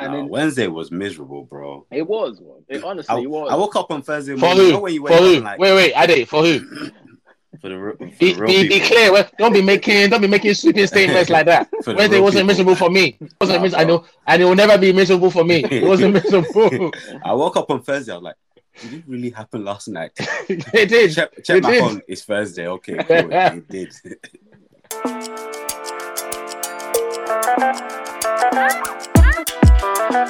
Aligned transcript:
And 0.00 0.12
Nah, 0.12 0.18
then 0.18 0.28
Wednesday 0.28 0.68
was 0.68 0.90
miserable, 0.92 1.44
bro. 1.44 1.86
it 1.90 2.06
was. 2.06 2.40
man. 2.40 2.50
It 2.68 2.84
honestly 2.84 3.14
I, 3.16 3.18
it 3.20 3.28
was. 3.30 3.50
I 3.50 3.56
woke 3.56 3.74
up 3.76 3.90
on 3.90 4.02
Thursday 4.02 4.34
For 4.34 4.40
morning. 4.40 4.66
You 4.66 4.70
know 4.72 4.76
who? 4.76 4.82
when 4.82 4.94
you 4.94 5.00
For 5.00 5.04
wake 5.06 5.12
up 5.14 5.20
who? 5.22 5.34
and 5.34 5.44
like 5.44 5.58
Wait, 5.58 5.72
wait, 5.74 5.92
Ade, 6.10 6.28
for 6.28 6.42
who? 6.44 6.60
for 7.60 7.68
the, 7.68 7.74
r- 7.74 7.96
for 7.98 8.06
Be, 8.20 8.32
the 8.32 8.40
real 8.40 8.46
be, 8.46 8.68
be 8.68 8.80
clear. 8.80 9.12
well, 9.12 9.28
Don't 9.38 9.52
be 9.52 9.60
making 9.62 10.10
don't 10.10 10.20
be 10.20 10.28
making 10.28 10.54
sweeping 10.54 10.86
statements 10.94 11.30
like 11.30 11.46
that. 11.46 11.68
Wednesday 11.84 12.20
wasn't 12.20 12.42
people. 12.42 12.46
miserable 12.46 12.74
for 12.76 12.90
me. 12.90 13.16
It 13.20 13.32
wasn't 13.40 13.58
Nah, 13.58 13.62
mis- 13.64 13.74
I 13.74 13.82
know, 13.84 14.04
and 14.26 14.40
it 14.40 14.44
will 14.44 14.54
never 14.54 14.78
be 14.78 14.92
miserable 14.92 15.30
for 15.32 15.42
me. 15.44 15.64
It 15.64 15.82
wasn't 15.82 16.12
miserable. 16.24 16.92
I 17.24 17.32
woke 17.34 17.56
up 17.56 17.68
on 17.70 17.82
Thursday. 17.82 18.12
I 18.12 18.16
was 18.16 18.22
like, 18.22 18.36
did 18.80 18.92
it 18.92 19.04
really 19.08 19.30
happen 19.30 19.64
last 19.64 19.88
night? 19.88 20.12
it 20.48 20.88
did. 20.88 21.12
check 21.12 21.32
check 21.42 21.56
It 21.56 21.62
my 21.64 21.70
did. 21.72 21.80
phone. 21.82 22.02
It's 22.06 22.22
Thursday. 22.22 22.68
Okay, 22.68 22.94
cool. 23.02 23.32
it 23.32 23.68
did. 23.68 23.92
What's 30.08 30.20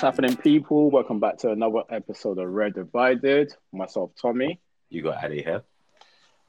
happening, 0.00 0.36
people? 0.38 0.90
Welcome 0.90 1.20
back 1.20 1.36
to 1.38 1.50
another 1.50 1.82
episode 1.90 2.38
of 2.38 2.48
Red 2.48 2.72
Divided. 2.72 3.52
Myself, 3.74 4.12
Tommy. 4.18 4.58
You 4.88 5.02
got 5.02 5.22
out 5.22 5.32
here. 5.32 5.64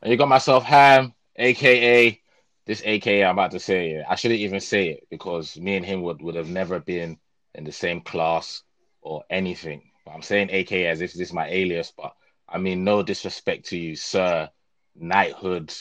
And 0.01 0.11
you 0.11 0.17
got 0.17 0.27
myself 0.29 0.63
Ham, 0.63 1.13
aka 1.35 2.19
this 2.65 2.81
aka 2.85 3.23
I'm 3.23 3.35
about 3.37 3.51
to 3.51 3.59
say 3.59 3.91
it. 3.91 4.05
I 4.07 4.15
shouldn't 4.15 4.39
even 4.39 4.59
say 4.59 4.89
it 4.89 5.07
because 5.09 5.57
me 5.59 5.75
and 5.75 5.85
him 5.85 6.01
would, 6.03 6.21
would 6.21 6.35
have 6.35 6.49
never 6.49 6.79
been 6.79 7.17
in 7.55 7.63
the 7.63 7.71
same 7.71 8.01
class 8.01 8.63
or 9.01 9.23
anything. 9.29 9.83
But 10.05 10.11
I'm 10.11 10.21
saying 10.21 10.49
aka 10.51 10.87
as 10.87 11.01
if 11.01 11.13
this 11.13 11.27
is 11.29 11.33
my 11.33 11.47
alias, 11.49 11.91
but 11.95 12.13
I 12.47 12.57
mean 12.57 12.83
no 12.83 13.03
disrespect 13.03 13.67
to 13.67 13.77
you, 13.77 13.95
sir, 13.95 14.49
knighthood, 14.95 15.73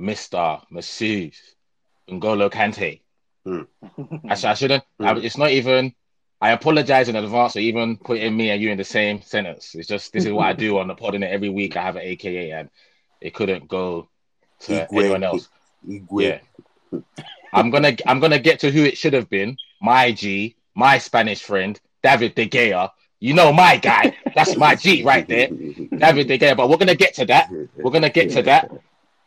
Mr. 0.00 0.62
Masseuse, 0.70 1.54
Ngolo 2.10 2.50
Kante. 2.50 3.00
Hmm. 3.44 3.62
I, 4.28 4.32
I 4.32 4.54
shouldn't 4.54 4.84
I- 5.00 5.12
Hmm. 5.14 5.18
it's 5.18 5.38
not 5.38 5.50
even 5.50 5.94
I 6.40 6.50
apologize 6.50 7.08
in 7.08 7.16
advance 7.16 7.54
for 7.54 7.58
even 7.58 7.96
putting 7.96 8.36
me 8.36 8.50
and 8.50 8.62
you 8.62 8.70
in 8.70 8.78
the 8.78 8.84
same 8.84 9.22
sentence. 9.22 9.74
It's 9.74 9.88
just 9.88 10.12
this 10.12 10.24
is 10.24 10.32
what 10.32 10.46
I 10.46 10.52
do 10.52 10.78
on 10.78 10.86
the 10.86 10.94
pod, 10.94 11.16
and 11.16 11.24
every 11.24 11.48
week 11.48 11.76
I 11.76 11.82
have 11.82 11.96
an 11.96 12.02
AKA, 12.02 12.52
and 12.52 12.70
it 13.20 13.34
couldn't 13.34 13.68
go 13.68 14.08
to 14.60 14.72
Igwe. 14.72 14.98
anyone 15.00 15.24
else. 15.24 15.48
Igwe. 15.86 16.40
Yeah, 16.92 17.00
I'm 17.52 17.70
gonna 17.70 17.96
I'm 18.06 18.20
gonna 18.20 18.38
get 18.38 18.60
to 18.60 18.70
who 18.70 18.84
it 18.84 18.96
should 18.98 19.12
have 19.12 19.28
been. 19.28 19.56
My 19.80 20.12
G, 20.12 20.56
my 20.74 20.98
Spanish 20.98 21.42
friend, 21.42 21.78
David 22.02 22.34
De 22.34 22.48
Gea. 22.48 22.90
You 23.20 23.34
know 23.34 23.52
my 23.52 23.76
guy. 23.76 24.16
That's 24.34 24.56
my 24.56 24.74
G 24.74 25.02
right 25.02 25.26
there, 25.26 25.48
David 25.48 26.28
De 26.28 26.38
Gea. 26.38 26.56
But 26.56 26.68
we're 26.68 26.76
gonna 26.76 26.94
get 26.94 27.14
to 27.14 27.26
that. 27.26 27.50
We're 27.76 27.90
gonna 27.90 28.10
get 28.10 28.30
to 28.30 28.42
that. 28.42 28.70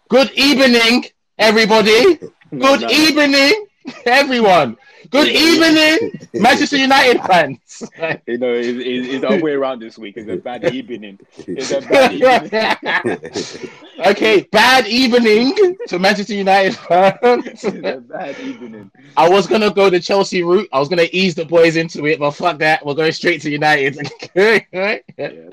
Good 0.09 0.31
evening, 0.31 1.05
everybody. 1.37 2.19
No, 2.51 2.77
Good 2.77 2.81
no, 2.81 2.89
evening, 2.89 3.67
everyone. 4.05 4.77
Good 5.09 5.27
evening, 5.29 6.27
Manchester 6.33 6.77
United 6.77 7.21
fans. 7.23 7.57
You 8.27 8.37
know, 8.37 8.53
it's, 8.53 8.67
it's, 8.67 9.07
it's 9.07 9.21
the 9.27 9.43
way 9.43 9.53
around 9.53 9.79
this 9.81 9.97
week. 9.97 10.15
It's 10.15 10.29
a 10.29 10.37
bad 10.37 10.71
evening. 10.73 11.19
It's 11.37 11.71
a 11.71 11.81
bad 11.81 12.13
evening. 13.33 13.69
okay, 14.05 14.41
bad 14.51 14.85
evening 14.87 15.77
to 15.87 15.97
Manchester 15.97 16.35
United 16.35 16.75
fans. 16.75 17.63
bad 18.07 18.39
evening. 18.39 18.91
I 19.17 19.27
was 19.27 19.47
gonna 19.47 19.71
go 19.73 19.89
the 19.89 19.99
Chelsea 19.99 20.43
route. 20.43 20.69
I 20.71 20.79
was 20.79 20.89
gonna 20.89 21.07
ease 21.11 21.33
the 21.33 21.45
boys 21.45 21.75
into 21.75 22.05
it, 22.05 22.19
but 22.19 22.31
fuck 22.31 22.59
that. 22.59 22.85
We're 22.85 22.93
going 22.93 23.11
straight 23.13 23.41
to 23.41 23.49
United. 23.49 23.97
Yeah, 24.35 24.59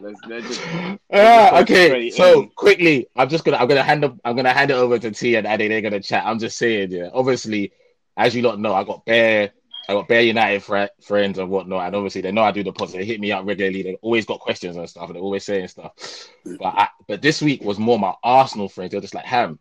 let's, 0.01 0.21
let's 0.27 0.49
just. 0.49 0.61
Ah, 1.13 1.61
okay, 1.63 2.11
so 2.11 2.43
in. 2.43 2.49
quickly, 2.51 3.09
I'm 3.17 3.29
just 3.29 3.45
gonna 3.45 3.57
I'm 3.57 3.69
gonna 3.69 3.83
hand 3.83 4.05
up 4.05 4.17
I'm 4.25 4.37
gonna 4.37 4.53
hand 4.53 4.71
it 4.71 4.75
over 4.75 4.99
to 4.99 5.11
T 5.11 5.37
and 5.37 5.47
Addy. 5.47 5.69
They're 5.69 5.81
gonna 5.81 6.01
chat. 6.01 6.27
I'm 6.27 6.39
just 6.39 6.59
saying, 6.59 6.91
yeah. 6.93 7.09
Obviously, 7.15 7.73
as 8.19 8.35
you 8.35 8.43
lot 8.43 8.59
know, 8.59 8.75
I 8.75 8.85
got 8.85 9.07
bare 9.07 9.53
I 9.89 9.95
got 9.95 10.09
bare 10.09 10.21
United 10.21 10.63
fr- 10.63 10.93
friends 11.03 11.39
and 11.39 11.49
whatnot, 11.49 11.87
and 11.87 11.97
obviously 11.97 12.21
they 12.21 12.33
know 12.33 12.43
I 12.43 12.53
do 12.53 12.63
the 12.63 12.73
pods. 12.73 12.93
They 12.93 13.07
hit 13.07 13.21
me 13.21 13.33
up 13.33 13.47
regularly. 13.47 13.83
They 13.83 13.95
always 14.03 14.27
got 14.27 14.41
questions 14.41 14.77
and 14.77 14.89
stuff, 14.89 15.07
and 15.07 15.15
they're 15.15 15.23
always 15.23 15.45
saying 15.45 15.69
stuff. 15.69 15.93
But 16.45 16.67
I, 16.67 16.89
but 17.07 17.23
this 17.23 17.41
week 17.41 17.63
was 17.63 17.79
more 17.79 17.99
my 17.99 18.13
Arsenal 18.23 18.69
friends. 18.69 18.91
They're 18.91 19.01
just 19.01 19.15
like, 19.15 19.25
Ham, 19.25 19.59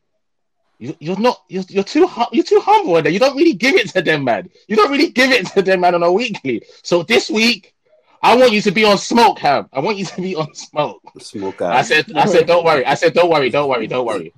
you, 0.80 0.98
you're 1.00 1.20
not 1.20 1.42
you're, 1.48 1.64
you're 1.70 1.84
too 1.86 2.10
you're 2.34 2.44
too 2.44 2.60
humble, 2.62 2.98
and 2.98 3.08
you 3.08 3.20
don't 3.20 3.38
really 3.38 3.54
give 3.54 3.76
it 3.76 3.90
to 3.92 4.02
them, 4.02 4.26
man. 4.26 4.50
You 4.68 4.76
don't 4.76 4.92
really 4.92 5.12
give 5.12 5.32
it 5.32 5.48
to 5.48 5.62
them, 5.62 5.82
man, 5.82 5.96
on 5.96 6.04
a 6.04 6.12
weekly. 6.12 6.64
So 6.84 7.04
this 7.04 7.30
week, 7.30 7.74
I 8.22 8.36
want 8.36 8.52
you 8.52 8.62
to 8.62 8.72
be 8.72 8.84
on 8.84 8.98
smoke, 8.98 9.40
Ham. 9.40 9.70
I 9.72 9.80
want 9.80 9.98
you 9.98 10.06
to 10.06 10.22
be 10.22 10.36
on 10.36 10.54
smoke. 10.56 11.02
Smoke 11.20 11.62
I 11.62 11.84
said, 11.84 12.12
I 12.16 12.26
said, 12.26 12.48
don't 12.48 12.66
worry. 12.66 12.86
I 12.86 12.96
said, 12.96 13.14
don't 13.14 13.30
worry, 13.30 13.50
don't 13.50 13.70
worry, 13.70 13.88
don't 13.88 14.06
worry. 14.06 14.34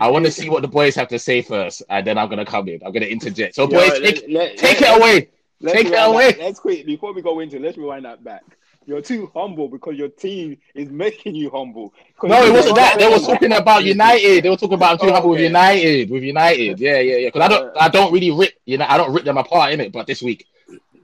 I 0.00 0.10
want 0.10 0.24
to 0.26 0.30
see 0.30 0.48
what 0.48 0.62
the 0.62 0.68
boys 0.68 0.94
have 0.94 1.08
to 1.08 1.18
say 1.18 1.42
first, 1.42 1.82
and 1.88 2.06
then 2.06 2.18
I'm 2.18 2.28
gonna 2.28 2.44
come 2.44 2.68
in. 2.68 2.80
I'm 2.84 2.92
gonna 2.92 3.06
interject. 3.06 3.54
So, 3.54 3.64
Yo, 3.64 3.70
boys, 3.70 4.00
let- 4.00 4.02
take, 4.16 4.24
let- 4.28 4.56
take 4.56 4.80
let- 4.80 4.96
it 4.96 5.00
away. 5.00 5.28
take 5.72 5.86
it 5.88 5.92
away. 5.94 6.32
that- 6.32 6.38
Let's 6.40 6.60
quick 6.60 6.86
before 6.86 7.12
we 7.12 7.22
go 7.22 7.40
into. 7.40 7.58
Let's 7.58 7.76
rewind 7.76 8.04
that 8.04 8.22
back. 8.22 8.42
You're 8.84 9.00
too 9.02 9.30
humble 9.34 9.68
because 9.68 9.96
your 9.96 10.08
team 10.08 10.58
is 10.74 10.90
making 10.90 11.36
you 11.36 11.50
humble. 11.50 11.94
No, 12.22 12.44
it 12.44 12.52
wasn't 12.52 12.76
that. 12.76 12.98
They 12.98 13.08
were 13.08 13.20
talking 13.20 13.52
about 13.52 13.84
United. 13.84 14.42
They 14.42 14.50
were 14.50 14.56
talking 14.56 14.74
about 14.74 14.92
I'm 14.92 14.98
too 14.98 15.06
Oh, 15.10 15.12
humble 15.14 15.30
with. 15.30 15.40
United. 15.40 16.10
With 16.10 16.22
United, 16.24 16.80
yeah, 16.80 16.98
yeah, 16.98 17.16
yeah. 17.18 17.28
Because 17.28 17.42
I 17.42 17.48
don't, 17.48 17.76
I 17.76 17.88
don't 17.88 18.12
really 18.12 18.32
rip. 18.32 18.52
You 18.64 18.78
know, 18.78 18.86
I 18.88 18.96
don't 18.96 19.12
rip 19.12 19.24
them 19.24 19.38
apart 19.38 19.72
in 19.72 19.80
it. 19.80 19.92
But 19.92 20.06
this 20.08 20.20
week, 20.20 20.46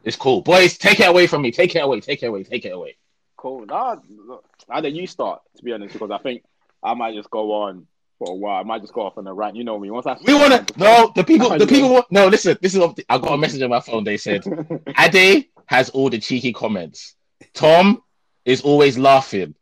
it's 0.05 0.17
cool. 0.17 0.41
Boys, 0.43 0.77
take 0.77 0.99
it 1.00 1.09
away 1.09 1.28
from 1.28 1.43
me. 1.43 1.53
Take 1.53 1.77
it 1.77 1.81
away. 1.81 2.00
Take 2.00 2.22
it 2.22 2.27
away. 2.27 2.43
Take 2.43 2.65
it 2.65 2.71
away. 2.71 2.97
Cool. 3.37 3.67
Nah, 3.67 3.97
look, 4.27 4.44
I 4.69 4.81
you 4.81 5.06
start 5.06 5.43
to 5.56 5.62
be 5.62 5.72
honest 5.72 5.93
because 5.93 6.11
I 6.11 6.19
think 6.19 6.43
I 6.83 6.94
might 6.94 7.15
just 7.15 7.31
go 7.31 7.53
on 7.53 7.87
for 8.19 8.31
a 8.31 8.34
while. 8.34 8.61
I 8.61 8.62
might 8.65 8.81
just 8.83 8.93
go 8.93 9.03
off 9.03 9.17
on 9.19 9.27
a 9.27 9.34
rant. 9.34 9.56
You 9.56 9.65
know 9.65 9.79
me. 9.79 9.91
Once 9.91 10.06
I 10.06 10.17
We 10.27 10.34
want 10.34 10.69
to. 10.69 10.79
No, 10.79 11.12
the 11.15 11.25
people. 11.33 11.56
The 11.56 11.67
people. 11.67 11.91
want- 11.95 12.11
No, 12.11 12.27
listen. 12.29 12.56
This 12.61 12.75
is. 12.75 12.81
what- 12.81 12.99
I 13.09 13.19
got 13.19 13.33
a 13.33 13.39
message 13.39 13.62
on 13.62 13.71
my 13.71 13.81
phone. 13.81 14.05
They 14.05 14.17
said. 14.17 14.45
Ade 14.99 15.47
has 15.67 15.91
all 15.91 16.11
the 16.11 16.19
cheeky 16.19 16.53
comments. 16.53 17.15
Tom 17.55 18.03
is 18.45 18.62
always 18.62 18.99
laughing. 18.99 19.55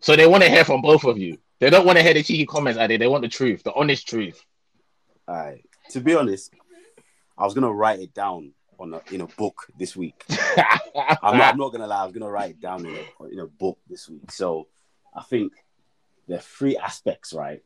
So 0.00 0.16
they 0.16 0.26
want 0.26 0.42
to 0.42 0.48
hear 0.50 0.64
from 0.64 0.82
both 0.82 1.04
of 1.04 1.18
you. 1.18 1.38
They 1.58 1.68
don't 1.70 1.84
want 1.84 1.98
to 1.98 2.02
hear 2.02 2.14
the 2.14 2.22
cheeky 2.22 2.46
comments, 2.46 2.78
Ade. 2.80 3.00
They 3.00 3.06
want 3.06 3.22
the 3.22 3.28
truth, 3.28 3.62
the 3.62 3.72
honest 3.74 4.08
truth. 4.08 4.42
All 5.28 5.34
right. 5.36 5.62
To 5.90 6.00
be 6.00 6.14
honest, 6.14 6.52
I 7.36 7.44
was 7.44 7.54
gonna 7.54 7.72
write 7.72 8.00
it 8.00 8.14
down 8.14 8.52
on 8.78 8.94
a, 8.94 9.02
in 9.12 9.20
a 9.20 9.26
book 9.26 9.66
this 9.78 9.94
week. 9.94 10.24
I'm 10.56 11.36
not, 11.36 11.52
I'm 11.52 11.58
not 11.58 11.68
gonna 11.72 11.86
lie. 11.86 12.00
I 12.02 12.04
was 12.04 12.14
gonna 12.14 12.30
write 12.30 12.50
it 12.50 12.60
down 12.60 12.86
in 12.86 12.94
a 12.96 13.24
in 13.24 13.40
a 13.40 13.46
book 13.46 13.78
this 13.88 14.08
week. 14.08 14.30
So 14.30 14.68
I 15.14 15.22
think 15.22 15.52
there 16.28 16.38
are 16.38 16.42
three 16.42 16.78
aspects, 16.78 17.32
right? 17.34 17.62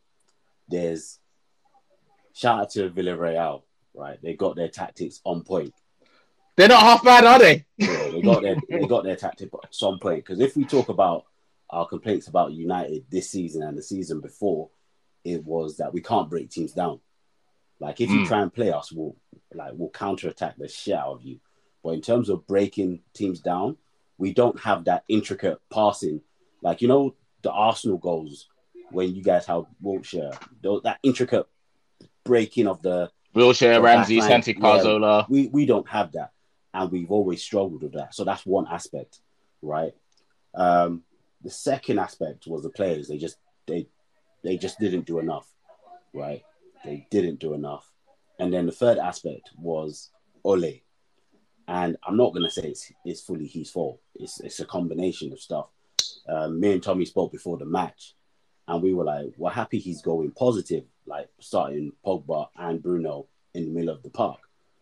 There's 0.68 1.18
shout 2.32 2.60
out 2.60 2.70
to 2.70 2.90
Villarreal, 2.90 3.62
right? 3.94 4.18
They 4.22 4.34
got 4.34 4.56
their 4.56 4.68
tactics 4.68 5.20
on 5.24 5.42
point. 5.42 5.72
They're 6.56 6.68
not 6.68 6.82
half 6.82 7.02
bad, 7.04 7.24
are 7.24 7.38
they? 7.38 7.64
Yeah, 7.78 8.10
they 8.12 8.22
got 8.22 8.42
their 8.42 8.56
they 8.68 8.86
got 8.86 9.04
their 9.04 9.16
tactic 9.16 9.50
on 9.82 9.98
point. 9.98 10.24
Because 10.24 10.40
if 10.40 10.56
we 10.56 10.64
talk 10.64 10.88
about 10.88 11.24
our 11.70 11.86
complaints 11.86 12.28
about 12.28 12.52
United 12.52 13.04
this 13.10 13.30
season 13.30 13.62
and 13.62 13.76
the 13.76 13.82
season 13.82 14.20
before, 14.20 14.70
it 15.24 15.44
was 15.44 15.78
that 15.78 15.92
we 15.92 16.00
can't 16.00 16.30
break 16.30 16.50
teams 16.50 16.72
down. 16.72 17.00
Like 17.80 18.00
if 18.00 18.10
you 18.10 18.20
Mm. 18.20 18.26
try 18.28 18.40
and 18.42 18.54
play 18.54 18.70
us, 18.70 18.92
we'll 18.92 19.16
like 19.52 19.72
we'll 19.74 19.90
counter 19.90 20.28
attack 20.28 20.56
the 20.56 20.68
shit 20.68 20.94
out 20.94 21.14
of 21.14 21.22
you. 21.22 21.40
But 21.82 21.90
in 21.90 22.00
terms 22.00 22.28
of 22.28 22.46
breaking 22.46 23.00
teams 23.12 23.40
down, 23.40 23.76
we 24.16 24.32
don't 24.32 24.58
have 24.60 24.84
that 24.84 25.04
intricate 25.08 25.58
passing. 25.70 26.20
Like 26.62 26.80
you 26.82 26.88
know 26.88 27.16
the 27.42 27.50
Arsenal 27.50 27.98
goals 27.98 28.48
when 28.90 29.14
you 29.14 29.22
guys 29.22 29.46
have 29.46 29.64
Wilshere, 29.82 30.36
that 30.82 30.98
intricate 31.02 31.46
breaking 32.24 32.66
of 32.66 32.82
the 32.82 33.10
Wilshere, 33.34 33.74
The 33.74 33.82
Ramsey, 33.82 34.20
Santi 34.20 34.54
Cazorla. 34.54 35.28
we 35.28 35.48
we 35.48 35.66
don't 35.66 35.88
have 35.88 36.12
that, 36.12 36.30
and 36.72 36.90
we've 36.90 37.10
always 37.10 37.42
struggled 37.42 37.82
with 37.82 37.92
that. 37.94 38.14
So 38.14 38.24
that's 38.24 38.46
one 38.46 38.66
aspect, 38.70 39.20
right? 39.60 39.92
Um, 40.54 41.02
the 41.42 41.50
second 41.50 41.98
aspect 41.98 42.46
was 42.46 42.62
the 42.62 42.70
players. 42.70 43.08
They 43.08 43.18
just 43.18 43.36
they 43.66 43.88
they 44.42 44.56
just 44.56 44.78
didn't 44.78 45.06
do 45.06 45.18
enough, 45.18 45.48
right? 46.12 46.42
They 46.84 47.06
didn't 47.10 47.40
do 47.40 47.54
enough, 47.54 47.90
and 48.38 48.52
then 48.52 48.66
the 48.66 48.72
third 48.72 48.98
aspect 48.98 49.50
was 49.58 50.10
Ole, 50.44 50.82
and 51.66 51.96
I'm 52.06 52.16
not 52.16 52.34
gonna 52.34 52.50
say 52.50 52.68
it's 52.68 52.92
it's 53.04 53.20
fully 53.20 53.48
his 53.48 53.70
fault. 53.70 54.00
It's 54.14 54.40
it's 54.40 54.60
a 54.60 54.66
combination 54.66 55.32
of 55.32 55.40
stuff. 55.40 55.66
Um, 56.28 56.60
me 56.60 56.72
and 56.72 56.82
Tommy 56.82 57.04
spoke 57.04 57.32
before 57.32 57.58
the 57.58 57.66
match, 57.66 58.14
and 58.68 58.82
we 58.82 58.94
were 58.94 59.04
like, 59.04 59.32
we're 59.36 59.50
happy 59.50 59.78
he's 59.78 60.02
going 60.02 60.30
positive, 60.32 60.84
like 61.06 61.28
starting 61.40 61.92
Pogba 62.04 62.48
and 62.56 62.82
Bruno 62.82 63.26
in 63.54 63.66
the 63.66 63.70
middle 63.70 63.94
of 63.94 64.02
the 64.02 64.10
park. 64.10 64.38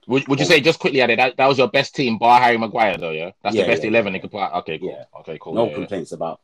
Would, 0.08 0.26
would 0.28 0.40
you 0.40 0.46
say 0.46 0.60
just 0.60 0.80
quickly, 0.80 1.00
Ade, 1.00 1.18
that, 1.18 1.36
that 1.36 1.46
was 1.46 1.58
your 1.58 1.68
best 1.68 1.94
team, 1.94 2.18
bar 2.18 2.40
Harry 2.40 2.58
Maguire, 2.58 2.96
though? 2.98 3.10
Yeah, 3.10 3.30
that's 3.42 3.54
Yeah, 3.54 3.62
the 3.62 3.68
best 3.68 3.82
yeah, 3.82 3.90
eleven 3.90 4.12
yeah. 4.12 4.18
they 4.18 4.20
could 4.22 4.32
put. 4.32 4.40
out. 4.40 4.54
Okay, 4.60 4.78
cool. 4.78 4.90
Yeah. 4.90 5.04
Okay, 5.20 5.38
cool. 5.40 5.54
no 5.54 5.70
complaints 5.70 6.12
about 6.12 6.40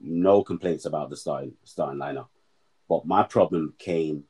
no 0.00 0.42
complaints 0.42 0.84
about 0.84 1.10
the 1.10 1.16
starting 1.16 1.54
starting 1.64 1.98
lineup. 1.98 2.26
But 2.88 3.06
my 3.06 3.22
problem 3.22 3.74
came 3.78 4.24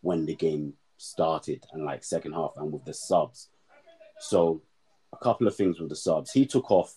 when 0.00 0.26
the 0.26 0.34
game 0.34 0.74
started 0.96 1.64
and 1.72 1.84
like 1.84 2.04
second 2.04 2.32
half 2.32 2.52
and 2.56 2.72
with 2.72 2.84
the 2.84 2.94
subs. 2.94 3.48
So 4.18 4.62
a 5.12 5.16
couple 5.18 5.46
of 5.46 5.54
things 5.54 5.78
with 5.78 5.90
the 5.90 5.96
subs. 5.96 6.32
He 6.32 6.46
took 6.46 6.70
off 6.70 6.94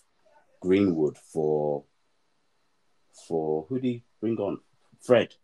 Greenwood 0.62 1.18
for 1.18 1.84
for 3.28 3.66
who 3.68 3.76
did 3.76 3.88
he 3.88 4.04
bring 4.22 4.38
on? 4.38 4.60
Fred. 5.02 5.36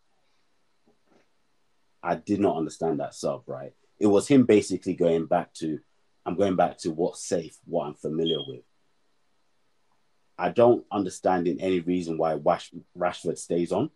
I 2.03 2.15
did 2.15 2.39
not 2.39 2.57
understand 2.57 2.99
that 2.99 3.15
sub, 3.15 3.43
right? 3.47 3.73
It 3.99 4.07
was 4.07 4.27
him 4.27 4.45
basically 4.45 4.93
going 4.93 5.25
back 5.25 5.53
to 5.55 5.79
I'm 6.25 6.35
going 6.35 6.55
back 6.55 6.77
to 6.79 6.89
what's 6.91 7.23
safe, 7.23 7.55
what 7.65 7.85
I'm 7.85 7.93
familiar 7.93 8.39
with. 8.45 8.61
I 10.37 10.49
don't 10.49 10.83
understand 10.91 11.47
in 11.47 11.61
any 11.61 11.79
reason 11.79 12.17
why 12.17 12.35
Wash, 12.35 12.71
Rashford 12.97 13.37
stays 13.37 13.71
on. 13.71 13.89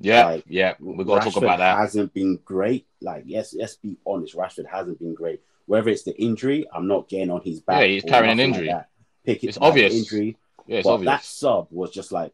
Yeah, 0.00 0.24
Like, 0.24 0.44
yeah, 0.48 0.74
we 0.80 1.04
got 1.04 1.22
to 1.22 1.30
talk 1.30 1.42
about 1.42 1.58
that. 1.58 1.76
Hasn't 1.76 2.14
been 2.14 2.38
great. 2.44 2.86
Like, 3.02 3.24
yes, 3.26 3.54
let's 3.54 3.76
be 3.76 3.98
honest. 4.06 4.34
Rashford 4.34 4.66
hasn't 4.66 4.98
been 4.98 5.14
great. 5.14 5.42
Whether 5.66 5.90
it's 5.90 6.02
the 6.02 6.16
injury, 6.20 6.66
I'm 6.72 6.88
not 6.88 7.08
getting 7.08 7.30
on 7.30 7.42
his 7.42 7.60
back. 7.60 7.82
Yeah, 7.82 7.86
he's 7.86 8.04
carrying 8.04 8.32
an 8.32 8.40
injury. 8.40 8.68
Like. 8.68 8.86
Pick 9.24 9.44
it, 9.44 9.48
It's 9.48 9.58
obvious. 9.60 9.94
injury. 9.94 10.38
Yeah, 10.66 10.78
it's 10.78 10.86
but 10.86 10.94
obvious. 10.94 11.06
that 11.10 11.24
sub 11.24 11.68
was 11.70 11.90
just 11.90 12.10
like, 12.10 12.32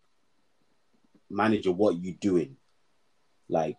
manager, 1.30 1.72
what 1.72 1.96
you 1.96 2.12
doing? 2.12 2.56
Like, 3.48 3.76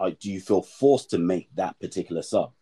uh, 0.00 0.10
do 0.18 0.30
you 0.30 0.40
feel 0.40 0.62
forced 0.62 1.10
to 1.10 1.18
make 1.18 1.48
that 1.56 1.78
particular 1.80 2.22
sub? 2.22 2.52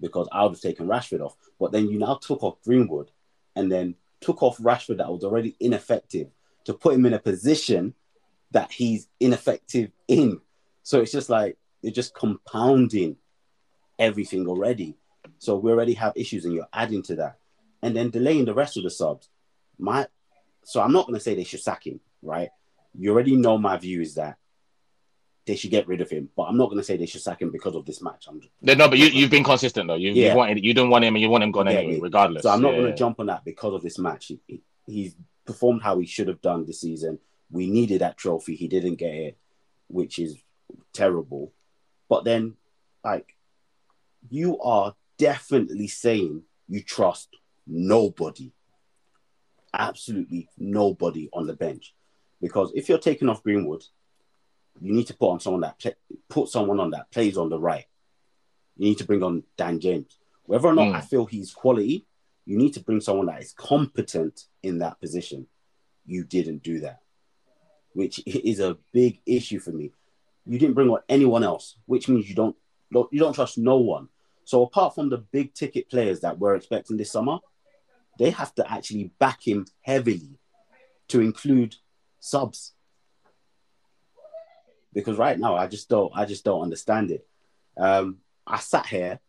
Because 0.00 0.28
I 0.30 0.42
would 0.42 0.52
have 0.52 0.60
taken 0.60 0.86
Rashford 0.86 1.20
off, 1.20 1.36
but 1.58 1.72
then 1.72 1.88
you 1.88 1.98
now 1.98 2.14
took 2.14 2.42
off 2.42 2.62
Greenwood, 2.62 3.10
and 3.56 3.70
then 3.70 3.96
took 4.20 4.42
off 4.42 4.58
Rashford 4.58 4.98
that 4.98 5.10
was 5.10 5.24
already 5.24 5.56
ineffective 5.58 6.28
to 6.64 6.74
put 6.74 6.94
him 6.94 7.06
in 7.06 7.14
a 7.14 7.18
position 7.18 7.94
that 8.52 8.70
he's 8.70 9.08
ineffective 9.20 9.90
in. 10.06 10.40
So 10.82 11.00
it's 11.00 11.12
just 11.12 11.28
like 11.28 11.56
you're 11.82 11.92
just 11.92 12.14
compounding 12.14 13.16
everything 13.98 14.46
already. 14.46 14.96
So 15.38 15.56
we 15.56 15.70
already 15.70 15.94
have 15.94 16.12
issues, 16.16 16.44
and 16.44 16.54
you're 16.54 16.68
adding 16.72 17.02
to 17.04 17.16
that, 17.16 17.38
and 17.82 17.96
then 17.96 18.10
delaying 18.10 18.44
the 18.44 18.54
rest 18.54 18.76
of 18.76 18.84
the 18.84 18.90
subs. 18.90 19.28
My, 19.78 20.06
so 20.64 20.80
I'm 20.80 20.92
not 20.92 21.06
going 21.06 21.18
to 21.18 21.20
say 21.20 21.34
they 21.34 21.44
should 21.44 21.60
sack 21.60 21.86
him, 21.86 22.00
right? 22.22 22.50
You 22.98 23.12
already 23.12 23.36
know 23.36 23.56
my 23.58 23.76
view 23.76 24.00
is 24.00 24.14
that 24.16 24.36
they 25.46 25.56
should 25.56 25.70
get 25.70 25.86
rid 25.88 26.00
of 26.00 26.10
him, 26.10 26.28
but 26.36 26.42
I'm 26.42 26.58
not 26.58 26.66
going 26.66 26.76
to 26.78 26.84
say 26.84 26.96
they 26.96 27.06
should 27.06 27.22
sack 27.22 27.40
him 27.40 27.50
because 27.50 27.74
of 27.74 27.86
this 27.86 28.02
match. 28.02 28.26
I'm, 28.28 28.40
No, 28.60 28.74
no, 28.74 28.88
but 28.88 28.98
you 28.98 29.06
you've 29.06 29.30
been 29.30 29.44
consistent 29.44 29.86
though. 29.88 29.94
You 29.94 30.12
Yeah. 30.12 30.32
you 30.32 30.36
wanted 30.36 30.62
you 30.64 30.74
didn't 30.74 30.90
want 30.90 31.04
him 31.04 31.14
and 31.14 31.22
you 31.22 31.30
want 31.30 31.44
him 31.44 31.52
gone 31.52 31.66
Yeah, 31.66 31.72
anyway, 31.78 31.94
yeah. 31.94 32.02
regardless. 32.02 32.42
So 32.42 32.50
I'm 32.50 32.60
not 32.60 32.72
going 32.72 32.90
to 32.90 32.94
jump 32.94 33.20
on 33.20 33.26
that 33.26 33.44
because 33.44 33.72
of 33.72 33.82
this 33.82 33.98
match. 33.98 34.26
He, 34.26 34.40
he- 34.46 34.62
he's 34.86 35.14
performed 35.46 35.82
how 35.82 35.98
he 35.98 36.06
should 36.06 36.28
have 36.28 36.40
done 36.42 36.66
this 36.66 36.80
season. 36.82 37.18
We 37.50 37.70
needed 37.70 38.00
that 38.02 38.16
trophy. 38.18 38.56
He 38.56 38.68
didn't 38.68 38.96
get 38.96 39.14
it, 39.14 39.38
which 39.86 40.18
is 40.18 40.36
terrible. 40.92 41.52
But 42.08 42.24
then, 42.24 42.54
like, 43.04 43.34
you 44.28 44.58
are 44.60 44.94
definitely 45.18 45.86
saying 45.88 46.42
you 46.68 46.82
trust 46.82 47.28
nobody, 47.66 48.52
absolutely 49.72 50.48
nobody 50.58 51.28
on 51.32 51.46
the 51.46 51.54
bench. 51.54 51.94
Because 52.40 52.72
if 52.74 52.88
you're 52.88 52.98
taking 52.98 53.28
off 53.28 53.42
Greenwood, 53.42 53.84
you 54.80 54.92
need 54.92 55.06
to 55.08 55.14
put 55.14 55.30
on 55.30 55.40
someone 55.40 55.62
that 55.62 55.78
play, 55.78 55.94
put 56.28 56.48
someone 56.48 56.78
on 56.78 56.90
that 56.90 57.10
plays 57.10 57.36
on 57.36 57.48
the 57.48 57.58
right. 57.58 57.84
You 58.76 58.86
need 58.88 58.98
to 58.98 59.04
bring 59.04 59.22
on 59.22 59.42
Dan 59.56 59.80
James. 59.80 60.18
Whether 60.44 60.68
or 60.68 60.74
not 60.74 60.88
Mm. 60.88 60.94
I 60.94 61.00
feel 61.00 61.26
he's 61.26 61.52
quality, 61.52 62.06
you 62.46 62.56
need 62.56 62.74
to 62.74 62.80
bring 62.80 63.00
someone 63.00 63.26
that 63.26 63.42
is 63.42 63.52
competent 63.52 64.44
in 64.62 64.78
that 64.78 65.00
position. 65.00 65.46
You 66.06 66.24
didn't 66.24 66.62
do 66.62 66.80
that, 66.80 67.02
which 67.92 68.22
is 68.26 68.60
a 68.60 68.78
big 68.92 69.20
issue 69.26 69.58
for 69.58 69.72
me. 69.72 69.92
You 70.46 70.58
didn't 70.58 70.74
bring 70.74 70.88
on 70.88 71.00
anyone 71.08 71.42
else, 71.44 71.76
which 71.86 72.08
means 72.08 72.28
you 72.28 72.34
don't 72.34 72.56
don't- 72.90 73.12
you 73.12 73.18
don't 73.18 73.34
trust 73.34 73.58
no 73.58 73.76
one. 73.76 74.08
So 74.44 74.62
apart 74.62 74.94
from 74.94 75.10
the 75.10 75.18
big 75.18 75.52
ticket 75.52 75.90
players 75.90 76.20
that 76.20 76.38
we're 76.38 76.54
expecting 76.54 76.96
this 76.96 77.10
summer, 77.10 77.38
they 78.18 78.30
have 78.30 78.54
to 78.54 78.72
actually 78.72 79.12
back 79.18 79.46
him 79.46 79.66
heavily 79.82 80.38
to 81.08 81.20
include 81.20 81.76
subs. 82.20 82.72
Because 84.92 85.18
right 85.18 85.38
now 85.38 85.54
I 85.56 85.66
just 85.66 85.88
don't 85.88 86.12
I 86.14 86.24
just 86.24 86.44
don't 86.44 86.62
understand 86.62 87.10
it. 87.10 87.26
Um, 87.76 88.18
I 88.46 88.58
sat 88.58 88.86
here 88.86 89.20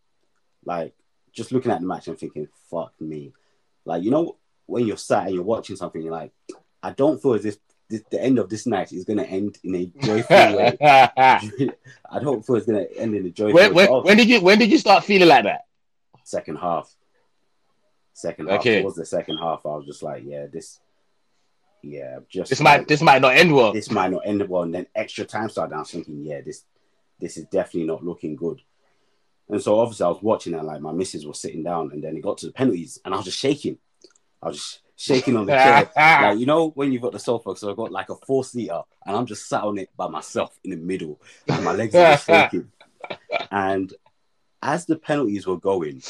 like 0.64 0.94
just 1.32 1.52
looking 1.52 1.70
at 1.70 1.80
the 1.80 1.86
match 1.86 2.08
and 2.08 2.18
thinking, 2.18 2.48
fuck 2.70 2.92
me. 3.00 3.32
Like, 3.84 4.02
you 4.02 4.10
know, 4.10 4.36
when 4.66 4.86
you're 4.86 4.96
sat 4.96 5.26
and 5.26 5.34
you're 5.34 5.44
watching 5.44 5.76
something, 5.76 6.02
you're 6.02 6.12
like, 6.12 6.32
I 6.82 6.90
don't 6.90 7.20
feel 7.20 7.34
as 7.34 7.44
if 7.44 7.56
this, 7.88 8.02
the 8.10 8.22
end 8.22 8.38
of 8.38 8.48
this 8.48 8.66
night 8.66 8.92
is 8.92 9.04
going 9.04 9.18
to 9.18 9.26
end 9.26 9.58
in 9.62 9.74
a 9.74 9.86
joyful 9.86 10.36
way. 10.36 10.76
I 10.80 12.18
don't 12.20 12.44
feel 12.44 12.56
it's 12.56 12.66
going 12.66 12.86
to 12.86 12.96
end 12.96 13.14
in 13.14 13.26
a 13.26 13.30
joyful 13.30 13.54
when, 13.54 13.74
way. 13.74 13.88
when, 13.88 14.02
when 14.02 14.16
did 14.16 14.28
you 14.28 14.40
when 14.40 14.58
did 14.58 14.70
you 14.70 14.78
start 14.78 15.04
feeling 15.04 15.28
like 15.28 15.44
that? 15.44 15.66
second 16.24 16.56
half. 16.56 16.94
Second 18.12 18.48
half. 18.48 18.60
Okay. 18.60 18.80
Towards 18.82 18.96
the 18.96 19.04
second 19.04 19.38
half, 19.38 19.66
I 19.66 19.70
was 19.70 19.86
just 19.86 20.02
like, 20.02 20.22
yeah, 20.24 20.46
this, 20.46 20.78
yeah, 21.82 22.18
just 22.28 22.50
This 22.50 22.60
might 22.60 22.86
this 22.88 23.02
might 23.02 23.22
not 23.22 23.36
end 23.36 23.54
well. 23.54 23.72
this 23.72 23.90
might 23.90 24.10
not 24.10 24.22
end 24.26 24.46
well. 24.48 24.62
And 24.62 24.74
then 24.74 24.86
extra 24.94 25.24
time 25.24 25.48
started. 25.48 25.74
I 25.74 25.78
was 25.80 25.90
thinking, 25.90 26.24
yeah, 26.24 26.40
this 26.40 26.64
this 27.18 27.36
is 27.36 27.44
definitely 27.46 27.84
not 27.86 28.04
looking 28.04 28.36
good. 28.36 28.60
And 29.48 29.60
so 29.60 29.78
obviously 29.78 30.06
I 30.06 30.08
was 30.10 30.22
watching 30.22 30.54
and 30.54 30.66
like 30.66 30.80
my 30.80 30.92
missus 30.92 31.26
was 31.26 31.40
sitting 31.40 31.62
down, 31.62 31.90
and 31.92 32.02
then 32.02 32.16
it 32.16 32.22
got 32.22 32.38
to 32.38 32.46
the 32.46 32.52
penalties, 32.52 32.98
and 33.04 33.12
I 33.12 33.16
was 33.16 33.26
just 33.26 33.38
shaking. 33.38 33.78
I 34.42 34.48
was 34.48 34.56
just 34.56 34.80
shaking 34.96 35.36
on 35.36 35.46
the 35.46 35.52
chair, 35.52 35.90
like 35.96 36.38
you 36.38 36.46
know 36.46 36.68
when 36.70 36.92
you've 36.92 37.02
got 37.02 37.12
the 37.12 37.18
sofa. 37.18 37.56
So 37.56 37.70
I 37.70 37.74
got 37.74 37.90
like 37.92 38.10
a 38.10 38.14
four 38.14 38.44
seater, 38.44 38.82
and 39.06 39.16
I'm 39.16 39.26
just 39.26 39.48
sat 39.48 39.64
on 39.64 39.78
it 39.78 39.90
by 39.96 40.08
myself 40.08 40.58
in 40.64 40.70
the 40.70 40.76
middle, 40.76 41.20
and 41.48 41.64
my 41.64 41.72
legs 41.72 41.94
are 41.94 42.16
shaking. 42.18 42.70
And 43.50 43.92
as 44.62 44.86
the 44.86 44.96
penalties 44.96 45.46
were 45.46 45.58
going, 45.58 46.02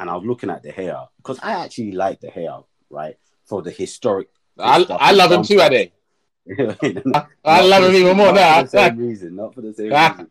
and 0.00 0.10
I 0.10 0.16
was 0.16 0.26
looking 0.26 0.50
at 0.50 0.62
the 0.62 0.72
hair 0.72 0.96
because 1.18 1.38
I 1.40 1.64
actually 1.64 1.92
like 1.92 2.20
the 2.20 2.30
hair, 2.30 2.58
right, 2.90 3.16
for 3.44 3.62
the 3.62 3.70
historic. 3.70 4.28
I, 4.60 4.84
I 4.90 5.12
love 5.12 5.32
him 5.32 5.42
too. 5.42 5.60
Ade. 5.60 5.92
I 6.58 7.26
I 7.44 7.60
love 7.62 7.84
him 7.84 7.94
even 7.94 8.16
more 8.16 8.32
now. 8.32 8.60
Not 8.60 8.70
for 8.70 8.76
the 8.76 8.88
same 8.88 8.96
reason. 8.98 9.36
Not 9.36 9.54
for 9.54 9.60
the 9.60 9.74
same 9.74 9.90
reason. 9.92 10.30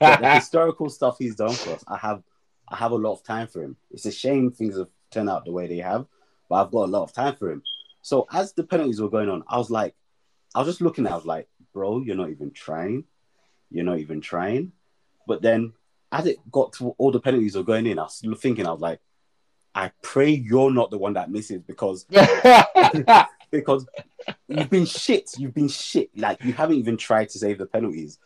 The 0.00 0.30
historical 0.34 0.88
stuff 0.88 1.16
he's 1.18 1.36
done 1.36 1.52
for 1.52 1.74
us, 1.74 1.84
I 1.86 1.96
have, 1.98 2.22
I 2.68 2.76
have 2.76 2.92
a 2.92 2.96
lot 2.96 3.12
of 3.12 3.22
time 3.22 3.46
for 3.46 3.62
him. 3.62 3.76
It's 3.90 4.06
a 4.06 4.12
shame 4.12 4.50
things 4.50 4.78
have 4.78 4.88
turned 5.10 5.30
out 5.30 5.44
the 5.44 5.52
way 5.52 5.66
they 5.66 5.78
have, 5.78 6.06
but 6.48 6.56
I've 6.56 6.70
got 6.70 6.84
a 6.88 6.90
lot 6.90 7.02
of 7.02 7.12
time 7.12 7.36
for 7.36 7.50
him. 7.50 7.62
So 8.02 8.26
as 8.32 8.52
the 8.52 8.64
penalties 8.64 9.00
were 9.00 9.10
going 9.10 9.28
on, 9.28 9.44
I 9.48 9.58
was 9.58 9.70
like, 9.70 9.94
I 10.54 10.60
was 10.60 10.68
just 10.68 10.80
looking 10.80 11.06
at, 11.06 11.12
I 11.12 11.16
was 11.16 11.26
like, 11.26 11.48
bro, 11.74 12.00
you're 12.00 12.16
not 12.16 12.30
even 12.30 12.50
trying. 12.50 13.04
You're 13.70 13.84
not 13.84 13.98
even 13.98 14.20
trying. 14.20 14.72
But 15.26 15.42
then 15.42 15.74
as 16.10 16.26
it 16.26 16.38
got 16.50 16.72
to 16.74 16.94
all 16.98 17.12
the 17.12 17.20
penalties 17.20 17.56
were 17.56 17.62
going 17.62 17.86
in, 17.86 17.98
I 17.98 18.04
was 18.04 18.24
thinking, 18.40 18.66
I 18.66 18.72
was 18.72 18.80
like, 18.80 19.00
I 19.74 19.92
pray 20.02 20.30
you're 20.30 20.72
not 20.72 20.90
the 20.90 20.98
one 20.98 21.12
that 21.12 21.30
misses 21.30 21.62
because 21.62 22.06
because 23.50 23.86
you've 24.48 24.70
been 24.70 24.86
shit. 24.86 25.30
You've 25.38 25.54
been 25.54 25.68
shit. 25.68 26.10
Like 26.16 26.42
you 26.44 26.52
haven't 26.52 26.76
even 26.76 26.96
tried 26.96 27.30
to 27.30 27.38
save 27.38 27.58
the 27.58 27.66
penalties. 27.66 28.18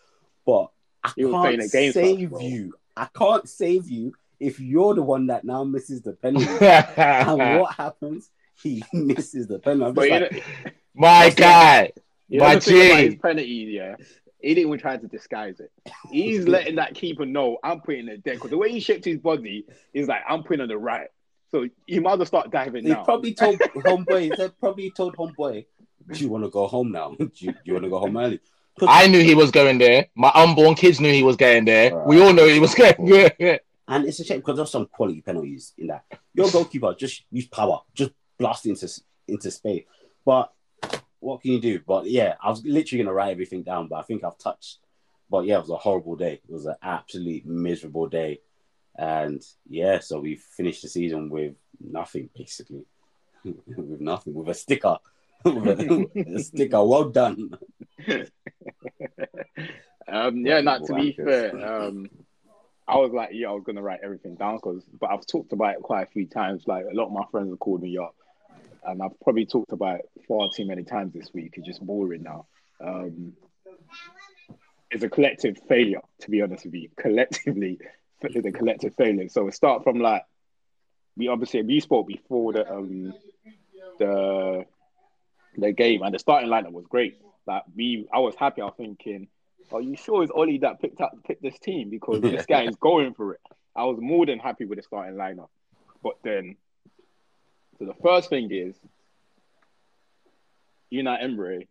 But 0.46 0.70
I 1.04 1.12
You 1.16 1.30
can't 1.30 1.54
against 1.54 1.74
us, 1.74 1.94
save 1.94 2.30
bro. 2.30 2.40
you. 2.40 2.74
I 2.96 3.06
can't 3.16 3.48
save 3.48 3.88
you 3.90 4.12
if 4.40 4.60
you're 4.60 4.94
the 4.94 5.02
one 5.02 5.28
that 5.28 5.44
now 5.44 5.64
misses 5.64 6.02
the 6.02 6.12
penalty. 6.14 6.46
and 6.66 7.60
what 7.60 7.74
happens? 7.74 8.30
He 8.62 8.82
misses 8.92 9.46
the 9.46 9.58
penalty. 9.58 9.88
I'm 9.88 9.94
But 9.94 10.08
just 10.08 10.32
you 10.32 10.38
like, 10.38 10.64
know, 10.64 10.70
My 10.94 11.24
That's 11.30 11.34
guy. 11.36 11.92
My 12.30 12.54
the 12.56 12.60
thing 12.60 12.90
about 12.90 12.96
G. 12.98 13.04
his 13.06 13.14
penalties, 13.16 13.68
yeah. 13.70 13.96
He 14.40 14.54
didn't 14.54 14.66
even 14.68 14.78
try 14.80 14.96
to 14.96 15.06
disguise 15.06 15.60
it. 15.60 15.70
He's 16.10 16.48
letting 16.48 16.74
that 16.76 16.94
keeper 16.94 17.24
know 17.24 17.58
I'm 17.62 17.80
putting 17.80 18.08
it 18.08 18.24
there 18.24 18.34
because 18.34 18.50
the 18.50 18.58
way 18.58 18.72
he 18.72 18.80
shaped 18.80 19.04
his 19.04 19.18
body 19.18 19.64
is 19.94 20.08
like 20.08 20.22
I'm 20.28 20.42
putting 20.42 20.62
on 20.62 20.68
the 20.68 20.76
right. 20.76 21.08
So 21.52 21.68
you 21.86 22.00
might 22.00 22.14
as 22.14 22.18
well 22.18 22.26
start 22.26 22.50
diving 22.50 22.84
he 22.84 22.90
now. 22.90 23.04
probably 23.04 23.34
told 23.42 23.58
homeboy. 23.58 24.22
He 24.22 24.32
said 24.34 24.58
probably 24.58 24.90
told 24.90 25.16
homeboy, 25.16 25.66
"Do 26.10 26.18
you 26.18 26.30
want 26.30 26.44
to 26.44 26.50
go 26.50 26.66
home 26.66 26.90
now? 26.90 27.14
Do 27.18 27.30
you, 27.34 27.54
you 27.64 27.74
want 27.74 27.84
to 27.84 27.90
go 27.90 27.98
home 27.98 28.16
early?" 28.16 28.40
I 28.80 29.06
knew 29.06 29.22
he 29.22 29.34
was 29.34 29.50
going 29.50 29.76
there. 29.76 30.06
My 30.14 30.32
unborn 30.34 30.74
kids 30.74 30.98
knew 30.98 31.12
he 31.12 31.22
was 31.22 31.36
going 31.36 31.66
there. 31.66 31.94
We 32.06 32.22
all 32.22 32.32
know 32.32 32.48
he 32.48 32.58
was 32.58 32.74
going 32.74 32.94
there. 33.04 33.60
And 33.86 34.06
it's 34.06 34.18
a 34.20 34.24
shame 34.24 34.38
because 34.38 34.56
there's 34.56 34.70
some 34.70 34.86
quality 34.86 35.20
penalties 35.20 35.74
in 35.76 35.88
that. 35.88 36.04
Your 36.32 36.50
goalkeeper 36.50 36.94
just 36.94 37.24
use 37.30 37.46
power, 37.46 37.80
just 37.94 38.12
blast 38.38 38.64
into 38.64 38.88
into 39.28 39.50
space. 39.50 39.84
But 40.24 40.52
what 41.20 41.42
can 41.42 41.52
you 41.52 41.60
do? 41.60 41.80
But 41.86 42.06
yeah, 42.06 42.36
I 42.42 42.48
was 42.48 42.64
literally 42.64 43.04
gonna 43.04 43.14
write 43.14 43.32
everything 43.32 43.62
down, 43.62 43.88
but 43.88 43.96
I 43.96 44.02
think 44.02 44.24
I've 44.24 44.38
touched. 44.38 44.78
But 45.28 45.44
yeah, 45.44 45.56
it 45.56 45.60
was 45.60 45.70
a 45.70 45.76
horrible 45.76 46.16
day. 46.16 46.40
It 46.48 46.50
was 46.50 46.64
an 46.64 46.76
absolute 46.82 47.44
miserable 47.44 48.06
day, 48.08 48.40
and 48.96 49.42
yeah, 49.68 50.00
so 50.00 50.20
we 50.20 50.36
finished 50.36 50.82
the 50.82 50.88
season 50.88 51.30
with 51.30 51.54
nothing 51.80 52.28
basically, 52.34 52.84
with 53.44 54.00
nothing, 54.00 54.34
with 54.34 54.48
a 54.48 54.54
sticker, 54.54 54.98
with 55.44 55.80
a, 55.80 56.34
a 56.36 56.38
sticker. 56.42 56.84
Well 56.84 57.10
done. 57.10 57.50
Um, 60.08 60.44
yeah, 60.44 60.60
not 60.60 60.84
to 60.86 60.94
be 60.94 61.12
fair, 61.12 61.84
um, 61.84 62.10
I 62.86 62.96
was 62.96 63.12
like, 63.12 63.30
yeah, 63.32 63.48
I 63.48 63.52
was 63.52 63.62
gonna 63.64 63.82
write 63.82 64.00
everything 64.02 64.34
down 64.34 64.56
because, 64.56 64.82
but 65.00 65.10
I've 65.10 65.26
talked 65.26 65.52
about 65.52 65.76
it 65.76 65.82
quite 65.82 66.02
a 66.02 66.10
few 66.10 66.26
times. 66.26 66.64
Like 66.66 66.84
a 66.90 66.94
lot 66.94 67.06
of 67.06 67.12
my 67.12 67.24
friends 67.30 67.50
have 67.50 67.58
called 67.58 67.82
me 67.82 67.96
up, 67.96 68.14
and 68.84 69.02
I've 69.02 69.18
probably 69.20 69.46
talked 69.46 69.72
about 69.72 70.00
it 70.00 70.10
far 70.28 70.50
too 70.50 70.66
many 70.66 70.84
times 70.84 71.14
this 71.14 71.32
week. 71.32 71.54
It's 71.56 71.66
just 71.66 71.84
boring 71.84 72.24
now. 72.24 72.46
Um, 72.84 73.34
is 74.90 75.02
a 75.02 75.08
collective 75.08 75.58
failure. 75.68 76.02
To 76.20 76.30
be 76.30 76.42
honest 76.42 76.66
with 76.66 76.74
you, 76.74 76.90
collectively, 76.96 77.78
a 78.24 78.52
collective 78.52 78.94
failure. 78.94 79.28
So 79.28 79.44
we 79.44 79.52
start 79.52 79.82
from 79.84 80.00
like 80.00 80.22
we 81.16 81.28
obviously 81.28 81.62
we 81.62 81.80
spoke 81.80 82.06
before 82.06 82.52
the 82.52 82.70
um 82.70 83.14
the 83.98 84.64
the 85.56 85.72
game 85.72 86.02
and 86.02 86.14
the 86.14 86.18
starting 86.18 86.48
lineup 86.48 86.72
was 86.72 86.86
great. 86.88 87.18
Like 87.46 87.64
we, 87.74 88.06
I 88.12 88.20
was 88.20 88.34
happy. 88.36 88.62
I 88.62 88.66
was 88.66 88.74
thinking, 88.76 89.28
are 89.72 89.80
you 89.80 89.96
sure 89.96 90.22
it's 90.22 90.32
Ollie 90.32 90.58
that 90.58 90.80
picked 90.80 91.00
up 91.00 91.12
picked 91.24 91.42
this 91.42 91.58
team 91.58 91.90
because 91.90 92.20
this 92.20 92.46
guy 92.46 92.64
is 92.64 92.76
going 92.80 93.14
for 93.14 93.34
it. 93.34 93.40
I 93.74 93.84
was 93.84 93.98
more 94.00 94.26
than 94.26 94.38
happy 94.38 94.64
with 94.64 94.78
the 94.78 94.82
starting 94.82 95.16
lineup. 95.16 95.48
But 96.02 96.16
then, 96.22 96.56
so 97.78 97.86
the 97.86 97.94
first 98.02 98.28
thing 98.28 98.50
is, 98.50 98.74
Unai 100.92 101.22
Emery 101.22 101.68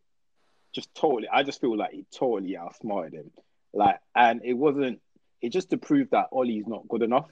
just 0.74 0.94
totally. 0.96 1.28
I 1.32 1.44
just 1.44 1.62
feel 1.62 1.78
like 1.78 1.92
he 1.92 2.06
totally 2.12 2.58
outsmarted 2.58 3.14
him. 3.14 3.32
Like, 3.74 4.00
and 4.16 4.42
it 4.44 4.54
wasn't. 4.54 5.02
It 5.42 5.50
just 5.52 5.70
to 5.72 5.78
prove 5.78 6.10
that 6.12 6.28
Ollie's 6.32 6.68
not 6.68 6.88
good 6.88 7.02
enough. 7.02 7.28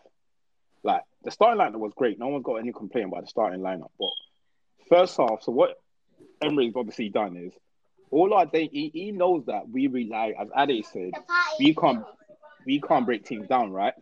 Like 0.83 1.01
the 1.23 1.31
starting 1.31 1.59
lineup 1.59 1.79
was 1.79 1.93
great. 1.95 2.19
No 2.19 2.27
one's 2.27 2.43
got 2.43 2.55
any 2.55 2.71
complaint 2.71 3.09
about 3.09 3.21
the 3.21 3.27
starting 3.27 3.61
lineup. 3.61 3.91
But 3.99 4.09
first 4.87 5.17
half, 5.17 5.43
so 5.43 5.51
what 5.51 5.75
Emery's 6.41 6.73
obviously 6.75 7.09
done 7.09 7.37
is 7.37 7.53
all 8.11 8.33
our 8.33 8.45
day. 8.45 8.69
He, 8.71 8.89
he 8.93 9.11
knows 9.11 9.45
that 9.45 9.69
we 9.69 9.87
rely, 9.87 10.33
as 10.39 10.47
Ade 10.57 10.85
said, 10.85 11.11
we 11.59 11.75
can't 11.75 12.03
we 12.65 12.81
can't 12.81 13.05
break 13.05 13.25
teams 13.25 13.47
down, 13.47 13.71
right? 13.71 13.93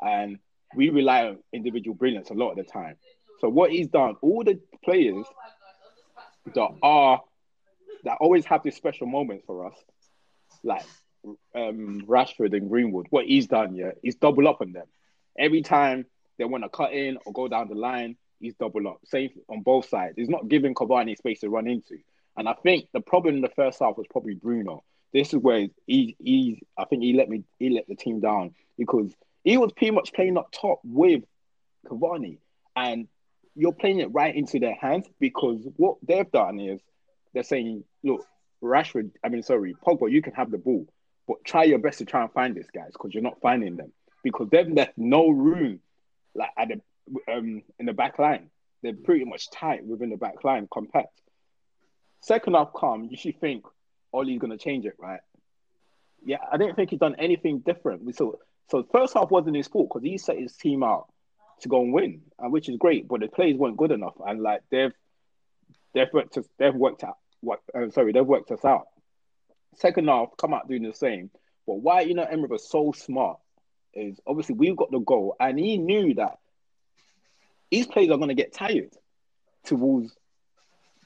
And 0.00 0.38
we 0.74 0.90
rely 0.90 1.26
on 1.26 1.38
individual 1.52 1.94
brilliance 1.94 2.30
a 2.30 2.34
lot 2.34 2.50
of 2.50 2.56
the 2.56 2.64
time. 2.64 2.96
So 3.40 3.48
what 3.48 3.70
he's 3.70 3.88
done, 3.88 4.16
all 4.20 4.44
the 4.44 4.60
players 4.84 5.26
that 6.54 6.68
are 6.82 7.22
that 8.04 8.18
always 8.20 8.44
have 8.46 8.62
these 8.62 8.76
special 8.76 9.06
moments 9.06 9.44
for 9.46 9.66
us, 9.66 9.74
like 10.62 10.84
um, 11.54 12.02
Rashford 12.06 12.54
and 12.56 12.68
Greenwood. 12.68 13.06
What 13.10 13.26
he's 13.26 13.46
done, 13.46 13.74
yeah, 13.74 13.92
he's 14.02 14.16
double 14.16 14.48
up 14.48 14.60
on 14.60 14.72
them. 14.72 14.86
Every 15.38 15.62
time 15.62 16.06
they 16.38 16.44
want 16.44 16.64
to 16.64 16.68
cut 16.68 16.92
in 16.92 17.18
or 17.24 17.32
go 17.32 17.48
down 17.48 17.68
the 17.68 17.74
line, 17.74 18.16
he's 18.40 18.54
double 18.54 18.86
up. 18.88 19.00
Same 19.04 19.30
on 19.48 19.62
both 19.62 19.88
sides. 19.88 20.14
He's 20.16 20.28
not 20.28 20.48
giving 20.48 20.74
Cavani 20.74 21.16
space 21.16 21.40
to 21.40 21.50
run 21.50 21.66
into. 21.66 21.98
And 22.36 22.48
I 22.48 22.54
think 22.54 22.88
the 22.92 23.00
problem 23.00 23.36
in 23.36 23.40
the 23.40 23.48
first 23.56 23.80
half 23.80 23.96
was 23.96 24.06
probably 24.10 24.34
Bruno. 24.34 24.84
This 25.12 25.32
is 25.32 25.40
where 25.40 25.68
he, 25.86 26.16
he 26.18 26.62
I 26.76 26.84
think 26.84 27.02
he 27.02 27.14
let 27.14 27.28
me 27.28 27.44
he 27.58 27.70
let 27.70 27.86
the 27.88 27.94
team 27.94 28.20
down 28.20 28.54
because 28.76 29.14
he 29.44 29.56
was 29.56 29.72
pretty 29.72 29.92
much 29.92 30.12
playing 30.12 30.36
up 30.36 30.50
top 30.52 30.80
with 30.84 31.22
Cavani, 31.86 32.38
and 32.74 33.08
you're 33.54 33.72
playing 33.72 34.00
it 34.00 34.12
right 34.12 34.34
into 34.34 34.58
their 34.58 34.74
hands 34.74 35.06
because 35.18 35.66
what 35.76 35.96
they've 36.06 36.30
done 36.30 36.60
is 36.60 36.80
they're 37.32 37.42
saying, 37.42 37.84
look, 38.02 38.26
Rashford, 38.62 39.12
I 39.24 39.28
mean, 39.28 39.42
sorry, 39.42 39.74
Pogba, 39.74 40.10
you 40.10 40.20
can 40.20 40.34
have 40.34 40.50
the 40.50 40.58
ball, 40.58 40.86
but 41.26 41.44
try 41.44 41.64
your 41.64 41.78
best 41.78 41.98
to 41.98 42.04
try 42.04 42.22
and 42.22 42.32
find 42.32 42.54
these 42.54 42.70
guys 42.72 42.90
because 42.92 43.12
you're 43.12 43.22
not 43.22 43.40
finding 43.40 43.76
them 43.76 43.92
because 44.22 44.48
they've 44.50 44.68
left 44.68 44.92
no 44.96 45.28
room 45.28 45.80
like 46.34 46.50
at 46.56 46.68
the 46.68 47.32
um 47.32 47.62
in 47.78 47.86
the 47.86 47.92
back 47.92 48.18
line. 48.18 48.50
They're 48.82 48.94
pretty 48.94 49.24
much 49.24 49.50
tight 49.50 49.84
within 49.84 50.10
the 50.10 50.16
back 50.16 50.44
line, 50.44 50.68
compact. 50.70 51.20
Second 52.20 52.54
half 52.54 52.70
come, 52.78 53.08
you 53.10 53.16
should 53.16 53.40
think 53.40 53.64
Ollie's 54.12 54.38
gonna 54.38 54.58
change 54.58 54.84
it, 54.84 54.94
right? 54.98 55.20
Yeah, 56.24 56.38
I 56.50 56.56
didn't 56.56 56.76
think 56.76 56.90
he's 56.90 56.98
done 56.98 57.16
anything 57.18 57.60
different. 57.60 58.04
We 58.04 58.12
saw 58.12 58.32
so 58.70 58.86
first 58.92 59.14
half 59.14 59.30
wasn't 59.30 59.56
his 59.56 59.68
fault 59.68 59.88
because 59.88 60.02
he 60.02 60.18
set 60.18 60.38
his 60.38 60.56
team 60.56 60.82
out 60.82 61.06
to 61.60 61.68
go 61.68 61.82
and 61.82 61.92
win, 61.92 62.22
and 62.38 62.52
which 62.52 62.68
is 62.68 62.76
great. 62.76 63.08
But 63.08 63.20
the 63.20 63.28
plays 63.28 63.56
weren't 63.56 63.76
good 63.76 63.92
enough, 63.92 64.14
and 64.24 64.42
like 64.42 64.62
they've 64.70 64.92
they've 65.94 66.12
worked 66.12 66.36
us, 66.36 66.46
they've 66.58 66.74
worked 66.74 67.04
out 67.04 67.16
what 67.40 67.60
uh, 67.74 67.90
sorry 67.90 68.12
they've 68.12 68.26
worked 68.26 68.50
us 68.50 68.64
out. 68.64 68.88
Second 69.74 70.08
half, 70.08 70.30
come 70.38 70.54
out 70.54 70.68
doing 70.68 70.82
the 70.82 70.94
same. 70.94 71.30
But 71.66 71.80
why 71.80 72.02
you 72.02 72.14
know 72.14 72.22
Emery 72.22 72.48
was 72.48 72.68
so 72.68 72.92
smart 72.92 73.38
is 73.92 74.20
obviously 74.26 74.54
we've 74.54 74.76
got 74.76 74.90
the 74.90 75.00
goal, 75.00 75.36
and 75.40 75.58
he 75.58 75.78
knew 75.78 76.14
that 76.14 76.38
these 77.70 77.86
players 77.86 78.10
are 78.10 78.18
going 78.18 78.28
to 78.28 78.34
get 78.34 78.52
tired 78.52 78.92
towards 79.64 80.16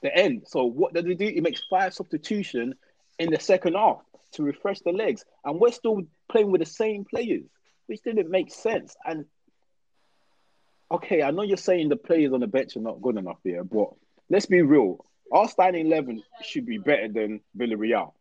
the 0.02 0.14
end. 0.14 0.42
So 0.46 0.64
what 0.64 0.92
does 0.92 1.06
he 1.06 1.14
do? 1.14 1.26
He 1.26 1.40
makes 1.40 1.62
five 1.70 1.94
substitution 1.94 2.74
in 3.18 3.30
the 3.30 3.40
second 3.40 3.74
half 3.74 3.98
to 4.32 4.42
refresh 4.42 4.80
the 4.80 4.92
legs, 4.92 5.24
and 5.44 5.58
we're 5.58 5.72
still 5.72 6.02
playing 6.30 6.50
with 6.50 6.60
the 6.60 6.66
same 6.66 7.04
players, 7.04 7.44
which 7.86 8.02
didn't 8.02 8.30
make 8.30 8.52
sense. 8.52 8.96
And 9.04 9.24
okay, 10.90 11.22
I 11.22 11.30
know 11.30 11.42
you're 11.42 11.56
saying 11.56 11.88
the 11.88 11.96
players 11.96 12.32
on 12.32 12.40
the 12.40 12.46
bench 12.46 12.76
are 12.76 12.80
not 12.80 13.02
good 13.02 13.16
enough 13.16 13.38
here, 13.42 13.64
but 13.64 13.90
let's 14.28 14.46
be 14.46 14.62
real. 14.62 15.04
Our 15.32 15.48
starting 15.48 15.86
eleven 15.86 16.22
should 16.42 16.66
be 16.66 16.78
better 16.78 17.08
than 17.08 17.40
Villarreal, 17.56 18.12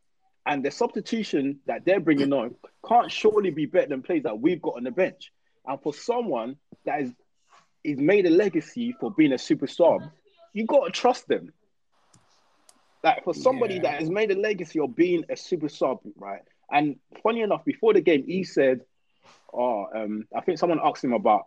and 0.49 0.65
the 0.65 0.71
substitution 0.71 1.59
that 1.67 1.85
they're 1.85 1.99
bringing 1.99 2.33
on 2.33 2.55
can't 2.85 3.11
surely 3.11 3.51
be 3.51 3.67
better 3.67 3.89
than 3.89 4.01
players 4.01 4.23
that 4.23 4.39
we've 4.39 4.59
got 4.59 4.77
on 4.77 4.83
the 4.83 4.91
bench. 4.91 5.31
And 5.65 5.79
for 5.79 5.93
someone 5.93 6.57
that 6.85 7.01
is 7.01 7.11
is 7.83 7.99
made 7.99 8.25
a 8.25 8.31
legacy 8.31 8.93
for 8.99 9.11
being 9.11 9.31
a 9.31 9.37
super 9.37 9.67
sub, 9.67 10.01
you 10.51 10.65
got 10.65 10.85
to 10.85 10.91
trust 10.91 11.27
them. 11.27 11.53
Like 13.03 13.23
for 13.23 13.33
somebody 13.33 13.75
yeah. 13.75 13.81
that 13.83 13.99
has 13.99 14.09
made 14.09 14.31
a 14.31 14.35
legacy 14.35 14.79
of 14.79 14.95
being 14.95 15.23
a 15.29 15.37
super 15.37 15.69
sub, 15.69 15.99
right? 16.17 16.41
And 16.71 16.97
funny 17.21 17.41
enough, 17.41 17.63
before 17.63 17.93
the 17.93 18.01
game, 18.01 18.25
he 18.25 18.43
said, 18.43 18.81
"Oh, 19.53 19.85
um, 19.95 20.25
I 20.35 20.41
think 20.41 20.57
someone 20.57 20.79
asked 20.83 21.03
him 21.03 21.13
about 21.13 21.45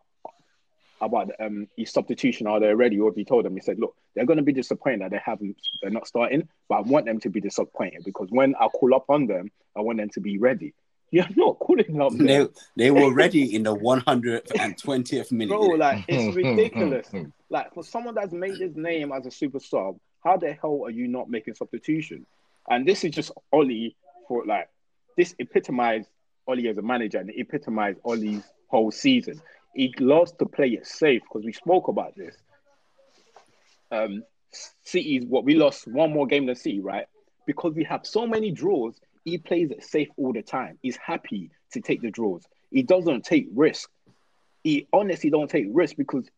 about 1.02 1.30
um 1.40 1.68
his 1.76 1.92
substitution. 1.92 2.46
Are 2.46 2.60
they 2.60 2.74
ready?" 2.74 2.98
Or 2.98 3.10
if 3.10 3.16
he 3.16 3.24
told 3.24 3.44
them, 3.44 3.54
he 3.54 3.60
said, 3.60 3.78
"Look, 3.78 3.94
they're 4.14 4.26
going 4.26 4.38
to 4.38 4.42
be 4.42 4.52
disappointed 4.52 5.02
that 5.02 5.10
they 5.10 5.20
haven't, 5.24 5.56
they're 5.82 5.90
not 5.90 6.06
starting, 6.06 6.48
but 6.68 6.76
I 6.76 6.80
want 6.80 7.06
them 7.06 7.20
to 7.20 7.28
be 7.28 7.40
disappointed 7.40 8.02
because 8.04 8.28
when 8.30 8.54
I 8.60 8.68
call 8.68 8.94
up 8.94 9.06
on 9.08 9.26
them, 9.26 9.50
I 9.76 9.80
want 9.80 9.98
them 9.98 10.10
to 10.10 10.20
be 10.20 10.38
ready." 10.38 10.74
You're 11.12 11.26
not 11.36 11.58
calling 11.58 12.00
up. 12.00 12.14
They, 12.14 12.48
they 12.74 12.90
were 12.90 13.12
ready 13.12 13.54
in 13.54 13.64
the 13.64 13.76
120th 13.76 15.30
minute. 15.32 15.48
Bro, 15.50 15.66
like 15.76 16.04
it's 16.08 16.34
ridiculous. 16.34 17.06
like 17.50 17.74
for 17.74 17.84
someone 17.84 18.14
that's 18.14 18.32
made 18.32 18.56
his 18.56 18.74
name 18.76 19.12
as 19.12 19.26
a 19.26 19.30
super 19.30 19.60
sub, 19.60 19.96
how 20.24 20.38
the 20.38 20.54
hell 20.54 20.84
are 20.86 20.90
you 20.90 21.08
not 21.08 21.28
making 21.28 21.54
substitution? 21.54 22.24
And 22.66 22.88
this 22.88 23.04
is 23.04 23.10
just 23.10 23.30
Ollie 23.52 23.94
for 24.26 24.46
like 24.46 24.70
this 25.18 25.34
epitomized 25.38 26.08
Ollie 26.46 26.68
as 26.68 26.78
a 26.78 26.82
manager 26.82 27.18
and 27.18 27.30
epitomized 27.30 27.98
Ollie's 28.04 28.42
whole 28.68 28.90
season. 28.90 29.40
He 29.74 29.94
loves 29.98 30.32
to 30.32 30.46
play 30.46 30.68
it 30.68 30.86
safe 30.86 31.22
because 31.22 31.44
we 31.44 31.52
spoke 31.52 31.88
about 31.88 32.14
this. 32.16 32.36
Um, 33.90 34.24
City's 34.84 35.24
what 35.24 35.44
we 35.44 35.54
lost 35.54 35.86
one 35.86 36.12
more 36.12 36.26
game 36.26 36.46
than 36.46 36.56
City, 36.56 36.80
right? 36.80 37.06
Because 37.46 37.74
we 37.74 37.84
have 37.84 38.06
so 38.06 38.26
many 38.26 38.50
draws, 38.50 39.00
he 39.24 39.38
plays 39.38 39.70
it 39.70 39.82
safe 39.82 40.08
all 40.16 40.32
the 40.32 40.42
time. 40.42 40.78
He's 40.82 40.96
happy 40.96 41.50
to 41.72 41.80
take 41.80 42.02
the 42.02 42.10
draws. 42.10 42.42
He 42.70 42.82
doesn't 42.82 43.24
take 43.24 43.48
risk. 43.54 43.90
He 44.62 44.86
honestly 44.92 45.30
don't 45.30 45.50
take 45.50 45.66
risk 45.70 45.96
because 45.96 46.28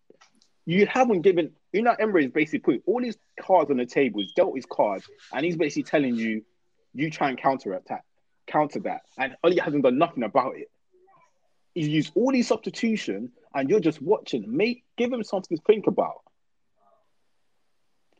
you 0.66 0.86
haven't 0.86 1.22
given 1.22 1.50
you 1.72 1.82
know 1.82 1.94
Emery 1.98 2.26
is 2.26 2.30
basically 2.30 2.76
put 2.76 2.82
all 2.86 3.02
his 3.02 3.18
cards 3.40 3.70
on 3.70 3.76
the 3.76 3.86
table, 3.86 4.20
he's 4.20 4.32
dealt 4.32 4.54
his 4.54 4.66
cards, 4.66 5.08
and 5.32 5.44
he's 5.44 5.56
basically 5.56 5.82
telling 5.82 6.14
you, 6.14 6.42
you 6.94 7.10
try 7.10 7.28
and 7.28 7.38
counter 7.38 7.74
attack, 7.74 8.04
counter 8.46 8.80
that. 8.80 9.02
And 9.18 9.36
Ollie 9.42 9.58
hasn't 9.58 9.82
done 9.82 9.98
nothing 9.98 10.22
about 10.22 10.56
it. 10.56 10.70
He's 11.74 11.88
used 11.88 12.12
all 12.14 12.32
these 12.32 12.48
substitution, 12.48 13.32
and 13.54 13.68
you're 13.68 13.80
just 13.80 14.00
watching. 14.00 14.56
Make 14.56 14.84
give 14.96 15.12
him 15.12 15.22
something 15.24 15.56
to 15.56 15.62
think 15.64 15.86
about. 15.86 16.22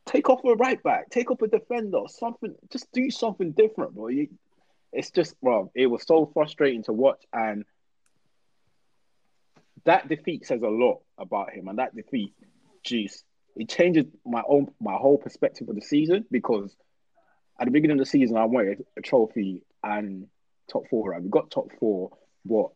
Take 0.05 0.29
off 0.29 0.43
a 0.45 0.55
right 0.55 0.81
back, 0.83 1.09
take 1.09 1.31
off 1.31 1.41
a 1.41 1.47
defender, 1.47 2.01
something. 2.07 2.53
Just 2.71 2.91
do 2.91 3.09
something 3.09 3.51
different, 3.51 3.95
bro. 3.95 4.07
You, 4.07 4.27
it's 4.91 5.11
just, 5.11 5.35
well, 5.41 5.71
it 5.73 5.87
was 5.87 6.03
so 6.05 6.29
frustrating 6.33 6.83
to 6.83 6.93
watch, 6.93 7.23
and 7.33 7.65
that 9.85 10.07
defeat 10.07 10.45
says 10.45 10.61
a 10.61 10.67
lot 10.67 11.01
about 11.17 11.53
him, 11.53 11.67
and 11.67 11.79
that 11.79 11.95
defeat, 11.95 12.33
jeez, 12.85 13.23
it 13.55 13.69
changes 13.69 14.05
my 14.25 14.43
own 14.47 14.67
my 14.81 14.95
whole 14.95 15.17
perspective 15.17 15.69
of 15.69 15.75
the 15.75 15.81
season 15.81 16.25
because 16.29 16.75
at 17.59 17.65
the 17.65 17.71
beginning 17.71 17.99
of 17.99 18.05
the 18.05 18.09
season 18.09 18.37
I 18.37 18.45
wanted 18.45 18.85
a 18.97 19.01
trophy 19.01 19.63
and 19.83 20.27
top 20.71 20.87
four. 20.89 21.11
Right, 21.11 21.21
we 21.21 21.29
got 21.29 21.51
top 21.51 21.71
four, 21.79 22.11
but 22.43 22.71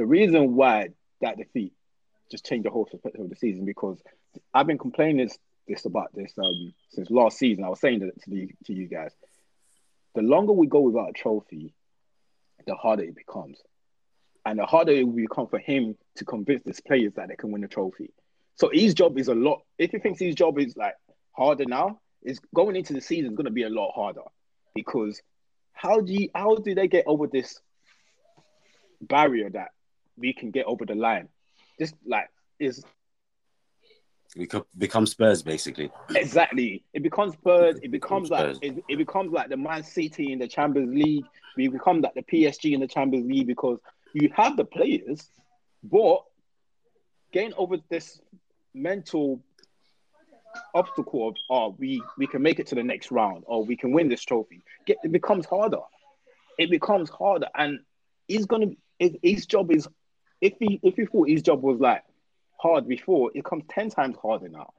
the 0.00 0.06
reason 0.06 0.56
why 0.56 0.88
that 1.20 1.36
defeat 1.36 1.74
just 2.30 2.46
changed 2.46 2.64
the 2.64 2.70
whole 2.70 2.86
perspective 2.86 3.20
of 3.20 3.28
the 3.28 3.36
season 3.36 3.66
because 3.66 4.00
I've 4.54 4.66
been 4.66 4.78
complaining 4.78 5.18
this, 5.18 5.38
this 5.68 5.84
about 5.84 6.08
this 6.14 6.32
um, 6.38 6.72
since 6.88 7.10
last 7.10 7.36
season. 7.36 7.64
I 7.64 7.68
was 7.68 7.80
saying 7.80 7.98
that 7.98 8.18
to 8.22 8.30
the, 8.30 8.48
to 8.64 8.72
you 8.72 8.88
guys. 8.88 9.12
The 10.14 10.22
longer 10.22 10.54
we 10.54 10.68
go 10.68 10.80
without 10.80 11.10
a 11.10 11.12
trophy, 11.12 11.74
the 12.66 12.74
harder 12.76 13.02
it 13.02 13.14
becomes 13.14 13.58
and 14.46 14.58
the 14.58 14.64
harder 14.64 14.92
it 14.92 15.04
will 15.04 15.12
become 15.12 15.48
for 15.48 15.58
him 15.58 15.98
to 16.16 16.24
convince 16.24 16.64
his 16.64 16.80
players 16.80 17.12
that 17.16 17.28
they 17.28 17.36
can 17.36 17.52
win 17.52 17.60
the 17.60 17.68
trophy. 17.68 18.10
So 18.54 18.70
his 18.72 18.94
job 18.94 19.18
is 19.18 19.28
a 19.28 19.34
lot. 19.34 19.60
If 19.76 19.90
he 19.90 19.98
thinks 19.98 20.18
his 20.18 20.34
job 20.34 20.58
is 20.58 20.78
like 20.78 20.94
harder 21.32 21.66
now, 21.66 22.00
is 22.22 22.40
going 22.54 22.74
into 22.74 22.94
the 22.94 23.02
season 23.02 23.32
is 23.32 23.36
going 23.36 23.44
to 23.44 23.50
be 23.50 23.64
a 23.64 23.68
lot 23.68 23.92
harder 23.94 24.22
because 24.74 25.20
how 25.74 26.00
do 26.00 26.10
you 26.10 26.30
how 26.34 26.54
do 26.56 26.74
they 26.74 26.88
get 26.88 27.04
over 27.06 27.26
this 27.26 27.60
barrier 29.02 29.50
that 29.50 29.72
we 30.20 30.32
can 30.32 30.50
get 30.50 30.66
over 30.66 30.84
the 30.84 30.94
line? 30.94 31.28
This 31.78 31.92
like 32.06 32.28
is 32.58 32.84
We 34.36 34.46
could 34.46 34.64
become 34.78 35.06
Spurs 35.06 35.42
basically. 35.42 35.90
Exactly. 36.14 36.84
It 36.92 37.02
becomes 37.02 37.32
Spurs. 37.34 37.78
It 37.82 37.90
becomes 37.90 38.28
Spurs. 38.28 38.58
like 38.62 38.64
it, 38.64 38.84
it 38.88 38.96
becomes 38.96 39.32
like 39.32 39.48
the 39.48 39.56
Man 39.56 39.82
City 39.82 40.32
in 40.32 40.38
the 40.38 40.48
Champions 40.48 40.94
League. 40.94 41.24
We 41.56 41.68
become 41.68 42.00
like 42.00 42.14
the 42.14 42.22
PSG 42.22 42.72
in 42.72 42.80
the 42.80 42.86
Champions 42.86 43.26
League 43.26 43.46
because 43.46 43.78
you 44.12 44.30
have 44.36 44.56
the 44.56 44.64
players, 44.64 45.28
but 45.82 46.22
getting 47.32 47.54
over 47.54 47.76
this 47.88 48.20
mental 48.74 49.40
obstacle 50.74 51.28
of 51.28 51.34
oh 51.48 51.76
we 51.78 52.02
we 52.18 52.26
can 52.26 52.42
make 52.42 52.58
it 52.58 52.66
to 52.66 52.74
the 52.74 52.82
next 52.82 53.10
round 53.10 53.44
or 53.46 53.64
we 53.64 53.76
can 53.76 53.92
win 53.92 54.08
this 54.08 54.22
trophy. 54.22 54.62
Get, 54.86 54.98
it 55.02 55.12
becomes 55.12 55.46
harder. 55.46 55.80
It 56.58 56.70
becomes 56.70 57.08
harder, 57.08 57.48
and 57.54 57.80
he's 58.28 58.46
gonna 58.46 58.72
his, 58.98 59.12
his 59.22 59.46
job 59.46 59.70
is 59.72 59.88
if 60.40 60.54
he 60.58 60.80
if 60.82 60.96
he 60.96 61.06
thought 61.06 61.28
his 61.28 61.42
job 61.42 61.62
was 61.62 61.80
like 61.80 62.02
hard 62.58 62.86
before, 62.88 63.30
it 63.34 63.44
comes 63.44 63.64
ten 63.68 63.90
times 63.90 64.16
harder 64.22 64.48
now. 64.48 64.72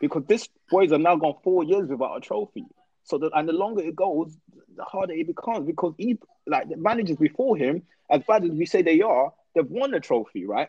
Because 0.00 0.24
this 0.26 0.48
boys 0.68 0.92
are 0.92 0.98
now 0.98 1.16
gone 1.16 1.34
four 1.44 1.62
years 1.62 1.88
without 1.88 2.16
a 2.16 2.20
trophy. 2.20 2.64
So 3.04 3.18
the, 3.18 3.30
and 3.34 3.48
the 3.48 3.52
longer 3.52 3.82
it 3.82 3.96
goes, 3.96 4.36
the 4.76 4.84
harder 4.84 5.12
it 5.12 5.26
becomes 5.26 5.66
because 5.66 5.94
he 5.98 6.18
like 6.46 6.68
the 6.68 6.76
managers 6.76 7.16
before 7.16 7.56
him, 7.56 7.82
as 8.10 8.22
bad 8.26 8.44
as 8.44 8.50
we 8.50 8.66
say 8.66 8.82
they 8.82 9.00
are, 9.00 9.32
they've 9.54 9.68
won 9.68 9.94
a 9.94 10.00
trophy, 10.00 10.44
right? 10.46 10.68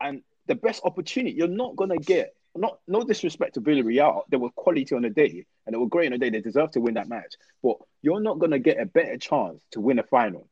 And 0.00 0.22
the 0.46 0.54
best 0.54 0.82
opportunity, 0.84 1.36
you're 1.36 1.48
not 1.48 1.76
gonna 1.76 1.98
get 1.98 2.34
not 2.54 2.78
no 2.86 3.02
disrespect 3.02 3.54
to 3.54 3.60
Villarreal, 3.60 4.22
they 4.28 4.36
were 4.36 4.50
quality 4.50 4.94
on 4.94 5.02
the 5.02 5.10
day 5.10 5.46
and 5.66 5.74
they 5.74 5.78
were 5.78 5.88
great 5.88 6.12
on 6.12 6.12
the 6.12 6.18
day. 6.18 6.30
They 6.30 6.40
deserve 6.40 6.72
to 6.72 6.80
win 6.80 6.94
that 6.94 7.08
match, 7.08 7.34
but 7.62 7.76
you're 8.02 8.20
not 8.20 8.38
gonna 8.38 8.58
get 8.58 8.80
a 8.80 8.86
better 8.86 9.16
chance 9.16 9.62
to 9.72 9.80
win 9.80 9.98
a 9.98 10.02
final. 10.02 10.48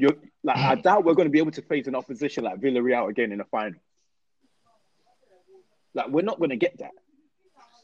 You're 0.00 0.16
like 0.42 0.56
I 0.56 0.74
doubt 0.76 1.04
we're 1.04 1.14
gonna 1.14 1.28
be 1.30 1.38
able 1.38 1.50
to 1.52 1.62
face 1.62 1.86
an 1.86 1.94
opposition 1.94 2.44
like 2.44 2.58
Villarreal 2.60 3.08
again 3.10 3.32
in 3.32 3.40
a 3.40 3.44
final. 3.44 3.78
Like 5.94 6.08
we're 6.08 6.22
not 6.22 6.40
gonna 6.40 6.56
get 6.56 6.78
that. 6.78 6.92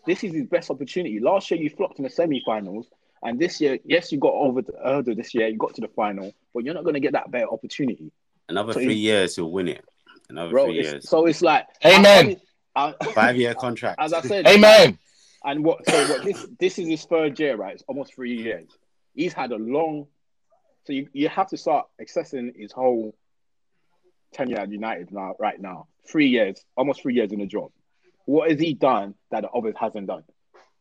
This 0.07 0.23
is 0.25 0.33
his 0.33 0.47
best 0.47 0.71
opportunity. 0.71 1.19
Last 1.21 1.51
year 1.51 1.61
you 1.61 1.69
flopped 1.71 1.99
in 1.99 2.05
the 2.05 2.11
semi-finals, 2.11 2.87
and 3.25 3.39
this 3.41 3.61
year, 3.61 3.79
yes, 3.85 4.13
you 4.13 4.19
got 4.19 4.35
over 4.35 4.63
the 4.63 4.73
hurdle. 4.83 5.15
This 5.17 5.35
year 5.35 5.49
you 5.49 5.57
got 5.59 5.75
to 5.75 5.81
the 5.81 5.89
final, 5.89 6.33
but 6.55 6.65
you're 6.65 6.75
not 6.75 6.85
gonna 6.85 7.01
get 7.01 7.13
that 7.13 7.31
better 7.31 7.49
opportunity, 7.51 8.13
Another 8.49 8.73
So 8.73 8.81
three 8.81 8.95
years, 8.95 9.37
he'll 9.37 9.51
win 9.51 9.69
it. 9.69 9.85
Another 10.29 10.51
bro. 10.51 10.67
three 10.67 10.83
years. 10.83 11.09
so 11.09 11.27
it's 11.27 11.43
like 11.43 11.67
Amen. 11.85 12.37
I- 12.75 12.95
I- 13.01 13.13
Five 13.13 13.37
year 13.37 13.55
contract. 13.55 14.01
as 14.01 14.13
I 14.13 14.21
said, 14.23 14.47
Amen. 14.47 14.99
And 15.45 15.65
what? 15.65 15.85
So 15.89 16.09
what? 16.09 16.25
This 16.25 16.47
this 16.59 16.79
is 16.79 16.89
his 16.89 17.05
third 17.05 17.39
year, 17.39 17.57
right? 17.57 17.75
It's 17.75 17.85
almost 17.89 18.15
three 18.15 18.37
years. 18.37 18.69
He's 19.15 19.33
had 19.33 19.53
a 19.53 19.57
long. 19.57 20.07
So 20.87 20.93
you, 20.93 21.09
you 21.13 21.29
have 21.29 21.49
to 21.49 21.57
start 21.57 21.87
accessing 22.01 22.57
his 22.57 22.73
whole 22.73 23.15
tenure 24.33 24.61
at 24.61 24.71
United 24.71 25.13
now, 25.13 25.35
right 25.39 25.61
now. 25.61 25.89
Three 26.09 26.29
years, 26.29 26.65
almost 26.77 27.03
three 27.03 27.15
years 27.15 27.33
in 27.33 27.41
the 27.41 27.47
job. 27.47 27.73
What 28.25 28.51
has 28.51 28.61
he 28.61 28.75
done 28.75 29.15
that 29.31 29.43
the 29.43 29.51
others 29.51 29.75
hasn't 29.79 30.07
done? 30.07 30.23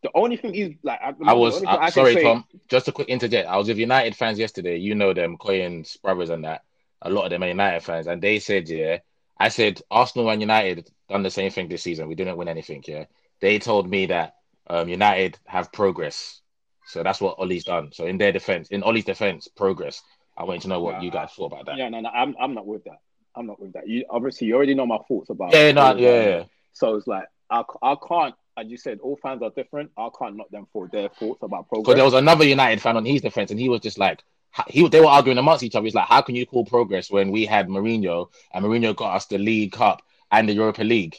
The 0.04 0.12
only 0.14 0.38
thing 0.38 0.54
he's 0.54 0.76
like, 0.84 1.00
the 1.20 1.26
I 1.26 1.34
was 1.34 1.64
uh, 1.64 1.68
I 1.68 1.90
sorry, 1.90 2.14
say- 2.14 2.24
Tom. 2.24 2.46
Just 2.70 2.88
a 2.88 2.92
quick 2.92 3.10
interject. 3.10 3.48
I 3.48 3.58
was 3.58 3.68
with 3.68 3.78
United 3.78 4.16
fans 4.16 4.38
yesterday. 4.38 4.78
You 4.78 4.94
know 4.94 5.14
them, 5.14 5.38
Coyens 5.38 6.00
brothers, 6.02 6.30
and 6.30 6.46
that. 6.46 6.62
A 7.02 7.10
lot 7.10 7.26
of 7.26 7.32
them 7.32 7.44
are 7.44 7.48
United 7.48 7.82
fans, 7.84 8.08
and 8.08 8.22
they 8.22 8.40
said, 8.40 8.70
"Yeah." 8.70 9.00
I 9.38 9.50
said 9.50 9.82
Arsenal 9.92 10.30
and 10.30 10.42
United 10.42 10.90
done 11.10 11.24
the 11.24 11.30
same 11.30 11.52
thing 11.52 11.68
this 11.68 11.84
season. 11.84 12.08
We 12.08 12.16
didn't 12.16 12.38
win 12.38 12.48
anything. 12.48 12.84
Yeah, 12.88 13.06
they 13.42 13.60
told 13.60 13.90
me 13.90 14.06
that 14.08 14.36
um, 14.68 14.88
United 14.88 15.38
have 15.46 15.72
progress. 15.72 16.42
So 16.86 17.04
that's 17.04 17.20
what 17.22 17.38
Ollie's 17.40 17.64
done. 17.64 17.92
So 17.92 18.06
in 18.06 18.18
their 18.18 18.32
defense, 18.32 18.70
in 18.70 18.84
Ollie's 18.84 19.06
defense, 19.06 19.48
progress. 19.48 20.02
I 20.38 20.44
want 20.44 20.58
you 20.58 20.62
to 20.64 20.68
know 20.68 20.82
what 20.82 20.96
Nah, 20.96 21.02
you 21.02 21.12
guys 21.12 21.32
thought 21.32 21.48
about 21.48 21.66
that. 21.68 21.78
Yeah, 21.78 21.90
no, 21.90 22.02
no, 22.02 22.10
I'm 22.10 22.36
I'm 22.40 22.54
not 22.54 22.68
with 22.68 22.84
that. 22.86 23.00
I'm 23.36 23.48
not 23.48 23.60
with 23.60 23.74
that. 23.74 23.88
You 23.88 24.06
obviously 24.10 24.48
you 24.48 24.56
already 24.56 24.76
know 24.76 24.86
my 24.86 25.00
thoughts 25.08 25.30
about. 25.30 25.54
Yeah, 25.54 25.72
no, 25.72 25.94
that. 25.94 26.00
yeah, 26.00 26.24
yeah. 26.26 26.44
So 26.74 26.96
it's 26.96 27.08
like 27.08 27.26
I, 27.50 27.64
I 27.82 27.96
can't, 28.08 28.36
as 28.58 28.68
you 28.68 28.78
said, 28.78 29.00
all 29.00 29.18
fans 29.18 29.42
are 29.42 29.52
different. 29.56 29.92
I 29.98 30.10
can't 30.18 30.36
knock 30.36 30.50
them 30.50 30.68
for 30.74 30.88
their 30.88 31.10
thoughts 31.10 31.42
about 31.42 31.68
progress. 31.68 31.84
Because 31.84 31.96
there 31.96 32.06
was 32.06 32.14
another 32.14 32.46
United 32.46 32.82
fan 32.82 32.98
on 32.98 33.06
his 33.06 33.22
defense, 33.22 33.52
and 33.52 33.60
he 33.60 33.70
was 33.70 33.82
just 33.82 33.98
like, 33.98 34.24
he 34.68 34.88
they 34.88 35.02
were 35.02 35.08
arguing 35.08 35.38
amongst 35.38 35.64
each 35.64 35.76
other. 35.76 35.86
He's 35.86 35.96
like, 35.96 36.08
how 36.08 36.22
can 36.22 36.36
you 36.36 36.46
call 36.46 36.66
progress 36.66 37.12
when 37.12 37.32
we 37.32 37.46
had 37.46 37.68
Mourinho 37.68 38.30
and 38.54 38.66
Mourinho 38.66 38.96
got 38.96 39.16
us 39.16 39.26
the 39.26 39.38
League 39.38 39.74
Cup 39.74 40.02
and 40.32 40.48
the 40.48 40.54
Europa 40.54 40.84
League, 40.84 41.18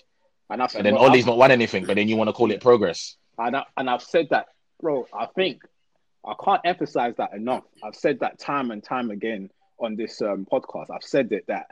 and 0.50 0.62
I 0.62 0.66
said, 0.66 0.79
and 0.79 0.87
then 0.87 0.94
well, 0.94 1.05
Ollie's 1.05 1.26
not 1.26 1.38
won 1.38 1.50
anything, 1.50 1.85
but 1.85 1.96
then 1.96 2.09
you 2.09 2.16
want 2.16 2.29
to 2.29 2.33
call 2.33 2.50
it 2.50 2.61
progress? 2.61 3.16
And, 3.38 3.57
I, 3.57 3.64
and 3.76 3.90
I've 3.90 4.02
said 4.02 4.29
that, 4.31 4.46
bro. 4.80 5.06
I 5.12 5.26
think 5.26 5.62
I 6.24 6.34
can't 6.42 6.60
emphasize 6.64 7.14
that 7.18 7.32
enough. 7.34 7.64
I've 7.82 7.94
said 7.94 8.20
that 8.20 8.38
time 8.38 8.70
and 8.70 8.82
time 8.82 9.10
again 9.10 9.50
on 9.78 9.96
this 9.96 10.20
um, 10.22 10.46
podcast. 10.50 10.86
I've 10.90 11.02
said 11.02 11.32
it 11.32 11.44
that 11.48 11.66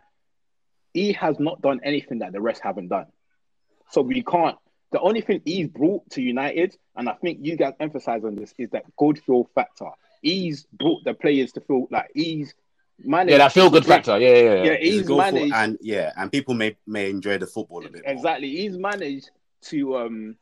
he 0.93 1.13
has 1.15 1.39
not 1.41 1.61
done 1.61 1.81
anything 1.85 2.21
that 2.21 2.33
the 2.33 2.41
rest 2.41 2.61
haven't 2.63 2.89
done. 2.89 3.07
So 3.91 4.01
we 4.03 4.23
can't. 4.23 4.57
The 4.93 5.01
only 5.01 5.23
thing 5.23 5.43
he's 5.45 5.67
brought 5.69 6.09
to 6.11 6.23
United, 6.23 6.77
and 6.95 7.09
I 7.09 7.15
think 7.15 7.39
you 7.43 7.57
guys 7.57 7.75
emphasize 7.81 8.25
on 8.25 8.37
this, 8.37 8.55
is 8.59 8.71
that 8.71 8.85
good 8.97 9.19
feel 9.19 9.49
factor. 9.55 9.89
He's 10.23 10.67
brought 10.73 11.03
the 11.05 11.15
players 11.15 11.53
to 11.53 11.61
feel 11.61 11.89
like 11.91 12.11
he's 12.15 12.55
managed. 12.99 13.33
Yeah, 13.33 13.39
that 13.39 13.53
feel 13.53 13.71
good 13.71 13.85
factor. 13.85 14.17
Yeah, 14.19 14.29
yeah, 14.29 14.43
yeah. 14.43 14.63
Yeah, 14.65 14.73
It's 14.73 14.89
a 14.89 14.93
he's 14.93 15.03
goal 15.03 15.17
managed. 15.19 15.53
and 15.55 15.79
yeah, 15.81 16.13
and 16.17 16.31
people 16.31 16.55
may 16.55 16.77
may 16.87 17.11
enjoy 17.11 17.39
the 17.39 17.47
football 17.47 17.85
a 17.85 17.89
bit. 17.91 18.05
More. 18.05 18.13
Exactly, 18.15 18.51
he's 18.51 18.79
managed 18.79 19.31
to 19.63 19.97
um 19.97 20.37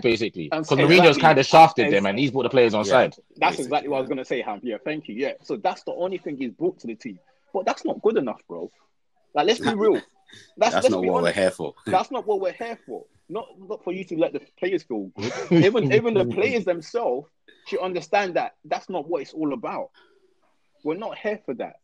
basically. 0.00 0.44
Because 0.44 0.70
exactly. 0.72 0.96
Mourinho's 0.98 1.18
kind 1.18 1.38
of 1.38 1.46
shafted 1.46 1.92
them, 1.92 2.06
and 2.06 2.18
he's 2.18 2.30
brought 2.30 2.44
the 2.44 2.50
players 2.50 2.74
on 2.74 2.84
Yeah. 2.84 2.90
side. 2.90 3.10
That's 3.36 3.56
Basically, 3.56 3.64
exactly 3.64 3.88
what 3.90 3.96
I 3.98 4.00
was 4.00 4.08
gonna 4.08 4.24
say, 4.24 4.40
Ham. 4.42 4.60
Yeah, 4.62 4.76
thank 4.84 5.08
you. 5.08 5.14
Yeah, 5.14 5.32
so 5.42 5.56
that's 5.56 5.82
the 5.82 5.92
only 5.92 6.18
thing 6.18 6.36
he's 6.36 6.52
brought 6.52 6.78
to 6.80 6.86
the 6.86 6.94
team, 6.94 7.18
but 7.52 7.66
that's 7.66 7.84
not 7.84 8.00
good 8.02 8.16
enough, 8.16 8.40
bro. 8.48 8.70
Like, 9.34 9.46
let's 9.46 9.60
be 9.60 9.74
real. 9.74 10.00
That's, 10.56 10.74
That's 10.74 10.88
not 10.88 11.00
what 11.04 11.18
honest. 11.18 11.36
we're 11.36 11.42
here 11.42 11.50
for. 11.50 11.74
That's 11.86 12.10
not 12.10 12.26
what 12.26 12.40
we're 12.40 12.52
here 12.52 12.78
for. 12.86 13.04
Not 13.28 13.48
not 13.58 13.84
for 13.84 13.92
you 13.92 14.02
to 14.04 14.16
let 14.16 14.32
the 14.32 14.40
players 14.58 14.82
feel 14.82 15.10
good. 15.14 15.32
even 15.64 15.92
even 15.92 16.14
the 16.14 16.24
players 16.24 16.64
themselves 16.64 17.28
should 17.66 17.80
understand 17.80 18.34
that 18.34 18.52
that's 18.64 18.88
not 18.88 19.08
what 19.08 19.22
it's 19.22 19.32
all 19.34 19.52
about. 19.52 19.90
We're 20.84 20.96
not 20.96 21.18
here 21.18 21.40
for 21.44 21.54
that. 21.54 21.76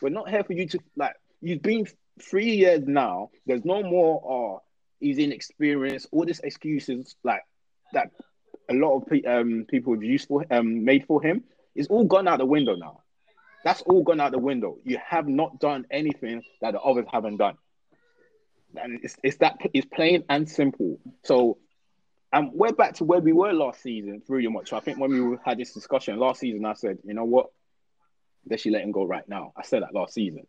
We're 0.00 0.10
not 0.10 0.28
here 0.28 0.44
for 0.44 0.52
you 0.52 0.66
to 0.68 0.78
like. 0.96 1.14
You've 1.40 1.62
been 1.62 1.86
three 2.20 2.56
years 2.56 2.82
now. 2.86 3.30
There's 3.46 3.64
no 3.64 3.82
more. 3.82 4.22
Oh, 4.24 4.62
he's 5.00 5.18
inexperienced. 5.18 6.08
All 6.12 6.24
these 6.24 6.40
excuses 6.40 7.16
like 7.22 7.42
that. 7.92 8.10
A 8.68 8.74
lot 8.74 8.96
of 8.96 9.06
pe- 9.06 9.22
um, 9.22 9.64
people 9.68 9.94
have 9.94 10.02
used 10.02 10.26
for 10.26 10.44
um 10.50 10.84
made 10.84 11.06
for 11.06 11.22
him. 11.22 11.44
It's 11.74 11.88
all 11.88 12.04
gone 12.04 12.26
out 12.26 12.38
the 12.38 12.46
window 12.46 12.74
now. 12.74 13.02
That's 13.64 13.82
all 13.82 14.02
gone 14.02 14.20
out 14.20 14.32
the 14.32 14.38
window. 14.38 14.78
You 14.84 14.98
have 15.08 15.28
not 15.28 15.60
done 15.60 15.86
anything 15.90 16.42
that 16.60 16.72
the 16.72 16.80
others 16.80 17.06
haven't 17.12 17.36
done 17.36 17.58
and 18.78 19.00
it's, 19.02 19.16
it's 19.22 19.36
that 19.38 19.58
it's 19.72 19.86
plain 19.86 20.24
and 20.28 20.48
simple. 20.48 20.98
So, 21.24 21.58
and 22.32 22.50
we're 22.52 22.72
back 22.72 22.94
to 22.94 23.04
where 23.04 23.20
we 23.20 23.32
were 23.32 23.52
last 23.52 23.82
season, 23.82 24.22
pretty 24.26 24.48
much. 24.48 24.70
So 24.70 24.76
I 24.76 24.80
think 24.80 24.98
when 24.98 25.30
we 25.30 25.36
had 25.44 25.58
this 25.58 25.72
discussion 25.72 26.18
last 26.18 26.40
season, 26.40 26.64
I 26.64 26.74
said, 26.74 26.98
you 27.04 27.14
know 27.14 27.24
what, 27.24 27.46
they 28.46 28.56
should 28.56 28.72
let 28.72 28.82
him 28.82 28.92
go 28.92 29.04
right 29.04 29.28
now. 29.28 29.52
I 29.56 29.62
said 29.62 29.82
that 29.82 29.94
last 29.94 30.14
season, 30.14 30.46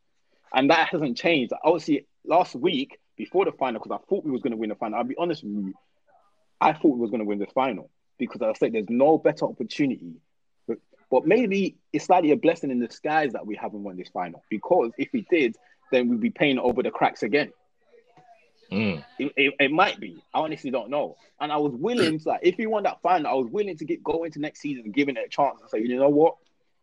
and 0.54 0.70
that 0.70 0.90
hasn't 0.90 1.18
changed. 1.18 1.54
Obviously, 1.64 2.08
last 2.26 2.56
week 2.56 3.00
before 3.18 3.46
the 3.46 3.52
final, 3.52 3.82
because 3.82 4.00
I 4.00 4.06
thought 4.08 4.24
we 4.24 4.32
was 4.32 4.42
going 4.42 4.52
to 4.52 4.58
win 4.58 4.70
the 4.70 4.76
final. 4.76 4.98
I'll 4.98 5.04
be 5.04 5.18
honest 5.18 5.44
with 5.44 5.52
you, 5.52 5.74
I 6.62 6.74
thought 6.74 6.96
we 6.96 7.02
was 7.02 7.10
going 7.10 7.20
to 7.20 7.26
win 7.26 7.40
this 7.40 7.52
final 7.54 7.90
because 8.18 8.42
I 8.42 8.54
said 8.54 8.74
there's 8.74 8.90
no 8.90 9.18
better 9.18 9.46
opportunity. 9.46 10.14
But, 10.68 10.78
but 11.12 11.28
maybe 11.28 11.78
it's 11.92 12.06
slightly 12.06 12.32
a 12.32 12.38
blessing 12.38 12.72
in 12.72 12.80
disguise 12.80 13.34
that 13.34 13.46
we 13.46 13.56
haven't 13.56 13.84
won 13.84 13.98
this 13.98 14.10
final 14.10 14.44
because 14.50 14.92
if 14.98 15.10
we 15.14 15.26
did, 15.30 15.56
then 15.92 16.10
we'd 16.10 16.22
be 16.22 16.30
paying 16.30 16.60
over 16.60 16.84
the 16.84 16.92
cracks 16.92 17.24
again. 17.24 17.52
Mm. 18.72 19.04
It, 19.18 19.32
it, 19.38 19.54
it 19.60 19.72
might 19.72 20.00
be. 20.00 20.22
I 20.34 20.40
honestly 20.40 20.72
don't 20.72 20.90
know. 20.90 21.16
And 21.40 21.52
I 21.52 21.58
was 21.58 21.74
willing 21.74 22.20
to, 22.20 22.30
like, 22.30 22.42
if 22.44 22.56
he 22.56 22.66
won 22.66 22.84
that 22.84 23.02
final, 23.02 23.32
I 23.32 23.34
was 23.36 23.48
willing 23.50 23.78
to 23.78 23.86
get 23.86 24.04
go 24.04 24.24
into 24.24 24.40
next 24.40 24.60
season 24.60 24.86
and 24.86 24.94
giving 24.94 25.16
it 25.16 25.26
a 25.26 25.30
chance 25.30 25.62
and 25.62 25.70
say, 25.70 25.80
you 25.80 25.98
know 25.98 26.10
what? 26.10 26.36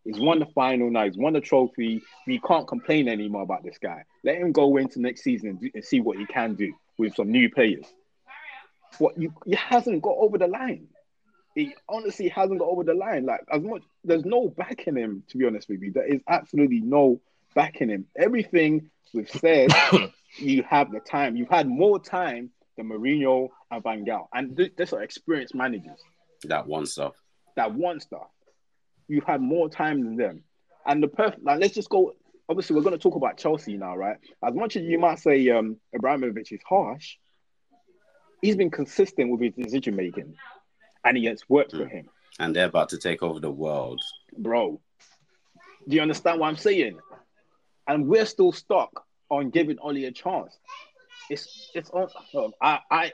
He's 0.04 0.18
won 0.20 0.38
the 0.38 0.46
final 0.46 0.90
now. 0.90 1.04
He's 1.04 1.16
won 1.16 1.32
the 1.32 1.40
trophy. 1.40 2.02
We 2.26 2.38
can't 2.40 2.68
complain 2.68 3.08
anymore 3.08 3.42
about 3.42 3.64
this 3.64 3.78
guy. 3.78 4.04
Let 4.22 4.36
him 4.36 4.52
go 4.52 4.76
into 4.76 5.00
next 5.00 5.22
season 5.22 5.50
and, 5.50 5.60
do, 5.60 5.70
and 5.74 5.84
see 5.84 6.00
what 6.00 6.18
he 6.18 6.26
can 6.26 6.54
do 6.54 6.74
with 6.98 7.14
some 7.14 7.30
new 7.30 7.50
players. 7.50 7.86
What 8.98 9.18
you 9.18 9.32
he 9.44 9.54
hasn't 9.54 10.02
got 10.02 10.16
over 10.18 10.38
the 10.38 10.46
line. 10.46 10.88
He 11.54 11.74
honestly 11.88 12.28
hasn't 12.28 12.58
got 12.58 12.68
over 12.68 12.84
the 12.84 12.94
line. 12.94 13.26
Like 13.26 13.40
as 13.50 13.62
much, 13.62 13.82
there's 14.04 14.24
no 14.24 14.48
backing 14.48 14.96
him. 14.96 15.22
To 15.28 15.38
be 15.38 15.46
honest 15.46 15.68
with 15.68 15.82
you, 15.82 15.92
there 15.92 16.06
is 16.06 16.20
absolutely 16.28 16.80
no 16.80 17.20
backing 17.54 17.88
him. 17.88 18.06
Everything 18.16 18.90
we've 19.12 19.30
said 19.30 19.70
you 20.38 20.62
have 20.64 20.90
the 20.92 21.00
time. 21.00 21.36
You've 21.36 21.48
had 21.48 21.68
more 21.68 21.98
time 21.98 22.50
than 22.76 22.88
Mourinho 22.88 23.48
and 23.70 23.82
Van 23.82 24.04
Gaal, 24.04 24.26
and 24.34 24.56
th- 24.56 24.74
these 24.76 24.92
are 24.92 25.02
experienced 25.02 25.54
managers 25.54 26.00
That 26.44 26.66
one 26.66 26.86
stuff. 26.86 27.14
that 27.56 27.72
one 27.72 28.00
stuff. 28.00 28.26
You've 29.08 29.24
had 29.24 29.40
more 29.40 29.68
time 29.68 30.02
than 30.04 30.16
them, 30.16 30.44
and 30.86 31.02
the 31.02 31.08
perfect. 31.08 31.44
Like, 31.44 31.60
let's 31.60 31.74
just 31.74 31.90
go. 31.90 32.14
Obviously, 32.48 32.76
we're 32.76 32.82
going 32.82 32.96
to 32.96 33.02
talk 33.02 33.14
about 33.16 33.38
Chelsea 33.38 33.76
now, 33.76 33.96
right? 33.96 34.16
As 34.46 34.54
much 34.54 34.76
as 34.76 34.82
you 34.84 34.98
might 34.98 35.18
say 35.18 35.48
um, 35.48 35.76
Abramovich 35.94 36.52
is 36.52 36.60
harsh, 36.68 37.16
he's 38.42 38.56
been 38.56 38.70
consistent 38.70 39.30
with 39.30 39.40
his 39.40 39.54
decision 39.54 39.96
making, 39.96 40.34
and 41.04 41.16
he 41.16 41.24
has 41.26 41.42
worked 41.48 41.72
for 41.72 41.86
him, 41.86 42.08
And 42.38 42.54
they're 42.54 42.66
about 42.66 42.90
to 42.90 42.98
take 42.98 43.22
over 43.22 43.40
the 43.40 43.50
world. 43.50 44.00
bro. 44.36 44.80
Do 45.88 45.96
you 45.96 46.02
understand 46.02 46.40
what 46.40 46.48
I'm 46.48 46.56
saying? 46.56 46.98
And 47.86 48.06
we're 48.06 48.24
still 48.26 48.52
stuck 48.52 49.04
on 49.30 49.50
giving 49.50 49.78
Ollie 49.78 50.06
a 50.06 50.12
chance. 50.12 50.56
it's 51.30 51.70
it's 51.74 51.90
on. 51.90 52.08
I 52.60 52.80
I 52.90 53.12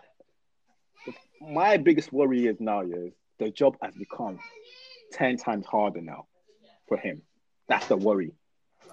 my 1.41 1.77
biggest 1.79 2.13
worry 2.13 2.47
is 2.47 2.61
now 2.61 2.83
is 2.83 3.13
the 3.39 3.51
job 3.51 3.77
has 3.83 3.95
become 3.95 4.39
ten 5.13 5.37
times 5.37 5.67
harder 5.67 6.01
now 6.01 6.27
for 6.89 6.97
him. 6.97 7.23
That's 7.69 7.87
the 7.87 7.97
worry. 7.97 8.33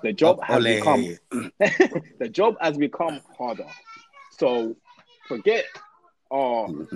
The 0.04 0.14
job 0.14 0.40
oh, 0.40 0.44
has 0.44 0.58
Ole. 0.58 0.76
become 0.76 1.18
the 2.20 2.30
job 2.30 2.56
has 2.62 2.78
become 2.78 3.22
harder. 3.38 3.66
So 4.32 4.76
forget 5.28 5.66
oh 6.30 6.88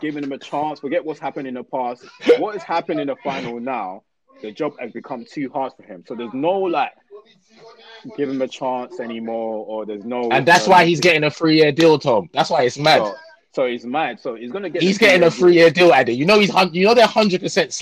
giving 0.00 0.24
him 0.24 0.32
a 0.32 0.38
chance, 0.38 0.80
forget 0.80 1.04
what's 1.04 1.20
happened 1.20 1.46
in 1.46 1.54
the 1.54 1.64
past. 1.64 2.04
What 2.38 2.54
has 2.54 2.62
happened 2.62 3.00
in 3.00 3.08
the 3.08 3.16
final 3.22 3.60
now, 3.60 4.04
the 4.42 4.50
job 4.50 4.74
has 4.80 4.92
become 4.92 5.24
too 5.24 5.50
hard 5.50 5.72
for 5.76 5.82
him. 5.82 6.04
So 6.06 6.14
there's 6.14 6.32
no 6.32 6.52
like 6.52 6.92
give 8.16 8.28
him 8.28 8.40
a 8.40 8.48
chance 8.48 9.00
anymore, 9.00 9.64
or 9.66 9.84
there's 9.84 10.04
no 10.04 10.30
And 10.30 10.46
that's 10.46 10.66
why 10.66 10.86
he's 10.86 11.00
getting 11.00 11.24
a 11.24 11.30
three 11.30 11.56
year 11.56 11.72
deal, 11.72 11.98
Tom. 11.98 12.30
That's 12.32 12.50
why 12.50 12.62
it's 12.62 12.78
mad. 12.78 12.98
so, 12.98 13.14
so 13.52 13.66
he's 13.66 13.84
mad. 13.84 14.20
So 14.20 14.34
he's 14.34 14.52
gonna 14.52 14.70
get 14.70 14.82
he's 14.82 14.98
getting 14.98 15.22
a 15.22 15.30
three-year 15.30 15.70
deal, 15.70 15.92
Addy. 15.92 16.14
You 16.14 16.24
know 16.24 16.38
he's 16.38 16.52
you 16.72 16.86
know 16.86 16.94
they're 16.94 17.06
hundred 17.06 17.40
percent 17.40 17.72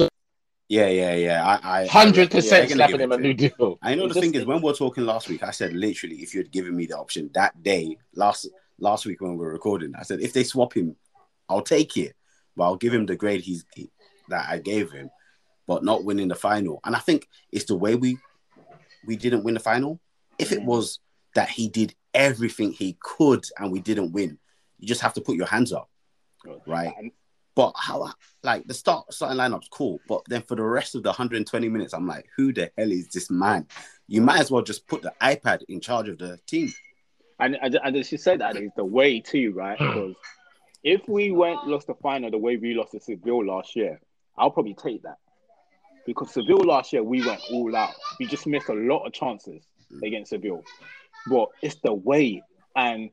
Yeah, 0.68 0.88
yeah, 0.88 1.14
yeah. 1.14 1.58
I, 1.62 1.82
I, 1.82 1.86
hundred 1.86 2.28
I, 2.28 2.36
percent 2.36 2.68
yeah, 2.68 2.76
slapping 2.76 3.00
him 3.00 3.12
a 3.12 3.16
new 3.16 3.32
deal. 3.32 3.78
I 3.82 3.94
know 3.94 4.04
It's 4.04 4.14
the 4.14 4.20
thing 4.20 4.34
is 4.34 4.44
when 4.44 4.60
we're 4.60 4.74
talking 4.74 5.06
last 5.06 5.28
week, 5.28 5.42
I 5.42 5.50
said 5.50 5.72
literally 5.72 6.16
if 6.16 6.34
you 6.34 6.40
had 6.40 6.50
given 6.50 6.76
me 6.76 6.84
the 6.86 6.98
option 6.98 7.30
that 7.34 7.62
day 7.62 7.96
last 8.14 8.48
last 8.78 9.06
week 9.06 9.20
when 9.20 9.32
we 9.32 9.38
were 9.38 9.52
recording, 9.52 9.94
I 9.98 10.02
said 10.02 10.20
if 10.20 10.34
they 10.34 10.44
swap 10.44 10.74
him, 10.74 10.94
I'll 11.48 11.62
take 11.62 11.96
it, 11.96 12.14
but 12.54 12.64
I'll 12.64 12.76
give 12.76 12.92
him 12.92 13.06
the 13.06 13.16
grade 13.16 13.40
he's 13.40 13.64
he, 13.74 13.90
that 14.28 14.46
I 14.46 14.58
gave 14.58 14.92
him, 14.92 15.10
but 15.66 15.84
not 15.84 16.04
winning 16.04 16.28
the 16.28 16.34
final. 16.34 16.80
And 16.84 16.94
I 16.94 16.98
think 16.98 17.28
it's 17.50 17.64
the 17.64 17.76
way 17.76 17.94
we 17.94 18.18
we 19.06 19.16
didn't 19.16 19.44
win 19.44 19.54
the 19.54 19.60
final. 19.60 20.00
If 20.38 20.52
it 20.52 20.62
was 20.62 21.00
that 21.34 21.48
he 21.48 21.68
did 21.68 21.94
everything 22.12 22.72
he 22.72 22.98
could 23.00 23.46
and 23.58 23.72
we 23.72 23.80
didn't 23.80 24.12
win, 24.12 24.38
you 24.78 24.86
just 24.86 25.00
have 25.00 25.14
to 25.14 25.22
put 25.22 25.36
your 25.36 25.46
hands 25.46 25.72
up, 25.72 25.88
right? 26.66 26.92
And- 26.98 27.12
But 27.58 27.74
how 27.76 28.12
like 28.44 28.68
the 28.68 28.72
start 28.72 29.12
starting 29.12 29.36
lineup's 29.36 29.66
cool, 29.68 29.98
but 30.06 30.22
then 30.28 30.42
for 30.42 30.54
the 30.54 30.62
rest 30.62 30.94
of 30.94 31.02
the 31.02 31.08
120 31.08 31.68
minutes, 31.68 31.92
I'm 31.92 32.06
like, 32.06 32.28
who 32.36 32.52
the 32.52 32.70
hell 32.78 32.92
is 32.92 33.08
this 33.08 33.32
man? 33.32 33.66
You 34.06 34.20
might 34.20 34.38
as 34.38 34.48
well 34.48 34.62
just 34.62 34.86
put 34.86 35.02
the 35.02 35.12
iPad 35.20 35.62
in 35.68 35.80
charge 35.80 36.08
of 36.08 36.18
the 36.18 36.38
team. 36.46 36.72
And 37.40 37.58
and, 37.60 37.76
and 37.82 38.06
she 38.06 38.16
said 38.16 38.42
that 38.42 38.56
is 38.56 38.70
the 38.76 38.84
way 38.84 39.18
too, 39.18 39.54
right? 39.56 39.76
Hmm. 39.76 39.86
Because 39.88 40.14
if 40.84 41.08
we 41.08 41.32
went 41.32 41.66
lost 41.66 41.88
the 41.88 41.96
final 41.96 42.30
the 42.30 42.38
way 42.38 42.58
we 42.58 42.74
lost 42.74 42.92
to 42.92 43.00
Seville 43.00 43.44
last 43.44 43.74
year, 43.74 44.00
I'll 44.36 44.52
probably 44.52 44.74
take 44.74 45.02
that. 45.02 45.18
Because 46.06 46.32
Seville 46.32 46.62
last 46.62 46.92
year 46.92 47.02
we 47.02 47.26
went 47.26 47.40
all 47.50 47.74
out. 47.74 47.94
We 48.20 48.26
just 48.26 48.46
missed 48.46 48.68
a 48.68 48.74
lot 48.74 49.04
of 49.04 49.12
chances 49.12 49.64
hmm. 49.90 50.04
against 50.04 50.30
Seville. 50.30 50.62
But 51.26 51.48
it's 51.60 51.80
the 51.82 51.92
way 51.92 52.40
and 52.76 53.10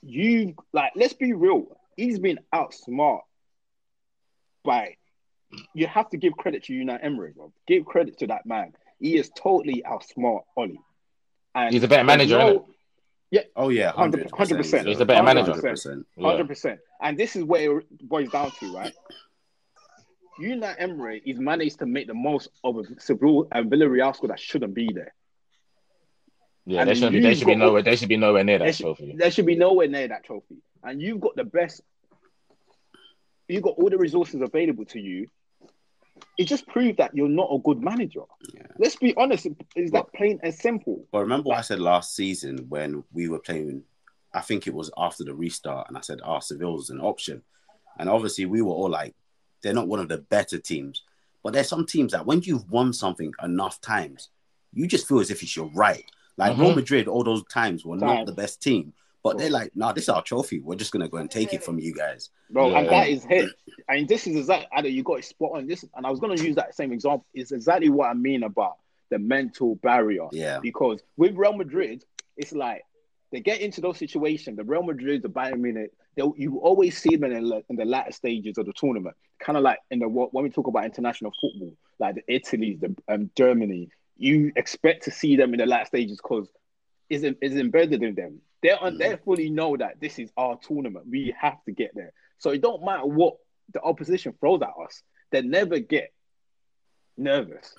you 0.00 0.54
like 0.72 0.92
let's 0.94 1.14
be 1.14 1.32
real. 1.32 1.66
He's 1.96 2.18
been 2.18 2.38
outsmart 2.54 3.20
by 4.64 4.96
you 5.74 5.86
have 5.86 6.08
to 6.10 6.16
give 6.16 6.32
credit 6.36 6.64
to 6.64 6.72
Unai 6.72 6.98
Emery, 7.02 7.32
bro. 7.36 7.52
Give 7.66 7.84
credit 7.84 8.18
to 8.20 8.26
that 8.28 8.46
man. 8.46 8.72
He 8.98 9.16
is 9.16 9.30
totally 9.36 9.82
outsmart 9.86 10.42
Ollie. 10.56 10.80
And 11.54 11.72
He's 11.74 11.82
a 11.82 11.88
better 11.88 12.04
manager, 12.04 12.38
there's 12.38 12.56
innit? 12.56 12.64
Oh 13.56 13.68
yeah, 13.68 13.92
100%. 13.92 14.30
100%. 14.30 14.86
He's 14.86 15.00
a 15.00 15.04
better 15.06 15.22
manager. 15.22 15.52
100%. 15.52 16.04
Yeah. 16.16 16.26
Hundred 16.26 16.48
percent. 16.48 16.80
And 17.00 17.18
this 17.18 17.36
is 17.36 17.44
where 17.44 17.78
it 17.78 18.08
boils 18.08 18.30
down 18.30 18.50
to, 18.60 18.74
right? 18.74 18.92
Unai 20.40 20.74
Emery 20.78 21.22
is 21.24 21.38
managed 21.38 21.78
to 21.80 21.86
make 21.86 22.06
the 22.06 22.14
most 22.14 22.48
of 22.64 22.78
a 22.78 22.84
Seville 23.00 23.48
and 23.52 23.70
Villarreal 23.70 24.14
squad 24.14 24.30
that 24.30 24.40
shouldn't 24.40 24.74
be 24.74 24.90
there. 24.92 25.14
Yeah, 26.64 26.80
And 26.80 26.90
they 26.90 26.94
should 26.94 27.12
be 27.12 27.20
they 27.20 27.34
should 27.34 27.46
be 27.46 27.56
nowhere 27.56 27.82
they 27.82 27.96
should 27.96 28.08
be 28.08 28.16
nowhere 28.16 28.44
near 28.44 28.58
There 28.58 28.68
that 28.68 28.74
should, 28.74 28.84
trophy. 28.84 29.14
there 29.18 29.30
should 29.30 29.46
be 29.46 29.56
nowhere 29.56 29.88
near 29.88 30.08
that 30.08 30.24
trophy. 30.24 30.56
And 30.82 31.00
you've 31.00 31.20
got 31.20 31.36
the 31.36 31.44
best. 31.44 31.82
You've 33.48 33.62
got 33.62 33.74
all 33.76 33.90
the 33.90 33.98
resources 33.98 34.40
available 34.40 34.84
to 34.86 35.00
you. 35.00 35.28
It 36.38 36.44
just 36.44 36.66
proved 36.66 36.98
that 36.98 37.14
you're 37.14 37.28
not 37.28 37.48
a 37.52 37.58
good 37.58 37.82
manager. 37.82 38.22
Yeah. 38.54 38.62
Let's 38.78 38.96
be 38.96 39.14
honest. 39.16 39.46
Is 39.76 39.90
that 39.90 40.12
plain 40.14 40.40
and 40.42 40.54
simple? 40.54 41.04
But 41.12 41.20
remember 41.20 41.48
what 41.48 41.58
I 41.58 41.62
said 41.62 41.80
last 41.80 42.14
season 42.14 42.66
when 42.68 43.04
we 43.12 43.28
were 43.28 43.38
playing, 43.38 43.82
I 44.32 44.40
think 44.40 44.66
it 44.66 44.74
was 44.74 44.90
after 44.96 45.24
the 45.24 45.34
restart, 45.34 45.88
and 45.88 45.96
I 45.96 46.00
said, 46.00 46.20
ah, 46.24 46.38
Seville's 46.38 46.90
an 46.90 47.00
option. 47.00 47.42
And 47.98 48.08
obviously, 48.08 48.46
we 48.46 48.62
were 48.62 48.72
all 48.72 48.88
like, 48.88 49.14
they're 49.62 49.74
not 49.74 49.88
one 49.88 50.00
of 50.00 50.08
the 50.08 50.18
better 50.18 50.58
teams. 50.58 51.02
But 51.42 51.52
there's 51.52 51.68
some 51.68 51.86
teams 51.86 52.12
that 52.12 52.24
when 52.24 52.40
you've 52.42 52.70
won 52.70 52.92
something 52.92 53.32
enough 53.42 53.80
times, 53.80 54.30
you 54.72 54.86
just 54.86 55.06
feel 55.08 55.20
as 55.20 55.30
if 55.30 55.42
it's 55.42 55.56
your 55.56 55.70
right. 55.74 56.04
Like 56.38 56.56
Real 56.56 56.72
Mhm. 56.72 56.76
Madrid, 56.76 57.08
all 57.08 57.24
those 57.24 57.44
times 57.44 57.84
were 57.84 57.96
not 57.96 58.26
the 58.26 58.32
best 58.32 58.62
team. 58.62 58.94
But 59.22 59.38
they're 59.38 59.50
like, 59.50 59.70
nah, 59.76 59.92
this 59.92 60.04
is 60.04 60.08
our 60.08 60.22
trophy. 60.22 60.60
We're 60.60 60.74
just 60.74 60.90
going 60.90 61.02
to 61.02 61.08
go 61.08 61.18
and 61.18 61.30
take 61.30 61.54
it 61.54 61.62
from 61.62 61.78
you 61.78 61.94
guys. 61.94 62.30
bro. 62.50 62.70
Yeah. 62.70 62.78
And 62.78 62.88
that 62.88 63.08
is 63.08 63.24
it. 63.30 63.50
And 63.88 64.08
this 64.08 64.26
is 64.26 64.36
exactly, 64.36 64.66
Ada, 64.76 64.90
you 64.90 65.02
got 65.04 65.20
it 65.20 65.24
spot 65.24 65.52
on. 65.54 65.66
This, 65.66 65.84
and 65.94 66.04
I 66.06 66.10
was 66.10 66.18
going 66.18 66.36
to 66.36 66.44
use 66.44 66.56
that 66.56 66.74
same 66.74 66.92
example. 66.92 67.24
It's 67.32 67.52
exactly 67.52 67.88
what 67.88 68.08
I 68.08 68.14
mean 68.14 68.42
about 68.42 68.78
the 69.10 69.18
mental 69.18 69.76
barrier. 69.76 70.26
Yeah. 70.32 70.58
Because 70.60 71.02
with 71.16 71.36
Real 71.36 71.56
Madrid, 71.56 72.04
it's 72.36 72.52
like 72.52 72.82
they 73.30 73.40
get 73.40 73.60
into 73.60 73.80
those 73.80 73.98
situations. 73.98 74.56
The 74.56 74.64
Real 74.64 74.82
Madrid, 74.82 75.22
the 75.22 75.28
Bayern 75.28 75.58
Munich, 75.58 75.92
they, 76.16 76.22
you 76.36 76.58
always 76.58 76.98
see 76.98 77.16
them 77.16 77.30
in 77.30 77.48
the, 77.48 77.62
in 77.68 77.76
the 77.76 77.84
latter 77.84 78.12
stages 78.12 78.58
of 78.58 78.66
the 78.66 78.72
tournament. 78.72 79.16
Kind 79.38 79.56
of 79.56 79.62
like 79.62 79.78
in 79.90 80.00
the 80.00 80.08
when 80.08 80.44
we 80.44 80.50
talk 80.50 80.66
about 80.66 80.84
international 80.84 81.32
football, 81.40 81.74
like 81.98 82.16
the 82.16 82.22
Italy, 82.28 82.78
the 82.80 82.94
um, 83.08 83.30
Germany, 83.36 83.88
you 84.16 84.52
expect 84.56 85.04
to 85.04 85.10
see 85.10 85.36
them 85.36 85.54
in 85.54 85.60
the 85.60 85.66
latter 85.66 85.86
stages 85.86 86.18
because 86.18 86.48
is 87.08 87.24
is 87.40 87.56
embedded 87.56 88.02
in 88.02 88.14
them. 88.14 88.40
They 88.62 88.70
are 88.70 88.90
they 88.90 89.16
fully 89.24 89.50
know 89.50 89.76
that 89.76 90.00
this 90.00 90.18
is 90.18 90.30
our 90.36 90.56
tournament. 90.56 91.06
We 91.08 91.34
have 91.38 91.62
to 91.64 91.72
get 91.72 91.92
there. 91.94 92.12
So 92.38 92.50
it 92.50 92.62
don't 92.62 92.84
matter 92.84 93.06
what 93.06 93.36
the 93.72 93.82
opposition 93.82 94.34
throws 94.38 94.62
at 94.62 94.70
us. 94.82 95.02
They 95.30 95.42
never 95.42 95.78
get 95.78 96.12
nervous. 97.16 97.74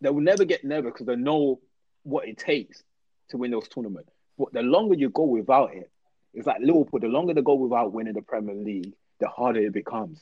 They 0.00 0.10
will 0.10 0.22
never 0.22 0.44
get 0.44 0.64
nervous 0.64 0.92
because 0.92 1.06
they 1.06 1.16
know 1.16 1.60
what 2.04 2.26
it 2.26 2.38
takes 2.38 2.82
to 3.30 3.36
win 3.36 3.50
those 3.50 3.68
tournaments. 3.68 4.10
But 4.38 4.52
the 4.52 4.62
longer 4.62 4.94
you 4.94 5.10
go 5.10 5.24
without 5.24 5.74
it, 5.74 5.90
it's 6.34 6.46
like 6.46 6.60
Liverpool. 6.60 7.00
The 7.00 7.08
longer 7.08 7.34
they 7.34 7.42
go 7.42 7.54
without 7.54 7.92
winning 7.92 8.14
the 8.14 8.22
Premier 8.22 8.54
League, 8.54 8.94
the 9.20 9.28
harder 9.28 9.60
it 9.60 9.72
becomes. 9.72 10.20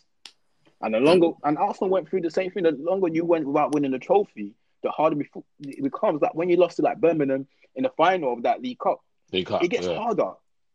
And 0.83 0.94
the 0.94 0.98
longer, 1.00 1.30
and 1.44 1.59
Arsenal 1.59 1.90
went 1.90 2.09
through 2.09 2.22
the 2.22 2.30
same 2.30 2.50
thing. 2.50 2.64
The 2.64 2.72
longer 2.72 3.09
you 3.09 3.24
went 3.24 3.46
without 3.46 3.72
winning 3.72 3.92
the 3.92 3.98
trophy, 3.98 4.54
the 4.83 4.90
harder 4.90 5.20
it 5.20 5.83
becomes. 5.83 6.22
Like 6.22 6.35
when 6.35 6.48
you 6.48 6.56
lost 6.56 6.76
to 6.76 6.83
like 6.83 7.00
Birmingham 7.00 7.46
in 7.76 7.85
the 7.85 7.90
final 7.96 8.33
of 8.33 8.42
that 8.42 8.62
League 8.62 8.78
Cup, 8.78 9.00
it 9.32 9.68
gets 9.68 9.86
yeah. 9.86 9.96
harder. 9.96 10.32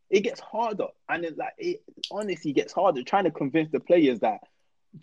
It 0.09 0.21
gets 0.21 0.39
harder, 0.39 0.87
and 1.09 1.25
it 1.25 1.37
like 1.37 1.53
it 1.57 1.81
honestly 2.11 2.53
gets 2.53 2.71
harder 2.73 3.01
trying 3.03 3.23
to 3.23 3.31
convince 3.31 3.71
the 3.71 3.79
players 3.79 4.19
that 4.19 4.39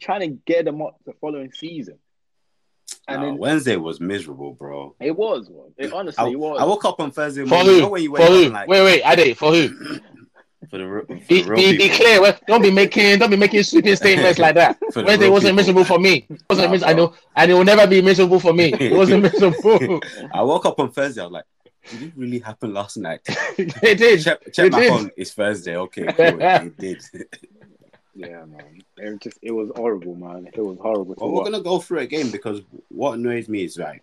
trying 0.01 0.21
to 0.21 0.29
get 0.47 0.65
them 0.65 0.81
up 0.81 0.97
the 1.05 1.13
following 1.21 1.53
season. 1.53 1.99
And 3.09 3.21
Nah, 3.21 3.27
then 3.27 3.39
Wednesday 3.39 3.77
was 3.77 4.01
miserable, 4.01 4.53
bro. 4.53 4.95
it 5.01 5.17
was. 5.17 5.51
It 5.77 5.93
honestly 5.93 6.25
I, 6.25 6.29
it 6.29 6.39
was. 6.39 6.59
I 6.61 6.65
woke 6.65 6.85
up 6.85 7.01
on 7.01 7.11
Thursday 7.11 7.43
For 7.43 7.49
morning. 7.49 7.75
You 7.75 7.81
know 7.81 7.87
who? 7.87 7.91
when 7.93 8.03
you 8.03 8.09
For 8.11 8.21
wake 8.21 8.23
up 8.23 8.29
who? 8.33 8.45
and 8.45 8.53
like, 8.53 8.69
Wait, 8.69 8.83
wait, 9.03 9.17
did. 9.17 9.39
for 9.39 9.51
who? 9.53 9.69
for 10.71 10.79
the, 10.79 10.87
re- 10.87 11.05
for 11.07 11.15
Be, 11.29 11.43
the 11.43 11.51
real 11.51 11.57
be, 11.73 11.77
be 11.79 11.89
clear. 11.89 12.39
Don't 12.47 12.63
be 12.63 12.71
making 12.71 13.19
don't 13.19 13.31
be 13.31 13.37
making 13.37 13.63
sweeping 13.65 13.97
statements 14.05 14.39
like 14.39 14.55
that. 14.55 14.79
For 14.93 15.03
Wednesday 15.03 15.29
wasn't 15.29 15.51
people. 15.51 15.57
miserable 15.57 15.85
for 15.85 15.99
me. 15.99 16.27
It 16.31 16.43
wasn't 16.49 16.69
Nah, 16.69 16.73
mis- 16.73 16.83
I 16.85 16.93
know, 16.93 17.13
and 17.35 17.51
it 17.51 17.55
will 17.55 17.65
never 17.65 17.87
be 17.89 18.01
miserable 18.03 18.39
for 18.39 18.53
me. 18.53 18.73
It 18.73 18.93
wasn't 18.97 19.23
miserable. 19.25 20.01
I 20.33 20.43
woke 20.43 20.65
up 20.67 20.79
on 20.79 20.93
Thursday. 20.93 21.21
I 21.23 21.25
was 21.25 21.33
like, 21.33 21.45
did 21.91 22.03
it 22.03 22.13
really 22.17 22.39
happen 22.39 22.73
last 22.73 22.97
night? 22.97 23.21
it 23.59 23.99
did. 23.99 24.23
check 24.23 24.41
check 24.53 24.67
It 24.67 24.73
my 24.73 24.81
did. 24.81 24.89
phone. 24.91 25.11
It's 25.17 25.33
Thursday. 25.33 25.77
Okay, 25.77 26.05
cool. 26.13 26.41
it 26.41 26.77
did. 26.79 27.03
yeah, 28.15 28.45
man. 28.45 28.83
It 28.99 29.11
was 29.11 29.19
just 29.21 29.39
it 29.43 29.51
was 29.53 29.71
horrible, 29.77 30.15
man. 30.15 30.49
It 30.53 30.61
was 30.61 30.79
horrible. 30.79 31.15
To 31.17 31.21
Well, 31.25 31.31
we're 31.33 31.43
watch. 31.43 31.51
gonna 31.53 31.63
go 31.65 31.79
through 31.81 32.01
it 32.01 32.05
again 32.05 32.31
because 32.31 32.61
what 32.89 33.15
annoys 33.15 33.49
me 33.49 33.65
is 33.65 33.79
right, 33.79 34.03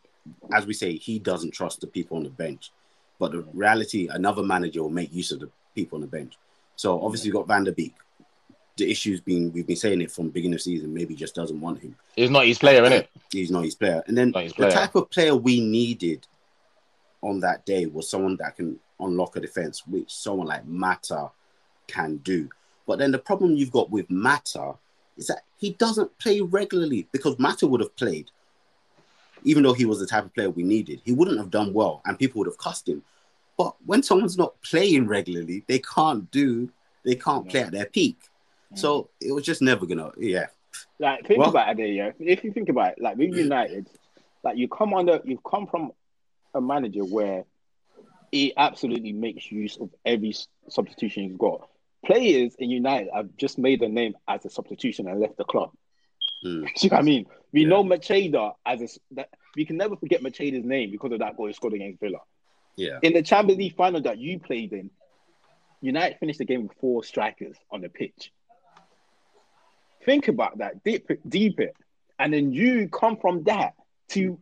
as 0.54 0.66
we 0.66 0.74
say, 0.74 0.96
he 0.96 1.20
doesn't 1.20 1.52
trust 1.52 1.82
the 1.82 1.88
people 1.88 2.18
on 2.18 2.24
the 2.24 2.30
bench. 2.30 2.72
But 3.20 3.32
the 3.34 3.42
reality, 3.54 4.08
another 4.10 4.44
manager 4.44 4.82
will 4.82 4.90
make 4.90 5.14
use 5.14 5.32
of 5.32 5.40
the 5.42 5.50
people 5.76 5.98
on 5.98 6.02
the 6.02 6.08
bench. 6.08 6.38
So 6.78 7.02
obviously, 7.02 7.28
you 7.28 7.34
got 7.34 7.48
Van 7.48 7.64
der 7.66 7.72
Beek. 7.74 7.94
The 8.78 8.90
issue's 8.90 9.20
been 9.20 9.52
we've 9.52 9.68
been 9.68 9.76
saying 9.76 10.00
it 10.02 10.10
from 10.10 10.30
beginning 10.30 10.56
of 10.56 10.62
season. 10.62 10.94
Maybe 10.94 11.14
he 11.14 11.20
just 11.20 11.36
doesn't 11.36 11.60
want 11.60 11.80
him. 11.82 11.98
It's 12.16 12.32
not 12.32 12.46
his 12.46 12.58
player, 12.58 12.82
innit? 12.84 13.08
He's 13.30 13.52
not 13.52 13.66
his 13.66 13.76
player. 13.76 14.02
And 14.08 14.18
then 14.18 14.32
Not 14.32 14.56
the 14.56 14.70
type 14.70 14.96
of 14.96 15.10
player 15.10 15.36
we 15.36 15.60
needed 15.60 16.26
on 17.22 17.40
that 17.42 17.66
day 17.66 17.86
was 17.86 18.10
someone 18.10 18.38
that 18.38 18.56
can 18.56 18.80
unlock 19.00 19.36
a 19.36 19.40
defense, 19.40 19.86
which 19.88 20.14
someone 20.14 20.48
like 20.48 20.66
Mata 20.66 21.32
can 21.88 22.18
do. 22.18 22.50
But 22.88 23.00
then 23.00 23.12
the 23.12 23.20
problem 23.20 23.56
you've 23.56 23.72
got 23.72 23.90
with 23.90 24.10
Mata 24.10 24.74
is 25.18 25.28
that 25.28 25.44
he 25.58 25.72
doesn't 25.72 26.18
play 26.18 26.42
regularly 26.42 27.08
because 27.12 27.38
Mata 27.40 27.68
would 27.68 27.82
have 27.82 27.96
played, 27.96 28.32
even 29.44 29.64
though 29.64 29.74
he 29.74 29.86
was 29.86 30.00
the 30.00 30.08
type 30.08 30.26
of 30.26 30.34
player 30.34 30.50
we 30.50 30.64
needed. 30.64 31.02
He 31.04 31.12
wouldn't 31.12 31.38
have 31.38 31.52
done 31.52 31.74
well, 31.74 32.02
and 32.06 32.18
people 32.18 32.40
would 32.40 32.48
have 32.48 32.58
cussed 32.58 32.88
him. 32.88 33.04
But 33.58 33.76
when 33.86 34.02
someone's 34.04 34.38
not 34.38 34.62
playing 34.62 35.08
regularly, 35.08 35.66
they 35.68 35.80
can't 35.80 36.30
do, 36.32 36.70
they 37.04 37.16
can't 37.16 37.48
play 37.50 37.62
at 37.62 37.72
their 37.72 37.86
peak. 37.86 38.18
So 38.76 39.10
it 39.20 39.34
was 39.34 39.44
just 39.44 39.62
never 39.62 39.86
gonna, 39.86 40.12
yeah. 40.18 40.48
Like 41.00 41.26
think 41.26 41.40
Well- 41.40 41.50
about 41.50 41.80
it, 41.80 41.90
yeah. 41.90 42.12
If 42.20 42.44
you 42.44 42.52
think 42.52 42.70
about 42.70 42.94
it, 42.94 43.02
like 43.02 43.18
with 43.18 43.36
United, 43.36 43.90
like 44.44 44.58
you 44.58 44.68
come 44.68 44.94
under, 44.94 45.20
you've 45.26 45.44
come 45.44 45.68
from 45.68 45.92
a 46.54 46.62
manager 46.62 47.02
where 47.04 47.46
he 48.32 48.54
absolutely 48.56 49.14
makes 49.14 49.52
use 49.52 49.78
of 49.78 49.90
every 50.06 50.34
substitution 50.70 51.24
he's 51.24 51.38
got. 51.38 51.68
Players 52.06 52.56
in 52.60 52.70
United 52.70 53.10
have 53.14 53.36
just 53.38 53.58
made 53.58 53.82
a 53.82 53.90
name 53.90 54.16
as 54.28 54.46
a 54.46 54.50
substitution 54.50 55.08
and 55.08 55.20
left 55.20 55.38
the 55.38 55.44
club. 55.44 55.72
Mm. 56.46 56.68
You 56.82 56.90
know 56.90 56.96
what 56.96 57.00
I 57.00 57.02
mean? 57.02 57.26
We 57.52 57.62
Yeah. 57.62 57.68
know 57.70 57.84
Macheda 57.84 58.54
as 58.66 58.82
a 58.82 59.16
that 59.16 59.30
we 59.56 59.66
can 59.66 59.78
never 59.78 59.96
forget 59.98 60.22
Macheda's 60.22 60.64
name 60.64 60.92
because 60.92 61.12
of 61.12 61.20
that 61.20 61.36
goal 61.36 61.48
he 61.48 61.54
scored 61.54 61.74
against 61.74 62.00
Villa. 62.00 62.20
Yeah. 62.78 63.00
In 63.02 63.14
the 63.14 63.22
Champions 63.22 63.60
League 63.60 63.76
final 63.76 64.02
that 64.02 64.20
you 64.20 64.40
played 64.40 64.72
in, 64.72 64.90
United 65.82 66.18
finished 66.20 66.40
the 66.40 66.46
game 66.46 66.64
with 66.68 66.78
four 66.80 67.04
strikers 67.04 67.58
on 67.72 67.82
the 67.82 67.90
pitch. 67.90 68.32
Think 70.06 70.28
about 70.30 70.60
that, 70.60 70.84
deep 70.84 71.10
it, 71.12 71.28
deep 71.30 71.60
it, 71.60 71.76
and 72.18 72.34
then 72.34 72.52
you 72.52 72.88
come 72.88 73.18
from 73.18 73.44
that 73.44 73.74
to 74.10 74.40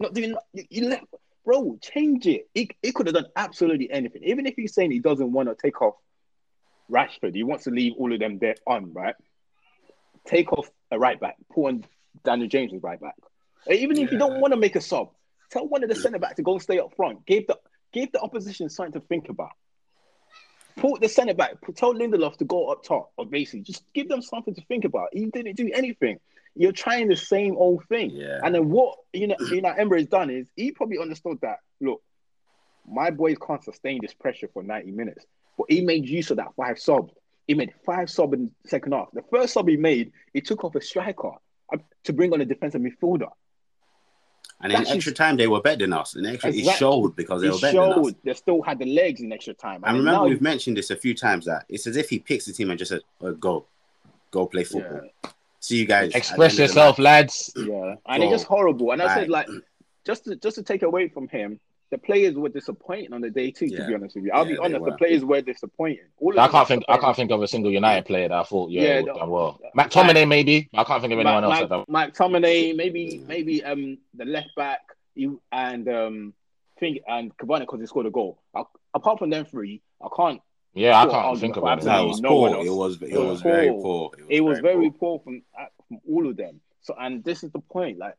not 0.00 0.14
doing. 0.14 0.34
You, 0.52 0.64
you 0.70 0.88
left, 0.88 1.04
bro. 1.44 1.78
Change 1.80 2.26
it. 2.26 2.48
It, 2.54 2.68
it 2.82 2.94
could 2.94 3.06
have 3.06 3.14
done 3.14 3.26
absolutely 3.36 3.90
anything. 3.90 4.22
Even 4.24 4.46
if 4.46 4.54
he's 4.56 4.74
saying 4.74 4.90
he 4.90 4.98
doesn't 4.98 5.32
want 5.32 5.48
to 5.48 5.54
take 5.54 5.80
off 5.82 5.94
Rashford, 6.90 7.34
he 7.34 7.42
wants 7.42 7.64
to 7.64 7.70
leave 7.70 7.94
all 7.98 8.12
of 8.12 8.18
them 8.18 8.38
there 8.38 8.56
on 8.66 8.92
right. 8.92 9.14
Take 10.26 10.52
off 10.52 10.70
a 10.90 10.98
right 10.98 11.18
back, 11.18 11.36
put 11.52 11.66
on 11.66 11.84
Daniel 12.24 12.48
James 12.48 12.74
as 12.74 12.82
right 12.82 13.00
back. 13.00 13.14
Even 13.70 13.98
if 13.98 14.10
you 14.10 14.18
don't 14.18 14.40
want 14.40 14.52
to 14.52 14.58
make 14.58 14.76
a 14.76 14.80
sub, 14.80 15.10
tell 15.50 15.66
one 15.68 15.82
of 15.82 15.88
the 15.88 15.94
centre 15.94 16.18
backs 16.18 16.36
to 16.36 16.42
go 16.42 16.52
and 16.52 16.62
stay 16.62 16.78
up 16.78 16.94
front. 16.96 17.26
Give 17.26 17.46
the 17.46 17.58
give 17.92 18.12
the 18.12 18.20
opposition 18.20 18.68
something 18.68 19.00
to 19.00 19.06
think 19.06 19.28
about. 19.28 19.50
Put 20.76 21.00
the 21.00 21.08
centre 21.08 21.34
back, 21.34 21.54
tell 21.74 21.94
Lindelof 21.94 22.36
to 22.38 22.44
go 22.44 22.68
up 22.68 22.84
top, 22.84 23.12
or 23.16 23.26
basically 23.26 23.62
just 23.62 23.84
give 23.92 24.08
them 24.08 24.22
something 24.22 24.54
to 24.54 24.62
think 24.62 24.84
about. 24.84 25.08
He 25.12 25.26
didn't 25.26 25.56
do 25.56 25.70
anything. 25.74 26.20
You're 26.56 26.72
trying 26.72 27.08
the 27.08 27.16
same 27.16 27.56
old 27.56 27.84
thing. 27.88 28.10
Yeah. 28.10 28.40
And 28.42 28.54
then 28.54 28.70
what 28.70 28.96
you 29.12 29.28
know, 29.28 29.36
you 29.50 29.62
know, 29.62 29.70
Emery 29.70 30.00
has 30.00 30.08
done 30.08 30.30
is 30.30 30.48
he 30.56 30.72
probably 30.72 30.98
understood 30.98 31.38
that. 31.42 31.58
Look, 31.80 32.02
my 32.86 33.10
boys 33.10 33.36
can't 33.44 33.62
sustain 33.62 34.00
this 34.02 34.14
pressure 34.14 34.48
for 34.52 34.62
90 34.62 34.90
minutes. 34.90 35.24
But 35.56 35.66
he 35.70 35.80
made 35.82 36.08
use 36.08 36.30
of 36.30 36.38
that 36.38 36.54
five 36.56 36.78
sub. 36.78 37.10
He 37.46 37.54
made 37.54 37.72
five 37.84 38.10
sub 38.10 38.34
in 38.34 38.50
the 38.62 38.68
second 38.68 38.92
half. 38.92 39.08
The 39.12 39.22
first 39.30 39.54
sub 39.54 39.68
he 39.68 39.76
made, 39.76 40.12
he 40.32 40.40
took 40.40 40.64
off 40.64 40.74
a 40.74 40.80
striker 40.80 41.32
uh, 41.72 41.76
to 42.04 42.12
bring 42.12 42.32
on 42.32 42.40
a 42.40 42.44
defensive 42.44 42.80
midfielder. 42.80 43.28
And 44.62 44.72
in 44.72 44.78
extra 44.80 44.98
just- 44.98 45.16
time, 45.16 45.36
they 45.36 45.46
were 45.46 45.60
better 45.62 45.78
than 45.84 45.92
us. 45.94 46.16
In 46.16 46.26
extra, 46.26 46.50
it 46.50 46.58
Exactly. 46.58 46.78
showed 46.78 47.16
because 47.16 47.40
they 47.40 47.48
He 47.48 47.52
were 47.52 47.58
better 47.60 47.78
than 47.94 48.04
us. 48.06 48.14
they 48.24 48.34
still 48.34 48.60
had 48.62 48.78
the 48.78 48.84
legs 48.86 49.20
in 49.20 49.32
extra 49.32 49.54
time. 49.54 49.76
And 49.84 49.96
And 49.96 49.98
remember, 49.98 50.28
we've 50.28 50.42
mentioned 50.42 50.76
this 50.76 50.90
a 50.90 50.96
few 50.96 51.14
times 51.14 51.46
that 51.46 51.64
it's 51.68 51.86
as 51.86 51.96
if 51.96 52.10
he 52.10 52.18
picks 52.18 52.44
the 52.44 52.52
team 52.52 52.68
and 52.70 52.78
just 52.78 52.90
said, 52.90 53.00
oh, 53.22 53.32
"Go, 53.32 53.66
go 54.30 54.46
play 54.46 54.64
football. 54.64 55.08
See 55.60 55.78
you 55.78 55.86
guys." 55.86 56.14
Express 56.14 56.52
end 56.52 56.52
of 56.52 56.56
the 56.56 56.62
yourself, 56.64 56.98
lads. 56.98 57.52
Yeah, 57.56 57.94
and 58.06 58.22
it's 58.22 58.32
just 58.32 58.46
horrible. 58.46 58.92
And 58.92 59.00
I 59.02 59.14
said, 59.14 59.28
like- 59.28 59.48
like, 59.48 59.62
just 60.04 60.24
to 60.24 60.36
just 60.36 60.56
to 60.56 60.62
take 60.62 60.82
away 60.82 61.08
from 61.08 61.28
him, 61.28 61.60
the 61.90 61.98
players 61.98 62.34
were 62.36 62.48
disappointing 62.48 63.12
on 63.12 63.20
the 63.20 63.30
day 63.30 63.50
too. 63.50 63.68
To 63.68 63.86
be 63.86 63.94
honest 63.94 64.14
with 64.16 64.24
you, 64.24 64.32
I'll 64.32 64.44
Yeah, 64.44 64.52
be 64.52 64.58
honest, 64.58 64.84
the 64.84 64.92
players 64.92 65.24
were 65.24 65.40
disappointing. 65.40 66.06
All 66.18 66.32
of 66.32 66.38
I 66.38 66.48
can't 66.48 66.66
think. 66.68 66.84
I 66.88 66.98
can't 66.98 67.16
think 67.16 67.30
of 67.30 67.42
a 67.42 67.48
single 67.48 67.70
United 67.70 68.06
player 68.06 68.28
that 68.28 68.38
I 68.38 68.42
thought, 68.44 68.70
yeah, 68.70 68.82
Yeah, 68.82 68.96
would 69.00 69.06
no. 69.06 69.14
done 69.14 69.30
well. 69.30 69.60
McTominay 69.76 70.26
maybe. 70.26 70.68
I 70.74 70.84
can't 70.84 71.00
think 71.00 71.12
of 71.12 71.18
anyone 71.18 71.44
else. 71.44 71.60
Mike, 71.60 71.68
that 71.68 71.88
Mike, 71.88 72.18
Mike 72.18 72.76
maybe 72.76 73.22
maybe 73.26 73.64
um 73.64 73.98
the 74.14 74.24
left 74.24 74.50
back, 74.56 74.80
you 75.14 75.40
and 75.52 75.88
um 75.88 76.34
think 76.78 77.02
and 77.06 77.36
Cavani 77.36 77.60
because 77.60 77.80
he 77.80 77.86
scored 77.86 78.06
a 78.06 78.10
goal. 78.10 78.40
I, 78.54 78.62
apart 78.94 79.18
from 79.18 79.30
them 79.30 79.44
three, 79.44 79.82
I 80.02 80.08
can't. 80.16 80.40
Yeah, 80.74 81.00
I 81.00 81.06
can't 81.06 81.38
think 81.38 81.56
about 81.56 81.78
of 81.78 81.84
for. 81.84 81.88
No, 81.90 82.04
it 82.04 82.08
was 82.08 82.20
No 82.20 82.28
poor. 82.28 82.48
It 82.64 82.70
was. 82.70 83.02
It 83.02 83.10
It 83.10 83.18
was 83.18 83.26
was 83.28 83.42
very 83.42 83.68
poor. 83.70 84.10
poor. 84.10 84.26
It 84.28 84.40
was 84.40 84.60
very 84.60 84.90
poor 84.90 85.20
from 85.20 85.42
uh, 85.58 85.66
from 85.88 85.98
all 86.08 86.28
of 86.28 86.36
them. 86.36 86.60
So 86.82 86.94
and 86.98 87.24
this 87.24 87.42
is 87.42 87.50
the 87.50 87.58
point. 87.60 87.98
Like, 87.98 88.16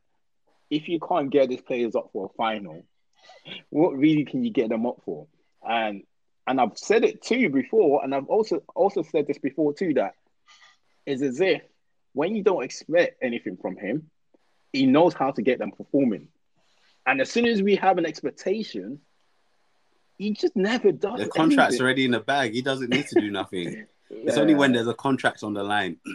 if 0.70 0.88
you 0.88 1.00
can't 1.00 1.30
get 1.30 1.50
these 1.50 1.62
players 1.62 1.96
up 1.96 2.10
for 2.12 2.26
a 2.26 2.30
final, 2.36 2.84
what 3.70 3.98
really 3.98 4.26
can 4.26 4.44
you 4.44 4.52
get 4.52 4.70
them 4.70 4.86
up 4.86 5.02
for? 5.06 5.28
And 5.68 6.04
and 6.48 6.60
I've 6.60 6.78
said 6.78 7.04
it 7.06 7.22
to 7.24 7.38
you 7.38 7.50
before, 7.50 8.04
and 8.04 8.14
I've 8.14 8.28
also 8.28 8.64
also 8.76 9.04
said 9.04 9.28
this 9.28 9.38
before 9.38 9.74
too. 9.74 9.94
That 9.94 10.16
it's 11.06 11.22
as 11.22 11.40
if 11.40 11.62
when 12.14 12.36
you 12.36 12.44
don't 12.44 12.64
expect 12.64 13.24
anything 13.24 13.58
from 13.58 13.78
him, 13.78 14.10
he 14.74 14.86
knows 14.86 15.14
how 15.14 15.32
to 15.32 15.42
get 15.42 15.60
them 15.60 15.72
performing. 15.72 16.28
And 17.06 17.22
as 17.22 17.32
soon 17.32 17.46
as 17.46 17.64
we 17.64 17.76
have 17.78 17.98
an 17.98 18.06
expectation, 18.06 19.00
he 20.22 20.32
just 20.32 20.56
never 20.56 20.92
does. 20.92 21.20
The 21.20 21.30
contract's 21.30 21.74
anything. 21.74 21.84
already 21.84 22.06
in 22.06 22.12
the 22.12 22.20
bag. 22.20 22.54
He 22.54 22.62
doesn't 22.62 22.90
need 22.90 23.08
to 23.08 23.20
do 23.20 23.32
nothing. 23.32 23.86
It's 24.14 24.36
only 24.36 24.56
when 24.56 24.74
there's 24.74 24.90
a 24.90 24.94
contract 24.94 25.42
on 25.42 25.54
the 25.54 25.64
line. 25.64 25.98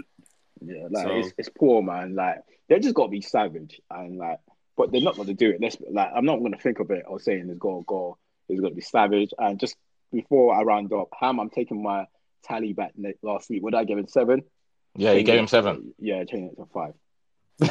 Yeah, 0.61 0.89
like 0.91 1.07
So- 1.07 1.19
it's, 1.19 1.33
it's 1.37 1.49
poor, 1.51 1.83
man. 1.83 2.15
Like 2.15 2.39
they 2.69 2.79
just 2.79 2.95
got 2.95 3.05
to 3.05 3.11
be 3.11 3.21
savage 3.21 3.81
and 3.91 4.17
like, 4.17 4.39
but 4.77 4.91
they're 4.91 5.03
not 5.03 5.17
going 5.17 5.29
to 5.29 5.35
do 5.35 5.51
it. 5.51 5.61
Let's 5.61 5.77
like, 5.91 6.11
I'm 6.15 6.25
not 6.25 6.39
going 6.39 6.53
to 6.53 6.59
think 6.59 6.79
of 6.79 6.91
it 6.91 7.05
or 7.07 7.21
saying 7.21 7.49
it's 7.51 7.59
going 7.59 7.83
to 7.83 7.87
go. 7.87 8.17
It's 8.49 8.59
going 8.61 8.73
to 8.73 8.77
be 8.77 8.81
savage. 8.83 9.33
And 9.39 9.61
just 9.61 9.77
before 10.13 10.55
I 10.55 10.63
round 10.63 10.93
up, 10.95 11.09
Ham, 11.21 11.41
I'm 11.41 11.51
taking 11.51 11.83
my 11.83 12.07
tally 12.43 12.73
back 12.73 12.93
last 13.23 13.51
week. 13.51 13.63
What 13.63 13.73
did 13.73 13.79
I 13.79 13.85
give 13.85 13.99
him 13.99 14.09
seven? 14.09 14.45
Yeah, 14.95 15.11
you 15.11 15.19
Change 15.19 15.27
gave 15.27 15.39
him 15.41 15.47
seven. 15.47 15.95
Yeah, 15.99 16.25
change 16.25 16.53
it 16.53 16.57
to 16.57 16.67
five. 16.73 16.95
Do- 17.59 17.69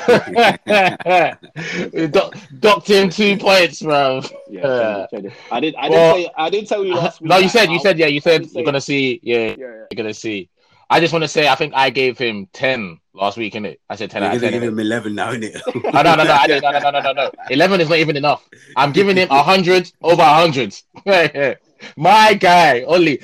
Docked 2.59 2.87
him 2.89 3.09
two 3.09 3.37
points, 3.37 3.81
bro. 3.81 4.21
Yeah, 4.49 5.03
it, 5.03 5.09
change 5.11 5.25
it. 5.25 5.33
I 5.51 5.59
did. 5.59 5.75
I 5.75 5.89
well- 5.89 6.15
didn't 6.15 6.25
say. 6.27 6.33
I 6.37 6.49
didn't 6.49 6.67
tell 6.67 6.85
you 6.85 6.93
uh-huh. 6.93 7.01
last 7.03 7.21
week. 7.21 7.29
No, 7.29 7.37
you 7.37 7.49
said 7.49 7.69
you 7.71 7.79
said 7.79 7.99
yeah. 7.99 8.07
You 8.07 8.21
said 8.21 8.41
didn't 8.41 8.51
say- 8.51 8.59
you're 8.59 8.65
gonna 8.65 8.81
see. 8.81 9.19
Yeah, 9.23 9.37
Yeah, 9.37 9.55
yeah. 9.57 9.59
you're 9.65 9.87
gonna 9.97 10.13
see. 10.13 10.49
I 10.89 10.99
just 10.99 11.13
want 11.13 11.23
to 11.23 11.27
say 11.27 11.47
I 11.47 11.55
think 11.55 11.73
I 11.75 11.89
gave 11.89 12.17
him 12.17 12.47
ten 12.53 12.99
last 13.13 13.37
week, 13.37 13.53
innit? 13.55 13.77
I 13.89 13.95
said 13.95 14.11
ten 14.11 14.21
You're 14.21 14.31
out 14.31 14.39
gonna 14.39 14.51
ten. 14.51 14.61
give 14.61 14.69
him 14.71 14.79
eleven 14.79 15.15
now, 15.15 15.31
innit? 15.33 15.59
Oh, 15.67 16.01
no, 16.01 16.15
no, 16.15 16.23
no, 16.23 16.33
I 16.33 16.47
didn't. 16.47 16.63
No, 16.63 16.71
no, 16.71 16.79
no, 16.79 16.91
no, 16.91 17.01
no, 17.01 17.11
no. 17.13 17.31
Eleven 17.49 17.81
is 17.81 17.89
not 17.89 17.97
even 17.99 18.17
enough. 18.17 18.47
I'm 18.75 18.91
giving 18.91 19.17
him 19.17 19.27
a 19.31 19.41
hundred 19.43 19.91
over 20.01 20.21
a 20.21 20.33
hundred. 20.33 20.75
My 21.97 22.33
guy, 22.35 22.81
only 22.83 23.19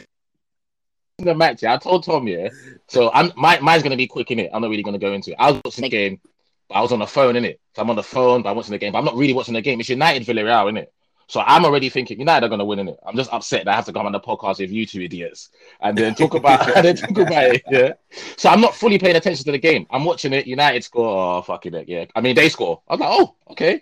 the 1.20 1.36
match. 1.36 1.62
Yeah, 1.64 1.74
I 1.74 1.78
told 1.78 2.04
Tom, 2.04 2.28
yeah. 2.28 2.50
So 2.88 3.12
I'm 3.14 3.32
my 3.36 3.60
mine's 3.60 3.84
gonna 3.84 3.96
be 3.96 4.08
quick 4.08 4.32
in 4.32 4.40
it. 4.40 4.50
I'm 4.54 4.62
not 4.62 4.70
really 4.72 4.84
gonna 4.84 4.98
go 5.00 5.14
into 5.14 5.32
it. 5.32 5.38
I 5.40 5.52
was 5.52 5.62
watching 5.64 5.84
the 5.84 5.90
game, 5.90 6.20
but 6.24 6.31
I 6.74 6.82
was 6.82 6.92
on 6.92 7.00
the 7.00 7.08
phone 7.08 7.36
in 7.36 7.46
it. 7.46 7.60
So 7.76 7.82
I'm 7.82 7.90
on 7.90 7.96
the 7.96 8.04
phone, 8.04 8.42
but 8.42 8.50
I'm 8.50 8.56
watching 8.56 8.72
the 8.72 8.78
game. 8.78 8.94
But 8.94 9.00
I'm 9.00 9.06
not 9.06 9.16
really 9.16 9.34
watching 9.34 9.54
the 9.54 9.62
game. 9.62 9.80
It's 9.80 9.90
United 9.90 10.24
Villarreal, 10.26 10.70
in 10.70 10.78
it. 10.78 10.94
So 11.32 11.40
I'm 11.40 11.64
already 11.64 11.88
thinking 11.88 12.20
United 12.20 12.46
are 12.46 12.50
gonna 12.50 12.66
win 12.66 12.80
in 12.80 12.90
it. 12.90 13.00
I'm 13.06 13.16
just 13.16 13.32
upset 13.32 13.64
that 13.64 13.72
I 13.72 13.76
have 13.76 13.86
to 13.86 13.94
come 13.94 14.06
on 14.06 14.12
the 14.12 14.20
podcast 14.20 14.60
with 14.60 14.70
you 14.70 14.86
two 14.86 15.00
idiots 15.00 15.50
and 15.80 15.98
then 15.98 16.14
talk 16.14 16.34
about 16.34 16.70
and 16.76 16.86
then 16.86 16.98
talk 16.98 17.18
about 17.18 17.46
it. 17.46 17.64
Yeah. 17.72 17.94
So 18.36 18.50
I'm 18.50 18.60
not 18.60 18.76
fully 18.76 19.00
paying 19.00 19.16
attention 19.16 19.46
to 19.46 19.54
the 19.54 19.58
game. 19.58 19.88
I'm 19.90 20.04
watching 20.04 20.34
it. 20.34 20.46
United 20.46 20.84
score. 20.84 21.38
Oh 21.38 21.42
fucking 21.42 21.74
it. 21.74 21.88
Yeah. 21.88 22.04
I 22.14 22.20
mean 22.20 22.36
they 22.36 22.50
score. 22.50 22.82
I 22.86 22.94
was 22.96 23.00
like, 23.00 23.10
oh 23.14 23.36
okay. 23.52 23.82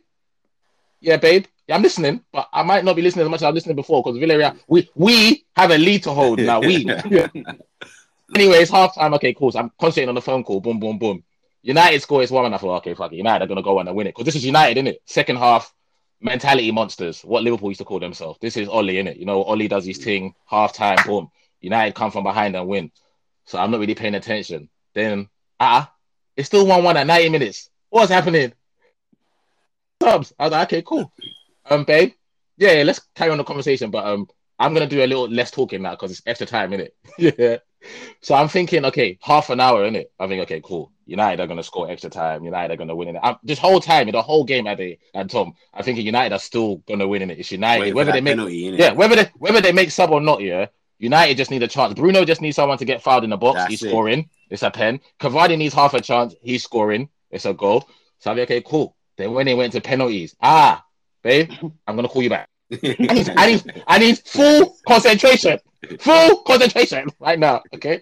Yeah, 1.02 1.18
babe. 1.18 1.46
Yeah, 1.68 1.76
I'm 1.76 1.82
listening, 1.82 2.24
but 2.32 2.50
I 2.54 2.62
might 2.62 2.86
not 2.86 2.96
be 2.96 3.02
listening 3.02 3.26
as 3.26 3.32
much 3.32 3.40
as 3.40 3.44
I 3.46 3.48
was 3.48 3.56
listening 3.56 3.78
before 3.78 4.04
because 4.04 4.20
Villarreal, 4.20 4.56
we 4.68 4.88
we 4.94 5.44
have 5.56 5.72
a 5.72 5.78
lead 5.80 6.04
to 6.04 6.12
hold 6.12 6.40
now. 6.40 6.60
We. 6.60 6.88
Anyways, 8.36 8.70
half 8.70 8.94
time. 8.94 9.16
Okay, 9.16 9.34
cool. 9.34 9.52
So 9.52 9.58
I'm 9.58 9.72
concentrating 9.80 10.10
on 10.10 10.16
the 10.16 10.22
phone 10.22 10.44
call. 10.44 10.62
Boom, 10.62 10.80
boom, 10.80 11.00
boom. 11.00 11.24
United 11.62 12.02
score 12.02 12.24
is 12.24 12.32
one, 12.32 12.46
and 12.46 12.56
I 12.56 12.58
thought, 12.58 12.78
okay, 12.78 12.94
fuck 12.94 13.12
it. 13.12 13.18
United 13.18 13.44
are 13.44 13.48
gonna 13.48 13.62
go 13.62 13.80
on 13.80 13.88
and 13.88 13.96
win 13.96 14.08
it 14.08 14.12
because 14.12 14.26
this 14.26 14.36
is 14.36 14.46
United, 14.46 14.78
isn't 14.78 14.88
it? 14.88 15.02
Second 15.06 15.38
half, 15.38 15.74
mentality 16.22 16.72
monsters. 16.72 17.22
What 17.22 17.44
Liverpool 17.44 17.70
used 17.70 17.80
to 17.80 17.86
call 17.86 18.00
themselves. 18.00 18.40
This 18.42 18.58
is 18.58 18.68
Ollie, 18.68 18.96
innit? 18.96 19.18
You 19.18 19.26
know, 19.26 19.44
Ollie 19.44 19.68
does 19.68 19.86
his 19.86 19.98
thing. 19.98 20.34
Half 20.46 20.74
time, 20.74 20.98
boom. 21.06 21.30
United 21.62 21.96
come 21.96 22.12
from 22.12 22.24
behind 22.24 22.56
and 22.56 22.68
win. 22.68 22.92
So 23.46 23.58
I'm 23.58 23.72
not 23.72 23.80
really 23.80 23.96
paying 23.96 24.16
attention. 24.16 24.70
Then, 24.94 25.28
ah, 25.60 25.84
uh 25.84 25.92
it's 26.38 26.48
still 26.48 26.66
one-one 26.66 26.96
at 26.96 27.06
90 27.06 27.30
minutes. 27.30 27.70
What's 27.90 28.12
happening? 28.12 28.54
Subs. 30.02 30.32
I 30.40 30.44
was 30.44 30.52
like, 30.52 30.68
okay, 30.70 30.82
cool. 30.84 31.12
Um, 31.70 31.84
babe. 31.84 32.14
Yeah, 32.56 32.74
yeah, 32.74 32.84
let's 32.84 33.02
carry 33.14 33.32
on 33.32 33.38
the 33.38 33.44
conversation. 33.44 33.92
But 33.92 34.06
um, 34.06 34.28
I'm 34.60 34.74
gonna 34.74 34.88
do 34.88 35.04
a 35.04 35.08
little 35.08 35.30
less 35.30 35.52
talking 35.52 35.82
now 35.82 35.92
because 35.92 36.12
it's 36.12 36.22
extra 36.26 36.46
time, 36.46 36.72
innit? 36.72 36.90
yeah. 37.18 37.58
So 38.22 38.36
I'm 38.36 38.50
thinking, 38.50 38.84
okay, 38.86 39.18
half 39.22 39.50
an 39.50 39.62
hour 39.62 39.86
in 39.86 39.96
it. 39.96 40.12
I 40.20 40.28
think, 40.28 40.42
okay, 40.44 40.62
cool. 40.62 40.92
United 41.06 41.42
are 41.42 41.48
gonna 41.48 41.64
score 41.64 41.90
extra 41.90 42.10
time. 42.10 42.44
United 42.44 42.74
are 42.74 42.78
gonna 42.78 42.96
win 42.96 43.08
in 43.08 43.16
it. 43.16 43.22
I'm, 43.24 43.38
this 43.42 43.58
whole 43.58 43.80
time, 43.80 44.08
in 44.10 44.14
the 44.14 44.22
whole 44.22 44.44
game, 44.44 44.68
Ade 44.68 44.98
and 45.14 45.30
Tom, 45.30 45.54
I 45.74 45.82
think 45.82 45.98
United 45.98 46.36
are 46.36 46.40
still 46.40 46.78
gonna 46.88 47.08
win 47.08 47.22
in 47.22 47.32
it. 47.32 47.40
It's 47.40 47.52
United. 47.52 47.82
Wait 47.82 47.96
whether 47.96 48.12
they 48.12 48.22
make, 48.22 48.34
penalty, 48.34 48.76
yeah, 48.78 48.92
whether 48.92 49.16
they 49.16 49.32
whether 49.38 49.62
they 49.62 49.72
make 49.72 49.92
sub 49.92 50.12
or 50.12 50.22
not, 50.22 50.42
yeah. 50.42 50.68
United 51.00 51.38
just 51.38 51.50
need 51.50 51.64
a 51.64 51.68
chance. 51.68 51.94
Bruno 51.94 52.26
just 52.26 52.42
needs 52.42 52.58
someone 52.58 52.78
to 52.78 52.86
get 52.86 53.02
fouled 53.02 53.24
in 53.24 53.30
the 53.30 53.38
box. 53.38 53.60
That's 53.60 53.70
he's 53.70 53.84
it. 53.84 53.90
scoring. 53.90 54.30
It's 54.50 54.64
a 54.64 54.70
pen. 54.70 55.00
Cavani 55.20 55.58
needs 55.58 55.74
half 55.74 55.94
a 55.94 56.02
chance. 56.02 56.36
He's 56.42 56.64
scoring. 56.64 57.08
It's 57.32 57.46
a 57.46 57.54
goal. 57.54 57.88
So 58.20 58.30
I'm 58.30 58.38
like, 58.38 58.52
okay, 58.52 58.62
cool. 58.62 58.98
Then 59.16 59.34
when 59.34 59.46
they 59.46 59.54
went 59.54 59.72
to 59.74 59.82
penalties, 59.82 60.36
ah, 60.42 60.84
babe, 61.24 61.52
I'm 61.88 61.96
gonna 61.96 62.10
call 62.10 62.22
you 62.22 62.30
back. 62.30 62.50
I 62.72 63.14
need, 63.14 63.30
I 63.36 63.46
need, 63.48 63.84
I 63.88 64.00
need 64.00 64.20
full 64.20 64.78
concentration, 64.88 65.60
full 66.00 66.38
concentration 66.44 67.08
right 67.20 67.40
now. 67.40 67.64
Okay. 67.74 68.02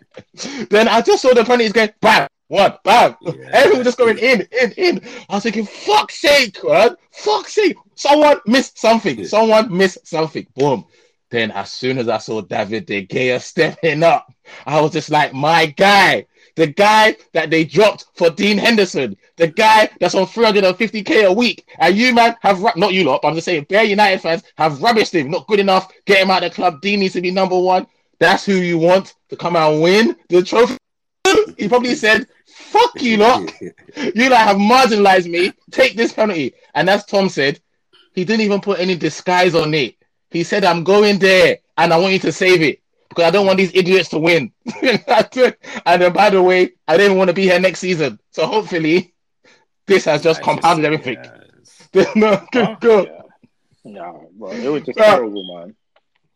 Then 0.70 0.88
I 0.88 1.02
just 1.02 1.22
saw 1.22 1.34
the 1.34 1.44
penalties 1.44 1.72
going 1.74 1.94
bam, 2.02 2.28
one, 2.48 2.74
bam. 2.84 3.16
Yeah. 3.22 3.34
Everyone 3.52 3.84
just 3.84 3.98
going 3.98 4.18
in, 4.18 4.48
in, 4.62 4.72
in. 4.74 5.02
I 5.30 5.36
was 5.36 5.44
thinking, 5.44 5.66
fuck 5.66 6.12
sake, 6.12 6.58
man, 6.64 6.98
fuck's 7.12 7.54
sake. 7.54 7.78
Someone 7.96 8.40
missed 8.46 8.78
something. 8.78 9.26
Someone 9.26 9.76
missed 9.76 10.06
something. 10.06 10.46
Boom. 10.56 10.86
Then 11.30 11.52
as 11.52 11.72
soon 11.72 11.98
as 11.98 12.08
I 12.08 12.20
saw 12.20 12.42
David 12.42 12.86
De 12.86 13.06
Gea 13.06 13.42
stepping 13.42 14.04
up, 14.04 14.32
I 14.66 14.80
was 14.80 14.92
just 14.92 15.10
like, 15.10 15.34
my 15.34 15.66
guy, 15.66 16.26
the 16.58 16.68
guy 16.68 17.16
that 17.34 17.52
they 17.52 17.64
dropped 17.64 18.08
for 18.16 18.32
Dean 18.32 18.58
Henderson, 18.58 19.16
the 19.38 19.48
guy 19.48 19.90
that's 20.00 20.16
on 20.16 20.26
350k 20.26 21.26
a 21.26 21.32
week, 21.32 21.70
and 21.78 21.96
you 21.96 22.14
man 22.14 22.36
have 22.42 22.60
not 22.76 22.94
you 22.94 23.04
lot, 23.04 23.22
but 23.22 23.30
I'm 23.30 23.36
just 23.36 23.46
saying, 23.46 23.68
Bear 23.70 23.84
United 23.84 24.20
fans 24.22 24.44
have 24.58 24.80
rubbished 24.80 25.14
him, 25.14 25.30
not 25.30 25.48
good 25.48 25.60
enough. 25.60 25.94
Get 26.06 26.24
him 26.24 26.32
out 26.32 26.44
of 26.44 26.50
the 26.50 26.56
club. 26.56 26.82
Dean 26.82 27.00
needs 27.00 27.14
to 27.14 27.22
be 27.22 27.30
number 27.30 27.58
one. 27.58 27.86
That's 28.20 28.44
who 28.44 28.56
you 28.56 28.80
want 28.80 29.14
to 29.30 29.38
come 29.38 29.56
out 29.56 29.74
and 29.74 29.84
win 29.84 30.16
the 30.30 30.42
trophy. 30.42 30.78
He 31.58 31.70
probably 31.70 31.94
said, 31.94 32.28
"Fuck 32.48 33.04
you 33.04 33.18
lot, 33.18 33.54
you 33.62 34.30
lot 34.30 34.40
have 34.40 34.58
marginalized 34.58 35.30
me. 35.30 35.54
Take 35.70 35.96
this 35.96 36.12
penalty." 36.12 36.56
And 36.74 36.90
as 36.90 37.06
Tom 37.06 37.30
said, 37.30 37.60
he 38.16 38.26
didn't 38.26 38.42
even 38.42 38.62
put 38.62 38.80
any 38.80 38.96
disguise 38.96 39.54
on 39.54 39.76
it. 39.76 39.96
He 40.32 40.44
said, 40.44 40.66
"I'm 40.66 40.84
going 40.84 41.20
there, 41.20 41.60
and 41.78 41.94
I 41.94 41.98
want 41.98 42.14
you 42.14 42.20
to 42.20 42.32
save 42.32 42.64
it." 42.64 42.82
Because 43.10 43.24
I 43.26 43.32
don't 43.32 43.46
want 43.46 43.58
these 43.58 43.72
idiots 43.74 44.10
to 44.10 44.20
win. 44.20 44.52
and 44.82 46.02
then, 46.02 46.14
by 46.14 46.30
the 46.30 46.42
way, 46.42 46.72
I 46.88 46.98
didn't 46.98 47.18
want 47.18 47.30
to 47.30 47.34
be 47.34 47.44
here 47.44 47.60
next 47.60 47.80
season. 47.80 48.20
So 48.32 48.46
hopefully, 48.46 49.14
this 49.86 50.06
has 50.06 50.22
just 50.24 50.42
I 50.42 50.44
compounded 50.44 50.92
just- 50.92 51.08
everything. 51.08 51.42
yeah. 51.94 52.12
no, 52.16 52.46
good, 52.52 52.66
Huh? 52.66 52.76
good. 52.82 53.08
Yeah. 53.08 53.22
No, 53.92 54.30
bro, 54.34 54.52
it 54.52 54.68
was 54.68 54.84
just 54.84 54.98
terrible, 54.98 55.56
man. 55.56 55.76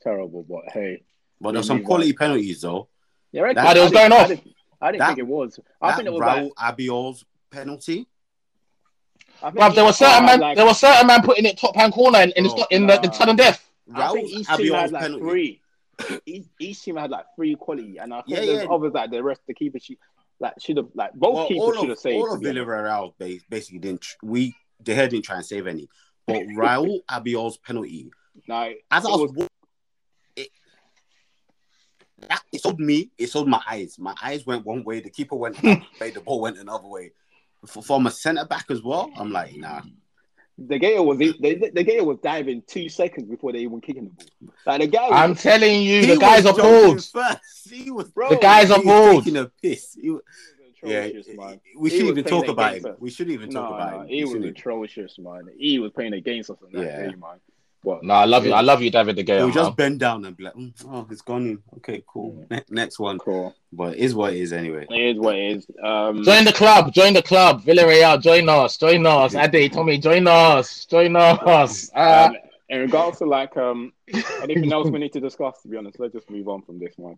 Terrible, 0.02 0.44
but 0.48 0.72
hey. 0.74 1.04
But 1.42 1.52
there's 1.54 1.68
some 1.68 1.84
quality 1.84 2.14
penalties 2.14 2.62
though. 2.62 2.88
Yeah, 3.34 3.44
I, 3.44 3.54
That- 3.54 3.78
I 3.78 3.80
it 3.80 3.84
was 3.84 3.92
going 3.92 4.12
off. 4.14 4.26
I 4.26 4.28
didn't, 4.28 4.48
I 4.82 4.92
didn't 4.92 5.00
That- 5.00 5.08
think 5.08 5.20
it 5.20 5.28
was. 5.28 5.60
I 5.82 5.90
That 5.90 5.96
think 5.98 6.08
it 6.08 6.14
was 6.14 6.22
Raul 6.22 6.52
like, 6.58 6.78
Albiol's 6.78 7.26
penalty. 7.52 8.08
I 9.44 9.52
Bruv, 9.52 9.76
there 9.76 9.84
was 9.84 9.98
certain 9.98 10.24
uh, 10.24 10.28
man, 10.28 10.40
like- 10.40 10.56
there 10.56 10.66
was 10.66 10.80
certain 10.80 11.08
man 11.08 11.22
putting 11.24 11.46
it 11.46 11.58
top 11.58 11.76
hand 11.76 11.92
corner 11.94 12.20
in, 12.22 12.32
in, 12.32 12.44
Bro, 12.46 12.56
the, 12.56 12.68
in 12.76 12.88
the, 12.88 12.98
the 13.00 13.12
sudden 13.12 13.36
death. 13.36 13.68
Raul 13.90 14.18
each 14.20 14.34
team 14.34 14.44
had 14.46 14.60
Albiol's 14.60 14.92
like 14.94 15.02
penalty. 15.04 15.24
three. 15.26 15.61
Each, 16.26 16.46
each 16.60 16.82
team 16.84 16.96
had 16.98 17.12
like 17.12 17.26
three 17.36 17.56
quality, 17.56 17.98
and 17.98 18.14
I 18.14 18.22
think 18.22 18.38
Yeah, 18.38 18.46
there's 18.46 18.64
yeah. 18.64 18.70
others 18.70 18.94
like 18.94 19.12
the 19.12 19.24
rest. 19.24 19.42
Of 19.42 19.48
the 19.48 19.54
keeper 19.56 19.80
should 19.80 19.98
like 20.40 20.54
should 20.60 20.78
have 20.78 20.88
like 20.96 21.14
both 21.14 21.36
Well, 21.36 21.48
keepers 21.48 21.78
should 21.80 21.90
have 21.90 22.00
saved. 22.00 22.16
all 22.18 22.34
of. 22.34 22.42
Villarreal 22.42 23.14
basically 23.50 23.80
didn't. 23.80 24.06
We 24.24 24.56
the 24.84 24.94
head 24.96 25.10
didn't 25.12 25.26
try 25.26 25.36
and 25.38 25.46
save 25.46 25.68
any. 25.68 25.88
But 26.28 26.38
Raul 26.58 27.00
Albiol's 27.10 27.58
penalty, 27.58 28.12
Like, 28.48 28.84
as 28.92 29.06
I 29.06 29.10
it 29.10 29.20
was, 29.20 29.32
was- 29.34 29.48
it, 30.36 30.50
that, 32.30 32.42
it 32.52 32.62
sold 32.62 32.80
me. 32.80 33.10
It 33.18 33.28
sold 33.28 33.48
my 33.48 33.62
eyes. 33.70 33.98
My 34.00 34.16
eyes 34.22 34.46
went 34.46 34.66
one 34.66 34.84
way. 34.84 35.00
The 35.02 35.10
keeper 35.10 35.36
went. 35.36 35.58
The 35.62 36.22
ball 36.24 36.42
went 36.42 36.58
another 36.58 36.88
way. 36.88 37.12
For, 37.66 37.82
from 37.84 38.08
a 38.08 38.12
centre 38.12 38.46
back 38.46 38.66
as 38.72 38.82
well, 38.82 39.12
I'm 39.16 39.32
like, 39.32 39.56
nah. 39.58 39.82
The 40.68 40.80
Gator 40.80 41.04
was 41.04 41.18
the, 41.18 41.36
the, 41.40 41.72
the 41.74 41.84
Gator 41.84 42.04
was 42.04 42.18
diving 42.20 42.64
two 42.68 42.90
seconds 42.90 43.30
before 43.30 43.52
they 43.52 43.60
even 43.60 43.82
kicking 43.82 44.06
the 44.06 44.10
ball. 44.12 44.54
Like 44.66 44.82
the 44.82 44.88
guy, 44.88 45.10
was 45.10 45.12
I'm 45.14 45.36
telling 45.36 45.82
you, 45.82 46.06
the 46.06 46.18
guys 46.18 46.44
was 46.44 46.54
are 46.54 46.62
jumping 46.62 46.86
bold. 46.96 47.06
First, 47.06 47.70
he 47.72 47.92
was. 47.92 48.10
Bro, 48.12 48.30
The 48.30 48.36
guys 48.38 48.68
he 48.68 48.74
are 48.74 48.78
was 48.80 48.86
bold. 48.86 49.24
taking 49.26 49.40
a 49.40 49.46
piss. 49.62 49.98
He 50.00 50.10
was- 50.10 50.22
yeah, 50.84 51.10
man. 51.38 51.62
we 51.78 51.92
He 51.92 51.98
shouldn't 51.98 52.18
even 52.18 52.24
talk 52.24 52.48
about 52.48 52.70
against 52.72 52.88
him. 52.88 52.94
us. 52.94 53.00
We 53.00 53.10
shouldn't 53.12 53.34
even 53.36 53.50
talk 53.52 53.70
No, 53.70 53.76
about 53.76 53.94
no, 53.94 54.00
him. 54.02 54.08
he 54.08 54.26
We 54.26 54.40
was 54.40 54.50
atrocious, 54.50 55.20
man. 55.20 55.48
He 55.56 55.78
was 55.78 55.92
playing 55.92 56.14
against 56.14 56.50
us 56.50 56.58
on 56.66 56.72
that 56.72 56.84
Yeah. 56.84 56.98
day, 57.12 57.16
man. 57.16 57.40
But 57.84 58.04
No, 58.04 58.14
I 58.14 58.26
love 58.26 58.46
you. 58.46 58.54
I 58.54 58.62
love 58.62 58.82
you, 58.84 58.92
David 58.92 59.16
De 59.16 59.22
He 59.24 59.28
Gea. 59.28 59.44
would 59.44 59.54
just 59.54 59.76
bend 59.76 60.00
down 60.00 60.24
and 60.26 60.38
be 60.38 60.44
like, 60.44 60.54
"Mm, 60.54 60.72
"Oh, 60.88 61.08
it's 61.10 61.22
gone 61.22 61.48
in. 61.48 61.64
Okay, 61.78 62.04
cool. 62.06 62.46
Ne- 62.52 62.64
next 62.70 63.00
one." 63.00 63.18
cool. 63.18 63.56
But 63.74 63.94
it 63.96 64.00
is 64.00 64.14
what 64.14 64.34
it 64.34 64.40
is 64.40 64.54
anyway. 64.54 64.86
It 64.90 65.16
is 65.16 65.18
what 65.20 65.36
it 65.36 65.58
is. 65.58 65.68
Um, 65.84 66.24
Join 66.24 66.46
the 66.46 66.54
club. 66.54 66.94
Join 66.94 67.14
the 67.14 67.24
club. 67.24 67.64
Villarreal. 67.64 68.22
Join 68.22 68.48
us. 68.50 68.78
Join 68.78 69.06
us. 69.08 69.34
Ade, 69.34 69.72
Tommy, 69.74 69.98
join 69.98 70.28
us. 70.28 70.86
Join 70.86 71.16
us. 71.16 71.90
Uh, 71.96 72.28
um, 72.30 72.38
in 72.70 72.80
regards 72.82 73.18
to 73.18 73.26
like 73.26 73.58
um 73.58 73.92
anything 74.44 74.72
else 74.72 74.90
we 74.90 75.00
need 75.04 75.14
to 75.14 75.20
discuss, 75.20 75.62
to 75.64 75.68
be 75.68 75.78
honest, 75.78 76.00
let's 76.00 76.14
just 76.14 76.30
move 76.30 76.48
on 76.50 76.62
from 76.62 76.80
this 76.80 76.94
one. 76.98 77.18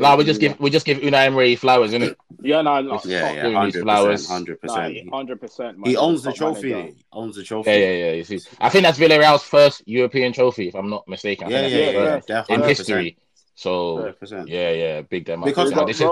No, 0.00 0.16
we 0.16 0.24
just 0.24 0.40
give 0.40 0.58
we 0.60 0.70
just 0.70 0.86
give 0.86 0.98
Unai 0.98 1.26
Emery 1.26 1.56
flowers, 1.56 1.92
innit? 1.92 2.16
Yeah, 2.42 2.62
no, 2.62 2.80
no, 2.80 2.94
It's- 2.96 3.06
Yeah, 3.06 3.20
Stop 3.20 3.34
yeah, 3.36 3.42
doing 3.42 3.54
these 3.54 3.74
hundred 3.74 3.82
flowers. 3.82 4.20
percent, 4.22 4.32
hundred 4.32 4.60
percent. 4.60 5.10
hundred 5.12 5.40
percent. 5.40 5.78
He 5.86 5.96
owns 5.96 6.22
the 6.22 6.32
trophy. 6.32 6.70
innit? 6.70 6.96
He 6.96 7.04
owns 7.12 7.36
the 7.36 7.42
trophy. 7.44 7.70
Yeah, 7.70 7.76
yeah, 7.76 7.92
yeah. 8.06 8.12
You 8.12 8.24
see, 8.24 8.40
I 8.60 8.68
think 8.68 8.84
that's 8.84 8.98
Villarreal's 8.98 9.42
first 9.42 9.82
European 9.86 10.32
trophy, 10.32 10.68
if 10.68 10.74
I'm 10.74 10.88
not 10.90 11.06
mistaken. 11.08 11.48
I 11.48 11.50
yeah, 11.50 11.60
think 11.60 11.72
yeah, 11.72 11.78
yeah, 11.90 12.04
yeah, 12.14 12.20
definitely, 12.26 12.54
in 12.54 12.60
100%. 12.62 12.68
history. 12.68 13.18
So 13.54 13.96
100%. 14.22 14.48
yeah, 14.48 14.70
yeah, 14.70 15.02
big 15.02 15.26
them. 15.26 15.42
Because- 15.42 15.70
Now, 15.72 15.84
this 15.84 16.00
is 16.00 16.08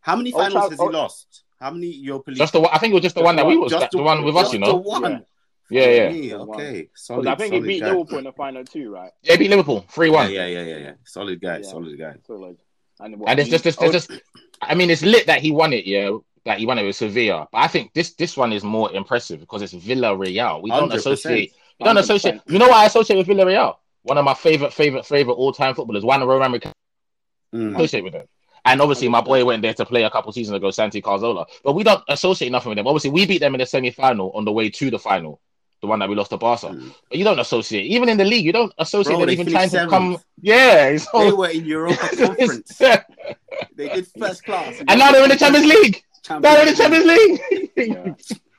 How 0.00 0.16
many 0.16 0.30
finals 0.32 0.52
Trafford- 0.52 0.70
has 0.70 0.78
he 0.78 0.84
Old- 0.84 0.92
lost? 0.94 1.44
How 1.60 1.70
many 1.70 1.88
Europa 1.88 2.30
League? 2.30 2.38
just 2.38 2.52
the 2.54 2.60
one. 2.60 2.70
I 2.72 2.78
think 2.78 2.92
it 2.92 2.94
was 2.94 3.02
just 3.02 3.14
the 3.14 3.20
Just 3.20 3.26
one 3.26 3.36
that 3.36 3.46
we 3.46 3.56
was 3.58 3.70
just 3.70 3.90
the, 3.90 4.02
one 4.02 4.24
with 4.24 4.34
us, 4.34 4.44
just 4.44 4.54
you 4.54 4.60
the 4.60 4.66
know. 4.66 4.76
one. 4.76 5.26
Yeah, 5.72 5.86
yeah. 5.88 6.10
Me, 6.10 6.34
okay, 6.34 6.88
solid. 6.96 7.26
I 7.28 7.34
think 7.36 7.52
he 7.54 7.60
beat 7.60 7.80
guy. 7.80 7.90
Liverpool 7.92 8.18
in 8.18 8.24
the 8.24 8.32
final 8.32 8.64
too, 8.64 8.90
right? 8.90 9.12
Yeah, 9.22 9.36
beat 9.36 9.50
Liverpool 9.50 9.84
three 9.90 10.08
one. 10.10 10.32
yeah, 10.32 10.46
yeah, 10.46 10.62
yeah, 10.64 10.76
yeah. 10.78 10.92
Solid 11.04 11.38
guy, 11.40 11.58
Yeah. 11.58 11.62
solid 11.62 11.96
guy. 11.98 12.14
So 12.26 12.34
like, 12.36 12.56
and, 13.02 13.18
what, 13.18 13.30
And 13.30 13.40
it's 13.40 13.50
just, 13.50 13.66
it's, 13.66 13.80
it's 13.80 13.92
just, 13.92 14.22
I 14.60 14.74
mean, 14.74 14.90
it's 14.90 15.02
lit 15.02 15.26
that 15.26 15.40
he 15.40 15.50
won 15.50 15.72
it, 15.72 15.86
yeah, 15.86 16.10
that 16.44 16.58
he 16.58 16.66
won 16.66 16.78
it 16.78 16.84
with 16.84 16.96
Sevilla. 16.96 17.48
But 17.50 17.58
I 17.58 17.68
think 17.68 17.92
this 17.92 18.14
this 18.14 18.36
one 18.36 18.52
is 18.52 18.64
more 18.64 18.92
impressive 18.92 19.40
because 19.40 19.62
it's 19.62 19.74
Villarreal. 19.74 20.62
We 20.62 20.70
don't 20.70 20.90
100%. 20.90 20.94
associate, 20.94 21.52
we 21.78 21.84
don't 21.84 21.96
100%. 21.96 22.00
associate. 22.00 22.40
You 22.46 22.58
know 22.58 22.68
what 22.68 22.76
I 22.76 22.86
associate 22.86 23.16
with 23.16 23.26
Villarreal? 23.26 23.76
One 24.02 24.18
of 24.18 24.24
my 24.24 24.34
favorite, 24.34 24.72
favorite, 24.72 25.06
favorite 25.06 25.34
all 25.34 25.52
time 25.52 25.74
footballers, 25.74 26.04
Juan 26.04 26.24
Roman. 26.24 26.60
Mm. 27.54 27.74
associate 27.74 28.04
with 28.04 28.12
them. 28.12 28.26
And 28.64 28.80
obviously, 28.80 29.08
my 29.08 29.20
boy 29.20 29.44
went 29.44 29.62
there 29.62 29.74
to 29.74 29.86
play 29.86 30.04
a 30.04 30.10
couple 30.10 30.32
seasons 30.32 30.56
ago, 30.56 30.70
Santi 30.70 31.00
Cazorla. 31.00 31.46
But 31.64 31.72
we 31.72 31.82
don't 31.82 32.02
associate 32.08 32.52
nothing 32.52 32.70
with 32.70 32.76
them. 32.76 32.86
Obviously, 32.86 33.10
we 33.10 33.26
beat 33.26 33.38
them 33.38 33.54
in 33.54 33.58
the 33.58 33.66
semi 33.66 33.90
final 33.90 34.30
on 34.34 34.44
the 34.44 34.52
way 34.52 34.68
to 34.70 34.90
the 34.90 34.98
final, 34.98 35.40
the 35.80 35.86
one 35.86 35.98
that 36.00 36.08
we 36.08 36.14
lost 36.14 36.30
to 36.30 36.36
Barca. 36.36 36.66
Mm. 36.68 36.94
But 37.08 37.18
you 37.18 37.24
don't 37.24 37.38
associate, 37.38 37.84
even 37.86 38.08
in 38.08 38.18
the 38.18 38.24
league, 38.24 38.44
you 38.44 38.52
don't 38.52 38.72
associate 38.78 39.14
Bro, 39.16 39.20
them 39.26 39.30
even 39.30 39.46
trying 39.46 39.68
finished 39.70 39.84
to 39.84 39.90
come. 39.90 40.12
seventh. 40.12 40.24
Yeah, 40.40 40.90
They 40.90 40.98
so, 40.98 41.36
were 41.36 41.48
in 41.48 41.64
Europa 41.64 42.16
Conference. 42.16 42.80
They 43.76 43.88
did 43.88 44.06
first 44.18 44.44
class. 44.44 44.78
And 44.86 44.98
now 44.98 45.12
they're 45.12 45.22
in 45.24 45.30
the 45.30 45.36
Champions 45.36 45.66
League. 45.66 46.02
Now 46.28 46.38
they're 46.40 46.66
in 46.66 46.68
the 46.68 46.74
Champions 46.74 47.06
League. 47.06 47.70
yeah, 47.76 48.14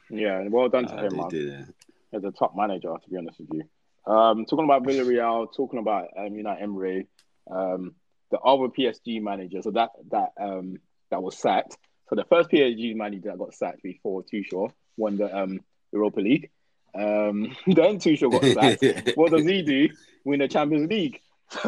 yeah, 0.10 0.48
well 0.50 0.70
done 0.70 0.88
to 0.88 0.96
him, 0.98 1.16
man. 1.16 1.30
did 1.30 1.48
it. 1.48 1.66
as 2.14 2.24
a 2.24 2.32
top 2.32 2.56
manager, 2.56 2.94
to 3.04 3.10
be 3.10 3.18
honest 3.18 3.40
with 3.40 3.50
you. 3.54 4.12
Um, 4.12 4.46
talking 4.46 4.66
about 4.66 4.84
Villarreal, 4.84 5.48
talking 5.56 5.80
about 5.80 6.08
um, 6.18 6.30
Unai 6.32 6.62
Emery, 6.62 7.08
um, 7.50 7.94
the 8.32 8.40
other 8.40 8.68
PSG 8.68 9.22
manager, 9.22 9.62
so 9.62 9.72
that 9.72 9.92
that 10.10 10.30
um, 10.42 10.78
that 11.12 11.22
was 11.22 11.38
sacked. 11.38 11.78
So 12.10 12.16
the 12.16 12.26
first 12.26 12.50
PSG 12.50 12.96
manager 12.96 13.30
that 13.30 13.38
got 13.38 13.54
sacked 13.54 13.84
before 13.84 14.24
Tuchel 14.24 14.72
won 14.98 15.18
the 15.18 15.36
um, 15.36 15.60
Europa 15.94 16.20
League. 16.20 16.50
Um, 16.94 17.56
then 17.68 18.00
Tuchel 18.00 18.32
got 18.32 18.44
sacked. 18.44 19.16
what 19.16 19.32
does 19.32 19.46
he 19.46 19.62
do? 19.62 19.90
Win 20.24 20.40
the 20.40 20.48
Champions 20.48 20.90
League. 20.90 21.22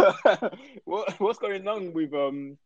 what, 0.86 1.20
what's 1.20 1.40
going 1.40 1.68
on 1.68 1.94
with 1.94 2.14
um 2.14 2.58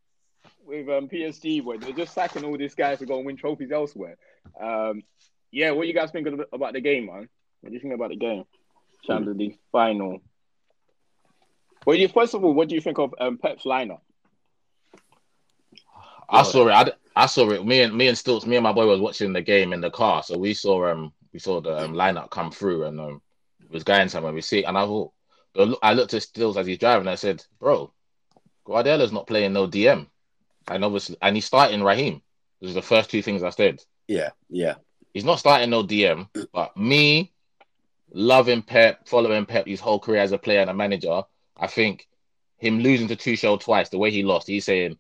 with 0.66 0.88
um 0.90 1.08
PSG? 1.08 1.64
Where 1.64 1.78
they're 1.78 1.92
just 1.92 2.14
sacking 2.14 2.44
all 2.44 2.58
these 2.58 2.76
guys 2.76 3.00
to 3.00 3.06
go 3.06 3.18
and 3.18 3.26
win 3.26 3.38
trophies 3.38 3.72
elsewhere. 3.72 4.18
Um, 4.60 5.04
yeah, 5.52 5.72
what 5.72 5.88
you 5.88 5.94
guys 5.94 6.12
think 6.12 6.28
about 6.52 6.74
the 6.74 6.82
game, 6.82 7.08
man? 7.08 7.30
What 7.62 7.70
do 7.70 7.74
you 7.74 7.80
think 7.80 7.94
about 7.94 8.10
the 8.10 8.18
game? 8.18 8.44
Champions 9.06 9.38
League 9.38 9.58
final. 9.72 10.22
Well, 11.86 11.98
you 11.98 12.08
first 12.08 12.34
of 12.34 12.44
all? 12.44 12.54
What 12.54 12.70
do 12.70 12.76
you 12.76 12.82
think 12.82 13.00
of 13.00 13.16
um, 13.20 13.38
Pep's 13.38 13.64
lineup? 13.64 14.02
I 16.30 16.44
saw 16.44 16.68
it. 16.68 16.72
I, 16.72 16.92
I 17.16 17.26
saw 17.26 17.50
it. 17.52 17.66
Me 17.66 17.82
and 17.82 17.96
me 17.96 18.10
and 18.10 18.18
Stilts, 18.18 18.46
me 18.46 18.58
and 18.58 18.64
my 18.64 18.74
boy 18.74 18.86
was 18.86 19.00
watching 19.00 19.34
the 19.34 19.42
game 19.42 19.74
in 19.74 19.82
the 19.82 19.90
car, 19.90 20.22
so 20.22 20.38
we 20.38 20.54
saw 20.54 20.92
um 20.92 21.14
we 21.38 21.42
saw 21.42 21.62
the 21.62 21.78
um, 21.78 21.94
lineup 21.94 22.32
come 22.32 22.50
through 22.50 22.86
and 22.86 23.00
um 23.00 23.22
was 23.70 23.84
going 23.84 24.10
somewhere. 24.10 24.34
We 24.34 24.42
see, 24.42 24.64
and 24.64 24.76
I 24.76 24.86
thought, 24.86 25.12
but 25.54 25.78
I 25.84 25.94
looked 25.94 26.16
at 26.16 26.24
Stills 26.24 26.58
as 26.58 26.66
he's 26.66 26.80
driving. 26.80 27.02
And 27.02 27.12
I 27.12 27.16
said, 27.16 27.46
"Bro, 27.60 27.94
Guardiola's 28.66 29.12
not 29.12 29.28
playing 29.28 29.54
no 29.54 29.68
DM, 29.68 30.08
and 30.68 30.84
obviously, 30.84 31.16
and 31.22 31.36
he's 31.36 31.46
starting 31.46 31.84
Raheem. 31.84 32.24
This 32.60 32.70
is 32.70 32.74
the 32.74 32.82
first 32.82 33.12
two 33.12 33.22
things 33.22 33.44
I 33.44 33.52
said. 33.52 33.84
Yeah, 34.08 34.32
yeah. 34.50 34.76
He's 35.14 35.26
not 35.26 35.38
starting 35.38 35.70
no 35.70 35.84
DM, 35.84 36.28
but 36.52 36.76
me 36.76 37.32
loving 38.12 38.64
Pep, 38.64 39.08
following 39.08 39.46
Pep 39.46 39.68
his 39.68 39.80
whole 39.80 40.00
career 40.00 40.22
as 40.22 40.32
a 40.32 40.40
player 40.40 40.62
and 40.62 40.72
a 40.72 40.74
manager, 40.74 41.22
I 41.56 41.68
think 41.68 42.08
him 42.58 42.80
losing 42.80 43.10
to 43.10 43.16
Tuchel 43.16 43.62
twice, 43.62 43.90
the 43.90 44.00
way 44.00 44.10
he 44.10 44.24
lost, 44.24 44.48
he's 44.48 44.66
saying 44.66 44.98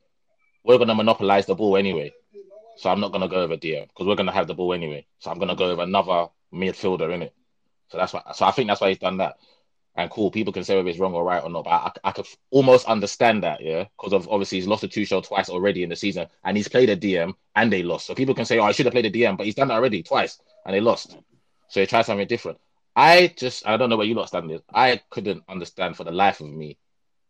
we're 0.63 0.77
gonna 0.77 0.93
monopolize 0.93 1.47
the 1.47 1.55
ball 1.55 1.77
anyway. 1.77 2.13
So 2.77 2.89
I'm 2.89 2.99
not 2.99 3.11
gonna 3.11 3.27
go 3.27 3.41
over 3.41 3.57
DM 3.57 3.87
because 3.87 4.07
we're 4.07 4.15
gonna 4.15 4.31
have 4.31 4.47
the 4.47 4.53
ball 4.53 4.73
anyway. 4.73 5.05
So 5.19 5.31
I'm 5.31 5.39
gonna 5.39 5.55
go 5.55 5.69
over 5.71 5.83
another 5.83 6.27
midfielder 6.53 7.13
in 7.13 7.23
it. 7.23 7.33
So 7.89 7.97
that's 7.97 8.13
why. 8.13 8.21
So 8.33 8.45
I 8.45 8.51
think 8.51 8.67
that's 8.67 8.81
why 8.81 8.89
he's 8.89 8.99
done 8.99 9.17
that. 9.17 9.37
And 9.95 10.11
cool, 10.11 10.29
people 10.29 10.53
can 10.53 10.63
say 10.63 10.75
whether 10.75 10.87
it's 10.89 10.99
wrong 10.99 11.15
or 11.15 11.23
right 11.23 11.43
or 11.43 11.49
not, 11.49 11.63
but 11.63 11.71
I, 11.71 11.91
I 12.09 12.11
could 12.11 12.27
almost 12.51 12.85
understand 12.85 13.41
that, 13.43 13.61
yeah, 13.61 13.85
because 13.97 14.13
of 14.13 14.29
obviously 14.29 14.59
he's 14.59 14.67
lost 14.67 14.81
to 14.81 14.87
Tuchel 14.87 15.25
twice 15.25 15.49
already 15.49 15.81
in 15.81 15.89
the 15.89 15.95
season, 15.95 16.27
and 16.43 16.55
he's 16.55 16.67
played 16.67 16.91
a 16.91 16.95
DM 16.95 17.33
and 17.55 17.73
they 17.73 17.81
lost. 17.81 18.05
So 18.05 18.13
people 18.13 18.35
can 18.35 18.45
say, 18.45 18.59
oh, 18.59 18.63
I 18.65 18.73
should 18.73 18.85
have 18.85 18.93
played 18.93 19.07
a 19.07 19.11
DM, 19.11 19.37
but 19.37 19.47
he's 19.47 19.55
done 19.55 19.69
that 19.69 19.73
already 19.73 20.03
twice 20.03 20.39
and 20.65 20.75
they 20.75 20.81
lost. 20.81 21.17
So 21.69 21.79
he 21.79 21.87
tried 21.87 22.03
something 22.03 22.27
different. 22.27 22.59
I 22.95 23.33
just, 23.37 23.67
I 23.67 23.77
don't 23.77 23.89
know 23.89 23.97
where 23.97 24.05
you 24.05 24.15
lot 24.15 24.27
stand 24.27 24.51
is. 24.51 24.61
I 24.73 25.01
couldn't 25.09 25.43
understand 25.47 25.97
for 25.97 26.03
the 26.03 26.11
life 26.11 26.41
of 26.41 26.47
me 26.47 26.77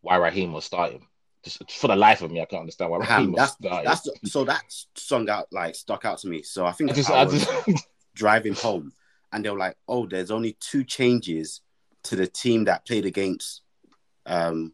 why 0.02 0.18
Raheem 0.18 0.52
was 0.52 0.66
starting. 0.66 1.06
Just 1.44 1.72
for 1.72 1.88
the 1.88 1.96
life 1.96 2.22
of 2.22 2.32
me, 2.32 2.42
I 2.42 2.46
can't 2.46 2.62
understand 2.62 2.92
why 2.92 2.98
Raheem 2.98 3.34
that's 3.34 3.56
that's 3.60 4.10
so 4.26 4.44
that 4.46 4.64
song 4.96 5.30
out 5.30 5.48
like 5.52 5.76
stuck 5.76 6.04
out 6.04 6.18
to 6.20 6.28
me. 6.28 6.42
So 6.42 6.66
I 6.66 6.72
think 6.72 6.92
I 6.92 6.94
just, 6.94 7.10
I 7.10 7.22
I 7.22 7.24
was 7.26 7.46
just, 7.46 7.88
driving 8.16 8.54
home, 8.54 8.92
and 9.32 9.46
they 9.46 9.50
were 9.50 9.58
like, 9.58 9.78
"Oh, 9.88 10.06
there's 10.06 10.32
only 10.32 10.58
two 10.60 10.84
changes 10.84 11.62
to 12.04 12.16
the 12.16 12.28
team 12.28 12.66
that 12.66 12.86
played 12.86 13.06
against." 13.06 13.62
Um, 14.26 14.74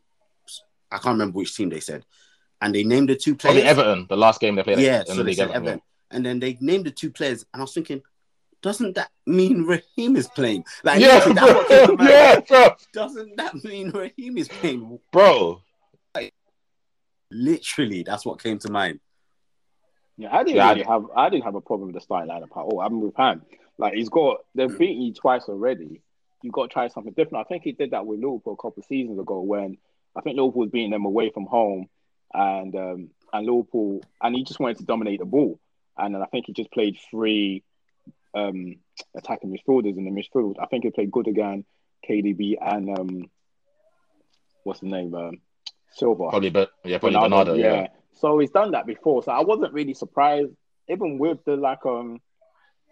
I 0.92 0.98
can't 0.98 1.14
remember 1.14 1.38
which 1.38 1.56
team 1.56 1.70
they 1.70 1.80
said, 1.80 2.06
and 2.62 2.74
they 2.74 2.84
named 2.84 3.10
the 3.10 3.16
two 3.16 3.36
players. 3.36 3.62
Probably. 3.64 3.70
Everton, 3.70 4.06
the 4.10 4.18
last 4.18 4.40
game 4.40 4.56
they 4.56 4.64
played 4.64 4.80
yeah, 4.80 5.02
in 5.02 5.06
so 5.08 5.16
the 5.16 5.24
they 5.24 5.34
said 5.34 5.50
Everton, 5.50 5.64
Everton. 5.68 5.82
And 6.12 6.26
then 6.26 6.40
they 6.40 6.58
named 6.62 6.86
the 6.86 6.92
two 6.92 7.12
players, 7.12 7.46
and 7.54 7.62
I 7.62 7.64
was 7.64 7.74
thinking, 7.74 8.02
doesn't 8.64 8.96
that 8.96 9.10
mean 9.28 9.64
Raheem 9.66 10.16
is 10.16 10.28
playing? 10.30 10.64
Like, 10.84 11.02
Yeah, 11.02 11.16
literally, 11.16 11.34
that's 11.34 11.54
what 11.54 11.68
came 11.68 11.88
to 11.88 11.98
bro. 11.98 12.08
yeah, 12.08 12.40
bro. 12.40 12.70
Doesn't 12.94 13.36
that 13.38 13.64
mean 13.64 13.90
Raheem 13.92 14.38
is 14.38 14.48
playing? 14.48 15.00
Bro, 15.12 15.62
Literally, 17.34 18.04
that's 18.04 18.26
what 18.26 18.42
came 18.42 18.60
to 18.60 18.72
mind. 18.72 19.00
Yeah, 20.18 20.30
I 20.32 20.44
didn't 20.44 20.58
Yeah, 20.58 20.68
I 20.68 20.94
have 20.94 21.06
I 21.16 21.30
didn't 21.30 21.46
have 21.46 21.56
a 21.56 21.62
problem 21.62 21.88
with 21.88 21.96
the 21.96 22.02
starting 22.02 22.30
lineup 22.30 22.44
at 22.44 22.58
all. 22.58 22.82
I'm 22.82 23.02
with 23.02 23.16
Ham. 23.18 23.42
Like 23.78 23.94
he's 23.94 24.10
got 24.10 24.38
they've 24.54 24.78
beaten 24.78 25.02
you 25.02 25.14
twice 25.14 25.44
already. 25.50 26.02
You 26.44 26.52
got 26.52 26.70
to 26.70 26.74
try 26.74 26.88
something 26.90 27.14
different. 27.14 27.46
I 27.46 27.48
think 27.48 27.64
he 27.64 27.72
did 27.72 27.92
that 27.92 28.06
with 28.06 28.20
Liverpool 28.20 28.54
a 28.54 28.58
couple 28.58 28.82
of 28.82 28.86
seasons 28.86 29.20
ago 29.20 29.42
when 29.42 29.78
I 30.16 30.22
think 30.22 30.38
Liverpool 30.38 30.62
was 30.62 30.70
beating 30.70 30.92
them 30.92 31.06
away 31.06 31.32
from 31.32 31.46
home, 31.46 31.88
and 32.34 32.76
um, 32.76 33.10
and 33.32 33.46
Liverpool 33.46 34.02
and 34.22 34.36
he 34.36 34.44
just 34.44 34.60
wanted 34.60 34.78
to 34.78 34.86
dominate 34.86 35.20
the 35.20 35.26
ball. 35.26 35.60
And 35.98 36.14
then 36.14 36.22
I 36.22 36.26
think 36.26 36.48
he 36.48 36.54
just 36.54 36.72
played 36.72 36.98
three 37.10 37.64
um, 38.34 38.78
attacking 39.16 39.56
midfielders 39.56 39.98
in 39.98 40.06
the 40.06 40.12
midfield. 40.12 40.56
I 40.60 40.66
think 40.66 40.84
he 40.84 40.90
played 40.92 41.12
Gundogan, 41.12 41.66
KDB, 42.08 42.56
and 42.62 42.98
um, 42.98 43.30
what's 44.64 44.80
the 44.80 44.88
name? 44.88 45.14
Um, 45.14 45.40
Silva. 45.94 46.30
probably, 46.30 46.50
but 46.50 46.72
yeah, 46.84 46.98
probably 46.98 47.20
Bernardo, 47.20 47.54
Bernardo. 47.54 47.82
Yeah. 47.82 47.88
So 48.14 48.40
he's 48.40 48.52
done 48.52 48.72
that 48.72 48.86
before. 48.86 49.24
So 49.24 49.32
I 49.32 49.42
wasn't 49.42 49.74
really 49.74 49.94
surprised, 49.94 50.52
even 50.90 51.18
with 51.18 51.40
the 51.46 51.56
like 51.56 51.86
um 51.86 52.20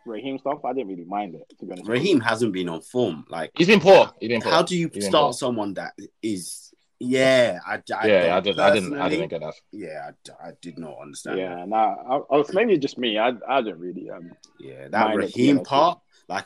Raheem 0.06 0.40
stuff. 0.40 0.66
I 0.66 0.74
didn't 0.74 0.90
really 0.90 1.06
mind 1.06 1.36
it 1.36 1.44
to 1.60 1.66
be 1.66 1.72
honest. 1.74 1.88
Raheem 1.88 2.20
hasn't 2.20 2.54
been 2.54 2.70
on 2.70 2.82
form. 2.82 3.26
Like, 3.30 3.52
He's 3.56 3.68
been 3.68 3.80
poor. 3.80 4.12
He's 4.20 4.30
been 4.30 4.42
poor. 4.42 4.52
how 4.52 4.64
do 4.64 4.76
you 4.76 4.90
He's 4.94 5.08
start 5.08 5.36
someone 5.36 5.74
that 5.76 5.94
is? 6.22 6.74
Yeah, 7.00 7.60
I, 7.66 7.82
I 7.96 8.08
yeah, 8.08 8.36
I 8.36 8.40
didn't. 8.42 8.60
I 8.60 8.74
didn't. 8.74 9.02
I 9.02 9.10
didn't 9.10 9.30
get 9.30 9.42
that. 9.42 9.56
Yeah, 9.72 10.12
I, 10.44 10.50
I 10.50 10.52
did 10.62 10.78
not 10.78 10.98
understand. 11.02 11.40
that. 11.40 11.42
Yeah, 11.42 11.66
nah, 11.66 11.96
I, 12.08 12.16
I 12.18 12.38
was 12.38 12.54
maybe 12.54 12.78
just 12.78 13.00
me. 13.00 13.18
I 13.18 13.34
I 13.48 13.62
didn't 13.62 13.80
really 13.80 14.12
um. 14.12 14.32
Yeah, 14.60 14.88
that 14.90 15.16
Raheem 15.16 15.60
DLP. 15.60 15.66
part, 15.66 16.00
like 16.30 16.46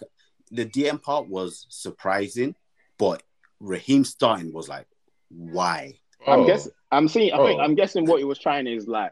the 0.51 0.66
DM 0.66 1.01
part 1.01 1.28
was 1.28 1.66
surprising, 1.70 2.56
but 2.97 3.22
Raheem 3.60 4.06
starting 4.06 4.53
was 4.53 4.70
like, 4.70 4.88
why? 5.30 5.99
I'm 6.28 6.41
Oh. 6.41 6.45
guessing. 6.45 6.71
I'm 6.91 7.07
seeing. 7.07 7.34
I 7.34 7.38
think 7.45 7.59
Oh. 7.59 7.63
I'm 7.63 7.76
guessing 7.76 8.05
what 8.05 8.19
he 8.19 8.26
was 8.26 8.39
trying 8.39 8.67
is 8.67 8.88
like 8.88 9.11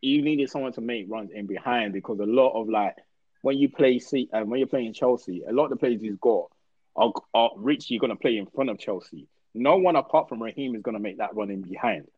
you 0.00 0.22
needed 0.22 0.50
someone 0.50 0.72
to 0.72 0.80
make 0.80 1.06
runs 1.08 1.30
in 1.32 1.46
behind 1.46 1.92
because 1.92 2.20
a 2.20 2.26
lot 2.26 2.52
of 2.60 2.68
like 2.68 2.94
when 3.42 3.58
you 3.58 3.68
play 3.68 3.98
C 3.98 4.28
and 4.32 4.50
when 4.50 4.58
you're 4.58 4.66
playing 4.68 4.92
Chelsea, 4.92 5.42
a 5.48 5.52
lot 5.52 5.64
of 5.64 5.70
the 5.70 5.76
players 5.76 6.00
he's 6.00 6.16
got 6.16 6.50
are, 6.96 7.12
are 7.34 7.50
Rich. 7.56 7.90
You're 7.90 8.00
gonna 8.00 8.16
play 8.16 8.36
in 8.36 8.46
front 8.46 8.70
of 8.70 8.78
Chelsea. 8.78 9.26
No 9.54 9.76
one 9.78 9.96
apart 9.96 10.28
from 10.28 10.42
Raheem 10.42 10.74
is 10.74 10.82
gonna 10.82 10.98
make 10.98 11.18
that 11.18 11.34
run 11.34 11.50
in 11.50 11.62
behind. 11.62 12.08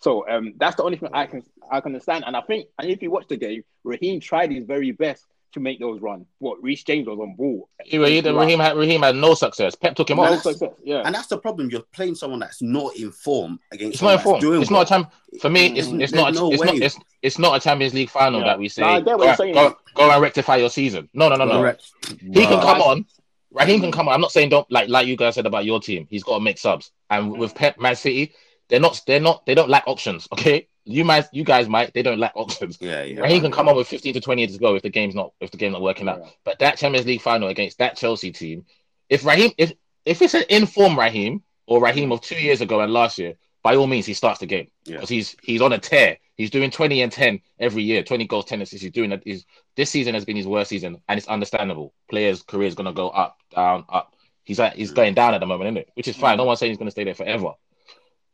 So 0.00 0.28
um, 0.28 0.54
that's 0.56 0.76
the 0.76 0.82
only 0.82 0.98
thing 0.98 1.10
I 1.12 1.26
can 1.26 1.42
I 1.70 1.80
can 1.80 1.92
understand. 1.92 2.24
And 2.26 2.36
I 2.36 2.40
think, 2.42 2.68
and 2.78 2.90
if 2.90 3.02
you 3.02 3.10
watch 3.10 3.28
the 3.28 3.36
game, 3.36 3.62
Raheem 3.84 4.20
tried 4.20 4.50
his 4.50 4.64
very 4.64 4.90
best 4.90 5.24
to 5.54 5.60
make 5.60 5.80
those 5.80 6.00
runs. 6.00 6.26
What 6.38 6.62
Reece 6.62 6.84
James 6.84 7.06
was 7.06 7.18
on 7.18 7.34
ball. 7.36 7.68
He, 7.84 7.92
he, 7.96 8.20
Raheem, 8.20 8.60
had, 8.60 8.76
Raheem 8.76 9.02
had 9.02 9.16
no 9.16 9.34
success. 9.34 9.74
Pep 9.74 9.94
took 9.96 10.10
him 10.10 10.18
No 10.18 10.24
off. 10.24 10.42
success. 10.42 10.70
Yeah. 10.84 11.02
And 11.04 11.14
that's 11.14 11.28
the 11.28 11.38
problem. 11.38 11.70
You're 11.70 11.82
playing 11.92 12.14
someone 12.14 12.40
that's 12.40 12.60
not 12.62 12.96
in 12.96 13.10
form 13.10 13.58
against 13.72 13.94
It's 13.94 14.02
not 14.02 14.14
informed. 14.14 14.36
that's 14.36 14.44
doing 14.44 14.62
It's 14.62 14.70
well. 14.70 14.80
not 14.80 14.86
a 14.86 14.88
time 14.88 15.06
For 15.40 15.50
me, 15.50 15.66
it's, 15.66 15.88
Mm, 15.88 16.02
it's 16.02 16.12
there's 16.12 16.12
not. 16.12 16.34
no 16.34 16.52
it's 16.52 16.60
way. 16.60 16.66
not. 16.66 16.76
It's, 16.76 16.98
it's 17.22 17.38
not 17.38 17.56
a 17.56 17.60
Champions 17.60 17.94
League 17.94 18.10
final 18.10 18.40
Yeah. 18.40 18.46
that 18.46 18.58
we 18.58 18.68
say. 18.68 18.82
No, 18.82 18.88
I 18.88 19.00
get 19.00 19.18
what 19.18 19.38
go. 19.38 19.52
Go, 19.52 19.76
go 19.94 20.10
and 20.10 20.22
rectify 20.22 20.56
your 20.56 20.70
season. 20.70 21.08
No, 21.14 21.28
no, 21.28 21.36
no, 21.36 21.44
no. 21.46 21.60
Correct. 21.60 21.90
He 22.20 22.44
can 22.46 22.60
come 22.60 22.80
on. 22.82 23.06
Raheem 23.52 23.80
can 23.80 23.92
come 23.92 24.08
on. 24.08 24.14
I'm 24.14 24.20
not 24.20 24.32
saying 24.32 24.48
don't 24.48 24.70
like 24.70 24.88
like 24.88 25.06
you 25.06 25.16
guys 25.16 25.36
said 25.36 25.46
about 25.46 25.64
your 25.64 25.80
team. 25.80 26.06
He's 26.10 26.24
got 26.24 26.34
to 26.38 26.40
make 26.44 26.58
subs. 26.58 26.90
And 27.10 27.38
with 27.38 27.54
Pep 27.54 27.78
Man 27.78 27.94
City, 27.96 28.32
they're 28.68 28.80
not. 28.80 29.00
They're 29.06 29.20
not. 29.20 29.46
They 29.46 29.54
don't 29.54 29.68
lack 29.70 29.84
options. 29.86 30.26
Okay. 30.32 30.66
You 30.84 31.04
might. 31.04 31.26
You 31.32 31.44
guys 31.44 31.68
might. 31.68 31.94
They 31.94 32.02
don't 32.02 32.18
lack 32.18 32.32
options. 32.36 32.78
Yeah, 32.80 33.02
yeah. 33.02 33.20
Raheem 33.20 33.42
can 33.42 33.52
come 33.52 33.68
up 33.68 33.76
with 33.76 33.88
15 33.88 34.14
to 34.14 34.20
20 34.20 34.42
minutes 34.42 34.54
to 34.56 34.60
go 34.60 34.74
if 34.74 34.82
the 34.82 34.90
game's 34.90 35.14
not 35.14 35.32
if 35.40 35.50
the 35.50 35.56
game's 35.56 35.72
not 35.72 35.82
working 35.82 36.08
out. 36.08 36.20
Yeah. 36.22 36.28
But 36.44 36.58
that 36.58 36.76
Champions 36.78 37.06
League 37.06 37.22
final 37.22 37.48
against 37.48 37.78
that 37.78 37.96
Chelsea 37.96 38.32
team, 38.32 38.64
if 39.08 39.24
Raheem 39.24 39.52
if 39.56 39.72
if 40.04 40.20
it's 40.20 40.34
an 40.34 40.44
informed 40.50 40.98
Raheem 40.98 41.42
or 41.66 41.80
Raheem 41.82 42.12
of 42.12 42.20
two 42.20 42.36
years 42.36 42.60
ago 42.60 42.80
and 42.80 42.92
last 42.92 43.18
year, 43.18 43.34
by 43.62 43.76
all 43.76 43.86
means 43.86 44.04
he 44.04 44.12
starts 44.14 44.40
the 44.40 44.46
game 44.46 44.68
Yeah. 44.84 44.96
because 44.96 45.08
he's 45.08 45.36
he's 45.42 45.62
on 45.62 45.72
a 45.72 45.78
tear. 45.78 46.18
He's 46.36 46.50
doing 46.50 46.70
20 46.72 47.00
and 47.02 47.12
10 47.12 47.40
every 47.60 47.84
year, 47.84 48.02
20 48.02 48.26
goals, 48.26 48.44
10 48.46 48.60
assists. 48.60 48.82
He's 48.82 48.90
doing 48.90 49.10
that. 49.10 49.22
He's, 49.24 49.46
this 49.76 49.88
season 49.88 50.14
has 50.14 50.24
been 50.24 50.36
his 50.36 50.48
worst 50.48 50.68
season, 50.68 51.00
and 51.08 51.16
it's 51.16 51.28
understandable. 51.28 51.94
Players' 52.10 52.42
career 52.42 52.66
is 52.66 52.74
gonna 52.74 52.92
go 52.92 53.08
up, 53.10 53.38
down, 53.54 53.84
up. 53.88 54.16
He's 54.42 54.58
at, 54.58 54.74
he's 54.74 54.90
going 54.90 55.14
down 55.14 55.34
at 55.34 55.38
the 55.38 55.46
moment, 55.46 55.68
isn't 55.68 55.76
it? 55.76 55.90
Which 55.94 56.08
is 56.08 56.16
fine. 56.16 56.36
No 56.36 56.44
one's 56.44 56.58
saying 56.58 56.70
he's 56.72 56.78
gonna 56.78 56.90
stay 56.90 57.04
there 57.04 57.14
forever. 57.14 57.52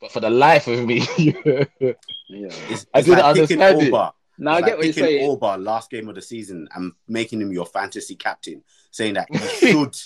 But 0.01 0.13
for 0.13 0.21
the 0.21 0.31
life 0.31 0.67
of 0.67 0.85
me, 0.87 1.07
Yeah. 2.31 2.49
It's, 2.69 2.87
I 2.95 3.01
it's 3.01 3.09
didn't 3.09 3.25
like 3.25 3.35
picking 3.37 3.61
understand 3.61 3.83
it. 3.83 3.93
Auba. 3.93 4.13
Now 4.39 4.53
I 4.53 4.61
get 4.61 4.67
like 4.71 4.77
what 4.77 4.85
you're 4.87 4.95
picking 4.95 5.05
saying. 5.05 5.39
Auba 5.39 5.63
last 5.63 5.91
game 5.91 6.09
of 6.09 6.15
the 6.15 6.23
season 6.23 6.69
and 6.75 6.93
making 7.09 7.41
him 7.43 7.53
your 7.53 7.67
fantasy 7.67 8.15
captain, 8.15 8.63
saying 8.91 9.15
that 9.15 9.29
he 9.31 9.39
should 9.73 9.97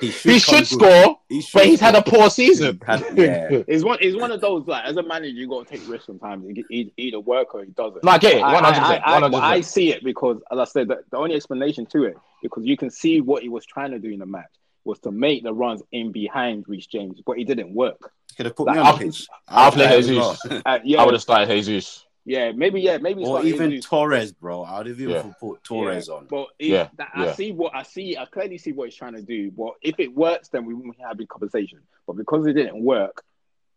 he 0.00 0.10
should, 0.10 0.32
he 0.32 0.38
should 0.38 0.66
score, 0.66 1.18
He 1.28 1.40
should 1.40 1.58
but 1.58 1.66
he's 1.66 1.80
had 1.80 1.94
a 1.94 2.02
poor 2.02 2.30
season. 2.30 2.80
Had- 2.86 3.04
yeah. 3.16 3.48
It's 3.66 3.82
one. 3.82 3.98
It's 4.00 4.16
one 4.16 4.30
of 4.30 4.40
those 4.40 4.66
like 4.66 4.84
as 4.84 4.96
a 4.96 5.02
manager, 5.02 5.34
you 5.34 5.48
got 5.48 5.66
to 5.66 5.76
take 5.76 5.88
risks 5.88 6.06
sometimes. 6.06 6.44
He, 6.46 6.64
he 6.68 6.92
either 6.96 7.20
work 7.20 7.54
or 7.54 7.64
he 7.64 7.70
doesn't. 7.70 8.04
No, 8.04 8.12
I 8.12 8.18
get 8.18 8.36
it. 8.36 8.42
I, 8.42 8.54
100%. 8.60 9.02
I, 9.04 9.16
I, 9.16 9.20
100%. 9.20 9.40
I 9.40 9.60
see 9.60 9.92
it 9.92 10.04
because, 10.04 10.40
as 10.52 10.58
I 10.58 10.64
said, 10.64 10.88
the, 10.88 11.02
the 11.10 11.16
only 11.16 11.34
explanation 11.34 11.86
to 11.86 12.04
it 12.04 12.16
because 12.42 12.64
you 12.64 12.76
can 12.76 12.90
see 12.90 13.20
what 13.20 13.42
he 13.42 13.48
was 13.48 13.64
trying 13.66 13.90
to 13.92 13.98
do 13.98 14.10
in 14.10 14.20
the 14.20 14.26
match 14.26 14.50
was 14.84 14.98
to 15.00 15.10
make 15.10 15.42
the 15.42 15.52
runs 15.52 15.82
in 15.90 16.12
behind 16.12 16.64
Reece 16.68 16.86
James, 16.86 17.20
but 17.26 17.38
it 17.38 17.46
didn't 17.46 17.74
work. 17.74 18.12
Could 18.38 18.46
have 18.46 18.54
put 18.56 18.68
Like, 18.68 18.76
me 18.76 18.80
on 18.80 18.86
I'll- 18.86 18.96
the 18.96 19.04
pitch. 19.04 19.26
I'll 19.48 19.72
play 19.72 19.96
Jesus. 20.00 20.16
well. 20.48 20.62
Uh, 20.64 20.78
yeah, 20.84 21.02
I 21.02 21.04
would 21.04 21.14
have 21.14 21.20
started 21.22 21.48
Jesus. 21.52 22.06
yeah, 22.24 22.52
maybe, 22.52 22.80
yeah, 22.80 22.98
maybe. 22.98 23.24
or 23.24 23.44
even 23.44 23.70
Jesus. 23.70 23.90
Torres, 23.90 24.30
bro. 24.32 24.62
I 24.62 24.78
would 24.78 24.86
have 24.86 25.00
even 25.00 25.14
Yeah. 25.14 25.32
put 25.40 25.64
Torres 25.64 26.08
on. 26.08 26.28
But 26.30 26.46
it, 26.56 26.66
Yeah, 26.68 26.88
that, 26.98 27.10
yeah. 27.16 27.24
I 27.24 27.32
see 27.32 27.50
what 27.50 27.74
I 27.74 27.82
see. 27.82 28.16
I 28.16 28.26
clearly 28.26 28.56
see 28.56 28.70
what 28.70 28.84
he's 28.84 28.94
trying 28.94 29.14
to 29.14 29.22
do. 29.22 29.50
But 29.50 29.72
if 29.82 29.98
it 29.98 30.14
works, 30.14 30.50
then 30.50 30.64
we 30.66 30.72
won't 30.74 30.96
have 31.04 31.18
a 31.18 31.26
conversation. 31.26 31.80
But 32.06 32.12
because 32.16 32.46
it 32.46 32.52
didn't 32.52 32.80
work, 32.80 33.24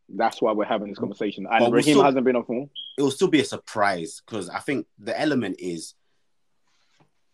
that's 0.09 0.39
why 0.43 0.51
we're 0.51 0.65
having 0.65 0.89
this 0.89 0.99
conversation. 0.99 1.47
And 1.49 1.65
But 1.65 1.71
Raheem 1.71 1.95
still- 1.95 2.03
hasn't 2.03 2.23
been 2.23 2.35
on 2.35 2.45
form. 2.45 2.69
It 2.99 3.01
will 3.01 3.09
still 3.09 3.29
be 3.29 3.39
a 3.41 3.45
surprise 3.45 4.21
because 4.23 4.47
I 4.47 4.59
think 4.59 4.85
the 4.99 5.19
element 5.19 5.55
is 5.57 5.95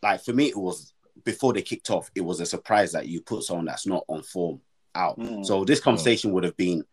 like 0.01 0.21
for 0.23 0.31
me, 0.31 0.45
it 0.47 0.55
was 0.57 0.93
before 1.25 1.51
they 1.51 1.61
kicked 1.61 1.89
off. 1.89 2.09
It 2.15 2.21
was 2.21 2.39
a 2.39 2.45
surprise 2.45 2.93
that 2.93 3.07
you 3.09 3.19
put 3.21 3.43
someone 3.43 3.65
that's 3.65 3.85
not 3.85 4.05
on 4.07 4.21
form 4.23 4.61
out. 4.95 5.19
Mm. 5.19 5.45
So 5.45 5.65
this 5.65 5.79
conversation 5.79 6.31
would 6.31 6.43
have 6.43 6.55
been, 6.55 6.83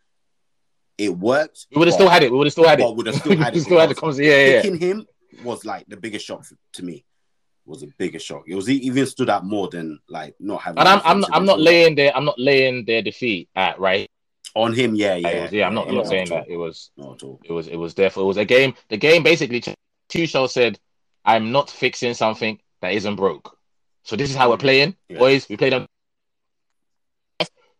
it 0.98 1.10
worked. 1.10 1.66
We 1.72 1.78
would 1.78 1.88
have 1.88 1.94
still 1.94 2.08
had 2.08 2.22
it. 2.22 2.30
We 2.30 2.38
would 2.38 2.46
have 2.46 2.52
still 2.52 2.68
had 2.68 2.80
it. 2.80 2.96
Would 2.96 3.06
have 3.06 3.16
still 3.16 3.36
had 3.38 3.56
it. 3.56 3.60
still 3.60 3.80
had 3.80 3.90
the 3.90 3.94
conversation. 3.94 4.30
Yeah, 4.30 4.46
yeah. 4.46 4.52
yeah. 4.54 4.62
Picking 4.62 4.78
him 4.78 5.06
was 5.42 5.64
like 5.64 5.86
the 5.88 5.96
biggest 5.96 6.26
shock 6.26 6.44
to 6.74 6.84
me. 6.84 7.04
Was 7.66 7.82
a 7.82 7.86
bigger 7.86 8.18
shock. 8.18 8.44
It 8.46 8.54
was 8.54 8.68
even 8.68 9.06
stood 9.06 9.30
out 9.30 9.46
more 9.46 9.68
than 9.68 9.98
like 10.06 10.34
not 10.38 10.60
having. 10.60 10.80
And 10.80 10.88
I'm, 10.88 10.98
I'm, 10.98 11.20
defensive 11.20 11.34
I'm 11.34 11.46
not 11.46 11.60
laying 11.60 11.94
their, 11.94 12.14
I'm 12.14 12.26
not 12.26 12.38
laying 12.38 12.84
their 12.84 13.00
defeat 13.00 13.48
at 13.56 13.80
right. 13.80 14.10
on 14.54 14.74
him. 14.74 14.94
Yeah, 14.94 15.14
Yeah, 15.14 15.30
yeah, 15.30 15.42
was, 15.44 15.52
yeah. 15.52 15.66
I'm 15.66 15.74
not, 15.74 15.88
I'm 15.88 15.94
not 15.94 16.06
saying 16.06 16.28
that. 16.28 16.46
It 16.46 16.58
was, 16.58 16.90
Not 16.98 17.14
at 17.14 17.22
all. 17.22 17.40
it 17.42 17.52
was, 17.52 17.68
it 17.68 17.76
was 17.76 17.94
therefore 17.94 18.24
it 18.24 18.26
was 18.26 18.36
a 18.36 18.44
game. 18.44 18.74
The 18.90 18.98
game 18.98 19.22
basically, 19.22 19.62
Tuchel 20.10 20.50
said, 20.50 20.78
"I'm 21.24 21.52
not 21.52 21.70
fixing 21.70 22.12
something 22.12 22.60
that 22.82 22.92
isn't 22.92 23.16
broke." 23.16 23.56
So 24.02 24.14
this 24.14 24.28
is 24.28 24.36
how 24.36 24.50
we're 24.50 24.56
mm-hmm. 24.56 24.60
playing, 24.60 24.96
Yeah. 25.08 25.18
boys. 25.18 25.48
We 25.48 25.56
played 25.56 25.72
them. 25.72 25.86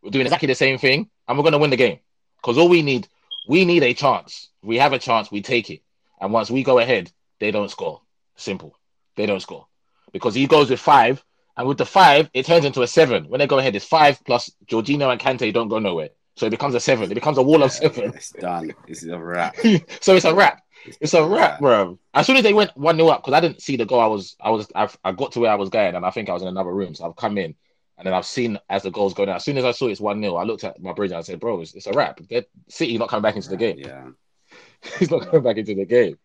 We're 0.03 0.11
doing 0.11 0.25
exactly 0.25 0.47
the 0.47 0.55
same 0.55 0.79
thing, 0.79 1.11
and 1.29 1.37
we're 1.37 1.45
gonna 1.45 1.59
win 1.59 1.69
the 1.69 1.77
game. 1.77 1.99
Because 2.45 2.59
all 2.59 2.69
we 2.69 2.83
need, 2.83 3.09
we 3.49 3.65
need 3.65 3.83
a 3.83 3.95
chance. 3.95 4.51
We 4.63 4.77
have 4.77 4.93
a 4.93 4.99
chance, 4.99 5.31
we 5.31 5.41
take 5.41 5.71
it. 5.71 5.81
And 6.21 6.31
once 6.31 6.51
we 6.51 6.63
go 6.63 6.79
ahead, 6.79 7.11
they 7.41 7.51
don't 7.51 7.71
score. 7.71 8.03
Simple. 8.37 8.77
They 9.17 9.25
don't 9.25 9.41
score 9.41 9.67
because 10.15 10.35
he 10.35 10.47
goes 10.47 10.71
with 10.71 10.81
five, 10.81 11.23
and 11.57 11.69
with 11.69 11.77
the 11.77 11.85
five, 11.85 12.31
it 12.33 12.47
turns 12.47 12.65
into 12.65 12.83
a 12.83 12.87
seven. 12.87 13.29
When 13.29 13.41
they 13.41 13.47
go 13.47 13.59
ahead, 13.59 13.77
it's 13.77 13.85
five 13.85 14.25
plus 14.25 14.51
Jorginho 14.67 15.11
and 15.11 15.21
Kante 15.21 15.53
don't 15.53 15.69
go 15.69 15.79
nowhere, 15.79 16.11
so 16.37 16.47
it 16.47 16.51
becomes 16.51 16.75
a 16.75 16.81
seven. 16.81 17.11
It 17.11 17.15
becomes 17.15 17.37
a 17.37 17.43
wall 17.43 17.63
of 17.63 17.73
seven. 17.73 18.13
It's 18.15 18.31
done. 18.31 18.73
This 18.89 19.03
is 19.03 19.11
a 19.11 19.19
wrap. 19.19 19.57
so 20.01 20.15
it's 20.15 20.25
a 20.25 20.35
wrap. 20.35 20.63
It's 21.01 21.15
a 21.15 21.27
wrap, 21.27 21.61
bro. 21.61 21.99
As 22.15 22.27
soon 22.27 22.37
as 22.37 22.43
they 22.43 22.55
went 22.55 22.77
one 22.77 22.97
0 22.97 23.09
up, 23.09 23.23
because 23.23 23.35
I 23.35 23.41
didn't 23.41 23.63
see 23.63 23.77
the 23.77 23.87
goal, 23.87 24.01
I 24.01 24.07
was, 24.07 24.37
I 24.41 24.51
was, 24.51 24.71
I've, 24.75 24.97
I 25.05 25.13
got 25.13 25.33
to 25.33 25.41
where 25.41 25.51
I 25.51 25.57
was 25.57 25.69
going, 25.69 25.95
and 25.95 26.07
I 26.07 26.11
think 26.11 26.29
I 26.29 26.33
was 26.33 26.43
in 26.43 26.49
another 26.49 26.73
room. 26.73 26.95
So 26.95 27.07
I've 27.07 27.17
come 27.17 27.39
in, 27.39 27.55
and 27.97 28.07
then 28.07 28.15
I've 28.15 28.27
seen 28.27 28.59
as 28.69 28.83
the 28.83 28.91
goals 28.91 29.15
go 29.15 29.25
down. 29.25 29.37
As 29.37 29.45
soon 29.45 29.59
as 29.59 29.65
I 29.65 29.73
saw 29.73 29.87
it's 29.87 30.01
one 30.01 30.21
0 30.21 30.37
I 30.37 30.45
looked 30.45 30.65
at 30.65 30.81
my 30.81 30.93
bridge 30.93 31.11
and 31.11 31.19
I 31.19 31.23
said, 31.23 31.41
"Bro, 31.41 31.61
it's, 31.61 31.75
it's 31.75 31.87
a 31.87 31.93
wrap. 31.93 32.21
They're- 32.29 32.47
City 32.69 32.99
not 32.99 33.09
coming 33.09 33.23
back 33.23 33.37
into 33.37 33.51
the 33.51 33.57
game. 33.57 33.79
Yeah. 33.79 34.09
He's 34.99 35.11
not 35.11 35.27
coming 35.27 35.43
back 35.43 35.57
into 35.57 35.75
the 35.75 35.85
game." 35.85 36.19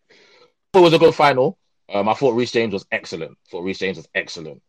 It 0.74 0.78
was 0.78 0.92
a 0.92 0.98
good 0.98 1.14
final. 1.14 1.58
Um, 1.92 2.08
I 2.08 2.14
thought 2.14 2.34
Reece 2.34 2.52
James 2.52 2.72
was 2.72 2.86
excellent. 2.92 3.32
I 3.32 3.50
thought 3.50 3.64
Reece 3.64 3.78
James 3.78 3.96
was 3.96 4.08
excellent. 4.14 4.62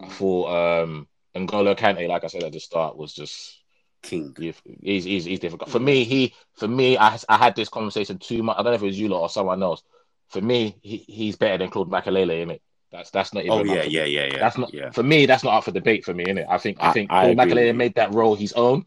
I 0.00 0.08
thought 0.08 0.82
um, 0.82 1.06
N'Golo 1.36 1.76
Kante, 1.76 2.08
like 2.08 2.24
I 2.24 2.28
said 2.28 2.42
at 2.44 2.52
the 2.52 2.60
start, 2.60 2.96
was 2.96 3.12
just 3.12 3.62
King. 4.02 4.34
He's, 4.82 5.04
he's, 5.04 5.24
he's 5.24 5.38
difficult. 5.38 5.70
For 5.70 5.78
me, 5.78 6.04
he 6.04 6.34
for 6.54 6.68
me, 6.68 6.96
I, 6.96 7.18
I 7.28 7.36
had 7.36 7.54
this 7.54 7.68
conversation 7.68 8.18
too 8.18 8.42
much. 8.42 8.56
I 8.58 8.62
don't 8.62 8.72
know 8.72 8.76
if 8.76 8.82
it 8.82 8.86
was 8.86 8.98
you 8.98 9.08
lot 9.08 9.20
or 9.20 9.28
someone 9.28 9.62
else. 9.62 9.82
For 10.30 10.40
me, 10.40 10.78
he, 10.82 10.98
he's 10.98 11.36
better 11.36 11.58
than 11.58 11.70
Claude 11.70 11.90
Makelele, 11.90 12.38
isn't 12.38 12.50
it? 12.50 12.62
That's 12.92 13.10
that's 13.10 13.32
not 13.32 13.44
even. 13.44 13.52
Oh 13.58 13.64
yeah, 13.64 13.82
for- 13.82 13.88
yeah, 13.88 14.04
yeah, 14.04 14.28
yeah. 14.32 14.38
That's 14.38 14.58
not 14.58 14.72
yeah. 14.74 14.90
for 14.90 15.02
me. 15.02 15.26
That's 15.26 15.42
not 15.42 15.54
up 15.54 15.64
for 15.64 15.72
debate 15.72 16.04
for 16.04 16.12
me, 16.14 16.24
innit? 16.26 16.46
I 16.48 16.58
think 16.58 16.78
I, 16.80 16.90
I- 16.90 16.92
think 16.92 17.10
I 17.10 17.32
Claude 17.34 17.48
agree 17.48 17.62
Makelele 17.62 17.76
made 17.76 17.94
that 17.94 18.12
role 18.14 18.34
his 18.36 18.52
own, 18.52 18.84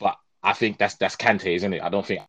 but 0.00 0.16
I 0.42 0.52
think 0.54 0.78
that's 0.78 0.96
that's 0.96 1.16
Kante, 1.16 1.54
isn't 1.54 1.72
it? 1.72 1.80
I 1.82 1.88
don't 1.88 2.04
think 2.04 2.22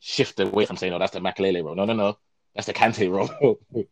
shift 0.00 0.40
away 0.40 0.66
from 0.66 0.76
saying, 0.76 0.92
"Oh, 0.92 0.98
that's 0.98 1.12
the 1.12 1.20
Makelele 1.20 1.64
role." 1.64 1.76
No, 1.76 1.84
no, 1.84 1.94
no, 1.94 2.18
that's 2.54 2.66
the 2.66 2.74
Kante 2.74 3.10
role. 3.10 3.60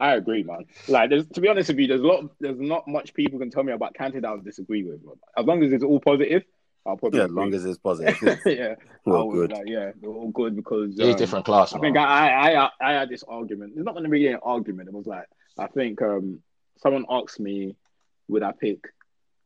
I 0.00 0.14
agree, 0.14 0.42
man. 0.42 0.64
Like, 0.88 1.10
there's 1.10 1.26
to 1.26 1.42
be 1.42 1.48
honest 1.48 1.68
with 1.68 1.78
you, 1.78 1.86
there's 1.86 2.00
a 2.00 2.06
lot, 2.06 2.24
there's 2.40 2.58
not 2.58 2.88
much 2.88 3.12
people 3.12 3.38
can 3.38 3.50
tell 3.50 3.62
me 3.62 3.72
about 3.72 3.92
Kante 3.94 4.14
that 4.14 4.24
I 4.24 4.32
would 4.32 4.44
disagree 4.46 4.82
with. 4.82 5.04
Bro. 5.04 5.18
As 5.36 5.44
long 5.44 5.62
as 5.62 5.72
it's 5.72 5.84
all 5.84 6.00
positive, 6.00 6.42
I'll 6.86 6.96
probably 6.96 7.18
Yeah, 7.18 7.26
as 7.26 7.30
long 7.32 7.52
as 7.52 7.66
it's 7.66 7.76
positive. 7.90 8.40
yeah, 8.46 8.76
Well, 9.04 9.20
I 9.20 9.24
would, 9.24 9.34
good. 9.34 9.52
like, 9.52 9.66
yeah, 9.68 9.90
they're 10.00 10.08
all 10.08 10.30
good 10.30 10.56
because 10.56 10.94
He's 10.96 11.08
um, 11.12 11.16
different 11.16 11.44
class, 11.44 11.74
I 11.74 11.76
man. 11.76 11.82
think 11.82 11.96
I, 11.98 12.30
I, 12.30 12.64
I, 12.64 12.70
I 12.80 12.92
had 12.94 13.10
this 13.10 13.22
argument. 13.24 13.74
It's 13.76 13.84
not 13.84 13.92
going 13.92 14.04
to 14.04 14.10
be 14.10 14.26
an 14.28 14.38
argument. 14.42 14.88
It 14.88 14.94
was 14.94 15.06
like 15.06 15.26
I 15.60 15.66
think 15.68 16.00
um, 16.02 16.40
someone 16.78 17.04
asked 17.10 17.38
me, 17.38 17.76
would 18.28 18.42
I 18.42 18.52
pick? 18.52 18.78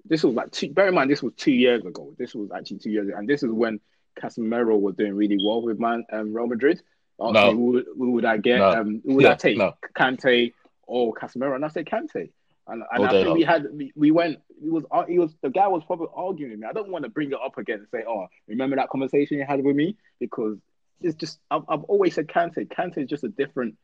This 0.07 0.23
was 0.23 0.35
like 0.35 0.51
two. 0.53 0.71
Bear 0.71 0.89
in 0.89 0.95
mind, 0.95 1.11
this 1.11 1.23
was 1.23 1.33
two 1.37 1.53
years 1.53 1.85
ago. 1.85 2.15
This 2.19 2.35
was 2.35 2.51
actually 2.55 2.79
two 2.79 2.91
years, 2.91 3.09
ago. 3.09 3.17
and 3.17 3.29
this 3.29 3.43
is 3.43 3.51
when 3.51 3.81
Casemiro 4.21 4.79
was 4.79 4.95
doing 4.97 5.15
really 5.15 5.39
well 5.45 5.63
with 5.63 5.79
Man 5.81 6.05
um, 6.13 6.35
Real 6.35 6.47
Madrid. 6.47 6.81
Asked 7.21 7.35
No. 7.35 7.47
me, 7.53 7.53
who, 7.59 7.65
would- 7.73 7.87
who 7.97 8.11
would 8.13 8.25
I 8.25 8.37
get? 8.37 8.59
No. 8.59 8.71
Um, 8.71 9.03
who 9.05 9.15
would 9.15 9.27
I 9.27 9.35
take? 9.35 9.57
no. 9.57 9.75
Kante 9.97 10.53
or 10.87 11.15
Casemiro? 11.15 11.55
And 11.55 11.65
I 11.65 11.69
said 11.69 11.87
Kante. 11.87 12.31
And, 12.67 12.83
and 12.93 13.05
I 13.07 13.11
think 13.11 13.27
long. 13.29 13.37
we 13.37 13.45
had 13.45 13.67
we, 13.73 13.93
we 13.95 14.11
went. 14.11 14.39
He 14.63 14.71
was 14.71 14.85
uh, 14.91 15.05
he 15.05 15.19
was 15.19 15.35
the 15.43 15.51
guy 15.51 15.69
was 15.69 15.83
probably 15.87 16.07
arguing 16.15 16.53
with 16.53 16.61
me. 16.61 16.67
I 16.69 16.73
don't 16.73 16.91
want 16.91 17.05
to 17.05 17.11
bring 17.11 17.31
it 17.31 17.39
up 17.45 17.59
again 17.59 17.81
and 17.81 17.89
say, 17.91 18.05
oh, 18.09 18.27
remember 18.49 18.77
that 18.77 18.89
conversation 18.89 19.37
you 19.39 19.45
had 19.45 19.63
with 19.63 19.77
me 19.77 19.97
because 20.19 20.57
it's 21.03 21.15
just 21.17 21.39
I've, 21.51 21.63
I've 21.69 21.85
always 21.85 22.15
said 22.15 22.27
Kante. 22.29 22.67
Kante 22.69 22.99
is 22.99 23.09
just 23.09 23.25
a 23.25 23.29
different. 23.29 23.77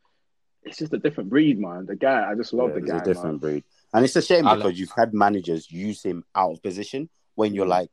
It's 0.63 0.79
just 0.79 0.93
a 0.93 0.99
different 0.99 1.31
breed, 1.31 1.59
man. 1.59 1.87
The 1.87 1.97
guy, 1.97 2.31
I 2.31 2.35
just 2.35 2.53
love 2.53 2.71
Yeah, 2.71 2.75
the 2.77 2.81
guy. 2.83 2.97
it's 2.99 3.03
a 3.09 3.15
different 3.15 3.43
man. 3.43 3.51
breed. 3.53 3.65
And 3.95 4.05
it's 4.05 4.17
a 4.17 4.23
shame 4.23 4.47
I 4.47 4.55
because 4.55 4.71
love- 4.73 4.79
you've 4.79 4.93
had 4.97 5.15
managers 5.15 5.71
use 5.71 6.03
him 6.03 6.25
out 6.35 6.53
of 6.53 6.63
position 6.63 7.09
when 7.35 7.55
you're 7.55 7.67
like, 7.67 7.91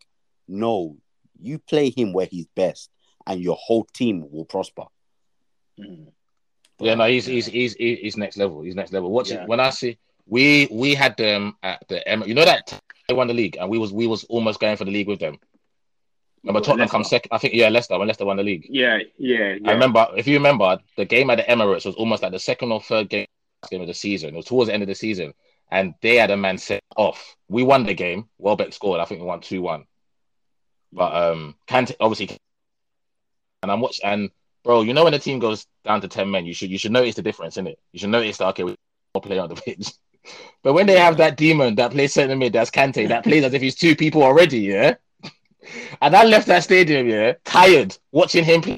no, 0.47 0.97
you 1.39 1.59
play 1.59 1.89
him 1.89 2.13
where 2.13 2.25
he's 2.25 2.47
best 2.55 2.89
and 3.25 3.41
your 3.41 3.57
whole 3.59 3.85
team 3.93 4.25
will 4.31 4.45
prosper. 4.45 4.83
Mm. 5.79 6.07
Yeah, 6.79 6.95
no, 6.95 7.05
he's 7.05 7.25
he's 7.25 7.45
he's 7.47 7.73
he's 7.73 7.99
he's 7.99 8.17
next 8.17 8.37
level. 8.37 8.61
He's 8.61 8.75
next 8.75 8.93
level. 8.93 9.11
Watch 9.11 9.31
Yeah. 9.31 9.43
it 9.43 9.47
when 9.49 9.59
I 9.59 9.69
see 9.71 9.97
we 10.27 10.67
we 10.71 10.93
had 10.93 11.15
them 11.17 11.55
at 11.63 11.83
the 11.87 12.05
Em- 12.07 12.23
you 12.27 12.33
know 12.35 12.45
that 12.45 12.79
they 13.07 13.13
won 13.15 13.27
the 13.27 13.33
league 13.33 13.57
and 13.59 13.69
we 13.69 13.77
was 13.77 13.91
we 13.93 14.05
was 14.07 14.23
almost 14.25 14.59
going 14.59 14.77
for 14.77 14.85
the 14.85 14.91
league 14.91 15.07
with 15.07 15.19
them. 15.19 15.37
Remember 16.47 16.65
Tottenham 16.65 16.87
come 16.87 17.03
second. 17.03 17.29
I 17.33 17.39
think 17.39 17.53
yeah, 17.53 17.67
Leicester 17.67 17.99
when 17.99 18.07
Leicester 18.07 18.25
won 18.25 18.37
the 18.37 18.43
league. 18.43 18.67
Yeah, 18.69 18.99
yeah, 19.17 19.55
yeah. 19.59 19.69
I 19.69 19.73
remember 19.73 20.07
if 20.15 20.27
you 20.27 20.37
remember 20.37 20.79
the 20.95 21.03
game 21.03 21.29
at 21.29 21.35
the 21.35 21.43
Emirates 21.43 21.85
was 21.85 21.95
almost 21.95 22.23
like 22.23 22.31
the 22.31 22.39
second 22.39 22.71
or 22.71 22.79
third 22.81 23.09
game 23.09 23.27
game 23.69 23.81
of 23.81 23.87
the 23.87 23.93
season. 23.93 24.29
It 24.29 24.37
was 24.37 24.45
towards 24.45 24.69
the 24.69 24.73
end 24.73 24.81
of 24.81 24.87
the 24.87 24.95
season, 24.95 25.33
and 25.69 25.93
they 26.01 26.15
had 26.15 26.31
a 26.31 26.37
man 26.37 26.57
set 26.57 26.81
off. 26.95 27.35
We 27.49 27.63
won 27.63 27.85
the 27.85 27.93
game. 27.93 28.29
Welbeck 28.37 28.71
scored. 28.71 29.01
I 29.01 29.05
think 29.05 29.19
we 29.19 29.27
won 29.27 29.41
two 29.41 29.61
one. 29.61 29.87
But 30.93 31.13
um, 31.13 31.55
Kante 31.67 31.95
obviously, 31.99 32.37
and 33.61 33.69
I'm 33.69 33.81
watching. 33.81 34.05
And 34.05 34.29
bro, 34.63 34.83
you 34.83 34.93
know 34.93 35.03
when 35.03 35.11
the 35.13 35.19
team 35.19 35.39
goes 35.39 35.67
down 35.83 35.99
to 35.99 36.07
ten 36.07 36.31
men, 36.31 36.45
you 36.45 36.53
should 36.53 36.69
you 36.69 36.77
should 36.77 36.93
notice 36.93 37.15
the 37.15 37.23
difference 37.23 37.57
in 37.57 37.67
it. 37.67 37.77
You 37.91 37.99
should 37.99 38.09
notice 38.09 38.37
that 38.37 38.47
okay, 38.49 38.63
we 38.63 38.75
play 39.21 39.37
on 39.37 39.49
the 39.49 39.55
pitch. 39.55 39.91
But 40.61 40.73
when 40.73 40.87
they 40.87 40.99
have 40.99 41.15
that 41.17 41.37
demon 41.37 41.75
that 41.75 41.91
plays 41.91 42.13
centre 42.13 42.35
mid, 42.35 42.51
that's 42.51 42.69
Kante, 42.69 43.07
that 43.07 43.23
plays 43.23 43.45
as 43.45 43.53
if 43.53 43.61
he's 43.61 43.75
two 43.75 43.95
people 43.95 44.23
already, 44.23 44.59
yeah. 44.59 44.95
And 46.01 46.15
I 46.15 46.23
left 46.23 46.47
that 46.47 46.63
stadium, 46.63 47.07
yeah, 47.07 47.33
tired 47.45 47.97
watching 48.11 48.43
him 48.43 48.61
play 48.61 48.77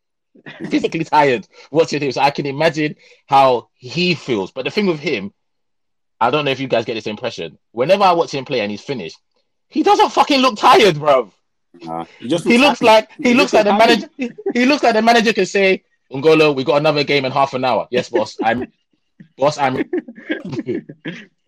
physically 0.70 1.04
tired 1.04 1.46
watching 1.70 2.00
him. 2.02 2.12
So 2.12 2.20
I 2.20 2.30
can 2.30 2.46
imagine 2.46 2.96
how 3.26 3.68
he 3.74 4.14
feels. 4.14 4.50
But 4.52 4.64
the 4.64 4.70
thing 4.70 4.86
with 4.86 5.00
him, 5.00 5.32
I 6.20 6.30
don't 6.30 6.44
know 6.44 6.50
if 6.50 6.60
you 6.60 6.68
guys 6.68 6.84
get 6.84 6.94
this 6.94 7.06
impression. 7.06 7.58
Whenever 7.72 8.04
I 8.04 8.12
watch 8.12 8.32
him 8.32 8.44
play 8.44 8.60
and 8.60 8.70
he's 8.70 8.82
finished, 8.82 9.18
he 9.68 9.82
doesn't 9.82 10.10
fucking 10.10 10.40
look 10.40 10.58
tired, 10.58 10.98
bro. 10.98 11.32
Uh, 11.88 12.04
he 12.18 12.28
just 12.28 12.44
He 12.44 12.58
looks 12.58 12.80
happy. 12.80 12.86
like 12.86 13.10
he 13.22 13.32
looks 13.34 13.52
like 13.52 13.64
the 13.64 13.72
happy. 13.72 13.86
manager. 13.86 14.08
He, 14.16 14.30
he 14.54 14.66
looks 14.66 14.82
like 14.82 14.94
the 14.94 15.02
manager 15.02 15.32
can 15.32 15.46
say, 15.46 15.84
"N'Golo, 16.12 16.54
we 16.54 16.64
got 16.64 16.76
another 16.78 17.04
game 17.04 17.24
in 17.24 17.30
half 17.32 17.54
an 17.54 17.64
hour." 17.64 17.86
Yes, 17.90 18.08
boss. 18.08 18.36
I'm 18.42 18.72
boss. 19.38 19.56
I'm. 19.56 19.76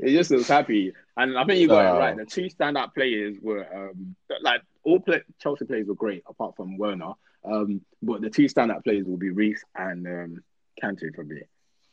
He 0.02 0.12
just 0.16 0.30
looks 0.30 0.48
happy, 0.48 0.92
and 1.16 1.38
I 1.38 1.44
think 1.44 1.60
you 1.60 1.68
got 1.68 1.84
Oh. 1.86 1.96
it 1.96 1.98
right. 1.98 2.16
The 2.16 2.24
two 2.26 2.46
standout 2.46 2.94
players 2.94 3.36
were 3.40 3.66
um, 3.90 4.16
like 4.42 4.62
all 4.82 5.00
play- 5.00 5.22
Chelsea 5.40 5.64
players 5.64 5.86
were 5.86 5.94
great, 5.94 6.24
apart 6.28 6.56
from 6.56 6.76
Werner. 6.76 7.12
Um, 7.44 7.80
but 8.02 8.20
the 8.20 8.30
two 8.30 8.44
standout 8.46 8.84
players 8.84 9.04
will 9.06 9.16
be 9.16 9.30
Reece 9.30 9.62
and 9.74 10.06
um, 10.06 10.42
Kante 10.82 11.14
for 11.14 11.24
me. 11.24 11.42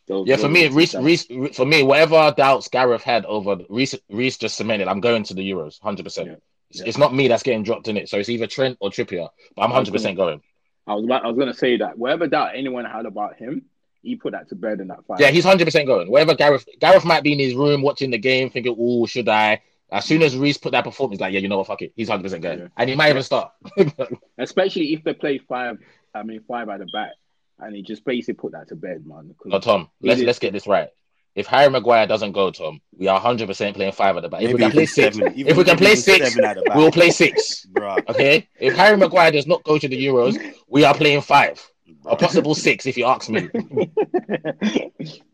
Those- 0.07 0.27
Yeah, 0.27 0.37
for 0.37 0.49
me, 0.49 0.65
are 0.65 0.69
the 0.69 0.75
Reece, 0.75 0.95
Reece, 0.95 1.55
for 1.55 1.65
me, 1.65 1.83
whatever 1.83 2.33
doubts 2.35 2.67
Gareth 2.67 3.03
had 3.03 3.25
over 3.25 3.57
Reece, 3.69 3.95
Reece 4.09 4.37
just 4.37 4.57
cemented. 4.57 4.87
I'm 4.87 5.01
going 5.01 5.23
to 5.23 5.33
the 5.35 5.47
Euros, 5.51 5.79
hundred 5.79 5.99
Yeah, 5.99 6.03
percent. 6.03 6.43
It's 6.71 6.79
yeah. 6.79 6.85
It's 6.87 6.97
not 6.97 7.13
me 7.13 7.27
that's 7.27 7.43
getting 7.43 7.63
dropped 7.63 7.87
in 7.87 7.97
it, 7.97 8.09
so 8.09 8.17
it's 8.17 8.29
either 8.29 8.47
Trent 8.47 8.77
or 8.79 8.89
Trippier. 8.89 9.29
But 9.55 9.61
I'm 9.63 9.71
hundred 9.71 9.91
percent 9.91 10.17
going. 10.17 10.41
I 10.87 10.95
was 10.95 11.05
about, 11.05 11.23
I 11.23 11.27
was 11.27 11.37
gonna 11.37 11.53
say 11.53 11.77
that 11.77 11.97
whatever 11.97 12.25
doubt 12.27 12.51
anyone 12.55 12.85
had 12.85 13.05
about 13.05 13.35
him, 13.37 13.65
he 14.01 14.15
put 14.15 14.31
that 14.33 14.49
to 14.49 14.55
bed 14.55 14.79
in 14.79 14.87
that 14.87 15.05
fight. 15.05 15.19
Yeah, 15.19 15.29
he's 15.31 15.43
hundred 15.43 15.65
percent 15.65 15.87
going. 15.87 16.09
Wherever 16.09 16.35
Gareth, 16.35 16.67
Gareth 16.79 17.05
might 17.05 17.23
be 17.23 17.33
in 17.33 17.39
his 17.39 17.53
room 17.55 17.81
watching 17.81 18.11
the 18.11 18.17
game, 18.17 18.49
thinking, 18.49 18.75
"Oh, 18.79 19.05
should 19.05 19.27
I?" 19.29 19.61
As 19.91 20.05
soon 20.05 20.21
as 20.21 20.37
Reece 20.37 20.57
put 20.57 20.71
that 20.73 20.83
performance, 20.83 21.19
like, 21.19 21.33
"Yeah, 21.33 21.39
you 21.39 21.47
know 21.49 21.57
what? 21.57 21.67
Fuck 21.67 21.81
it." 21.81 21.93
He's 21.95 22.09
hundred 22.09 22.23
percent 22.23 22.43
going, 22.43 22.59
Yeah. 22.59 22.67
and 22.77 22.89
he 22.89 22.95
might 22.95 23.09
even 23.09 23.23
start. 23.23 23.51
especially 24.37 24.93
if 24.93 25.03
they 25.03 25.13
play 25.13 25.37
five. 25.39 25.77
I 26.13 26.23
mean, 26.23 26.41
five 26.47 26.69
at 26.69 26.79
the 26.79 26.87
back, 26.87 27.11
and 27.59 27.75
he 27.75 27.81
just 27.83 28.03
basically 28.03 28.33
put 28.35 28.51
that 28.53 28.69
to 28.69 28.75
bed, 28.75 29.05
man. 29.05 29.35
no, 29.45 29.59
Tom, 29.59 29.89
let's 30.01 30.19
did. 30.19 30.25
let's 30.27 30.39
get 30.39 30.53
this 30.53 30.67
right. 30.67 30.89
If 31.35 31.45
Harry 31.45 31.69
Maguire 31.69 32.07
doesn't 32.07 32.31
go, 32.31 32.49
Tom, 32.51 32.81
we 32.97 33.07
are 33.07 33.19
hundred 33.19 33.47
percent 33.47 33.75
playing 33.75 33.91
five 33.91 34.17
at 34.17 34.23
the 34.23 34.29
back. 34.29 34.41
If 34.41 34.51
we 34.53 34.59
can 34.59 34.71
play 34.71 34.83
even 34.83 34.93
six, 34.93 35.15
seven, 35.17 35.33
if 35.39 35.55
we 35.57 35.63
can 35.63 35.73
even- 35.73 35.77
play 35.77 35.91
even 35.91 35.97
six, 36.01 36.29
seven 36.33 36.45
at 36.45 36.55
the 36.57 36.61
back. 36.63 36.75
we'll 36.75 36.91
play 36.91 37.11
six. 37.11 37.65
Bruh, 37.71 38.03
Okay. 38.09 38.47
If 38.59 38.75
Harry 38.75 38.97
Maguire 38.97 39.31
does 39.31 39.45
not 39.47 39.63
go 39.63 39.77
to 39.77 39.87
the 39.87 40.03
Euros, 40.05 40.37
we 40.67 40.83
are 40.83 40.93
playing 40.95 41.21
five, 41.21 41.61
a 42.05 42.15
possible 42.15 42.55
six, 42.55 42.85
if 42.85 42.97
you 42.97 43.05
ask 43.05 43.29
me. 43.29 43.49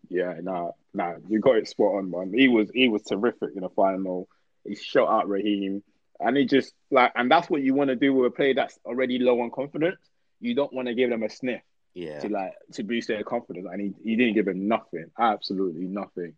yeah, 0.10 0.36
nah, 0.42 0.72
nah, 0.94 1.16
you 1.28 1.40
got 1.40 1.58
it 1.58 1.68
spot 1.68 1.96
on, 1.96 2.12
man. 2.12 2.34
He 2.34 2.48
was 2.48 2.70
he 2.74 2.88
was 2.88 3.04
terrific 3.04 3.50
in 3.56 3.62
the 3.62 3.70
final. 3.70 4.28
He 4.68 4.76
shot 4.76 5.10
out 5.10 5.30
Raheem, 5.30 5.84
and 6.20 6.38
he 6.38 6.46
just 6.46 6.74
like, 6.92 7.12
and 7.16 7.30
that's 7.30 7.50
what 7.50 7.62
you 7.62 7.74
want 7.74 7.90
to 7.90 7.96
do 7.96 8.14
with 8.14 8.28
a 8.28 8.36
player 8.36 8.54
that's 8.54 8.78
already 8.86 9.20
low 9.20 9.42
on 9.42 9.52
confidence. 9.52 10.00
You 10.40 10.56
don't 10.56 10.74
want 10.74 10.88
to 10.88 10.96
give 10.96 11.10
them 11.10 11.24
a 11.24 11.30
sniff 11.30 11.62
yeah. 11.94 12.20
to 12.20 12.30
like 12.30 12.54
to 12.74 12.84
boost 12.84 13.08
their 13.08 13.24
confidence, 13.24 13.68
and 13.72 13.82
he, 13.82 13.94
he 14.04 14.16
didn't 14.16 14.34
give 14.34 14.48
him 14.48 14.68
nothing, 14.68 15.12
absolutely 15.18 15.86
nothing. 15.86 16.34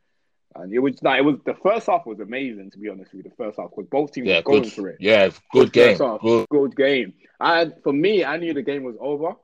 And 0.56 0.74
it 0.74 0.80
was 0.80 1.02
like 1.04 1.20
it 1.20 1.24
was 1.24 1.38
the 1.46 1.56
first 1.56 1.88
half 1.88 2.06
was 2.06 2.20
amazing 2.20 2.72
to 2.72 2.80
be 2.80 2.90
honest 2.90 3.14
with 3.14 3.26
you. 3.26 3.30
The 3.30 3.36
first 3.36 3.60
half 3.60 3.70
because 3.70 3.90
both 3.90 4.14
teams 4.14 4.28
Yeah, 4.28 4.38
were 4.38 4.44
going 4.44 4.64
good. 4.64 4.74
for 4.74 4.88
it. 4.90 4.98
Yeah, 5.00 5.30
good 5.52 5.74
game. 5.74 5.98
half. 5.98 6.22
Good. 6.22 6.48
Good 6.50 6.76
game. 6.76 7.14
And 7.40 7.74
for 7.84 7.94
me, 7.94 8.24
I 8.24 8.38
knew 8.38 8.54
the 8.54 8.62
game 8.64 8.84
was 8.84 8.96
over. 9.00 9.36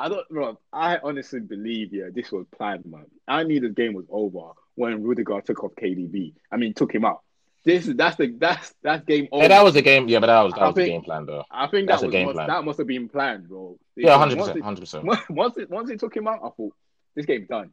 I 0.00 0.08
don't, 0.08 0.28
bro. 0.28 0.58
I 0.72 0.98
honestly 1.02 1.40
believe, 1.40 1.92
yeah, 1.92 2.08
this 2.12 2.32
was 2.32 2.46
planned, 2.56 2.86
man. 2.86 3.04
I 3.28 3.42
knew 3.42 3.60
the 3.60 3.68
game 3.68 3.92
was 3.94 4.06
over 4.10 4.52
when 4.74 5.02
Rudiger 5.02 5.40
took 5.42 5.62
off 5.64 5.72
KDB. 5.74 6.32
I 6.50 6.56
mean, 6.56 6.72
took 6.74 6.94
him 6.94 7.04
out. 7.04 7.20
This 7.64 7.84
that's 7.84 8.16
the 8.16 8.34
that's 8.38 8.72
that's 8.82 9.04
game 9.04 9.28
over. 9.30 9.42
Yeah, 9.42 9.48
that 9.48 9.62
was 9.64 9.74
the 9.74 9.82
game. 9.82 10.08
Yeah, 10.08 10.20
but 10.20 10.28
that 10.28 10.40
was 10.40 10.54
that 10.54 10.62
I 10.62 10.66
was 10.68 10.74
the 10.74 10.80
think- 10.82 10.92
game 10.94 11.02
plan, 11.02 11.26
though. 11.26 11.44
I 11.50 11.66
think 11.66 11.88
that's 11.88 12.00
that 12.00 12.08
a 12.08 12.10
game 12.10 12.26
must, 12.26 12.36
plan. 12.36 12.48
that 12.48 12.64
must 12.64 12.78
have 12.78 12.86
been 12.86 13.08
planned, 13.10 13.48
bro. 13.48 13.78
Yeah, 13.96 14.16
hundred 14.16 14.38
once 14.38 14.48
percent, 14.48 14.64
hundred 14.64 14.80
percent. 14.80 15.04
once- 15.30 15.56
it 15.58 15.68
once 15.68 15.90
it 15.90 16.00
took 16.00 16.16
him 16.16 16.26
out, 16.26 16.40
I 16.42 16.48
thought 16.56 16.74
this 17.14 17.26
game's 17.26 17.48
done. 17.48 17.70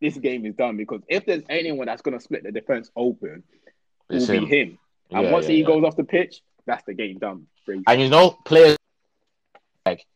This 0.00 0.16
game 0.18 0.46
is 0.46 0.54
done 0.54 0.76
because 0.76 1.00
if 1.08 1.26
there's 1.26 1.42
anyone 1.48 1.86
that's 1.86 2.02
gonna 2.02 2.20
split 2.20 2.44
the 2.44 2.52
defense 2.52 2.90
open, 2.94 3.42
it 4.10 4.16
It's 4.16 4.28
will 4.28 4.36
him. 4.36 4.44
be 4.44 4.56
him. 4.56 4.78
And 5.10 5.24
Yeah, 5.24 5.32
once 5.32 5.48
yeah, 5.48 5.56
he 5.56 5.62
goes 5.64 5.82
off 5.82 5.96
the 5.96 6.04
pitch, 6.04 6.42
that's 6.66 6.84
the 6.84 6.94
game 6.94 7.18
done. 7.18 7.46
And 7.88 8.00
you 8.00 8.08
know, 8.10 8.30
players 8.44 8.76
like 9.86 10.06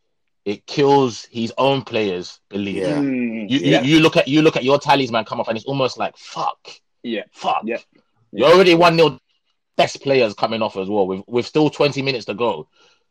it 0.49 0.67
kills 0.67 1.25
his 1.31 1.53
own 1.59 1.83
players' 1.83 2.41
belief. 2.49 2.77
Yeah. 2.77 2.97
Mm, 2.97 3.51
You, 3.51 3.59
yeah, 3.59 3.83
you 3.83 3.97
you 3.97 4.01
look 4.01 4.17
at 4.17 4.27
you 4.29 4.41
look 4.43 4.57
at 4.57 4.65
your 4.65 4.79
talisman 4.79 5.25
come 5.25 5.41
off, 5.41 5.49
and 5.49 5.57
it's 5.59 5.67
almost 5.67 5.99
like 5.99 6.17
fuck, 6.17 6.59
yeah, 7.03 7.25
fuck. 7.33 7.63
Yeah. 7.65 7.79
You 8.33 8.45
already 8.47 8.75
one 8.75 8.97
nil. 8.97 9.19
Best 9.77 10.03
players 10.03 10.35
coming 10.35 10.61
off 10.63 10.77
as 10.77 10.89
well. 10.89 11.07
With 11.07 11.23
with 11.29 11.47
still 11.47 11.71
twenty 11.71 12.03
minutes 12.03 12.25
to 12.27 12.35
go. 12.35 12.69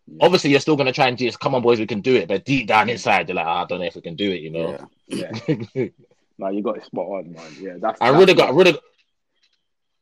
Yeah. 0.07 0.25
Obviously, 0.25 0.49
you're 0.51 0.59
still 0.59 0.75
gonna 0.75 0.91
try 0.91 1.07
and 1.07 1.17
just 1.17 1.39
come 1.39 1.55
on, 1.55 1.61
boys, 1.61 1.79
we 1.79 1.87
can 1.87 2.01
do 2.01 2.15
it. 2.15 2.27
But 2.27 2.43
deep 2.43 2.67
down 2.67 2.89
inside, 2.89 3.27
you're 3.29 3.35
like, 3.35 3.45
"Ah, 3.45 3.63
I 3.63 3.65
don't 3.65 3.79
know 3.79 3.85
if 3.85 3.95
we 3.95 4.01
can 4.01 4.15
do 4.15 4.31
it. 4.31 4.41
You 4.41 4.51
know. 4.51 4.87
Yeah. 5.07 5.31
yeah. 5.73 5.85
No, 6.39 6.49
you 6.49 6.61
got 6.61 6.77
it 6.77 6.85
spot 6.85 7.07
on, 7.07 7.31
man. 7.31 7.51
Yeah, 7.59 7.77
that's. 7.81 7.99
I 7.99 8.11
that's 8.11 8.19
really 8.19 8.35
got 8.35 8.53
what- 8.53 8.65
really. 8.67 8.79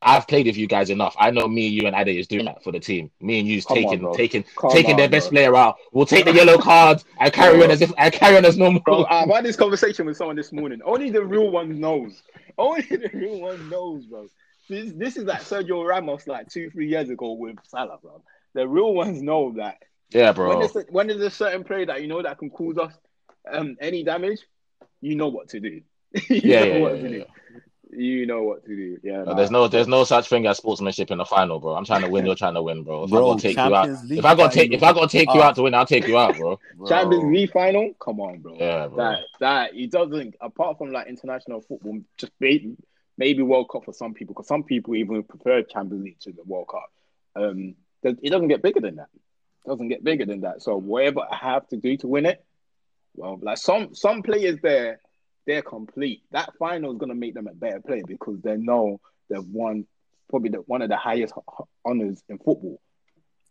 I've 0.02 0.28
played 0.28 0.46
with 0.46 0.56
you 0.56 0.66
guys 0.66 0.90
enough. 0.90 1.16
I 1.18 1.30
know 1.30 1.48
me, 1.48 1.66
you, 1.66 1.86
and 1.86 1.96
Ade 1.96 2.16
is 2.18 2.26
doing 2.28 2.44
that 2.46 2.62
for 2.62 2.70
the 2.72 2.78
team. 2.80 3.10
Me 3.20 3.40
and 3.40 3.48
you's 3.48 3.64
Come 3.64 3.76
taking 3.76 4.00
bro. 4.00 4.12
taking 4.12 4.44
Come 4.56 4.70
taking 4.70 4.96
their 4.96 5.06
on, 5.06 5.10
best 5.10 5.30
bro. 5.30 5.30
player 5.30 5.56
out. 5.56 5.76
We'll 5.92 6.06
take 6.06 6.24
the 6.24 6.32
yellow 6.34 6.58
card 6.58 7.02
and 7.18 7.32
carry 7.32 7.62
on 7.62 7.70
as 7.70 7.80
if 7.80 7.92
I 7.98 8.10
carry 8.10 8.36
on 8.36 8.44
as 8.44 8.56
normal. 8.56 8.80
Bro, 8.80 9.06
I've 9.06 9.28
had 9.28 9.44
this 9.44 9.56
conversation 9.56 10.06
with 10.06 10.16
someone 10.16 10.36
this 10.36 10.52
morning. 10.52 10.80
Only 10.84 11.10
the 11.10 11.24
real 11.24 11.50
ones 11.50 11.78
knows. 11.78 12.22
Only 12.58 12.82
the 12.90 13.10
real 13.12 13.40
one 13.40 13.68
knows, 13.68 14.06
bro. 14.06 14.26
This, 14.68 14.92
this 14.94 15.16
is 15.16 15.24
like 15.24 15.42
Sergio 15.42 15.86
Ramos 15.86 16.26
like 16.26 16.48
two, 16.48 16.70
three 16.70 16.88
years 16.88 17.10
ago 17.10 17.32
with 17.32 17.56
Salah, 17.64 17.98
bro. 18.02 18.22
The 18.54 18.66
real 18.68 18.94
ones 18.94 19.22
know 19.22 19.52
that 19.56 19.78
yeah, 20.10 20.32
when 20.44 20.58
bro. 20.58 20.58
there's, 20.58 20.76
a, 20.76 20.80
when 20.90 21.06
there's 21.08 21.20
a 21.20 21.30
certain 21.30 21.64
player 21.64 21.86
that 21.86 22.02
you 22.02 22.08
know 22.08 22.22
that 22.22 22.38
can 22.38 22.50
cause 22.50 22.78
us 22.78 22.92
um, 23.50 23.76
any 23.80 24.04
damage, 24.04 24.40
you 25.00 25.16
know 25.16 25.28
what 25.28 25.48
to 25.50 25.60
do. 25.60 25.82
you 26.28 26.42
Yeah, 26.42 26.64
know 26.64 26.76
yeah, 26.76 26.78
what 26.78 26.96
yeah, 26.96 27.02
to 27.02 27.08
do. 27.08 27.24
You 27.96 28.26
know 28.26 28.42
what 28.42 28.64
to 28.66 28.76
do. 28.76 28.98
Yeah. 29.02 29.18
But 29.24 29.28
nah. 29.28 29.34
there's 29.34 29.50
no 29.50 29.68
there's 29.68 29.88
no 29.88 30.04
such 30.04 30.28
thing 30.28 30.46
as 30.46 30.58
sportsmanship 30.58 31.10
in 31.10 31.18
the 31.18 31.24
final, 31.24 31.58
bro. 31.60 31.74
I'm 31.74 31.84
trying 31.84 32.02
to 32.02 32.08
win, 32.10 32.26
you're 32.26 32.34
trying 32.34 32.54
to 32.54 32.62
win, 32.62 32.82
bro. 32.82 33.04
If 33.04 33.12
I 33.12 33.16
Bro, 33.16 33.26
gotta 33.34 33.42
take 33.42 33.56
you 33.56 33.74
out, 33.74 33.88
League 34.04 34.18
if 34.18 34.24
I 34.24 34.34
gotta 34.34 34.54
take 34.54 34.72
if 34.72 34.82
I 34.82 34.92
gotta 34.92 35.08
take 35.08 35.32
you 35.34 35.40
Ah. 35.40 35.48
out 35.48 35.54
to 35.56 35.62
win, 35.62 35.74
I'll 35.74 35.86
take 35.86 36.06
you 36.06 36.18
out, 36.18 36.36
bro. 36.36 36.58
Champions 36.88 37.22
Bro. 37.22 37.32
League 37.32 37.52
final. 37.52 37.94
Come 37.98 38.20
on, 38.20 38.38
bro. 38.40 38.54
Yeah, 38.58 38.88
bro. 38.88 38.96
That 38.96 39.18
that 39.40 39.74
it 39.74 39.90
doesn't. 39.90 40.34
Apart 40.40 40.78
from 40.78 40.92
like 40.92 41.06
international 41.06 41.62
football, 41.62 42.00
just 42.18 42.32
maybe 42.38 42.76
maybe 43.16 43.42
World 43.42 43.70
Cup 43.70 43.84
for 43.84 43.92
some 43.94 44.12
people, 44.12 44.34
because 44.34 44.46
some 44.48 44.62
people 44.62 44.94
even 44.94 45.22
prefer 45.22 45.62
Champions 45.62 46.04
League 46.04 46.20
to 46.20 46.32
the 46.32 46.42
World 46.44 46.68
Cup. 46.68 46.90
Um, 47.34 47.74
it 48.02 48.30
doesn't 48.30 48.48
get 48.48 48.62
bigger 48.62 48.80
than 48.80 48.96
that. 48.96 49.08
It 49.64 49.68
doesn't 49.68 49.88
get 49.88 50.04
bigger 50.04 50.26
than 50.26 50.42
that. 50.42 50.62
So 50.62 50.76
whatever 50.76 51.20
I 51.20 51.36
have 51.36 51.66
to 51.68 51.76
do 51.76 51.96
to 51.98 52.06
win 52.08 52.26
it, 52.26 52.44
well, 53.14 53.38
like 53.40 53.58
some 53.58 53.94
some 53.94 54.22
players 54.22 54.58
there, 54.62 55.00
they're 55.46 55.62
complete. 55.62 56.22
That 56.32 56.52
final 56.58 56.92
is 56.92 56.98
gonna 56.98 57.14
make 57.14 57.34
them 57.34 57.46
a 57.46 57.54
better 57.54 57.80
player 57.80 58.02
because 58.06 58.40
they 58.42 58.56
know 58.56 59.00
they've 59.28 59.44
won 59.44 59.86
probably 60.28 60.50
the, 60.50 60.58
one 60.58 60.82
of 60.82 60.88
the 60.88 60.96
highest 60.96 61.34
honors 61.84 62.22
in 62.28 62.38
football. 62.38 62.80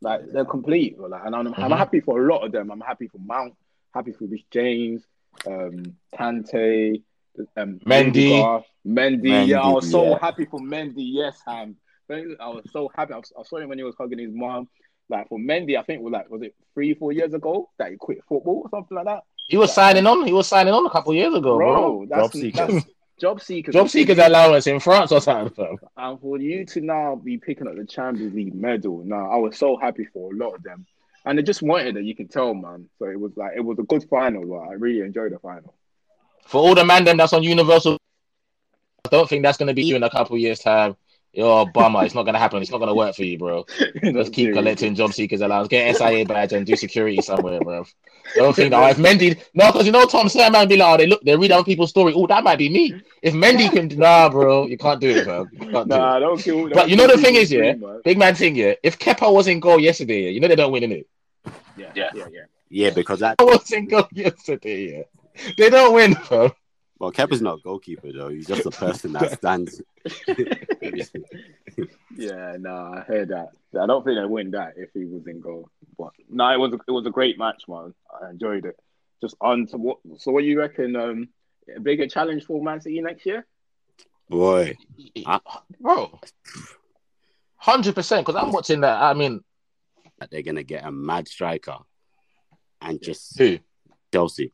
Like 0.02 0.22
they're 0.32 0.46
complete. 0.46 1.00
Like, 1.00 1.22
and 1.26 1.36
I'm, 1.36 1.48
I'm 1.48 1.72
Mhm. 1.72 1.78
happy 1.78 2.02
for 2.02 2.22
a 2.24 2.28
lot 2.28 2.46
of 2.46 2.52
them. 2.52 2.70
I'm 2.70 2.82
happy 2.82 3.08
for 3.08 3.18
Mount, 3.20 3.54
happy 3.94 4.12
for 4.12 4.26
Reece 4.26 4.44
James, 4.52 5.04
um, 5.48 5.96
Kante, 6.14 7.02
um, 7.58 7.80
Mendy. 7.86 8.06
Rudiger, 8.06 8.66
Mendy. 8.86 9.48
Yeah, 9.48 9.62
I 9.62 9.70
was 9.70 9.90
so 9.90 10.04
yeah. 10.10 10.20
happy 10.20 10.46
for 10.46 10.60
Mendy. 10.60 10.94
Yes, 11.14 11.40
Ham. 11.48 11.78
I 12.10 12.50
was 12.50 12.64
so 12.72 12.90
happy. 12.94 13.14
I, 13.14 13.18
was, 13.18 13.34
I 13.40 13.44
saw 13.44 13.58
him 13.58 13.70
when 13.70 13.78
he 13.78 13.84
was 13.84 13.96
hugging 13.98 14.20
his 14.20 14.34
mom. 14.34 14.68
Like 15.10 15.30
for 15.30 15.38
Mendy, 15.40 15.78
I 15.78 15.84
think 15.84 16.02
was 16.02 16.12
like 16.12 16.30
was 16.30 16.42
it 16.42 16.56
three, 16.74 16.94
four 16.94 17.12
years 17.12 17.34
ago 17.34 17.70
that 17.78 17.92
he 17.92 17.98
quit 17.98 18.20
football 18.28 18.62
or 18.66 18.70
something 18.70 18.96
like 18.96 19.06
that. 19.06 19.24
He 19.48 19.58
was 19.58 19.74
signing 19.74 20.08
on. 20.08 20.26
He 20.26 20.34
was 20.34 20.48
signing 20.48 20.74
on 20.74 20.86
a 20.86 20.90
couple 20.90 21.14
years 21.14 21.34
ago, 21.34 21.58
bro. 21.58 22.06
Bro, 22.06 22.06
that's 22.10 22.22
Job 22.22 22.42
seekers. 22.42 22.68
that's 22.74 22.86
job 23.20 23.42
seekers. 23.42 23.74
Job 23.74 23.90
seekers 23.90 24.18
allowance 24.18 24.68
in 24.68 24.80
France 24.80 25.12
or 25.12 25.22
something. 25.22 25.54
Bro. 25.56 25.90
And 25.98 26.20
for 26.20 26.38
you 26.40 26.66
to 26.66 26.82
now 26.82 27.16
be 27.16 27.38
picking 27.38 27.68
up 27.68 27.76
the 27.76 27.86
Champions 27.86 28.34
League 28.34 28.56
medal, 28.56 29.04
now 29.06 29.30
I 29.30 29.36
was 29.38 29.58
so 29.58 29.78
happy 29.78 30.06
for 30.06 30.34
a 30.34 30.38
lot 30.38 30.56
of 30.56 30.64
them. 30.64 30.86
And 31.26 31.38
they 31.38 31.44
just 31.44 31.62
wanted 31.64 31.98
it, 31.98 32.06
you 32.06 32.16
can 32.16 32.28
tell, 32.28 32.54
man. 32.54 32.88
So 33.00 33.06
it 33.06 33.20
was 33.20 33.32
like 33.36 33.54
it 33.56 33.62
was 33.62 33.80
a 33.80 33.84
good 33.84 34.08
final. 34.10 34.46
Like, 34.46 34.70
I 34.70 34.74
really 34.74 35.02
enjoyed 35.02 35.32
the 35.32 35.40
final. 35.40 35.74
For 36.46 36.62
all 36.62 36.76
the 36.76 36.86
man 36.86 37.04
them 37.04 37.18
that's 37.18 37.34
on 37.34 37.42
Universal, 37.42 37.98
I 39.06 39.10
don't 39.10 39.28
think 39.28 39.44
that's 39.44 39.58
gonna 39.58 39.74
be 39.74 39.84
you 39.84 39.96
in 39.96 40.04
a 40.04 40.10
couple 40.10 40.38
years 40.38 40.60
time. 40.60 40.96
You're 41.36 41.64
a 41.64 41.66
bummer. 41.66 42.06
It's 42.06 42.16
not 42.16 42.24
gonna 42.24 42.40
happen. 42.40 42.62
It's 42.62 42.72
not 42.72 42.78
gonna 42.78 42.96
work 42.96 43.14
for 43.14 43.24
you, 43.24 43.38
bro. 43.38 43.66
Let's 44.04 44.30
keep 44.30 44.54
collecting 44.54 44.96
job 44.96 45.14
seekers 45.14 45.42
allowance. 45.42 45.68
Get 45.68 45.96
SIA 45.98 46.26
badge 46.26 46.54
and 46.54 46.66
do 46.66 46.76
security 46.78 47.22
somewhere, 47.22 47.60
bro. 47.60 47.86
Don't 48.36 48.56
think 48.56 48.72
that 48.72 48.82
oh, 48.82 48.88
if 48.88 48.98
Mendy 48.98 49.40
no, 49.54 49.72
because 49.72 49.86
you 49.86 49.92
know 49.92 50.06
Tom 50.06 50.30
Sam 50.30 50.54
might 50.54 50.70
be 50.70 50.78
like, 50.78 50.94
oh, 50.94 50.98
they 50.98 51.08
look, 51.08 51.22
they 51.24 51.36
read 51.36 51.52
other 51.52 51.66
people's 51.66 51.90
story. 51.90 52.14
Oh, 52.16 52.26
that 52.28 52.44
might 52.44 52.58
be 52.58 52.70
me. 52.70 53.02
If 53.22 53.34
Mendy 53.34 53.70
can, 53.74 53.88
nah, 54.00 54.30
bro, 54.30 54.66
you 54.68 54.78
can't 54.78 55.02
do 55.02 55.10
it, 55.10 55.26
bro. 55.26 55.46
You 55.52 55.60
can't 55.60 55.72
do 55.74 55.80
it. 55.80 55.88
Nah, 55.88 56.20
don't 56.20 56.40
kill. 56.40 56.70
But 56.70 56.90
you 56.90 56.96
know 56.96 57.08
the 57.08 57.18
thing 57.18 57.36
is, 57.36 57.52
yeah, 57.52 57.74
man. 57.74 58.02
big 58.06 58.18
man 58.18 58.34
thing, 58.34 58.56
yeah. 58.56 58.76
If 58.82 58.98
Kepa 58.98 59.32
was 59.32 59.48
in 59.48 59.60
goal 59.60 59.80
yesterday, 59.80 60.24
yeah, 60.24 60.30
you 60.30 60.40
know 60.40 60.48
they 60.48 60.56
don't 60.56 60.72
win, 60.72 60.84
innit? 60.84 61.06
Yeah, 61.78 61.92
Yeah. 61.94 62.10
yeah, 62.16 62.28
yeah. 62.32 62.42
Yeah, 62.70 62.90
because 62.92 63.20
that. 63.20 63.38
Kepa 63.38 63.46
was 63.46 63.72
in 63.74 63.88
goal 63.88 64.08
yesterday, 64.14 64.98
yeah. 64.98 65.52
They 65.58 65.70
don't 65.70 65.94
win, 65.94 66.16
bro. 66.30 66.52
Well, 67.00 67.12
Kepa's 67.12 67.42
not 67.42 67.60
a 67.60 67.62
goalkeeper 67.62 68.12
though. 68.14 68.30
He's 68.30 68.48
just 68.48 68.66
a 68.66 68.72
person 68.86 69.14
that 69.14 69.32
stands. 69.34 69.82
Yeah, 72.18 72.56
no, 72.58 72.94
I 72.96 73.02
heard 73.02 73.30
that. 73.30 73.50
I 73.80 73.86
don't 73.86 74.06
think 74.06 74.18
they 74.18 74.26
win 74.26 74.52
that 74.52 74.74
if 74.78 74.90
he 74.94 75.04
was 75.04 75.28
in 75.28 75.42
goal. 75.42 75.70
But 75.98 76.12
no, 76.30 76.50
it 76.52 76.58
was 76.60 76.72
a, 76.74 76.80
it 76.88 76.92
was 76.92 77.06
a 77.06 77.10
great 77.12 77.38
match, 77.38 77.64
man. 77.68 77.94
I 78.22 78.30
enjoyed 78.30 78.66
it. 78.66 78.78
Just 79.22 79.36
on 79.42 79.68
to 79.68 79.78
what? 79.78 79.98
So, 80.18 80.32
what 80.32 80.42
do 80.42 80.48
you 80.48 80.58
reckon? 80.60 80.96
Um, 80.96 81.30
a 81.76 81.80
bigger 81.80 82.08
challenge 82.08 82.46
for 82.46 82.64
Man 82.64 82.80
City 82.80 83.02
next 83.02 83.26
year? 83.26 83.46
Boy, 84.30 84.78
I- 85.26 85.40
bro. 85.80 86.20
Hundred 87.58 87.96
percent, 87.96 88.26
because 88.26 88.42
I'm 88.42 88.52
watching 88.52 88.82
that. 88.82 89.02
I 89.02 89.14
mean, 89.14 89.44
they're 90.32 90.42
gonna 90.44 90.64
get 90.64 90.86
a 90.86 90.92
mad 90.92 91.28
striker, 91.28 91.78
and 92.82 93.02
just 93.02 93.38
who? 93.38 93.60
Chelsea. 94.14 94.54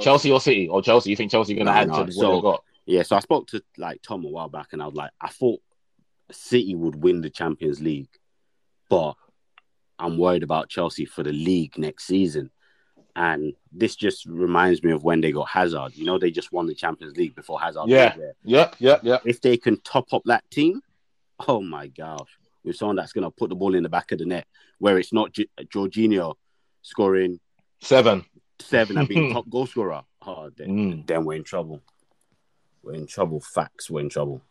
Chelsea 0.00 0.30
or 0.30 0.40
City 0.40 0.68
or 0.68 0.82
Chelsea? 0.82 1.10
You 1.10 1.16
think 1.16 1.30
Chelsea 1.30 1.54
gonna 1.54 1.70
No, 1.72 1.76
add 1.76 1.84
to 1.86 1.92
what 2.04 2.12
so- 2.12 2.32
they've 2.34 2.42
got? 2.42 2.64
Yeah, 2.86 3.02
so 3.02 3.16
I 3.16 3.20
spoke 3.20 3.46
to 3.48 3.62
like 3.78 4.02
Tom 4.02 4.24
a 4.24 4.28
while 4.28 4.48
back, 4.50 4.68
and 4.72 4.82
I 4.82 4.86
was 4.86 4.94
like, 4.94 5.10
I 5.20 5.28
thought 5.28 5.60
City 6.30 6.74
would 6.74 6.96
win 7.02 7.22
the 7.22 7.30
Champions 7.30 7.80
League, 7.80 8.10
but 8.90 9.14
I'm 9.98 10.18
worried 10.18 10.42
about 10.42 10.68
Chelsea 10.68 11.04
for 11.06 11.22
the 11.22 11.32
league 11.32 11.78
next 11.78 12.04
season. 12.04 12.50
And 13.16 13.54
this 13.72 13.94
just 13.94 14.26
reminds 14.26 14.82
me 14.82 14.90
of 14.92 15.04
when 15.04 15.20
they 15.20 15.30
got 15.32 15.48
Hazard. 15.48 15.94
You 15.94 16.04
know, 16.04 16.18
they 16.18 16.30
just 16.32 16.50
won 16.52 16.66
the 16.66 16.74
Champions 16.74 17.16
League 17.16 17.34
before 17.36 17.60
Hazard. 17.60 17.84
Yeah. 17.86 18.14
Yep, 18.42 18.76
yep, 18.80 19.00
yep. 19.04 19.22
If 19.24 19.40
they 19.40 19.56
can 19.56 19.80
top 19.82 20.12
up 20.12 20.22
that 20.24 20.42
team, 20.50 20.80
oh 21.46 21.62
my 21.62 21.86
gosh, 21.86 22.28
with 22.64 22.76
someone 22.76 22.96
that's 22.96 23.12
going 23.12 23.24
to 23.24 23.30
put 23.30 23.50
the 23.50 23.54
ball 23.54 23.74
in 23.76 23.82
the 23.84 23.88
back 23.88 24.10
of 24.12 24.18
the 24.18 24.26
net, 24.26 24.46
where 24.78 24.98
it's 24.98 25.12
not 25.12 25.32
J- 25.32 25.48
Jorginho 25.62 26.34
scoring 26.82 27.38
Seven. 27.80 28.24
Seven 28.60 28.98
and 28.98 29.08
being 29.08 29.30
top 29.32 29.48
goal 29.50 29.66
scorer. 29.66 30.02
Oh, 30.26 30.50
then, 30.56 30.68
Mm. 30.68 31.06
then 31.06 31.24
we're 31.24 31.34
in 31.36 31.44
trouble. 31.44 31.82
We're 32.82 32.94
in 32.94 33.06
trouble. 33.06 33.40
Facts. 33.40 33.90
We're 33.90 34.00
in 34.00 34.08
trouble. 34.08 34.42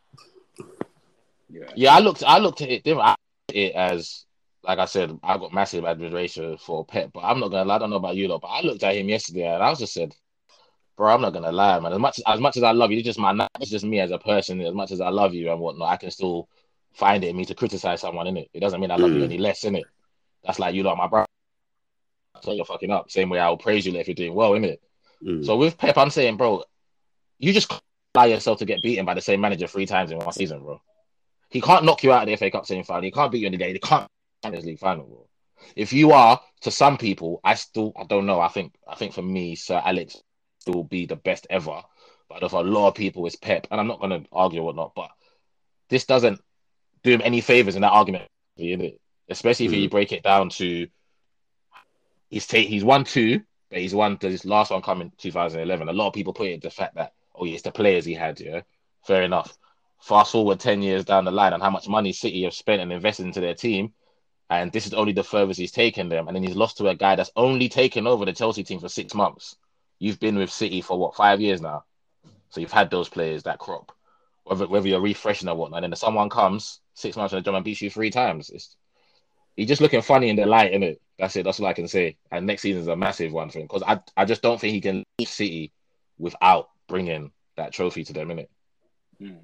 Yeah, 1.50 1.66
Yeah, 1.76 1.96
I 1.96 2.00
looked. 2.00 2.24
I 2.24 2.38
looked 2.40 2.62
at 2.62 2.70
it. 2.70 2.84
different. 2.84 3.08
I 3.10 3.16
it 3.54 3.76
as, 3.76 4.26
like 4.64 4.80
I 4.80 4.86
said, 4.86 5.18
I 5.22 5.38
got 5.38 5.54
massive 5.54 5.86
admiration 5.86 6.58
for 6.58 6.84
Pep. 6.86 7.12
But 7.14 7.22
I'm 7.22 7.40
not 7.40 7.50
gonna 7.50 7.66
lie. 7.66 7.76
I 7.76 7.80
don't 7.80 7.90
know 7.92 7.98
about 7.98 8.16
you 8.16 8.28
lot, 8.28 8.42
but 8.42 8.48
I 8.48 8.62
looked 8.62 8.84
at 8.84 8.96
him 8.96 9.10
yesterday 9.10 9.46
and 9.54 9.62
I 9.62 9.70
was 9.70 9.80
just 9.80 9.94
said, 9.94 10.16
"Bro, 10.98 11.14
I'm 11.14 11.22
not 11.22 11.34
gonna 11.34 11.52
lie, 11.52 11.80
man. 11.80 11.94
As 11.94 12.00
much 12.00 12.20
as 12.26 12.40
much 12.40 12.58
as 12.58 12.64
I 12.64 12.72
love 12.72 12.92
you, 12.92 12.98
it's 12.98 13.06
just 13.06 13.20
my. 13.20 13.48
It's 13.60 13.70
just 13.70 13.86
me 13.86 14.00
as 14.00 14.12
a 14.12 14.18
person. 14.18 14.62
As 14.62 14.74
much 14.74 14.92
as 14.92 15.02
I 15.02 15.10
love 15.10 15.34
you 15.36 15.52
and 15.52 15.60
whatnot, 15.60 15.90
I 15.90 15.98
can 15.98 16.10
still 16.12 16.50
find 16.94 17.24
it 17.24 17.28
in 17.28 17.38
me 17.38 17.46
to 17.46 17.56
criticize 17.56 18.02
someone 18.02 18.28
in 18.28 18.38
it. 18.38 18.50
It 18.54 18.60
doesn't 18.62 18.80
mean 18.80 18.92
I 18.92 18.96
love 18.96 19.12
you 19.12 19.22
Mm. 19.22 19.26
any 19.26 19.38
less 19.38 19.64
in 19.66 19.76
it. 19.76 19.86
That's 20.44 20.60
like 20.60 20.74
you 20.74 20.84
know, 20.84 20.96
my 20.96 21.08
brother. 21.08 21.28
So 22.44 22.52
you're 22.52 22.66
fucking 22.66 22.92
up. 22.92 23.10
Same 23.10 23.30
way 23.30 23.40
I'll 23.40 23.58
praise 23.58 23.86
you 23.86 23.96
if 23.96 24.08
you're 24.08 24.16
doing 24.16 24.34
well, 24.34 24.54
in 24.54 24.66
it. 24.66 24.82
Mm. 25.26 25.46
So 25.46 25.56
with 25.56 25.78
Pep, 25.78 25.98
I'm 25.98 26.10
saying, 26.10 26.38
bro, 26.38 26.64
you 27.40 27.54
just 27.54 27.72
allow 28.14 28.26
yourself 28.26 28.60
to 28.60 28.66
get 28.66 28.82
beaten 28.82 29.06
by 29.06 29.14
the 29.14 29.22
same 29.22 29.42
manager 29.42 29.68
three 29.68 29.86
times 29.86 30.12
in 30.12 30.18
one 30.18 30.34
season, 30.34 30.62
bro. 30.62 30.82
He 31.50 31.62
can't 31.62 31.86
knock 31.86 32.04
you 32.04 32.12
out 32.12 32.24
of 32.24 32.28
the 32.28 32.36
FA 32.36 32.52
Cup 32.52 32.66
semi 32.66 32.84
final. 32.84 33.04
He 33.04 33.12
can't 33.12 33.32
beat 33.32 33.40
you 33.40 33.48
in 33.48 33.52
the 33.52 33.58
day. 33.58 33.72
He 33.72 33.80
can't 33.80 34.08
Champions 34.44 34.66
League 34.66 34.80
final, 34.80 35.06
bro. 35.06 35.28
If 35.76 35.94
you 35.94 36.12
are, 36.12 36.42
to 36.62 36.72
some 36.72 36.98
people, 36.98 37.40
I 37.44 37.56
still 37.56 37.94
I 37.96 38.04
don't 38.04 38.26
know. 38.26 38.42
I 38.42 38.50
think 38.50 38.74
I 38.88 38.96
think 38.96 39.14
for 39.14 39.22
me, 39.22 39.56
Sir 39.56 39.82
Alex 39.84 40.22
still 40.60 40.84
be 40.84 41.06
the 41.06 41.16
best 41.16 41.48
ever. 41.50 41.82
But 42.28 42.50
for 42.50 42.62
a 42.62 42.64
lot 42.64 42.90
of 42.90 42.96
people, 42.96 43.26
it's 43.26 43.36
Pep, 43.36 43.68
and 43.72 43.80
I'm 43.80 43.88
not 43.88 44.02
gonna 44.02 44.24
argue 44.32 44.62
or 44.62 44.66
whatnot. 44.66 44.94
But 44.96 45.12
this 45.90 46.06
doesn't 46.06 46.42
do 47.04 47.12
him 47.12 47.22
any 47.24 47.42
favors 47.42 47.76
in 47.76 47.82
that 47.82 47.92
argument, 47.92 48.28
innit? 48.60 48.98
especially 49.30 49.66
if 49.66 49.74
you 49.74 49.90
break 49.90 50.12
it 50.12 50.24
down 50.24 50.50
to 50.50 50.88
he's 52.34 52.48
ta- 52.48 52.58
he's 52.58 52.84
won 52.84 53.04
two, 53.04 53.42
but 53.70 53.80
he's 53.80 53.94
won 53.94 54.18
this 54.20 54.44
last 54.44 54.72
one 54.72 54.82
coming 54.82 55.12
2011. 55.18 55.88
A 55.88 55.94
lot 55.94 56.08
of 56.08 56.14
people 56.14 56.34
put 56.34 56.48
it 56.48 56.62
the 56.62 56.70
fact 56.70 56.96
that 56.96 57.14
oh 57.36 57.46
yeah, 57.46 57.54
it's 57.54 57.64
the 57.64 57.72
players 57.72 58.06
he 58.06 58.14
had. 58.14 58.40
Yeah, 58.40 58.62
fair 59.06 59.22
enough. 59.22 59.58
Fast 60.02 60.32
forward 60.32 60.60
10 60.60 60.82
years 60.82 61.06
down 61.06 61.26
the 61.26 61.32
line 61.32 61.54
and 61.54 61.64
how 61.64 61.70
much 61.70 61.88
money 61.88 62.12
City 62.12 62.44
have 62.44 62.54
spent 62.54 62.82
and 62.82 62.92
invested 62.92 63.26
into 63.26 63.40
their 63.40 63.54
team, 63.54 63.94
and 64.50 64.72
this 64.72 64.86
is 64.86 64.94
only 64.94 65.14
the 65.14 65.24
furthest 65.24 65.60
he's 65.60 65.72
taken 65.72 66.10
them. 66.10 66.28
And 66.28 66.36
then 66.36 66.44
he's 66.44 66.56
lost 66.56 66.78
to 66.78 66.88
a 66.90 66.96
guy 66.96 67.16
that's 67.16 67.32
only 67.36 67.70
taken 67.70 68.08
over 68.08 68.26
the 68.26 68.34
Chelsea 68.34 68.64
team 68.64 68.80
for 68.80 68.90
six 68.90 69.14
months. 69.14 69.56
You've 70.00 70.20
been 70.20 70.38
with 70.38 70.52
City 70.52 70.82
for 70.82 70.98
what 70.98 71.16
five 71.16 71.40
years 71.40 71.62
now, 71.62 71.86
so 72.50 72.60
you've 72.60 72.72
had 72.72 72.90
those 72.90 73.10
players 73.10 73.44
that 73.44 73.60
crop. 73.60 73.92
Whether 74.44 74.68
whether 74.68 74.88
you're 74.88 75.00
refreshing 75.00 75.48
or 75.48 75.56
whatnot, 75.56 75.84
and 75.84 75.94
then 75.94 75.98
someone 75.98 76.30
comes 76.30 76.82
six 76.96 77.16
months 77.16 77.32
in 77.32 77.38
the 77.38 77.44
job 77.44 77.56
and 77.56 77.64
beats 77.64 77.82
you 77.82 77.90
three 77.90 78.10
times. 78.10 78.50
It's 78.50 78.76
he's 79.56 79.68
just 79.68 79.82
looking 79.82 80.02
funny 80.02 80.30
in 80.30 80.36
the 80.36 80.46
light, 80.46 80.72
innit? 80.74 80.98
That's 81.20 81.36
it. 81.36 81.44
That's 81.44 81.60
all 81.60 81.68
I 81.68 81.74
can 81.74 81.88
say. 81.88 82.18
And 82.32 82.46
next 82.48 82.64
season's 82.64 82.88
a 82.88 82.96
massive 82.96 83.32
one 83.32 83.50
for 83.50 83.60
him 83.60 83.66
because 83.66 83.84
I, 83.86 84.00
I 84.18 84.26
just 84.26 84.42
don't 84.42 84.60
think 84.60 84.74
he 84.74 84.82
can 84.82 85.04
leave 85.20 85.28
City 85.28 85.72
without 86.18 86.70
bringing 86.88 87.32
that 87.58 87.72
trophy 87.72 88.04
to 88.04 88.14
them, 88.14 88.30
innit? 88.30 88.48
Mm. 89.22 89.38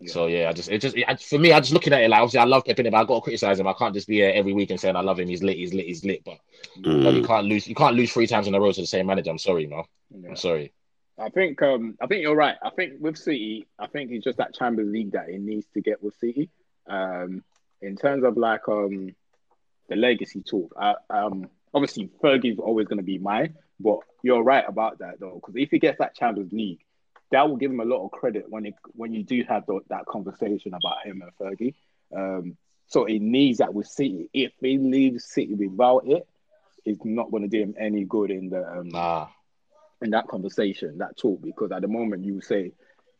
Yeah. 0.00 0.12
So 0.12 0.26
yeah, 0.28 0.48
I 0.48 0.52
just 0.54 0.70
it 0.70 0.80
just 0.80 0.96
it, 0.96 1.20
for 1.20 1.38
me, 1.38 1.52
I 1.52 1.60
just 1.60 1.72
looking 1.72 1.92
at 1.92 2.00
it 2.02 2.08
like 2.08 2.20
obviously 2.20 2.40
I 2.40 2.44
love 2.44 2.64
Pep 2.64 2.78
in 2.78 2.90
but 2.90 2.94
I 2.94 3.04
got 3.04 3.16
to 3.16 3.20
criticize 3.20 3.60
him. 3.60 3.66
I 3.66 3.74
can't 3.74 3.94
just 3.94 4.08
be 4.08 4.16
here 4.16 4.32
every 4.34 4.54
week 4.54 4.70
and 4.70 4.80
saying 4.80 4.96
I 4.96 5.02
love 5.02 5.20
him. 5.20 5.28
He's 5.28 5.42
lit. 5.42 5.56
He's 5.58 5.74
lit. 5.74 5.86
He's 5.86 6.04
lit. 6.04 6.24
But 6.24 6.38
Mm. 6.78 7.16
you 7.16 7.22
can't 7.22 7.46
lose. 7.46 7.68
You 7.68 7.74
can't 7.74 7.96
lose 7.96 8.12
three 8.12 8.26
times 8.26 8.46
in 8.46 8.54
a 8.54 8.60
row 8.60 8.72
to 8.72 8.80
the 8.80 8.86
same 8.86 9.06
manager. 9.06 9.30
I'm 9.30 9.38
sorry, 9.38 9.66
man. 9.66 9.84
Yeah. 10.10 10.30
I'm 10.30 10.36
sorry. 10.36 10.72
I 11.18 11.28
think 11.28 11.60
um 11.60 11.98
I 12.00 12.06
think 12.06 12.22
you're 12.22 12.34
right. 12.36 12.56
I 12.62 12.70
think 12.70 12.94
with 12.98 13.18
City, 13.18 13.66
I 13.78 13.88
think 13.88 14.10
it's 14.10 14.24
just 14.24 14.38
that 14.38 14.54
Champions 14.54 14.90
League 14.90 15.12
that 15.12 15.28
he 15.28 15.36
needs 15.36 15.66
to 15.74 15.82
get 15.82 16.02
with 16.02 16.14
City. 16.14 16.48
Um, 16.86 17.44
in 17.82 17.96
terms 17.96 18.24
of 18.24 18.38
like 18.38 18.66
um 18.68 19.14
the 19.90 19.96
legacy 19.96 20.40
talk, 20.42 20.74
I, 20.80 20.94
um 21.10 21.50
obviously 21.74 22.08
Fergie's 22.22 22.58
always 22.58 22.86
going 22.88 22.98
to 22.98 23.04
be 23.04 23.18
my, 23.18 23.50
but 23.78 23.98
you're 24.22 24.42
right 24.42 24.64
about 24.66 24.98
that 25.00 25.20
though, 25.20 25.34
because 25.34 25.54
if 25.56 25.70
he 25.70 25.78
gets 25.78 25.98
that 25.98 26.14
Champions 26.16 26.52
League, 26.52 26.80
that 27.32 27.48
will 27.48 27.56
give 27.56 27.70
him 27.70 27.80
a 27.80 27.84
lot 27.84 28.04
of 28.04 28.10
credit 28.10 28.46
when 28.48 28.66
it 28.66 28.74
when 28.92 29.12
you 29.14 29.22
do 29.22 29.44
have 29.48 29.64
the, 29.66 29.80
that 29.88 30.06
conversation 30.06 30.72
about 30.74 31.04
him 31.04 31.22
and 31.22 31.32
Fergie. 31.38 31.74
Um, 32.16 32.56
so 32.86 33.04
he 33.04 33.18
needs 33.20 33.58
that 33.58 33.72
with 33.72 33.86
City. 33.86 34.28
If 34.32 34.52
he 34.60 34.78
leaves 34.78 35.24
City 35.24 35.54
without 35.54 36.02
it, 36.06 36.26
it's 36.84 37.04
not 37.04 37.30
going 37.30 37.44
to 37.44 37.48
do 37.48 37.62
him 37.62 37.74
any 37.78 38.04
good 38.04 38.30
in 38.30 38.50
the 38.50 38.66
um, 38.68 38.88
Nah. 38.88 39.28
in 40.02 40.10
that 40.10 40.26
conversation, 40.26 40.98
that 40.98 41.16
talk, 41.16 41.40
because 41.42 41.70
at 41.72 41.82
the 41.82 41.88
moment 41.88 42.24
you 42.24 42.40
say 42.40 42.72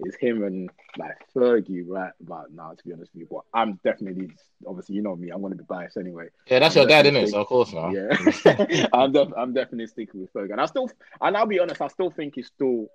it's 0.05 0.17
him 0.17 0.43
and 0.43 0.71
like 0.99 1.17
Fergie 1.35 1.85
right 1.87 2.13
about 2.25 2.53
now. 2.53 2.73
To 2.73 2.85
be 2.85 2.93
honest 2.93 3.13
with 3.15 3.23
you, 3.23 3.29
but 3.31 3.43
I'm 3.53 3.79
definitely 3.85 4.31
obviously 4.67 4.97
you 4.97 5.03
know 5.03 5.17
me. 5.17 5.31
I'm 5.31 5.41
going 5.41 5.53
to 5.53 5.59
be 5.59 5.65
biased 5.69 5.97
anyway. 5.97 6.29
Yeah, 6.47 6.61
that's 6.61 6.77
I'm 6.77 6.83
your 6.83 6.89
dad, 6.89 7.07
isn't 7.07 7.17
it? 7.17 7.31
So 7.31 7.41
of 7.41 7.47
course, 7.47 7.73
man. 7.73 7.93
Yeah, 7.95 8.87
I'm 8.93 9.13
def- 9.13 9.33
I'm 9.37 9.53
definitely 9.53 9.87
sticking 9.87 10.21
with 10.21 10.33
Fergie, 10.33 10.53
and 10.53 10.61
I 10.61 10.67
still 10.67 10.91
and 11.21 11.37
I'll 11.37 11.47
be 11.47 11.61
honest, 11.61 11.81
I 11.81 11.89
still 11.89 12.11
think 12.11 12.35
he's 12.37 12.47
still 12.47 12.87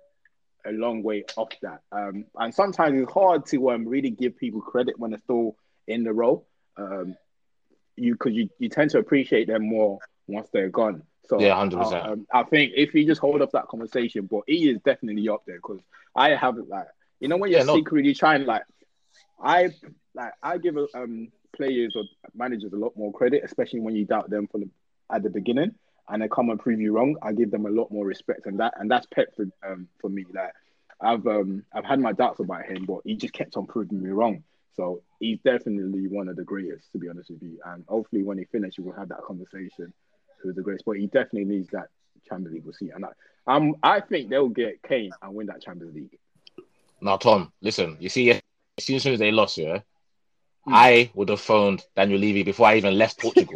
a 0.66 0.72
long 0.72 1.02
way 1.02 1.24
off 1.36 1.50
that. 1.62 1.80
Um, 1.92 2.24
and 2.36 2.52
sometimes 2.54 3.00
it's 3.00 3.12
hard 3.12 3.46
to 3.46 3.70
um 3.70 3.86
really 3.86 4.10
give 4.10 4.36
people 4.36 4.60
credit 4.60 4.98
when 4.98 5.10
they're 5.12 5.20
still 5.20 5.56
in 5.86 6.04
the 6.04 6.12
role. 6.12 6.46
Um, 6.76 7.16
you 7.96 8.12
because 8.12 8.32
you, 8.34 8.50
you 8.58 8.68
tend 8.68 8.90
to 8.90 8.98
appreciate 8.98 9.46
them 9.46 9.68
more 9.68 9.98
once 10.26 10.48
they're 10.52 10.68
gone. 10.68 11.02
So 11.28 11.40
Yeah, 11.40 11.54
100%. 11.54 11.92
uh, 11.92 12.12
um, 12.12 12.26
I 12.32 12.42
think 12.44 12.72
if 12.76 12.94
you 12.94 13.04
just 13.04 13.20
hold 13.20 13.42
up 13.42 13.52
that 13.52 13.68
conversation, 13.68 14.26
but 14.26 14.42
he 14.46 14.68
is 14.70 14.78
definitely 14.84 15.28
up 15.28 15.42
there 15.46 15.56
because 15.56 15.80
I 16.14 16.30
haven't 16.30 16.68
like 16.68 16.86
you 17.20 17.28
know 17.28 17.36
when 17.36 17.50
you're 17.50 17.60
Yeah, 17.60 17.66
no. 17.66 17.76
secretly 17.76 18.14
trying 18.14 18.44
like 18.46 18.62
I 19.42 19.70
like 20.14 20.32
I 20.42 20.58
give 20.58 20.76
um 20.94 21.28
players 21.54 21.94
or 21.96 22.04
managers 22.34 22.72
a 22.72 22.76
lot 22.76 22.96
more 22.96 23.12
credit, 23.12 23.42
especially 23.44 23.80
when 23.80 23.96
you 23.96 24.04
doubt 24.04 24.28
them 24.30 24.46
for 24.46 24.58
the, 24.58 24.68
at 25.10 25.22
the 25.22 25.30
beginning 25.30 25.74
and 26.08 26.22
they 26.22 26.28
come 26.28 26.50
and 26.50 26.60
prove 26.60 26.80
you 26.80 26.92
wrong. 26.92 27.16
I 27.22 27.32
give 27.32 27.50
them 27.50 27.66
a 27.66 27.70
lot 27.70 27.90
more 27.90 28.04
respect 28.04 28.46
and 28.46 28.60
that 28.60 28.74
and 28.78 28.90
that's 28.90 29.06
Pep 29.06 29.34
for 29.36 29.46
um 29.66 29.88
for 30.00 30.08
me. 30.10 30.24
Like 30.32 30.52
I've 31.00 31.26
um 31.26 31.64
I've 31.72 31.84
had 31.84 32.00
my 32.00 32.12
doubts 32.12 32.40
about 32.40 32.64
him, 32.66 32.84
but 32.86 33.00
he 33.04 33.16
just 33.16 33.32
kept 33.32 33.56
on 33.56 33.66
proving 33.66 34.02
me 34.02 34.10
wrong. 34.10 34.42
So 34.76 35.02
he's 35.20 35.38
definitely 35.42 36.06
one 36.06 36.28
of 36.28 36.36
the 36.36 36.44
greatest, 36.44 36.92
to 36.92 36.98
be 36.98 37.08
honest 37.08 37.30
with 37.30 37.42
you. 37.42 37.58
And 37.64 37.84
hopefully, 37.88 38.22
when 38.22 38.36
he 38.38 38.44
finishes, 38.44 38.84
we'll 38.84 38.94
have 38.94 39.08
that 39.08 39.22
conversation. 39.26 39.92
Who's 40.42 40.54
the 40.54 40.62
greatest? 40.62 40.84
But 40.84 40.98
he 40.98 41.06
definitely 41.06 41.46
needs 41.46 41.70
that 41.70 41.88
Champions 42.28 42.54
League. 42.54 42.64
We'll 42.64 42.74
see. 42.74 42.90
And 42.90 43.06
I, 43.06 43.08
um, 43.46 43.76
I 43.82 44.00
think 44.00 44.28
they'll 44.28 44.50
get 44.50 44.82
Kane 44.82 45.12
and 45.22 45.34
win 45.34 45.46
that 45.46 45.62
Champions 45.62 45.94
League. 45.94 46.18
Now, 47.00 47.16
Tom, 47.16 47.52
listen. 47.60 47.96
You 48.00 48.08
see, 48.08 48.30
as 48.30 48.40
soon 48.78 48.96
as 48.96 49.18
they 49.18 49.30
lost, 49.30 49.58
yeah, 49.58 49.80
Hmm. 50.66 50.74
I 50.74 51.10
would 51.14 51.28
have 51.28 51.40
phoned 51.40 51.84
Daniel 51.94 52.18
Levy 52.18 52.42
before 52.42 52.66
I 52.66 52.76
even 52.76 52.98
left 52.98 53.20
Portugal. 53.20 53.54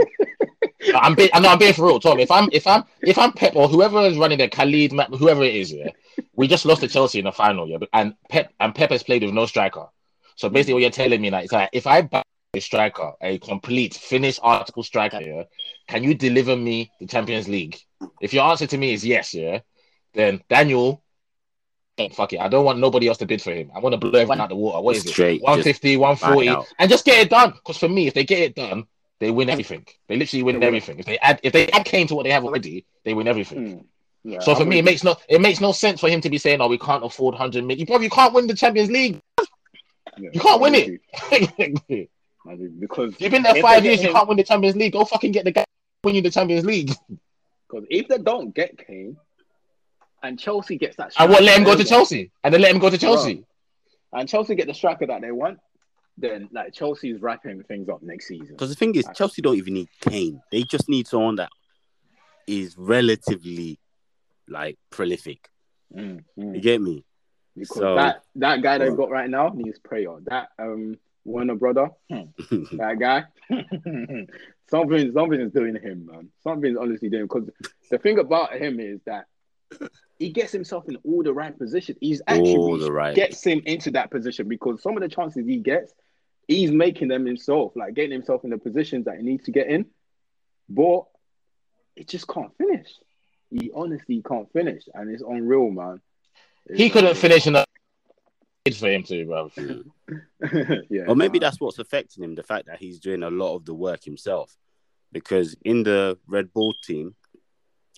I'm 0.95 1.15
being, 1.15 1.31
I 1.35 1.41
know 1.41 1.49
I'm 1.51 1.59
being 1.59 1.73
for 1.73 1.87
real, 1.87 2.01
Tom. 2.01 2.21
If 2.21 2.31
I'm, 2.31 2.49
if 2.53 2.67
I'm, 2.67 2.85
if 3.03 3.19
I'm 3.19 3.33
Pep 3.33 3.55
or 3.57 3.69
whoever 3.69 4.01
is 4.03 4.17
running 4.17 4.39
the 4.39 4.49
Khalid, 4.49 4.93
whoever 4.93 5.43
it 5.43 5.55
is, 5.55 5.73
yeah, 5.73 5.91
we 6.35 6.47
just 6.49 6.65
lost 6.65 6.81
to 6.81 6.89
Chelsea 6.89 7.19
in 7.19 7.25
the 7.25 7.33
final, 7.33 7.69
yeah, 7.69 7.79
and 7.93 8.15
Pep 8.29 8.53
and 8.61 8.75
Pep 8.75 8.91
has 8.91 9.03
played 9.03 9.23
with 9.23 9.35
no 9.35 9.47
striker. 9.47 9.87
So 10.37 10.49
basically, 10.49 10.75
what 10.75 10.83
you're 10.83 10.91
telling 10.91 11.21
me 11.21 11.31
now 11.31 11.41
is 11.41 11.53
like, 11.53 11.71
if 11.73 11.87
I 11.87 12.03
buy 12.03 12.23
a 12.55 12.61
striker, 12.61 13.13
a 13.21 13.39
complete 13.39 13.95
finished 13.95 14.41
article 14.43 14.83
striker, 14.83 15.21
yeah, 15.21 15.43
can 15.89 16.03
you 16.03 16.15
deliver 16.15 16.57
me 16.57 16.91
the 17.01 17.07
Champions 17.07 17.49
League? 17.49 17.79
If 18.21 18.33
your 18.33 18.45
answer 18.45 18.67
to 18.69 18.79
me 18.79 18.95
is 18.95 19.05
yes, 19.05 19.35
yeah, 19.35 19.61
then 20.15 20.43
Daniel, 20.49 21.03
fuck 22.09 22.33
it. 22.33 22.41
I 22.41 22.49
don't 22.49 22.65
want 22.65 22.79
nobody 22.79 23.09
else 23.09 23.19
to 23.19 23.27
bid 23.27 23.43
for 23.43 23.53
him. 23.53 23.71
I 23.75 23.79
want 23.81 23.93
to 23.93 23.97
blow 23.99 24.19
everyone 24.19 24.41
out 24.41 24.49
the 24.49 24.57
water. 24.57 24.81
What 24.81 24.97
is 24.97 25.05
it? 25.05 25.11
Straight, 25.11 25.43
150, 25.43 25.97
140, 25.97 26.67
and 26.79 26.91
just 26.91 27.05
get 27.05 27.19
it 27.27 27.31
done. 27.31 27.53
Because 27.53 27.77
for 27.79 27.89
me, 27.89 28.07
if 28.07 28.15
they 28.15 28.25
get 28.25 28.39
it 28.41 28.55
done, 28.55 28.87
they 29.19 29.31
win 29.31 29.51
everything. 29.51 29.87
They 30.09 30.17
literally 30.17 30.43
win 30.43 30.55
They 30.55 30.67
win. 30.67 30.69
everything. 30.69 30.99
If 30.99 31.07
they 31.07 31.19
add, 31.19 31.41
if 31.43 31.53
they 31.53 31.69
add 31.69 31.85
Kane 31.85 32.07
to 32.09 32.15
what 32.15 32.25
they 32.25 32.31
have 32.31 32.45
already, 32.45 32.87
they 33.05 33.15
win 33.15 33.29
everything. 33.29 33.73
Hmm. 33.73 33.79
Yeah, 34.23 34.41
So 34.41 34.55
for 34.55 34.65
me, 34.67 34.79
it 34.79 34.85
makes 34.85 35.03
no 35.03 35.17
it 35.29 35.41
makes 35.41 35.61
no 35.61 35.73
sense 35.73 36.01
for 36.01 36.09
him 36.09 36.21
to 36.21 36.29
be 36.31 36.37
saying, 36.39 36.61
"Oh, 36.61 36.69
we 36.69 36.77
can't 36.79 37.05
afford 37.05 37.35
hundred 37.35 37.65
million. 37.65 37.87
You 38.03 38.11
can't 38.11 38.35
win 38.35 38.47
the 38.47 38.55
Champions 38.55 38.91
League. 38.91 39.19
you. 39.39 39.47
Yeah, 40.25 40.31
you 40.35 40.41
can't 40.41 40.61
win 40.61 40.75
it. 40.75 40.89
you. 40.89 40.99
I'm 42.47 42.59
with 42.59 42.61
you. 42.61 42.69
because 42.81 43.15
You've 43.19 43.31
been 43.31 43.43
there 43.43 43.61
five 43.63 43.85
years. 43.85 44.01
get 44.01 44.09
You 44.09 44.15
can't 44.15 44.29
win 44.29 44.37
the 44.37 44.45
Champions 44.45 44.77
League. 44.77 44.93
Go 44.93 45.05
fucking 45.05 45.33
get 45.33 45.45
the 45.45 45.53
guy 45.53 45.65
win 46.05 46.15
you 46.15 46.23
the 46.23 46.31
Champions 46.31 46.65
League. 46.65 46.89
because 47.69 47.87
if 47.91 48.09
they 48.09 48.19
don't 48.19 48.55
get 48.55 48.77
Kane 48.87 49.17
and 50.23 50.39
Chelsea 50.39 50.77
gets 50.77 50.97
that, 50.97 51.13
I 51.17 51.25
And 51.25 51.33
what? 51.33 51.43
Let 51.43 51.59
him 51.59 51.65
go 51.65 51.77
to 51.77 51.85
striker 51.85 51.89
they 51.89 51.97
want, 51.97 52.09
Chelsea, 52.09 52.33
and 52.45 52.55
then 52.55 52.61
let 52.61 52.71
him 52.73 52.79
go 52.79 52.91
to 52.91 52.99
Chelsea. 52.99 53.45
and 54.13 54.29
Chelsea 54.29 54.55
get 54.55 54.67
the 54.67 54.75
striker 54.75 55.07
that 55.07 55.21
they 55.21 55.33
want, 55.33 55.59
then 56.19 56.49
like 56.53 56.73
Chelsea's 56.73 57.21
wrapping 57.21 57.63
things 57.65 57.89
up 57.89 58.03
next 58.03 58.29
season. 58.29 58.49
Because 58.51 58.69
the 58.69 58.75
thing 58.75 58.95
is, 58.95 59.07
Chelsea 59.15 59.43
don't 59.43 59.57
even 59.57 59.75
need 59.75 59.89
Kane. 60.01 60.41
They 60.53 60.63
just 60.63 60.89
need 60.89 61.07
someone 61.07 61.37
that 61.37 61.51
is 62.47 62.77
relatively 62.77 63.79
like 64.49 64.79
prolific. 64.91 65.49
Mm, 65.95 66.25
mm. 66.39 66.55
You 66.55 66.61
get 66.61 66.81
me? 66.81 67.05
Because 67.57 67.77
So- 67.77 67.95
that 67.95 68.23
that 68.37 68.63
guy 68.63 68.79
they've 68.79 68.97
got 68.97 69.11
right 69.11 69.29
now 69.29 69.51
needs 69.55 69.79
prayer. 69.79 70.17
That 70.27 70.49
um 70.59 70.99
Warner 71.25 71.55
brother, 71.55 71.91
hmm, 72.09 72.23
that 72.79 72.97
guy, 72.99 73.25
something 74.71 75.13
something 75.13 75.41
is 75.41 75.53
doing 75.53 75.77
him, 75.77 76.07
man. 76.07 76.31
Something's 76.43 76.79
honestly 76.79 77.11
doing. 77.11 77.25
Because 77.25 77.51
the 77.91 77.99
thing 77.99 78.19
about 78.19 78.55
him 78.55 78.81
is 78.81 79.01
that 79.05 79.27
he 80.19 80.31
gets 80.31 80.53
himself 80.53 80.89
in 80.89 80.97
all 81.05 81.23
the 81.23 81.33
right 81.33 81.57
position. 81.57 81.97
He's 82.01 82.21
actually 82.27 82.57
All 82.57 82.79
the 82.79 82.93
right. 82.93 83.15
gets 83.15 83.45
him 83.45 83.63
into 83.65 83.91
that 83.93 84.11
position 84.11 84.49
because 84.49 84.83
some 84.83 84.97
of 84.97 85.03
the 85.03 85.09
chances 85.09 85.47
he 85.47 85.57
gets, 85.57 85.93
he's 86.47 86.71
making 86.71 87.09
them 87.09 87.25
himself, 87.27 87.73
like 87.77 87.95
getting 87.95 88.13
himself 88.13 88.45
in 88.45 88.51
the 88.51 88.59
positions 88.59 89.07
that 89.07 89.17
he 89.17 89.23
needs 89.23 89.45
to 89.45 89.53
get 89.53 89.69
in. 89.69 89.87
But 90.69 91.05
it 91.97 92.09
just 92.09 92.29
can't 92.29 92.57
finish. 92.57 92.89
He 93.51 93.71
honestly 93.75 94.23
can't 94.27 94.51
finish, 94.53 94.85
and 94.95 95.11
it's 95.11 95.23
unreal, 95.23 95.71
man. 95.71 96.01
He 96.73 96.85
It's 96.87 96.93
couldn't 96.93 97.11
unreal. 97.11 97.21
finish 97.21 97.47
in 97.47 97.55
the 97.55 97.65
it's 98.65 98.79
for 98.79 98.89
him 98.91 99.03
to, 99.05 99.25
bro. 99.25 99.51
yeah. 100.91 101.05
Or 101.09 101.17
maybe 101.17 101.39
nah. 101.39 101.47
that's 101.47 101.61
what's 101.61 101.79
affecting 101.79 102.23
him, 102.23 102.35
the 102.35 102.43
fact 102.43 102.67
that 102.67 102.79
he's 102.79 103.01
doing 103.01 103.23
a 103.23 103.31
lot 103.31 103.57
of 103.57 103.65
the 103.65 103.75
work 103.75 104.05
himself. 104.05 104.55
Because 105.13 105.57
in 105.65 105.83
the 105.83 106.19
Red 106.29 106.53
Bull 106.53 106.75
team, 106.85 107.17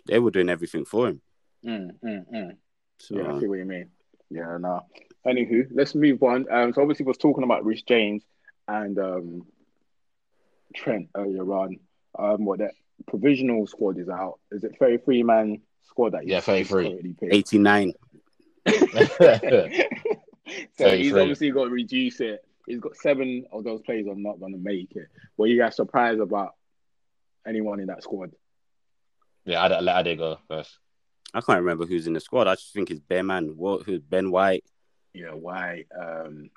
they 0.07 0.19
were 0.19 0.31
doing 0.31 0.49
everything 0.49 0.85
for 0.85 1.09
him. 1.09 1.21
Mm, 1.65 1.93
mm, 2.05 2.25
mm. 2.33 2.57
So 2.99 3.17
Yeah, 3.17 3.35
I 3.35 3.41
see 3.41 3.47
what 3.47 3.59
you 3.59 3.65
mean. 3.65 3.91
Yeah, 4.31 4.57
no. 4.59 4.81
Anywho, 5.27 5.69
let's 5.73 5.95
move 5.95 6.23
on. 6.23 6.47
Um, 6.51 6.73
so 6.73 6.83
obviously, 6.83 7.05
we 7.05 7.11
was 7.11 7.19
talking 7.19 7.45
about 7.45 7.65
Reece 7.65 7.83
James 7.83 8.25
and 8.67 8.99
um, 8.99 9.47
Trent 10.75 11.09
earlier 11.17 11.45
on. 11.53 11.79
Um, 12.19 12.45
what 12.45 12.59
that 12.59 12.73
provisional 13.07 13.67
squad 13.67 13.99
is 13.99 14.09
out? 14.09 14.39
Is 14.51 14.65
it 14.65 14.77
thirty-three 14.79 15.23
man 15.23 15.61
squad 15.83 16.13
that? 16.13 16.27
Yeah, 16.27 16.41
33. 16.41 17.17
89. 17.31 17.93
so 20.79 20.97
he's 20.97 21.13
obviously 21.13 21.51
got 21.51 21.65
to 21.65 21.71
reduce 21.71 22.21
it. 22.21 22.45
He's 22.67 22.81
got 22.81 22.97
seven 22.97 23.45
of 23.53 23.65
those 23.65 23.83
players 23.83 24.07
are 24.07 24.15
not 24.15 24.39
going 24.41 24.53
to 24.53 24.59
make 24.59 24.93
it. 24.95 25.09
Were 25.37 25.47
you 25.47 25.59
guys 25.59 25.77
surprised 25.77 26.21
about 26.21 26.55
anyone 27.47 27.81
in 27.81 27.87
that 27.89 28.03
squad? 28.03 28.33
yeah, 29.45 29.63
I 29.63 29.81
let 29.81 30.07
Ade 30.07 30.19
go 30.19 30.39
first. 30.49 30.79
I 31.35 31.41
can't 31.41 31.61
remember 31.61 31.87
who's 31.87 32.07
in 32.07 32.13
the 32.13 32.21
squad. 32.21 32.47
I 32.47 32.55
just 32.55 32.73
think 32.73 32.91
it's 32.91 33.01
Ben 33.01 33.27
Man. 33.27 33.55
What 33.57 33.83
who's 33.85 34.01
Ben 34.03 34.31
White? 34.31 34.65
Yeah, 35.15 35.33
why? 35.33 35.85
Um, 35.99 36.51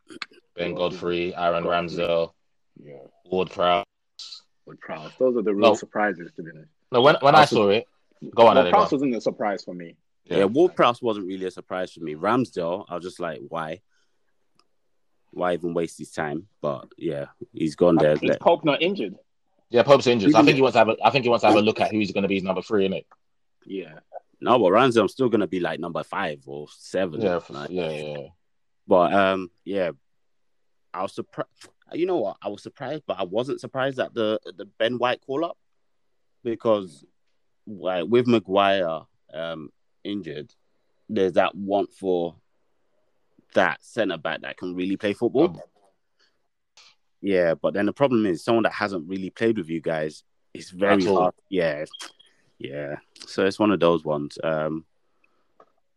Ben 0.55 0.73
Well, 0.75 0.89
Godfrey, 0.89 1.35
Aaron 1.35 1.63
Godfrey. 1.63 1.97
Ramsdale, 2.05 2.31
yeah, 2.83 2.93
Ward 3.25 3.49
Prowse. 3.51 3.85
with 4.65 4.79
Prowse. 4.79 5.11
Those 5.19 5.37
are 5.37 5.41
the 5.41 5.53
real 5.53 5.69
No. 5.69 5.75
surprises, 5.75 6.31
to 6.35 6.43
be 6.43 6.51
honest. 6.53 6.69
No, 6.91 7.01
when 7.01 7.15
when 7.21 7.35
I 7.35 7.41
Also- 7.41 7.55
saw 7.55 7.69
it, 7.69 7.85
go 8.33 8.47
on, 8.47 8.55
Well, 8.55 8.65
Ade, 8.67 8.71
Prowse 8.73 8.91
wasn't 8.91 9.15
a 9.15 9.21
surprise 9.21 9.63
for 9.63 9.73
me. 9.73 9.95
Yeah, 10.25 10.45
Ward 10.45 10.75
Prowse 10.75 11.01
wasn't 11.01 11.27
really 11.27 11.45
a 11.45 11.51
surprise 11.51 11.91
for 11.93 11.99
me. 12.01 12.15
Ramsdale, 12.15 12.85
I 12.89 12.95
was 12.95 13.03
just 13.03 13.19
like, 13.19 13.41
why? 13.47 13.81
Why 15.31 15.53
even 15.53 15.73
waste 15.73 15.97
his 15.99 16.11
time? 16.11 16.47
But 16.61 16.87
yeah, 16.97 17.25
he's 17.53 17.75
gone 17.75 17.97
there. 17.97 18.13
Is 18.13 18.23
Let- 18.23 18.39
Pope 18.39 18.63
not 18.65 18.81
injured? 18.81 19.15
Yeah, 19.69 19.83
Pope's 19.83 20.07
injured. 20.07 20.31
So 20.31 20.37
I 20.39 20.43
think 20.43 20.55
he 20.55 20.61
wants 20.61 20.73
to 20.75 20.79
have 20.79 20.89
a, 20.89 20.95
I 21.03 21.09
think 21.09 21.23
he 21.23 21.29
wants 21.29 21.41
to 21.43 21.47
have 21.47 21.57
a 21.57 21.61
look 21.61 21.79
at 21.81 21.91
who 21.91 21.99
he's 21.99 22.11
going 22.11 22.21
to 22.21 22.27
be 22.27 22.35
his 22.35 22.43
number 22.43 22.61
three 22.61 22.85
in 22.85 22.93
it. 22.93 23.05
Yeah. 23.65 23.99
No, 24.41 24.59
but 24.59 24.71
Ramsdale's 24.71 25.13
still 25.13 25.29
gonna 25.29 25.47
be 25.47 25.59
like 25.59 25.79
number 25.79 26.03
five 26.03 26.41
or 26.45 26.67
seven. 26.77 27.21
Yeah, 27.21 27.39
Like, 27.49 27.69
yeah, 27.69 27.89
yeah. 27.89 28.27
But 28.87 29.13
um, 29.13 29.49
yeah, 29.63 29.91
I 30.93 31.01
was 31.01 31.13
surprised. 31.13 31.49
You 31.93 32.05
know 32.05 32.17
what? 32.17 32.37
I 32.41 32.49
was 32.49 32.63
surprised, 32.63 33.03
but 33.05 33.19
I 33.19 33.23
wasn't 33.23 33.61
surprised 33.61 33.99
at 33.99 34.13
the 34.13 34.39
the 34.57 34.65
Ben 34.65 34.97
White 34.97 35.21
call 35.25 35.45
up 35.45 35.57
because 36.43 37.05
like 37.67 38.05
with 38.07 38.27
Maguire 38.27 39.01
um 39.33 39.69
injured, 40.03 40.53
there's 41.09 41.33
that 41.33 41.55
want 41.55 41.91
for 41.91 42.35
that 43.53 43.83
centre 43.83 44.17
back 44.17 44.41
that 44.41 44.57
can 44.57 44.75
really 44.75 44.97
play 44.97 45.13
football. 45.13 45.45
Um, 45.45 45.59
Yeah, 47.21 47.55
but 47.55 47.73
then 47.73 47.85
the 47.87 47.93
problem 47.93 48.25
is 48.25 48.43
someone 48.43 48.63
that 48.63 48.73
hasn't 48.73 49.07
really 49.07 49.29
played 49.29 49.57
with 49.57 49.69
you 49.69 49.81
guys. 49.81 50.23
It's 50.53 50.69
very 50.69 51.03
hard. 51.05 51.33
Yeah, 51.49 51.85
yeah. 52.57 52.97
So 53.27 53.45
it's 53.45 53.59
one 53.59 53.71
of 53.71 53.79
those 53.79 54.03
ones. 54.03 54.37
Um, 54.43 54.85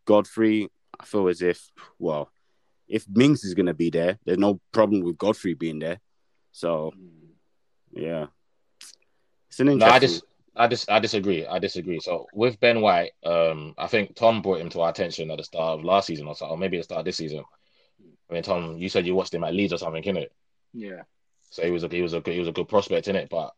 Godfrey, 0.04 0.70
I 0.98 1.04
feel 1.04 1.28
as 1.28 1.42
if 1.42 1.70
well, 1.98 2.30
if 2.88 3.06
Mings 3.08 3.44
is 3.44 3.54
gonna 3.54 3.74
be 3.74 3.90
there, 3.90 4.18
there's 4.24 4.38
no 4.38 4.60
problem 4.72 5.02
with 5.02 5.18
Godfrey 5.18 5.54
being 5.54 5.78
there. 5.78 6.00
So 6.52 6.92
yeah, 7.92 8.26
it's 9.48 9.60
an 9.60 9.66
No, 9.66 9.72
interesting. 9.72 9.94
I 9.94 9.98
just, 9.98 10.24
I 10.56 10.66
just, 10.68 10.90
I 10.90 10.98
disagree. 10.98 11.46
I 11.46 11.58
disagree. 11.58 12.00
So 12.00 12.26
with 12.32 12.58
Ben 12.60 12.80
White, 12.80 13.12
um, 13.24 13.74
I 13.78 13.86
think 13.86 14.14
Tom 14.14 14.42
brought 14.42 14.60
him 14.60 14.70
to 14.70 14.80
our 14.80 14.90
attention 14.90 15.30
at 15.30 15.38
the 15.38 15.44
start 15.44 15.78
of 15.78 15.84
last 15.84 16.06
season 16.06 16.26
or 16.26 16.34
so, 16.34 16.46
or 16.46 16.58
maybe 16.58 16.76
the 16.76 16.82
start 16.82 17.00
of 17.00 17.04
this 17.04 17.16
season. 17.16 17.44
I 18.30 18.34
mean, 18.34 18.42
Tom, 18.42 18.76
you 18.76 18.88
said 18.88 19.06
you 19.06 19.14
watched 19.14 19.32
him 19.32 19.44
at 19.44 19.54
Leeds 19.54 19.72
or 19.72 19.78
something, 19.78 20.02
innit? 20.02 20.28
Yeah. 20.74 21.02
So 21.50 21.62
he 21.62 21.70
was 21.70 21.84
a, 21.84 21.88
he 21.88 22.02
was 22.02 22.12
a, 22.12 22.20
good, 22.20 22.32
he 22.32 22.40
was 22.40 22.48
a 22.48 22.52
good 22.52 22.68
prospect 22.68 23.08
in 23.08 23.16
it. 23.16 23.30
But 23.30 23.54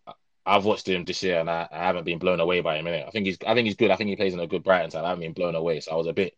I've 0.47 0.65
watched 0.65 0.89
him 0.89 1.05
this 1.05 1.23
year 1.23 1.41
and 1.41 1.51
I, 1.51 1.69
I 1.71 1.79
haven't 1.79 2.05
been 2.05 2.19
blown 2.19 2.41
away 2.41 2.61
by 2.61 2.77
him 2.77 2.87
in 2.87 2.95
it. 2.95 3.07
I 3.07 3.11
think 3.11 3.27
he's, 3.27 3.39
I 3.47 3.55
think 3.55 3.67
he's 3.67 3.77
good. 3.77 3.91
I 3.91 3.97
think 3.97 4.09
he 4.09 4.17
plays 4.17 4.35
in 4.35 4.41
a 4.41 4.47
good 4.47 4.65
Brighton 4.65 4.91
side. 4.91 5.05
I 5.05 5.09
haven't 5.11 5.23
been 5.23 5.33
blown 5.33 5.55
away. 5.55 5.81
So 5.81 5.93
I 5.93 5.97
was 5.97 6.07
a 6.07 6.13
bit 6.13 6.37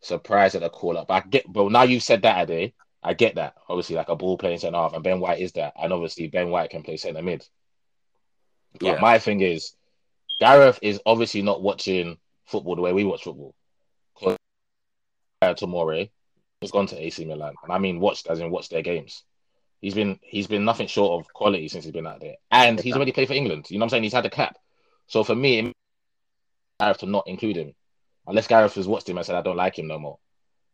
surprised 0.00 0.54
at 0.54 0.62
the 0.62 0.70
call 0.70 0.98
up. 0.98 1.10
I 1.10 1.20
get, 1.20 1.50
but 1.50 1.70
now 1.70 1.82
you've 1.82 2.02
said 2.02 2.22
that, 2.22 2.50
Ade, 2.50 2.72
I 3.02 3.14
get 3.14 3.36
that. 3.36 3.54
Obviously, 3.68 3.96
like 3.96 4.08
a 4.08 4.16
ball 4.16 4.38
playing 4.38 4.58
centre 4.58 4.76
half, 4.76 4.92
and 4.92 5.04
Ben 5.04 5.20
White 5.20 5.40
is 5.40 5.52
that, 5.52 5.74
and 5.80 5.92
obviously 5.92 6.28
Ben 6.28 6.50
White 6.50 6.70
can 6.70 6.82
play 6.82 6.96
centre 6.96 7.22
mid. 7.22 7.46
But 8.80 8.82
Yeah. 8.82 9.00
my 9.00 9.18
thing 9.18 9.40
is, 9.40 9.74
Gareth 10.40 10.78
is 10.82 11.00
obviously 11.06 11.42
not 11.42 11.62
watching 11.62 12.18
football 12.44 12.76
the 12.76 12.82
way 12.82 12.92
we 12.92 13.04
watch 13.04 13.22
football. 13.24 13.54
Because 14.14 14.36
has 16.60 16.70
gone 16.70 16.86
to 16.88 17.00
AC 17.00 17.24
Milan, 17.24 17.54
and 17.62 17.72
I 17.72 17.78
mean 17.78 18.00
watched 18.00 18.26
as 18.26 18.40
in 18.40 18.50
watched 18.50 18.70
their 18.70 18.82
games. 18.82 19.24
He's 19.80 19.94
been 19.94 20.18
he's 20.22 20.46
been 20.46 20.64
nothing 20.64 20.86
short 20.88 21.20
of 21.20 21.32
quality 21.32 21.68
since 21.68 21.84
he's 21.84 21.92
been 21.92 22.06
out 22.06 22.20
there, 22.20 22.36
and 22.50 22.80
he's 22.80 22.94
already 22.94 23.12
played 23.12 23.28
for 23.28 23.34
England. 23.34 23.66
You 23.70 23.78
know 23.78 23.82
what 23.82 23.86
I'm 23.86 23.90
saying? 23.90 24.02
He's 24.04 24.12
had 24.12 24.26
a 24.26 24.30
cap. 24.30 24.56
So 25.06 25.22
for 25.24 25.34
me, 25.34 25.72
Gareth 26.80 26.98
to 26.98 27.06
not 27.06 27.28
include 27.28 27.56
him, 27.56 27.74
unless 28.26 28.48
Gareth 28.48 28.74
has 28.74 28.88
watched 28.88 29.08
him 29.08 29.18
and 29.18 29.26
said 29.26 29.36
I 29.36 29.42
don't 29.42 29.56
like 29.56 29.78
him 29.78 29.86
no 29.86 29.98
more. 29.98 30.18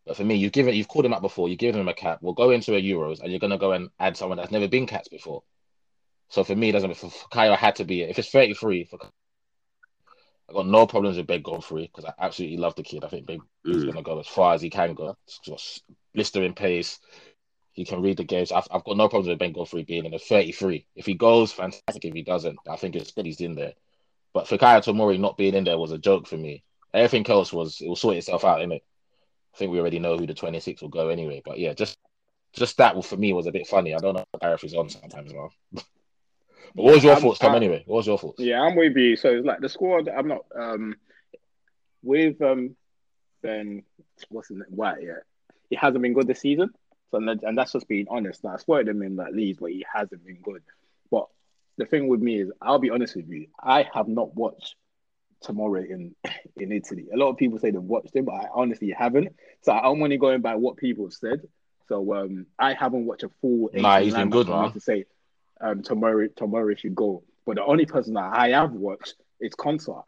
But 0.07 0.17
for 0.17 0.25
me, 0.25 0.37
you've 0.37 0.53
given 0.53 0.75
you've 0.75 0.89
called 0.89 1.05
him 1.07 1.15
up 1.15 1.23
before, 1.23 1.49
you've 1.49 1.59
given 1.59 1.81
him 1.81 1.89
a 1.89 1.95
cap. 1.95 2.19
We'll 2.23 2.35
go 2.35 2.51
into 2.51 2.75
a 2.75 2.81
Euros, 2.83 3.21
and 3.21 3.31
you're 3.31 3.41
gonna 3.41 3.59
go 3.59 3.73
and 3.73 3.91
add 4.01 4.17
someone 4.17 4.39
that's 4.39 4.53
never 4.53 4.69
been 4.69 4.87
capped 4.87 5.11
before. 5.11 5.43
So 6.31 6.43
for 6.45 6.57
me, 6.57 6.71
it 6.71 6.73
doesn't. 6.73 6.95
For, 6.97 7.11
for 7.11 7.29
Kyle 7.29 7.55
had 7.57 7.77
to 7.77 7.85
be 7.85 8.03
it. 8.03 8.11
If 8.11 8.19
it's 8.19 8.31
33, 8.31 8.85
for 8.85 8.99
I 10.49 10.53
got 10.53 10.67
no 10.67 10.87
problems 10.87 11.17
with 11.17 11.27
Ben 11.27 11.43
Godfrey 11.43 11.91
because 11.93 12.05
I 12.05 12.13
absolutely 12.19 12.59
love 12.59 12.75
the 12.75 12.83
kid. 12.83 13.05
I 13.05 13.09
think 13.09 13.27
Ben 13.27 13.41
is 13.65 13.83
Mm. 13.83 13.85
going 13.85 13.97
to 13.97 14.03
go 14.03 14.19
as 14.21 14.27
far 14.27 14.55
as 14.55 14.61
he 14.61 14.69
can 14.69 14.95
go. 14.95 15.17
Just 15.43 15.85
blistering 16.15 16.55
pace. 16.55 17.01
He 17.75 17.85
can 17.85 18.03
read 18.03 18.17
the 18.17 18.25
games. 18.25 18.53
I've, 18.53 18.69
I've 18.71 18.85
got 18.85 18.97
no 18.97 19.09
problems 19.09 19.29
with 19.29 19.39
Ben 19.41 19.53
Godfrey 19.53 19.83
being 19.83 20.05
in 20.07 20.15
a 20.15 20.19
33. 20.19 20.87
If 20.95 21.07
he 21.07 21.15
goes, 21.15 21.53
fantastic. 21.53 22.05
If 22.05 22.15
he 22.15 22.23
doesn't, 22.23 22.57
I 22.71 22.77
think 22.77 22.95
it's 22.95 23.11
good 23.11 23.27
he's 23.27 23.41
in 23.41 23.57
there. 23.57 23.73
But 24.33 24.47
for 24.49 24.57
Kaya 24.59 24.81
Tomori 24.81 25.19
not 25.19 25.37
being 25.37 25.55
in 25.55 25.65
there 25.65 25.77
was 25.79 25.91
a 25.91 25.99
joke 25.99 26.27
for 26.29 26.37
me. 26.37 26.63
Everything 26.93 27.29
else 27.29 27.53
was 27.53 27.81
it 27.81 27.89
will 27.89 27.97
sort 27.97 28.17
itself 28.17 28.45
out, 28.45 28.61
innit? 28.61 28.83
I 29.55 29.57
think 29.59 29.73
we 29.73 29.81
already 29.81 29.99
know 29.99 30.17
who 30.17 30.27
the 30.27 30.35
26 30.35 30.83
will 30.83 30.89
go 30.89 31.09
anyway. 31.09 31.43
But 31.45 31.59
yeah, 31.59 31.75
just 31.75 31.99
just 32.53 32.77
that 32.77 33.05
for 33.05 33.17
me 33.17 33.33
was 33.33 33.49
a 33.49 33.53
bit 33.53 33.67
funny. 33.67 33.93
I 33.93 33.99
don't 33.99 34.15
know 34.15 34.25
what 34.31 34.43
Gareth 34.43 34.63
is 34.65 34.75
on 34.75 34.89
sometimes, 34.89 35.33
man. 35.33 35.49
but 35.73 35.85
what 36.75 36.95
was 36.95 37.03
your 37.05 37.15
I'm- 37.15 37.23
thoughts, 37.23 37.41
Tom? 37.41 37.53
I- 37.55 37.57
anyway, 37.57 37.83
what 37.87 37.97
was 37.99 38.07
your 38.07 38.19
thoughts? 38.19 38.39
Yeah, 38.39 38.61
I'm 38.61 38.77
with 38.77 38.97
you. 38.97 39.17
So 39.17 39.31
it's 39.31 39.47
like 39.47 39.61
the 39.61 39.69
squad. 39.69 40.09
I'm 40.09 40.29
not 40.29 40.45
um 40.57 40.95
with 42.05 42.41
um 42.41 42.77
Ben. 43.43 43.83
What's 44.29 44.49
his 44.49 44.59
name? 44.59 44.67
White. 44.71 45.03
Yeah, 45.03 45.19
it 45.71 45.79
hasn't 45.79 46.03
been 46.03 46.15
good 46.15 46.29
this 46.29 46.41
season. 46.41 46.71
So 47.11 47.19
and, 47.19 47.59
that's 47.59 47.73
just 47.73 47.89
being 47.89 48.07
honest. 48.11 48.43
Now, 48.43 48.55
I 48.55 48.57
spotted 48.57 48.89
him 48.89 49.03
in 49.03 49.17
that 49.17 49.35
league, 49.35 49.59
but 49.61 49.71
he 49.71 49.85
hasn't 49.93 50.25
been 50.25 50.41
good. 50.43 50.63
But 51.11 51.27
the 51.77 51.87
thing 51.87 52.09
with 52.09 52.21
me 52.21 52.41
is, 52.41 52.51
I'll 52.61 52.79
be 52.79 52.91
honest 52.91 53.17
with 53.17 53.29
you. 53.29 53.47
I 53.63 53.87
have 53.95 54.09
not 54.09 54.35
watched 54.35 54.75
Tomori 55.45 55.91
in 55.91 56.15
in 56.57 56.73
Italy. 56.73 57.07
A 57.13 57.17
lot 57.17 57.31
of 57.31 57.37
people 57.37 57.59
say 57.59 57.71
they've 57.71 57.81
watched 57.81 58.15
him, 58.15 58.25
but 58.25 58.35
I 58.35 58.47
honestly 58.53 58.91
haven't. 58.91 59.35
So 59.63 59.73
I'm 59.73 60.03
only 60.03 60.19
going 60.19 60.41
by 60.41 60.57
what 60.57 60.77
people 60.77 61.07
have 61.07 61.13
said. 61.13 61.43
So 61.89 62.15
um, 62.15 62.47
I 62.59 62.75
haven't 62.75 63.07
watched 63.07 63.25
a 63.25 63.31
full. 63.41 63.71
Nah, 63.75 63.97
18 63.97 64.05
he's 64.05 64.15
been 64.15 64.31
good, 64.31 64.49
man. 64.49 64.73
To 64.73 64.81
say 64.81 65.05
um, 65.61 65.83
Tomori, 65.83 66.35
Tomori 66.35 66.79
should 66.79 66.95
go. 66.95 67.23
But 67.47 67.57
the 67.57 67.65
only 67.65 67.87
person 67.87 68.15
that 68.15 68.33
I 68.33 68.51
have 68.51 68.73
watched 68.73 69.15
is 69.41 69.55
Konsa. 69.55 70.03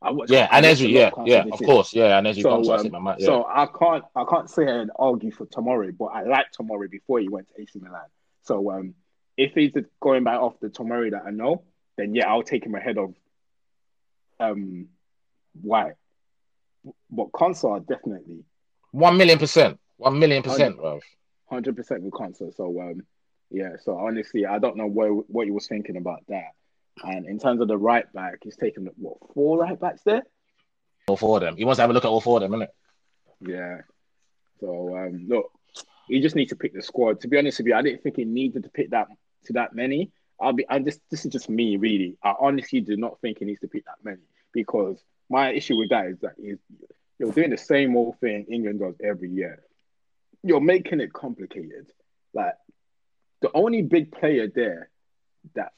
I 0.00 0.12
watched. 0.12 0.30
Yeah, 0.30 0.48
and 0.52 0.64
Ezri, 0.64 0.90
yeah, 0.92 1.10
yeah, 1.24 1.44
of 1.50 1.58
course, 1.58 1.92
yeah, 1.92 2.18
and 2.18 2.26
Ezri 2.26 2.42
So, 2.42 2.72
I 2.72 2.76
um, 2.76 3.14
yeah. 3.18 3.26
So 3.26 3.46
I 3.48 3.66
can't 3.66 4.04
I 4.14 4.24
can't 4.28 4.48
sit 4.48 4.68
here 4.68 4.80
and 4.80 4.90
argue 4.96 5.32
for 5.32 5.46
Tomori, 5.46 5.96
but 5.96 6.06
I 6.06 6.22
like 6.22 6.46
Tomori 6.58 6.88
before 6.90 7.18
he 7.18 7.28
went 7.28 7.48
to 7.48 7.60
AC 7.60 7.78
Milan. 7.80 8.02
So 8.42 8.70
um, 8.70 8.94
if 9.36 9.54
he's 9.54 9.72
going 10.00 10.24
back 10.24 10.40
off 10.40 10.58
the 10.60 10.68
Tomori 10.68 11.10
that 11.10 11.22
I 11.26 11.30
know, 11.30 11.62
then 11.96 12.14
yeah, 12.14 12.28
I'll 12.28 12.42
take 12.42 12.64
him 12.64 12.74
ahead 12.74 12.96
of 12.96 13.14
um 14.38 14.86
why. 15.60 15.92
But 17.10 17.32
Konsa 17.32 17.84
definitely 17.86 18.44
One 18.92 19.16
million 19.16 19.38
percent. 19.38 19.78
One 19.96 20.18
million 20.18 20.42
percent, 20.42 20.76
bro. 20.76 21.00
hundred 21.50 21.74
percent 21.76 22.02
with 22.02 22.12
Konsa. 22.12 22.54
So 22.54 22.80
um 22.80 23.02
yeah, 23.50 23.76
so 23.82 23.96
honestly 23.98 24.46
I 24.46 24.58
don't 24.58 24.76
know 24.76 24.86
what 24.86 25.28
what 25.28 25.46
he 25.46 25.50
was 25.50 25.66
thinking 25.66 25.96
about 25.96 26.22
that. 26.28 26.52
And 27.04 27.26
in 27.26 27.38
terms 27.38 27.60
of 27.60 27.68
the 27.68 27.78
right 27.78 28.10
back, 28.12 28.38
he's 28.42 28.56
taken 28.56 28.88
what 28.96 29.18
four 29.34 29.58
right 29.58 29.78
backs 29.78 30.02
there? 30.04 30.22
All 31.06 31.16
four 31.16 31.36
of 31.36 31.42
them. 31.42 31.56
He 31.56 31.64
wants 31.64 31.78
to 31.78 31.82
have 31.82 31.90
a 31.90 31.92
look 31.92 32.04
at 32.04 32.08
all 32.08 32.20
four 32.20 32.42
of 32.42 32.50
them, 32.50 32.60
innit? 32.60 32.68
Yeah. 33.40 33.82
So 34.60 34.96
um, 34.96 35.26
look, 35.28 35.50
he 36.08 36.20
just 36.20 36.36
needs 36.36 36.50
to 36.50 36.56
pick 36.56 36.74
the 36.74 36.82
squad. 36.82 37.20
To 37.20 37.28
be 37.28 37.38
honest 37.38 37.58
with 37.58 37.66
you, 37.66 37.74
I 37.74 37.82
didn't 37.82 38.02
think 38.02 38.16
he 38.16 38.24
needed 38.24 38.64
to 38.64 38.68
pick 38.68 38.90
that 38.90 39.08
to 39.44 39.52
that 39.54 39.74
many. 39.74 40.10
I'll 40.40 40.52
be. 40.52 40.66
I 40.68 40.78
just. 40.78 41.00
This 41.10 41.24
is 41.24 41.32
just 41.32 41.48
me, 41.48 41.76
really. 41.76 42.16
I 42.22 42.34
honestly 42.38 42.80
do 42.80 42.96
not 42.96 43.20
think 43.20 43.38
he 43.38 43.44
needs 43.44 43.60
to 43.60 43.68
pick 43.68 43.84
that 43.84 44.04
many 44.04 44.22
because 44.52 45.02
my 45.28 45.50
issue 45.50 45.76
with 45.76 45.90
that 45.90 46.06
is 46.06 46.18
that 46.20 46.34
is 46.38 46.58
you're 47.18 47.32
doing 47.32 47.50
the 47.50 47.58
same 47.58 47.96
old 47.96 48.18
thing 48.20 48.46
England 48.50 48.80
does 48.80 48.94
every 49.02 49.30
year. 49.30 49.62
You're 50.42 50.60
making 50.60 51.00
it 51.00 51.12
complicated. 51.12 51.86
Like 52.32 52.54
the 53.40 53.50
only 53.54 53.82
big 53.82 54.12
player 54.12 54.48
there 54.48 54.90
that 55.54 55.72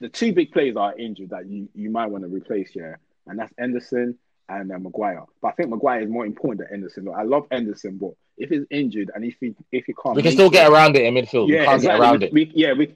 the 0.00 0.08
two 0.08 0.32
big 0.32 0.52
players 0.52 0.76
are 0.76 0.96
injured 0.98 1.30
that 1.30 1.46
you, 1.48 1.68
you 1.74 1.90
might 1.90 2.06
want 2.06 2.24
to 2.24 2.28
replace 2.28 2.70
here, 2.70 2.98
and 3.26 3.38
that's 3.38 3.52
Anderson 3.58 4.16
and 4.48 4.72
uh, 4.72 4.78
Maguire. 4.78 5.24
But 5.42 5.48
I 5.48 5.52
think 5.52 5.68
Maguire 5.70 6.00
is 6.02 6.08
more 6.10 6.26
important 6.26 6.60
than 6.60 6.74
Anderson. 6.74 7.08
I 7.16 7.22
love 7.22 7.46
Anderson, 7.50 7.98
but 7.98 8.10
if 8.38 8.48
he's 8.50 8.64
injured 8.70 9.10
and 9.14 9.24
if 9.24 9.34
he 9.40 9.54
if 9.70 9.84
he 9.84 9.94
can't, 10.02 10.16
We 10.16 10.22
can 10.22 10.32
still 10.32 10.46
it- 10.46 10.52
get 10.52 10.70
around 10.70 10.96
it 10.96 11.04
in 11.04 11.14
midfield. 11.14 11.48
Yeah, 11.48 11.54
we 11.54 11.54
Yeah, 11.54 11.64
can't 11.64 11.74
exactly. 11.76 11.86
get 11.86 12.00
around 12.00 12.20
we, 12.20 12.26
it. 12.26 12.32
we- 12.32 12.52
yeah, 12.54 12.72
we 12.72 12.94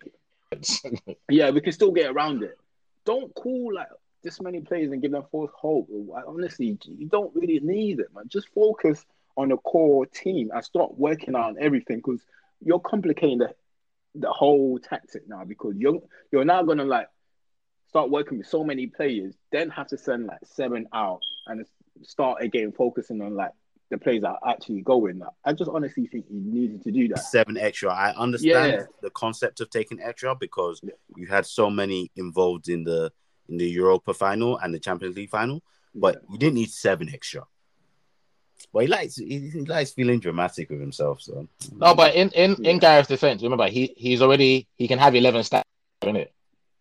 yeah 1.29 1.51
we 1.51 1.61
can 1.61 1.73
still 1.73 1.91
get 1.93 2.11
around 2.11 2.43
it. 2.43 2.57
Don't 3.05 3.35
call 3.35 3.75
like 3.75 3.89
this 4.23 4.41
many 4.41 4.61
players 4.61 4.91
and 4.93 5.03
give 5.03 5.11
them 5.13 5.25
false 5.31 5.51
hope. 5.55 5.89
Honestly, 6.27 6.79
you 6.87 7.07
don't 7.09 7.35
really 7.35 7.61
need 7.61 8.01
it, 8.01 8.07
man. 8.15 8.25
Just 8.29 8.49
focus 8.55 9.05
on 9.37 9.49
the 9.51 9.57
core 9.59 10.07
team 10.07 10.51
and 10.55 10.65
start 10.65 10.97
working 10.97 11.35
on 11.35 11.57
everything 11.61 11.97
because 11.97 12.21
you're 12.65 12.81
complicating 12.81 13.39
the 13.39 13.51
the 14.15 14.31
whole 14.31 14.79
tactic 14.79 15.29
now 15.29 15.45
because 15.45 15.75
you're 15.77 16.01
you're 16.33 16.45
now 16.45 16.63
gonna 16.63 16.85
like 16.85 17.09
start 17.89 18.11
working 18.11 18.39
with 18.39 18.47
so 18.47 18.65
many 18.65 18.87
players, 18.87 19.35
then 19.53 19.71
have 19.71 19.87
to 19.89 19.99
send 19.99 20.27
like 20.27 20.39
seven 20.45 20.87
out 20.93 21.21
and 21.47 21.65
start 22.03 22.43
again 22.43 22.73
focusing 22.73 23.21
on 23.23 23.35
like 23.35 23.53
the 23.91 23.99
players 23.99 24.23
that 24.23 24.31
are 24.43 24.51
actually 24.51 24.81
going. 24.81 25.21
I 25.45 25.53
just 25.53 25.71
honestly 25.73 26.07
think 26.07 26.25
you 26.31 26.41
needed 26.41 26.83
to 26.85 26.91
do 26.91 27.07
that. 27.09 27.19
seven 27.19 27.57
extra. 27.57 27.93
I 27.93 28.13
understand 28.17 28.73
Yeah. 28.73 28.87
the 29.03 29.11
concept 29.11 29.61
of 29.61 29.71
taking 29.71 30.01
extra 30.01 30.35
because 30.35 30.81
Yeah. 30.83 30.95
you 31.17 31.27
had 31.27 31.47
so 31.47 31.71
many 31.71 32.11
involved 32.17 32.69
in 32.69 32.85
the 32.85 33.13
in 33.49 33.59
the 33.59 33.69
Europa 33.69 34.15
final 34.15 34.57
and 34.59 34.73
the 34.73 34.81
Champions 34.81 35.17
League 35.17 35.29
final, 35.29 35.63
but 35.95 36.23
you 36.31 36.39
didn't 36.39 36.55
need 36.55 36.71
seven 36.71 37.11
extra. 37.13 37.43
But 38.75 38.81
he 38.83 38.89
likes 38.89 39.15
he, 39.17 39.39
he 39.51 39.61
likes 39.61 39.93
feeling 39.93 40.19
dramatic 40.19 40.69
with 40.69 40.81
himself. 40.81 41.23
So 41.23 41.47
No, 41.77 41.95
but 41.95 42.17
in 42.17 42.29
in 42.31 42.57
Yeah. 42.59 42.71
in 42.73 42.79
Gareth's 42.81 43.09
defense, 43.09 43.41
remember 43.41 43.69
he 43.69 43.95
he's 43.97 44.21
already 44.21 44.67
he 44.77 44.89
can 44.89 44.99
have 44.99 45.15
eleven 45.15 45.43
stats 45.43 45.63
in 46.03 46.17
it. 46.17 46.33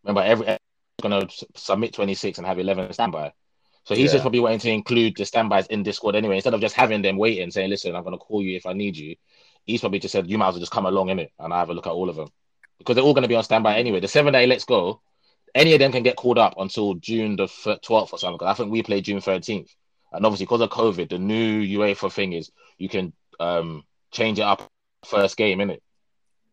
Remember 0.04 0.24
every 0.24 0.58
gonna 1.02 1.30
submit 1.56 1.94
twenty 1.94 2.16
six 2.16 2.40
and 2.40 2.48
have 2.48 2.58
eleven 2.58 2.92
standby. 2.92 3.32
So 3.84 3.94
he's 3.94 4.06
Yeah. 4.06 4.14
just 4.14 4.24
probably 4.24 4.40
wanting 4.40 4.60
to 4.60 4.72
include 4.72 5.16
the 5.18 5.26
standbys 5.26 5.68
in 5.68 5.84
this 5.84 5.98
squad 5.98 6.16
anyway, 6.16 6.36
instead 6.36 6.56
of 6.56 6.62
just 6.62 6.76
having 6.76 7.02
them 7.04 7.18
waiting, 7.18 7.52
saying, 7.52 7.70
"Listen, 7.70 7.96
I'm 7.96 8.04
gonna 8.04 8.18
call 8.18 8.42
you 8.42 8.56
if 8.58 8.66
I 8.66 8.74
need 8.74 8.98
you." 8.98 9.16
He's 9.66 9.82
probably 9.82 10.00
just 10.00 10.14
said, 10.14 10.28
"You 10.30 10.38
might 10.40 10.48
as 10.48 10.54
well 10.56 10.62
just 10.62 10.72
come 10.72 10.88
along 10.88 11.10
in 11.10 11.20
it, 11.20 11.32
and 11.38 11.54
I 11.54 11.60
have 11.60 11.70
a 11.70 11.74
look 11.74 11.86
at 11.86 11.94
all 11.94 12.10
of 12.10 12.16
them 12.16 12.30
because 12.80 12.96
they're 12.96 13.04
all 13.04 13.14
gonna 13.14 13.28
be 13.28 13.36
on 13.36 13.44
standby 13.44 13.78
anyway." 13.78 14.00
The 14.00 14.08
seven 14.08 14.34
day 14.34 14.48
let's 14.48 14.66
go, 14.66 15.02
any 15.54 15.74
of 15.74 15.80
them 15.80 15.92
can 15.92 16.02
get 16.02 16.16
called 16.16 16.40
up 16.40 16.56
until 16.58 16.96
June 16.96 17.36
the 17.36 17.48
twelfth 17.84 18.14
or 18.14 18.18
something. 18.18 18.40
'cause 18.40 18.48
I 18.48 18.54
think 18.56 18.72
we 18.72 18.82
play 18.82 19.02
June 19.02 19.22
thirteenth, 19.22 19.70
and 20.14 20.26
obviously 20.26 20.46
because 20.46 20.62
of 20.62 20.70
COVID, 20.70 21.10
the 21.10 21.20
new 21.20 21.62
UEFA 21.80 22.12
thing 22.12 22.34
is 22.34 22.52
you 22.78 22.90
can 22.90 23.14
um 23.40 23.84
change 24.12 24.40
it 24.40 24.44
up 24.44 24.70
first 25.06 25.36
game, 25.38 25.60
innit? 25.60 25.80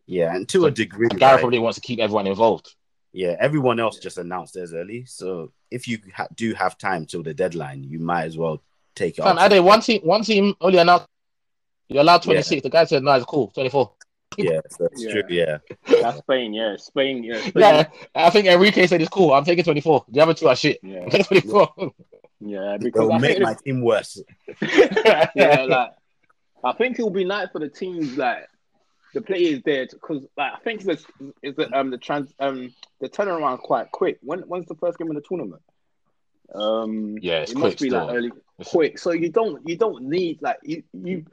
yeah, 0.06 0.34
and 0.34 0.48
to 0.48 0.60
So 0.62 0.66
a 0.66 0.70
degree, 0.70 1.08
Gareth 1.08 1.22
right, 1.22 1.40
probably 1.40 1.58
wants 1.60 1.76
to 1.76 1.82
keep 1.86 2.00
everyone 2.00 2.26
involved. 2.26 2.74
yeah, 3.12 3.36
everyone 3.38 3.78
else 3.78 3.98
just 3.98 4.18
announced 4.18 4.54
theirs 4.54 4.72
early. 4.74 5.04
So 5.06 5.52
if 5.70 5.86
you 5.86 5.98
ha- 6.14 6.28
do 6.34 6.52
have 6.54 6.76
time 6.78 7.06
till 7.06 7.22
the 7.22 7.34
deadline, 7.34 7.84
you 7.84 7.98
might 8.00 8.24
as 8.24 8.36
well 8.36 8.60
take 8.96 9.18
it. 9.18 9.20
Off. 9.20 9.38
Ade, 9.52 9.62
one 9.62 9.80
team, 9.80 10.00
one 10.02 10.22
team 10.24 10.54
only 10.60 10.78
announced 10.78 11.06
you're 11.88 12.02
allowed 12.02 12.22
26. 12.22 12.62
The 12.62 12.70
guy 12.70 12.84
said, 12.84 13.02
"No, 13.02 13.12
it's 13.12 13.24
cool, 13.24 13.48
24." 13.54 13.92
Yeah, 14.36 14.60
that's 14.78 15.02
Yeah. 15.02 15.10
true. 15.12 15.22
Yeah, 15.28 15.58
That's 15.86 16.18
Spain, 16.18 16.54
yeah. 16.54 16.76
Spain, 16.76 17.24
yeah. 17.24 17.40
Spain, 17.40 17.52
Yeah, 17.56 17.88
I 18.14 18.30
think 18.30 18.46
Enrique 18.46 18.86
said 18.86 19.00
it's 19.00 19.10
cool. 19.10 19.32
I'm 19.32 19.44
taking 19.44 19.64
24. 19.64 20.04
The 20.08 20.20
other 20.20 20.34
two 20.34 20.48
are 20.48 20.56
shit. 20.56 20.78
yeah, 20.82 21.00
I'm 21.02 21.10
taking 21.10 21.24
24. 21.50 21.92
yeah. 22.40 22.76
Because 22.80 23.00
it'll 23.02 23.12
I 23.12 23.18
make 23.18 23.32
think, 23.32 23.42
my 23.42 23.54
team 23.64 23.82
worse. 23.82 24.22
yeah, 24.62 25.66
like 25.68 25.90
I 26.64 26.72
think 26.72 26.98
it'll 26.98 27.10
be 27.10 27.24
nice 27.24 27.48
for 27.50 27.58
the 27.58 27.68
teams 27.68 28.16
like 28.16 28.46
the 29.14 29.20
players 29.22 29.60
there 29.64 29.86
because 29.86 30.24
like 30.36 30.52
I 30.52 30.58
think 30.62 30.84
the 30.84 30.92
is 31.42 31.56
the 31.56 31.72
um 31.76 31.90
the 31.90 31.98
trans 31.98 32.32
um 32.38 32.72
the 33.00 33.08
turnaround 33.08 33.58
quite 33.60 33.90
quick. 33.90 34.18
When 34.22 34.40
when's 34.40 34.66
the 34.66 34.76
first 34.76 34.98
game 34.98 35.08
of 35.10 35.16
the 35.16 35.22
tournament? 35.28 35.62
Um, 36.54 37.16
Yeah, 37.20 37.40
it's 37.40 37.52
it 37.52 37.54
quick 37.56 37.64
must 37.72 37.78
be 37.80 37.90
like 37.90 38.04
still. 38.04 38.16
early 38.16 38.30
quick. 38.66 38.98
So 38.98 39.10
you 39.12 39.30
don't 39.30 39.66
you 39.68 39.76
don't 39.76 40.04
need 40.04 40.40
like 40.42 40.58
you 40.62 40.82
you 40.92 41.24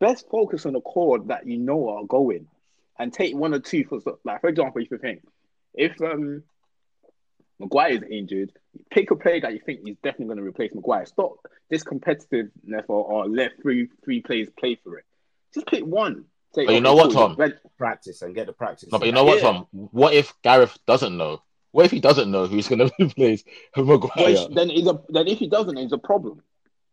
best 0.00 0.28
focus 0.30 0.66
on 0.66 0.72
the 0.72 0.80
core 0.80 1.18
that 1.20 1.46
you 1.46 1.58
know 1.58 1.88
are 1.88 2.04
going 2.04 2.46
and 2.98 3.12
take 3.12 3.34
one 3.34 3.54
or 3.54 3.60
two 3.60 3.84
for 3.84 4.00
like 4.24 4.40
for 4.40 4.48
example 4.48 4.82
if 4.82 4.90
you 4.90 4.98
think 4.98 5.22
if 5.74 6.00
um 6.02 6.42
Maguire 7.58 7.92
is 7.92 8.02
injured 8.10 8.52
pick 8.90 9.10
a 9.10 9.16
player 9.16 9.40
that 9.40 9.52
you 9.52 9.60
think 9.64 9.80
is 9.86 9.96
definitely 10.02 10.26
going 10.26 10.38
to 10.38 10.44
replace 10.44 10.74
Maguire. 10.74 11.06
Stop 11.06 11.34
this 11.70 11.84
competitiveness 11.84 12.84
or, 12.88 13.04
or 13.04 13.28
let 13.28 13.52
three 13.62 13.88
three 14.04 14.20
players 14.20 14.48
play 14.58 14.78
for 14.82 14.98
it. 14.98 15.04
Just 15.52 15.66
pick 15.66 15.84
one. 15.84 16.24
Say, 16.54 16.66
But 16.66 16.74
you 16.74 16.80
know 16.80 16.94
what, 16.94 17.10
cool, 17.12 17.34
Tom? 17.34 17.52
Practice 17.78 18.22
and 18.22 18.34
get 18.34 18.46
the 18.46 18.52
practice. 18.52 18.90
No, 18.92 18.98
but 18.98 19.06
you 19.06 19.12
know 19.12 19.24
what, 19.24 19.36
Yeah. 19.36 19.42
Tom? 19.42 19.66
What 19.72 20.14
if 20.14 20.32
Gareth 20.42 20.78
doesn't 20.86 21.16
know? 21.16 21.42
What 21.72 21.86
if 21.86 21.90
he 21.90 21.98
doesn't 21.98 22.30
know 22.30 22.46
who's 22.46 22.68
going 22.68 22.78
to 22.88 22.92
replace 23.00 23.44
Maguire? 23.76 24.10
Well, 24.16 24.48
then 24.50 24.70
he's 24.70 24.86
a 24.86 25.00
then 25.08 25.26
if 25.26 25.38
he 25.38 25.48
doesn't, 25.48 25.76
it's 25.76 25.92
a 25.92 25.98
problem. 25.98 26.42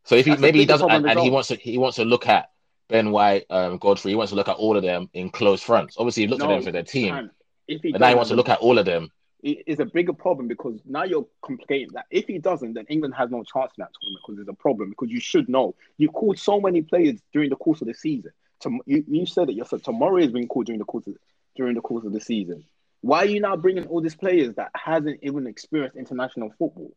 So 0.03 0.15
if 0.15 0.25
he 0.25 0.31
That's 0.31 0.41
maybe 0.41 0.59
he 0.59 0.65
doesn't, 0.65 0.89
and, 0.89 1.05
and 1.05 1.19
he 1.19 1.29
wants 1.29 1.49
to, 1.49 1.55
he 1.55 1.77
wants 1.77 1.97
to 1.97 2.05
look 2.05 2.27
at 2.27 2.49
Ben 2.91 3.11
White, 3.11 3.45
um, 3.49 3.77
Godfrey. 3.77 4.11
He 4.11 4.15
wants 4.15 4.31
to 4.31 4.35
look 4.35 4.49
at 4.49 4.57
all 4.57 4.77
of 4.77 4.83
them 4.83 5.09
in 5.13 5.29
close 5.29 5.61
fronts. 5.63 5.95
Obviously, 5.97 6.23
he 6.23 6.27
looked 6.27 6.43
at 6.43 6.49
them 6.49 6.61
for 6.61 6.71
their 6.71 6.83
team, 6.83 7.31
if 7.67 7.81
he 7.81 7.91
but 7.91 8.01
now 8.01 8.09
he 8.09 8.15
wants 8.15 8.29
to 8.29 8.35
look 8.35 8.49
at 8.49 8.59
all 8.59 8.77
of 8.77 8.85
them. 8.85 9.09
it 9.43 9.63
is 9.65 9.79
a 9.79 9.85
bigger 9.85 10.13
problem 10.13 10.47
because 10.47 10.79
now 10.85 11.03
you're 11.03 11.25
complicating 11.41 11.89
that. 11.93 12.05
If 12.11 12.27
he 12.27 12.37
doesn't, 12.37 12.73
then 12.73 12.85
England 12.89 13.15
has 13.15 13.31
no 13.31 13.43
chance 13.43 13.71
in 13.77 13.81
that 13.81 13.89
tournament 13.99 14.21
because 14.21 14.35
there's 14.35 14.47
a 14.47 14.61
problem. 14.61 14.89
Because 14.91 15.09
you 15.09 15.19
should 15.19 15.49
know 15.49 15.73
you 15.97 16.09
called 16.09 16.37
so 16.37 16.59
many 16.59 16.81
players 16.81 17.19
during 17.33 17.49
the 17.49 17.55
course 17.55 17.81
of 17.81 17.87
the 17.87 17.93
season. 17.93 18.31
Tom- 18.59 18.81
you, 18.85 19.03
you 19.07 19.25
said 19.25 19.49
it 19.49 19.55
yourself. 19.55 19.81
Tomori 19.81 20.21
has 20.23 20.31
been 20.31 20.47
called 20.47 20.67
during 20.67 20.79
the 20.79 20.85
course 20.85 21.07
of 21.07 21.15
during 21.55 21.75
the 21.75 21.81
course 21.81 22.05
of 22.05 22.13
the 22.13 22.19
season. 22.21 22.63
Why 23.01 23.19
are 23.19 23.25
you 23.25 23.39
now 23.39 23.55
bringing 23.55 23.87
all 23.87 24.01
these 24.01 24.15
players 24.15 24.53
that 24.55 24.71
hasn't 24.75 25.19
even 25.23 25.47
experienced 25.47 25.97
international 25.97 26.53
football? 26.59 26.93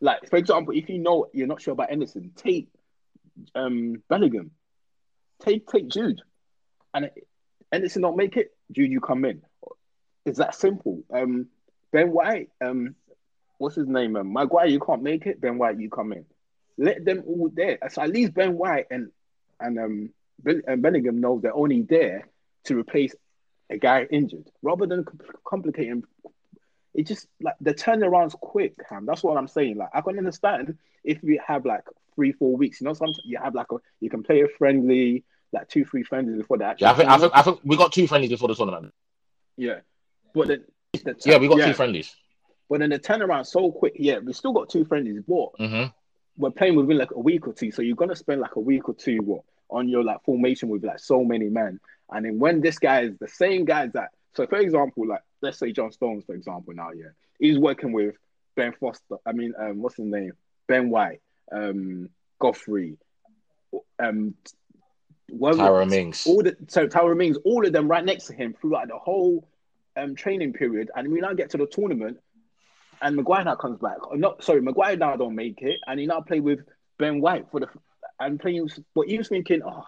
Like 0.00 0.28
for 0.28 0.36
example, 0.36 0.74
if 0.74 0.88
you 0.88 0.98
know 0.98 1.28
you're 1.32 1.46
not 1.46 1.62
sure 1.62 1.72
about 1.72 1.90
Anderson, 1.90 2.32
take 2.34 2.68
um, 3.54 4.02
Bellingham, 4.08 4.50
take 5.42 5.66
take 5.66 5.88
Jude, 5.88 6.22
and 6.94 7.10
Anderson 7.70 8.02
not 8.02 8.16
make 8.16 8.36
it, 8.36 8.52
Jude 8.70 8.90
you 8.90 9.00
come 9.00 9.24
in. 9.24 9.42
It's 10.24 10.38
that 10.38 10.54
simple. 10.54 11.02
Um, 11.12 11.48
Ben 11.92 12.12
White, 12.12 12.50
um, 12.60 12.94
what's 13.58 13.76
his 13.76 13.88
name? 13.88 14.16
Um, 14.16 14.32
Maguire, 14.32 14.66
you 14.66 14.80
can't 14.80 15.02
make 15.02 15.26
it. 15.26 15.40
Ben 15.40 15.58
White, 15.58 15.78
you 15.80 15.90
come 15.90 16.12
in. 16.12 16.24
Let 16.78 17.04
them 17.04 17.22
all 17.26 17.50
there. 17.52 17.78
So 17.90 18.02
at 18.02 18.10
least 18.10 18.34
Ben 18.34 18.56
White 18.56 18.86
and 18.90 19.10
and 19.60 19.78
um, 19.78 20.10
and 20.44 20.82
Bellingham 20.82 21.20
know 21.20 21.40
they're 21.40 21.54
only 21.54 21.82
there 21.82 22.28
to 22.64 22.78
replace 22.78 23.14
a 23.70 23.78
guy 23.78 24.06
injured, 24.10 24.48
rather 24.62 24.86
than 24.86 25.04
complicating. 25.44 26.04
It 26.94 27.06
just 27.06 27.26
like 27.40 27.54
the 27.60 27.72
turnaround's 27.72 28.36
quick, 28.38 28.74
Ham. 28.90 29.06
That's 29.06 29.22
what 29.22 29.38
I'm 29.38 29.48
saying. 29.48 29.76
Like 29.78 29.90
I 29.94 30.02
can 30.02 30.18
understand 30.18 30.76
if 31.04 31.22
we 31.22 31.40
have 31.46 31.64
like 31.64 31.84
three, 32.14 32.32
four 32.32 32.56
weeks. 32.56 32.80
You 32.80 32.86
know, 32.86 32.94
sometimes 32.94 33.20
you 33.24 33.38
have 33.42 33.54
like 33.54 33.72
a 33.72 33.76
you 34.00 34.10
can 34.10 34.22
play 34.22 34.42
a 34.42 34.48
friendly, 34.48 35.24
like 35.52 35.68
two, 35.68 35.84
three 35.84 36.02
friendlies 36.02 36.38
before 36.38 36.58
the 36.58 36.64
actual. 36.64 36.86
Yeah, 36.86 36.92
I 36.92 36.94
think, 36.94 37.10
I 37.10 37.18
think, 37.18 37.32
I 37.34 37.42
think 37.42 37.60
we 37.64 37.76
got 37.76 37.92
two 37.92 38.06
friendlies 38.06 38.30
before 38.30 38.48
the 38.48 38.54
tournament. 38.54 38.92
Yeah, 39.56 39.80
but 40.34 40.48
then 40.48 40.64
the 40.92 41.14
Yeah, 41.24 41.38
we 41.38 41.48
got 41.48 41.58
yeah. 41.58 41.66
two 41.66 41.74
friendlies. 41.74 42.14
But 42.68 42.80
then 42.80 42.90
the 42.90 42.98
turnaround 42.98 43.46
so 43.46 43.70
quick. 43.70 43.94
Yeah, 43.98 44.18
we 44.18 44.32
still 44.32 44.52
got 44.52 44.70
two 44.70 44.84
friendlies, 44.84 45.22
but 45.26 45.48
hmm 45.58 45.84
we're 46.38 46.50
playing 46.50 46.76
within 46.76 46.96
like 46.96 47.10
a 47.10 47.20
week 47.20 47.46
or 47.46 47.52
two. 47.52 47.70
So 47.70 47.82
you're 47.82 47.94
gonna 47.96 48.16
spend 48.16 48.40
like 48.40 48.56
a 48.56 48.60
week 48.60 48.88
or 48.88 48.94
two 48.94 49.18
what 49.18 49.42
on 49.68 49.88
your 49.88 50.02
like 50.02 50.22
formation 50.24 50.70
with 50.70 50.82
like 50.82 50.98
so 50.98 51.22
many 51.22 51.50
men. 51.50 51.78
And 52.10 52.24
then 52.24 52.38
when 52.38 52.60
this 52.62 52.78
guy 52.78 53.02
is 53.02 53.16
the 53.18 53.28
same 53.28 53.66
guys 53.66 53.92
that 53.92 54.10
so 54.34 54.46
for 54.46 54.56
example, 54.56 55.06
like 55.06 55.20
let's 55.42 55.58
say 55.58 55.72
John 55.72 55.92
Stones, 55.92 56.24
for 56.24 56.34
example, 56.34 56.72
now, 56.74 56.90
yeah, 56.92 57.08
he's 57.38 57.58
working 57.58 57.92
with 57.92 58.14
Ben 58.56 58.72
Foster. 58.72 59.16
I 59.26 59.32
mean, 59.32 59.52
um, 59.58 59.82
what's 59.82 59.96
his 59.96 60.06
name? 60.06 60.32
Ben 60.68 60.88
White, 60.88 61.20
um, 61.50 62.08
Godfrey, 62.38 62.96
um, 63.98 64.34
well, 65.30 65.56
Tyrone 65.56 65.88
Mings. 65.88 66.26
all 66.26 66.42
the 66.42 66.56
so 66.68 66.86
Tyrone 66.86 67.18
Mings, 67.18 67.36
all 67.44 67.66
of 67.66 67.72
them 67.72 67.88
right 67.88 68.04
next 68.04 68.26
to 68.26 68.34
him 68.34 68.54
throughout 68.60 68.88
the 68.88 68.98
whole 68.98 69.48
um 69.96 70.14
training 70.14 70.52
period, 70.52 70.90
and 70.94 71.10
we 71.10 71.20
now 71.20 71.32
get 71.32 71.50
to 71.50 71.58
the 71.58 71.66
tournament, 71.66 72.18
and 73.00 73.16
Maguire 73.16 73.44
now 73.44 73.54
comes 73.56 73.78
back. 73.78 74.10
Or 74.10 74.16
not 74.16 74.42
sorry, 74.44 74.60
Maguire 74.60 74.96
now 74.96 75.16
don't 75.16 75.34
make 75.34 75.62
it, 75.62 75.80
and 75.86 75.98
he 75.98 76.06
now 76.06 76.20
play 76.20 76.40
with 76.40 76.60
Ben 76.98 77.20
White 77.20 77.46
for 77.50 77.60
the 77.60 77.68
and 78.20 78.38
playing. 78.40 78.68
But 78.94 79.08
he 79.08 79.18
was 79.18 79.28
thinking, 79.28 79.62
oh, 79.64 79.84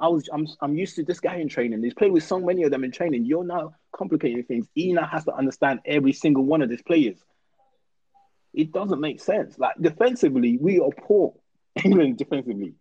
I 0.00 0.08
was 0.08 0.28
I'm 0.32 0.46
I'm 0.60 0.76
used 0.76 0.96
to 0.96 1.04
this 1.04 1.20
guy 1.20 1.36
in 1.36 1.48
training. 1.48 1.82
He's 1.82 1.94
played 1.94 2.12
with 2.12 2.24
so 2.24 2.38
many 2.38 2.62
of 2.62 2.70
them 2.70 2.84
in 2.84 2.92
training. 2.92 3.24
You're 3.24 3.44
now 3.44 3.74
complicating 3.92 4.44
things. 4.44 4.66
He 4.74 4.92
now 4.92 5.06
has 5.06 5.24
to 5.24 5.34
understand 5.34 5.80
every 5.84 6.12
single 6.12 6.44
one 6.44 6.62
of 6.62 6.68
these 6.68 6.82
players. 6.82 7.18
It 8.54 8.72
doesn't 8.72 9.00
make 9.00 9.20
sense. 9.20 9.58
Like 9.58 9.74
defensively, 9.80 10.56
we 10.56 10.80
are 10.80 10.90
poor. 10.90 11.34
England 11.84 12.16
defensively 12.16 12.72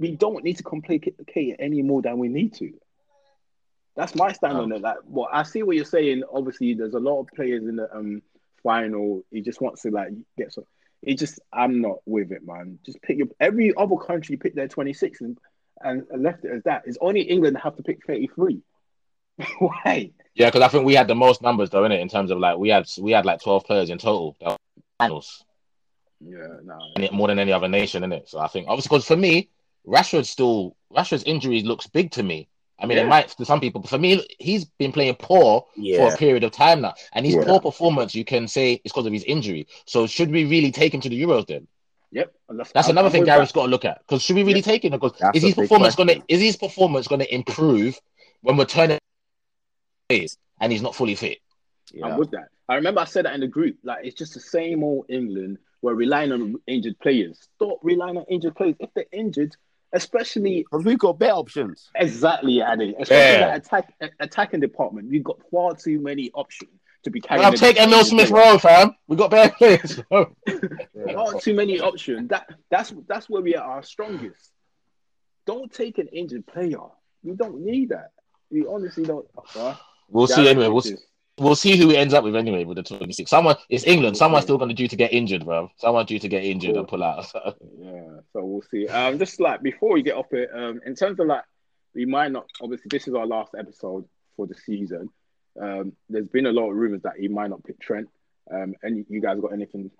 we 0.00 0.12
don't 0.12 0.42
need 0.42 0.56
to 0.56 0.62
complicate 0.64 1.14
it 1.28 1.56
any 1.60 1.82
more 1.82 2.00
than 2.02 2.18
we 2.18 2.28
need 2.28 2.54
to. 2.54 2.72
That's 3.94 4.14
my 4.14 4.32
stand 4.32 4.56
on 4.56 4.72
it. 4.72 4.80
Like, 4.80 4.96
well, 5.04 5.28
I 5.30 5.42
see 5.42 5.62
what 5.62 5.76
you're 5.76 5.84
saying. 5.84 6.22
Obviously, 6.32 6.74
there's 6.74 6.94
a 6.94 6.98
lot 6.98 7.20
of 7.20 7.26
players 7.28 7.64
in 7.64 7.76
the 7.76 7.94
um 7.94 8.22
final. 8.62 9.22
He 9.30 9.42
just 9.42 9.60
wants 9.60 9.82
to 9.82 9.90
like 9.90 10.08
get 10.38 10.52
some. 10.52 10.64
It 11.02 11.18
just, 11.18 11.40
I'm 11.52 11.80
not 11.80 11.98
with 12.04 12.30
it, 12.30 12.46
man. 12.46 12.78
Just 12.84 13.00
pick 13.02 13.18
your 13.18 13.28
every 13.38 13.72
other 13.76 13.96
country 13.96 14.36
pick 14.36 14.54
their 14.54 14.68
26 14.68 15.20
and 15.20 15.38
and 15.82 16.06
left 16.18 16.44
it 16.44 16.52
as 16.52 16.62
that. 16.64 16.82
It's 16.86 16.98
only 17.00 17.22
England 17.22 17.56
that 17.56 17.62
have 17.62 17.76
to 17.76 17.82
pick 17.82 18.04
33. 18.06 18.60
Why? 19.58 20.12
Yeah, 20.34 20.48
because 20.48 20.62
I 20.62 20.68
think 20.68 20.84
we 20.86 20.94
had 20.94 21.08
the 21.08 21.14
most 21.14 21.42
numbers 21.42 21.70
though, 21.70 21.84
in 21.84 21.92
it, 21.92 22.00
in 22.00 22.08
terms 22.08 22.30
of 22.30 22.38
like 22.38 22.56
we 22.56 22.68
had 22.70 22.86
we 22.98 23.12
had 23.12 23.26
like 23.26 23.42
twelve 23.42 23.64
players 23.64 23.90
in 23.90 23.98
total 23.98 24.36
finals, 24.98 25.44
Yeah, 26.20 26.46
no. 26.62 26.78
and 26.94 27.04
it 27.04 27.12
more 27.12 27.28
than 27.28 27.38
any 27.38 27.52
other 27.52 27.68
nation, 27.68 28.04
in 28.04 28.12
it. 28.12 28.28
So 28.28 28.38
I 28.38 28.46
think 28.46 28.66
obviously 28.68 28.88
because 28.88 29.06
for 29.06 29.16
me, 29.16 29.48
Rashford 29.90 30.24
still 30.26 30.76
Rashford's 30.92 31.24
injury 31.24 31.62
looks 31.62 31.86
big 31.86 32.10
to 32.12 32.22
me. 32.22 32.48
I 32.78 32.86
mean, 32.86 32.96
Yeah. 32.96 33.04
it 33.04 33.08
might 33.08 33.28
to 33.28 33.44
some 33.44 33.60
people, 33.60 33.80
but 33.82 33.90
for 33.90 33.98
me, 33.98 34.24
he's 34.38 34.64
been 34.64 34.90
playing 34.92 35.16
poor 35.16 35.66
for 35.96 36.12
a 36.12 36.16
period 36.16 36.44
of 36.44 36.50
time 36.52 36.80
now, 36.80 36.94
and 37.12 37.26
his 37.26 37.34
Yeah. 37.34 37.44
poor 37.44 37.60
performance, 37.60 38.14
you 38.14 38.24
can 38.24 38.48
say, 38.48 38.74
is 38.84 38.92
because 38.92 39.06
of 39.06 39.12
his 39.12 39.24
injury. 39.24 39.66
So 39.84 40.06
should 40.06 40.30
we 40.30 40.44
really 40.46 40.70
take 40.72 40.94
him 40.94 41.00
to 41.02 41.08
the 41.10 41.20
Euros 41.20 41.46
then? 41.46 41.66
Yep. 42.12 42.34
and 42.48 42.58
That's 42.74 42.88
another 42.88 43.10
thing 43.10 43.20
with 43.20 43.28
Gareth's 43.28 43.52
that. 43.52 43.58
got 43.58 43.66
to 43.66 43.70
look 43.70 43.84
at. 43.84 43.98
Because 44.00 44.22
should 44.22 44.34
we 44.36 44.42
really 44.42 44.62
take 44.62 44.84
him? 44.84 44.92
Because 44.92 45.12
That's 45.20 45.36
is 45.36 45.42
his 45.44 45.54
performance 45.54 45.94
going 45.94 46.08
to 46.08 46.22
is 46.28 46.40
his 46.40 46.56
performance 46.56 47.06
going 47.06 47.20
to 47.20 47.32
improve 47.34 48.00
when 48.42 48.56
we're 48.56 48.64
turning 48.64 48.98
days 50.08 50.36
and 50.60 50.72
he's 50.72 50.82
not 50.82 50.94
fully 50.94 51.14
fit? 51.14 51.38
Yeah. 51.92 52.06
I'm 52.06 52.18
with 52.18 52.30
that. 52.32 52.48
I 52.68 52.74
remember 52.76 53.00
I 53.00 53.04
said 53.04 53.26
that 53.26 53.34
in 53.34 53.40
the 53.40 53.46
group. 53.48 53.76
Like 53.84 54.04
it's 54.04 54.16
just 54.16 54.34
the 54.34 54.40
same 54.40 54.82
old 54.82 55.06
England. 55.08 55.58
We're 55.82 55.94
relying 55.94 56.32
on 56.32 56.56
injured 56.66 56.98
players. 56.98 57.38
Stop 57.56 57.78
relying 57.82 58.16
on 58.16 58.24
injured 58.28 58.56
players. 58.56 58.76
If 58.80 58.90
they're 58.94 59.04
injured, 59.12 59.56
especially 59.92 60.60
Because 60.70 60.84
we've 60.84 60.98
got 60.98 61.18
better 61.18 61.32
options. 61.34 61.90
exactly, 61.94 62.62
Addy, 62.62 62.94
especially 62.98 63.16
Yeah. 63.16 63.38
that 63.48 63.66
attack 63.66 63.94
a- 64.00 64.10
attacking 64.20 64.60
department, 64.60 65.08
we've 65.08 65.24
got 65.24 65.38
far 65.50 65.74
too 65.74 66.00
many 66.00 66.30
options 66.32 66.70
to 67.04 67.10
be 67.10 67.20
carrying. 67.20 67.44
I'll 67.46 67.52
take 67.52 67.80
Emile 67.80 68.04
Smith 68.04 68.28
player. 68.28 68.52
Rowe, 68.52 68.58
fam. 68.58 68.94
We 69.08 69.16
got 69.16 69.30
better 69.30 69.54
players. 69.56 70.00
Far 70.10 71.40
too 71.40 71.54
many 71.54 71.80
options. 71.80 72.28
That 72.28 72.48
that's 72.70 72.92
that's 73.08 73.28
where 73.30 73.42
we 73.42 73.54
are 73.56 73.64
our 73.76 73.82
strongest. 73.82 74.52
Don't 75.46 75.72
take 75.72 75.98
an 75.98 76.08
injured 76.08 76.46
player. 76.46 76.78
We 77.22 77.32
don't 77.34 77.60
need 77.62 77.88
that. 77.90 78.10
We 78.50 78.66
honestly 78.66 79.04
don't. 79.04 79.26
Uh, 79.56 79.74
we'll 80.08 80.26
see 80.26 80.48
anyway. 80.48 80.68
We'll, 80.68 80.78
is- 80.80 81.02
we'll 81.40 81.56
see 81.56 81.76
who 81.76 81.88
he 81.88 81.96
ends 81.96 82.14
up 82.14 82.22
with 82.22 82.36
anyway 82.36 82.64
with 82.64 82.76
the 82.76 82.82
26. 82.82 83.28
Someone 83.28 83.56
it's 83.68 83.84
England. 83.86 84.16
Someone's 84.16 84.44
still 84.44 84.58
going 84.58 84.68
to 84.68 84.74
due 84.74 84.88
to 84.88 84.96
get 84.96 85.12
injured, 85.12 85.44
bro. 85.44 85.70
Someone's 85.76 86.08
due 86.08 86.18
to 86.18 86.28
get 86.28 86.44
injured 86.44 86.76
and 86.76 86.86
pull 86.86 87.02
out. 87.02 87.26
Yeah, 87.34 88.20
so 88.32 88.44
we'll 88.44 88.62
see. 88.62 88.86
Um, 88.86 89.18
just 89.18 89.40
like 89.40 89.62
before 89.62 89.92
we 89.94 90.02
get 90.02 90.14
off 90.14 90.32
it, 90.32 90.50
um, 90.54 90.80
in 90.86 90.94
terms 90.94 91.18
of 91.18 91.26
like, 91.26 91.44
we 91.94 92.04
might 92.04 92.30
not. 92.30 92.46
Obviously, 92.62 92.88
this 92.88 93.08
is 93.08 93.14
our 93.14 93.26
last 93.26 93.54
episode 93.58 94.04
for 94.36 94.46
the 94.46 94.54
season. 94.54 95.08
Um, 95.60 95.92
there's 96.08 96.28
been 96.28 96.46
a 96.46 96.52
lot 96.52 96.70
of 96.70 96.76
rumors 96.76 97.02
that 97.02 97.14
he 97.18 97.28
might 97.28 97.50
not 97.50 97.64
pick 97.64 97.80
Trent. 97.80 98.08
Um, 98.52 98.74
and 98.82 99.04
you 99.08 99.20
guys 99.20 99.40
got 99.40 99.52
anything 99.52 99.90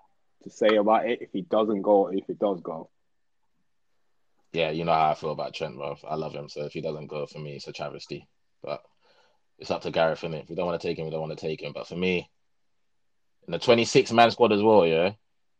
to 0.42 0.50
say 0.50 0.76
about 0.76 1.08
it? 1.08 1.22
If 1.22 1.30
he 1.32 1.42
doesn't 1.42 1.82
go, 1.82 2.06
or 2.06 2.14
if 2.14 2.28
it 2.28 2.38
does 2.38 2.60
go, 2.60 2.90
yeah, 4.52 4.70
you 4.70 4.84
know 4.84 4.92
how 4.92 5.10
I 5.10 5.14
feel 5.14 5.30
about 5.30 5.54
Trent, 5.54 5.76
bro. 5.76 5.96
I 6.08 6.16
love 6.16 6.32
him. 6.32 6.48
So 6.48 6.64
if 6.64 6.72
he 6.72 6.80
doesn't 6.80 7.06
go 7.06 7.26
for 7.26 7.38
me, 7.38 7.54
it's 7.54 7.68
a 7.68 7.72
travesty. 7.72 8.26
But 8.62 8.82
it's 9.60 9.70
up 9.70 9.82
to 9.82 9.90
Gareth, 9.90 10.22
innit? 10.22 10.44
If 10.44 10.48
we 10.48 10.56
don't 10.56 10.66
want 10.66 10.80
to 10.80 10.86
take 10.86 10.98
him, 10.98 11.04
we 11.04 11.10
don't 11.10 11.20
want 11.20 11.38
to 11.38 11.46
take 11.46 11.62
him. 11.62 11.72
But 11.72 11.86
for 11.86 11.96
me, 11.96 12.28
in 13.46 13.52
the 13.52 13.58
26 13.58 14.10
man 14.12 14.30
squad 14.30 14.52
as 14.52 14.62
well, 14.62 14.86
yeah, 14.86 15.12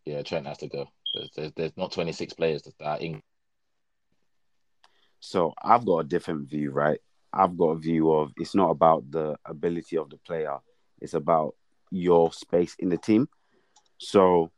yeah, 0.06 0.22
Trent 0.22 0.46
has 0.46 0.58
to 0.58 0.68
go. 0.68 0.88
There's, 1.14 1.30
there's, 1.36 1.52
there's 1.54 1.76
not 1.76 1.92
26 1.92 2.32
players 2.32 2.62
that 2.62 2.74
are 2.82 2.98
in. 2.98 3.20
So 5.20 5.52
I've 5.62 5.84
got 5.84 5.98
a 5.98 6.04
different 6.04 6.48
view, 6.48 6.70
right? 6.70 6.98
I've 7.32 7.56
got 7.56 7.70
a 7.70 7.78
view 7.78 8.10
of 8.10 8.32
it's 8.38 8.54
not 8.54 8.70
about 8.70 9.10
the 9.10 9.36
ability 9.44 9.98
of 9.98 10.08
the 10.08 10.16
player, 10.16 10.58
it's 11.00 11.14
about 11.14 11.54
your 11.90 12.32
space 12.32 12.74
in 12.78 12.88
the 12.88 12.96
team. 12.96 13.28
So 13.98 14.50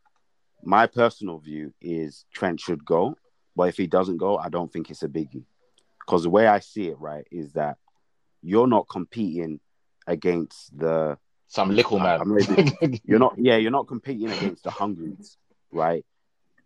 my 0.62 0.86
personal 0.86 1.38
view 1.38 1.74
is 1.80 2.24
Trent 2.32 2.60
should 2.60 2.84
go, 2.84 3.16
but 3.56 3.64
if 3.64 3.76
he 3.76 3.88
doesn't 3.88 4.18
go, 4.18 4.38
I 4.38 4.48
don't 4.48 4.72
think 4.72 4.88
it's 4.88 5.02
a 5.02 5.08
biggie. 5.08 5.44
Because 5.98 6.22
the 6.22 6.30
way 6.30 6.46
I 6.46 6.60
see 6.60 6.88
it, 6.88 6.98
right, 6.98 7.26
is 7.30 7.52
that 7.52 7.78
you're 8.42 8.66
not 8.66 8.88
competing 8.88 9.60
against 10.06 10.76
the 10.76 11.18
Some 12.18 12.40
little 12.40 12.68
man. 12.78 13.00
You're 13.04 13.18
not 13.18 13.34
yeah 13.38 13.56
you're 13.56 13.70
not 13.70 13.86
competing 13.86 14.30
against 14.30 14.64
the 14.64 14.70
Hungries, 14.70 15.36
right? 15.70 16.04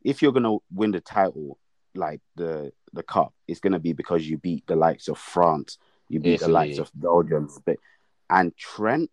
If 0.02 0.22
you're 0.22 0.32
gonna 0.32 0.56
win 0.72 0.92
the 0.92 1.00
title, 1.00 1.58
like 1.94 2.20
the 2.36 2.72
the 2.92 3.02
cup, 3.02 3.34
it's 3.46 3.60
gonna 3.60 3.78
be 3.80 3.92
because 3.92 4.26
you 4.26 4.38
beat 4.38 4.66
the 4.66 4.76
likes 4.76 5.08
of 5.08 5.18
France, 5.18 5.78
you 6.08 6.20
beat 6.20 6.40
the 6.40 6.48
likes 6.48 6.78
of 6.78 6.90
Belgium, 6.94 7.50
and 8.30 8.56
Trent 8.56 9.10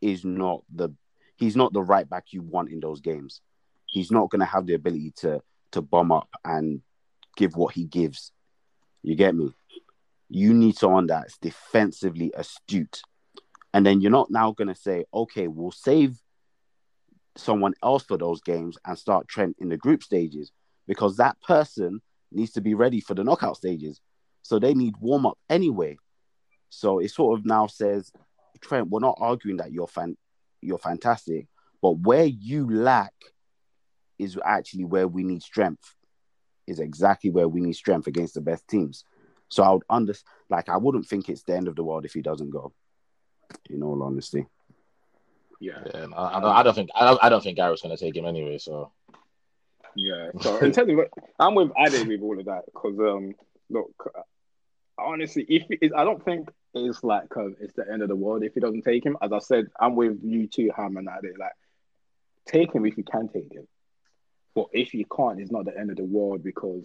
is 0.00 0.24
not 0.24 0.62
the 0.74 0.90
he's 1.36 1.56
not 1.56 1.72
the 1.72 1.82
right 1.82 2.08
back 2.08 2.26
you 2.32 2.42
want 2.42 2.70
in 2.70 2.80
those 2.80 3.00
games. 3.00 3.40
He's 3.86 4.10
not 4.10 4.30
going 4.30 4.40
to 4.40 4.46
have 4.46 4.66
the 4.66 4.74
ability 4.74 5.12
to 5.18 5.40
to 5.72 5.82
bomb 5.82 6.12
up 6.12 6.28
and 6.44 6.82
give 7.36 7.56
what 7.56 7.74
he 7.74 7.84
gives. 7.84 8.32
You 9.02 9.14
get 9.14 9.34
me? 9.34 9.54
You 10.28 10.52
need 10.54 10.76
someone 10.76 11.06
that's 11.06 11.38
defensively 11.38 12.32
astute. 12.36 13.02
And 13.72 13.84
then 13.84 14.00
you're 14.00 14.10
not 14.10 14.30
now 14.30 14.52
going 14.52 14.68
to 14.68 14.74
say, 14.74 15.04
okay, 15.12 15.48
we'll 15.48 15.70
save 15.70 16.18
someone 17.36 17.74
else 17.82 18.04
for 18.04 18.18
those 18.18 18.40
games 18.40 18.76
and 18.84 18.98
start 18.98 19.28
Trent 19.28 19.56
in 19.58 19.68
the 19.68 19.76
group 19.76 20.02
stages 20.02 20.52
because 20.86 21.16
that 21.16 21.40
person 21.40 22.00
needs 22.32 22.52
to 22.52 22.60
be 22.60 22.74
ready 22.74 23.00
for 23.00 23.14
the 23.14 23.24
knockout 23.24 23.56
stages. 23.56 24.00
So 24.42 24.58
they 24.58 24.74
need 24.74 24.96
warm 25.00 25.26
up 25.26 25.38
anyway. 25.48 25.98
So 26.70 26.98
it 26.98 27.10
sort 27.10 27.38
of 27.38 27.46
now 27.46 27.66
says, 27.66 28.12
Trent, 28.60 28.88
we're 28.88 29.00
not 29.00 29.18
arguing 29.20 29.58
that 29.58 29.72
you're 29.72 29.86
fan, 29.86 30.16
you're 30.60 30.78
fantastic, 30.78 31.46
but 31.80 31.98
where 31.98 32.24
you 32.24 32.68
lack 32.70 33.14
is 34.18 34.38
actually 34.44 34.84
where 34.84 35.06
we 35.06 35.22
need 35.22 35.42
strength. 35.42 35.94
Is 36.66 36.80
exactly 36.80 37.30
where 37.30 37.48
we 37.48 37.60
need 37.60 37.74
strength 37.74 38.08
against 38.08 38.34
the 38.34 38.42
best 38.42 38.68
teams. 38.68 39.04
So 39.48 39.62
I 39.62 39.70
would 39.70 39.84
under 39.88 40.14
like 40.50 40.68
I 40.68 40.76
wouldn't 40.76 41.06
think 41.06 41.28
it's 41.28 41.42
the 41.42 41.56
end 41.56 41.68
of 41.68 41.76
the 41.76 41.84
world 41.84 42.04
if 42.04 42.12
he 42.12 42.22
doesn't 42.22 42.50
go. 42.50 42.72
In 43.70 43.82
all 43.82 44.02
honesty. 44.02 44.46
Yeah. 45.60 45.82
Yeah, 45.92 46.06
I, 46.16 46.36
I 46.36 46.40
don't, 46.40 46.56
I 46.56 46.62
don't 46.62 46.74
think 46.74 46.90
I 46.94 47.04
don't, 47.06 47.24
I 47.24 47.28
don't 47.28 47.42
think 47.42 47.56
Gareth's 47.56 47.82
gonna 47.82 47.96
take 47.96 48.16
him 48.16 48.26
anyway. 48.26 48.58
So 48.58 48.92
Yeah. 49.94 50.30
So 50.40 50.58
in 50.58 50.72
terms 50.72 50.92
of, 50.92 50.98
I'm 51.38 51.54
with 51.54 51.70
Ade 51.78 52.06
with 52.06 52.22
all 52.22 52.38
of 52.38 52.46
that 52.46 52.66
because 52.66 52.98
um, 52.98 53.34
look, 53.70 54.12
honestly, 54.98 55.44
if 55.48 55.64
it, 55.70 55.92
I 55.96 56.04
don't 56.04 56.24
think 56.24 56.50
it's 56.74 57.02
like 57.02 57.34
um, 57.36 57.56
it's 57.60 57.74
the 57.74 57.90
end 57.90 58.02
of 58.02 58.08
the 58.08 58.16
world 58.16 58.42
if 58.42 58.54
he 58.54 58.60
doesn't 58.60 58.82
take 58.82 59.04
him. 59.04 59.16
As 59.22 59.32
I 59.32 59.38
said, 59.38 59.68
I'm 59.80 59.96
with 59.96 60.18
you 60.22 60.46
too, 60.46 60.70
Ham 60.76 60.96
and 60.96 61.08
Ade. 61.08 61.38
Like, 61.38 61.52
take 62.46 62.72
him 62.72 62.84
if 62.84 62.96
you 62.96 63.04
can 63.04 63.28
take 63.28 63.52
him, 63.52 63.66
but 64.54 64.66
if 64.72 64.94
you 64.94 65.04
can't, 65.06 65.40
it's 65.40 65.50
not 65.50 65.64
the 65.64 65.78
end 65.78 65.90
of 65.90 65.96
the 65.96 66.04
world 66.04 66.42
because 66.44 66.84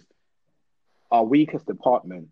our 1.10 1.24
weakest 1.24 1.66
department 1.66 2.28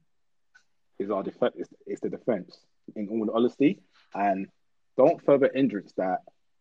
is 1.02 1.10
our 1.10 1.22
defense. 1.22 1.54
Is, 1.56 1.68
is 1.86 2.00
the 2.00 2.10
defense. 2.10 2.58
In 2.96 3.08
all 3.08 3.30
honesty, 3.34 3.80
and 4.14 4.48
don't 4.96 5.24
further 5.24 5.50
injure 5.54 5.84
that 5.96 6.20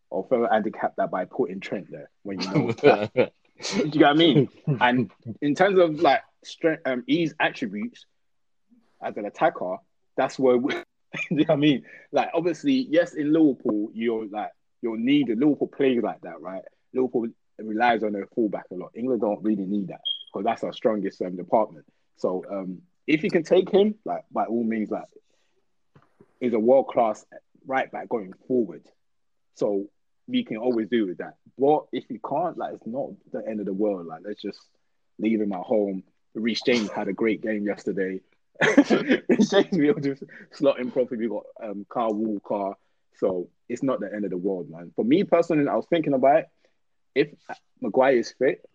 or 0.10 0.26
further 0.30 0.48
handicap 0.52 0.96
that 0.98 1.10
by 1.10 1.26
putting 1.26 1.60
Trent 1.60 1.90
there 1.90 2.10
when 2.24 2.40
you 2.40 2.52
know 2.52 2.72
that 2.74 3.34
do 3.62 3.78
you 3.78 3.92
get 3.92 4.02
what 4.02 4.10
I 4.10 4.14
mean? 4.14 4.50
And 4.80 5.12
in 5.42 5.56
terms 5.56 5.80
of 5.80 6.00
like 6.00 6.22
strength, 6.44 6.82
um, 6.86 7.04
his 7.08 7.34
attributes 7.40 8.06
as 9.02 9.18
an 9.18 9.26
attacker, 9.26 9.78
that's 10.18 10.38
where 10.40 10.58
we, 10.58 10.74
you 11.30 11.38
know 11.38 11.44
what 11.44 11.52
I 11.52 11.56
mean? 11.56 11.84
Like 12.12 12.30
obviously, 12.34 12.88
yes, 12.90 13.14
in 13.14 13.32
Liverpool, 13.32 13.90
you're 13.94 14.28
like 14.28 14.52
you'll 14.82 14.98
need 14.98 15.28
the 15.28 15.36
Liverpool 15.36 15.68
plays 15.68 16.02
like 16.02 16.22
that, 16.22 16.42
right? 16.42 16.64
Liverpool 16.94 17.28
relies 17.60 18.04
on 18.04 18.14
their 18.14 18.28
fullback 18.34 18.66
a 18.72 18.76
lot. 18.76 18.92
England 18.96 19.22
don't 19.22 19.44
really 19.44 19.66
need 19.66 19.90
that 19.90 20.02
because 20.32 20.46
that's 20.46 20.64
our 20.64 20.74
strongest 20.74 21.22
um, 21.22 21.36
department. 21.36 21.86
So 22.18 22.44
um, 22.50 22.82
if 23.08 23.24
you 23.24 23.30
can 23.30 23.44
take 23.44 23.70
him, 23.70 23.96
like 24.06 24.24
by 24.32 24.46
all 24.46 24.64
means, 24.64 24.92
like 24.92 25.06
is 26.40 26.54
a 26.54 26.60
world 26.60 26.88
class 26.88 27.26
right 27.66 27.92
back 27.92 28.10
going 28.10 28.34
forward. 28.48 28.84
So 29.56 29.86
we 30.28 30.44
can 30.44 30.58
always 30.58 30.88
do 30.90 31.08
with 31.08 31.20
that. 31.20 31.36
But 31.58 31.86
if 31.92 32.06
you 32.10 32.20
can't, 32.28 32.58
like 32.58 32.74
it's 32.74 32.88
not 32.88 33.10
the 33.32 33.48
end 33.48 33.60
of 33.60 33.66
the 33.66 33.74
world. 33.74 34.08
Like 34.08 34.22
let's 34.26 34.42
just 34.42 34.60
leave 35.20 35.40
him 35.40 35.54
at 35.54 35.62
home. 35.62 36.04
Reece 36.34 36.62
James 36.66 36.90
had 36.90 37.08
a 37.08 37.14
great 37.14 37.42
game 37.42 37.66
yesterday. 37.66 38.22
Reece 39.30 39.50
James 39.50 39.72
we 39.72 39.94
to 39.94 40.16
slot 40.52 40.80
him 40.80 40.92
properly. 40.92 41.28
We 41.28 41.30
got 41.30 41.44
um 41.64 41.86
Kyle 41.90 42.14
Walker. 42.14 42.76
So 43.18 43.50
it's 43.70 43.84
not 43.84 44.00
the 44.00 44.12
end 44.12 44.26
of 44.26 44.32
the 44.32 44.38
world, 44.38 44.70
man. 44.70 44.92
For 44.96 45.06
me 45.06 45.24
personally, 45.24 45.68
I 45.68 45.76
was 45.76 45.86
thinking 45.90 46.14
about 46.14 46.40
it. 46.40 46.50
If 47.14 47.28
Maguire 47.82 48.16
is 48.18 48.34
fit, 48.40 48.66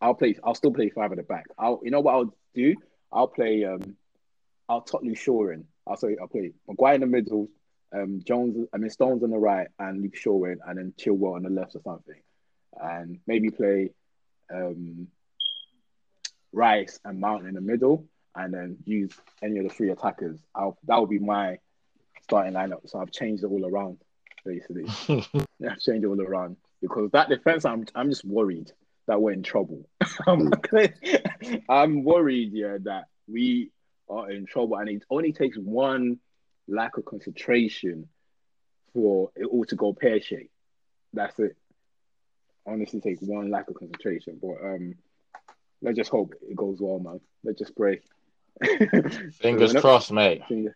I'll 0.00 0.14
play. 0.14 0.36
I'll 0.42 0.54
still 0.54 0.72
play 0.72 0.88
five 0.88 1.12
at 1.12 1.18
the 1.18 1.22
back. 1.22 1.46
I'll. 1.58 1.80
You 1.84 1.90
know 1.90 2.00
what 2.00 2.14
I'll 2.14 2.34
do? 2.54 2.74
I'll 3.12 3.28
play. 3.28 3.64
Um, 3.64 3.96
I'll 4.68 4.80
Tottenham 4.80 5.14
Shaw 5.14 5.50
in. 5.50 5.66
I'll 5.86 5.96
say 5.96 6.16
I'll 6.20 6.28
play 6.28 6.52
Maguire 6.68 6.94
in 6.94 7.00
the 7.00 7.06
middle, 7.06 7.48
um, 7.92 8.22
Jones, 8.24 8.68
I 8.72 8.78
mean 8.78 8.90
Stones 8.90 9.22
on 9.22 9.30
the 9.30 9.38
right, 9.38 9.68
and 9.78 10.02
Luke 10.02 10.16
Shaw 10.16 10.44
in, 10.44 10.60
and 10.66 10.78
then 10.78 10.94
Chilwell 10.98 11.34
on 11.34 11.42
the 11.42 11.50
left 11.50 11.74
or 11.74 11.82
something, 11.82 12.20
and 12.80 13.18
maybe 13.26 13.50
play 13.50 13.90
um, 14.52 15.08
Rice 16.52 17.00
and 17.04 17.20
Mount 17.20 17.46
in 17.46 17.54
the 17.54 17.60
middle, 17.60 18.06
and 18.34 18.54
then 18.54 18.78
use 18.84 19.12
any 19.42 19.58
of 19.58 19.64
the 19.64 19.70
three 19.70 19.90
attackers. 19.90 20.38
I'll, 20.54 20.78
that 20.84 20.98
would 20.98 21.10
be 21.10 21.18
my 21.18 21.58
starting 22.22 22.54
lineup. 22.54 22.88
So 22.88 22.98
I've 23.00 23.10
changed 23.10 23.44
it 23.44 23.48
all 23.48 23.66
around, 23.66 23.98
basically. 24.44 24.84
I've 25.68 25.80
changed 25.80 26.04
it 26.04 26.06
all 26.06 26.20
around 26.20 26.56
because 26.80 27.10
that 27.10 27.28
defense, 27.28 27.64
I'm 27.64 27.86
I'm 27.94 28.08
just 28.08 28.24
worried 28.24 28.72
that 29.12 29.20
we're 29.20 29.32
in 29.32 29.42
trouble. 29.42 29.86
I'm, 30.26 30.50
I'm 31.68 32.02
worried, 32.02 32.52
yeah, 32.54 32.78
that 32.84 33.08
we 33.28 33.70
are 34.08 34.30
in 34.30 34.46
trouble, 34.46 34.76
and 34.76 34.88
it 34.88 35.04
only 35.10 35.34
takes 35.34 35.58
one 35.58 36.18
lack 36.66 36.96
of 36.96 37.04
concentration 37.04 38.08
for 38.94 39.30
it 39.36 39.44
all 39.44 39.66
to 39.66 39.76
go 39.76 39.92
pear 39.92 40.18
shaped. 40.18 40.50
That's 41.12 41.38
it. 41.40 41.58
Honestly, 42.66 43.02
take 43.02 43.20
one 43.20 43.50
lack 43.50 43.68
of 43.68 43.74
concentration, 43.74 44.38
but 44.40 44.64
um, 44.64 44.94
let's 45.82 45.98
just 45.98 46.10
hope 46.10 46.32
it 46.48 46.56
goes 46.56 46.78
well, 46.80 46.98
man. 46.98 47.20
Let's 47.44 47.58
just 47.58 47.76
pray. 47.76 48.00
fingers 49.42 49.74
crossed, 49.74 50.10
mate. 50.10 50.42
Fingers, 50.48 50.74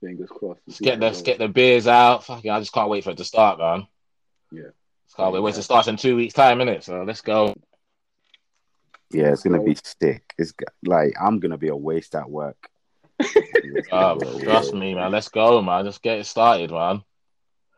fingers 0.00 0.28
crossed. 0.30 0.60
Let's 0.68 0.78
get 0.78 1.00
the 1.00 1.06
let's 1.06 1.22
get 1.22 1.38
the 1.38 1.48
beers 1.48 1.88
out. 1.88 2.22
Fucking, 2.26 2.48
I 2.48 2.60
just 2.60 2.72
can't 2.72 2.90
wait 2.90 3.02
for 3.02 3.10
it 3.10 3.16
to 3.16 3.24
start, 3.24 3.58
man. 3.58 3.88
Yeah. 4.52 4.70
Can't 5.14 5.32
wait. 5.32 5.42
Wait, 5.42 5.56
it 5.56 5.62
starts 5.62 5.88
in 5.88 5.96
two 5.96 6.16
weeks' 6.16 6.34
time, 6.34 6.58
innit? 6.58 6.82
So 6.82 7.02
let's 7.04 7.20
go. 7.20 7.54
Yeah, 9.10 9.32
it's 9.32 9.42
gonna 9.42 9.62
be 9.62 9.76
sick. 9.82 10.34
It's 10.36 10.52
like 10.84 11.14
I'm 11.20 11.38
gonna 11.38 11.58
be 11.58 11.68
a 11.68 11.76
waste 11.76 12.14
at 12.14 12.28
work. 12.28 12.68
um, 13.92 14.18
trust 14.40 14.74
me, 14.74 14.94
man. 14.94 15.12
Let's 15.12 15.28
go, 15.28 15.62
man. 15.62 15.84
Let's 15.84 15.98
get 15.98 16.18
it 16.18 16.26
started, 16.26 16.70
man. 16.70 17.02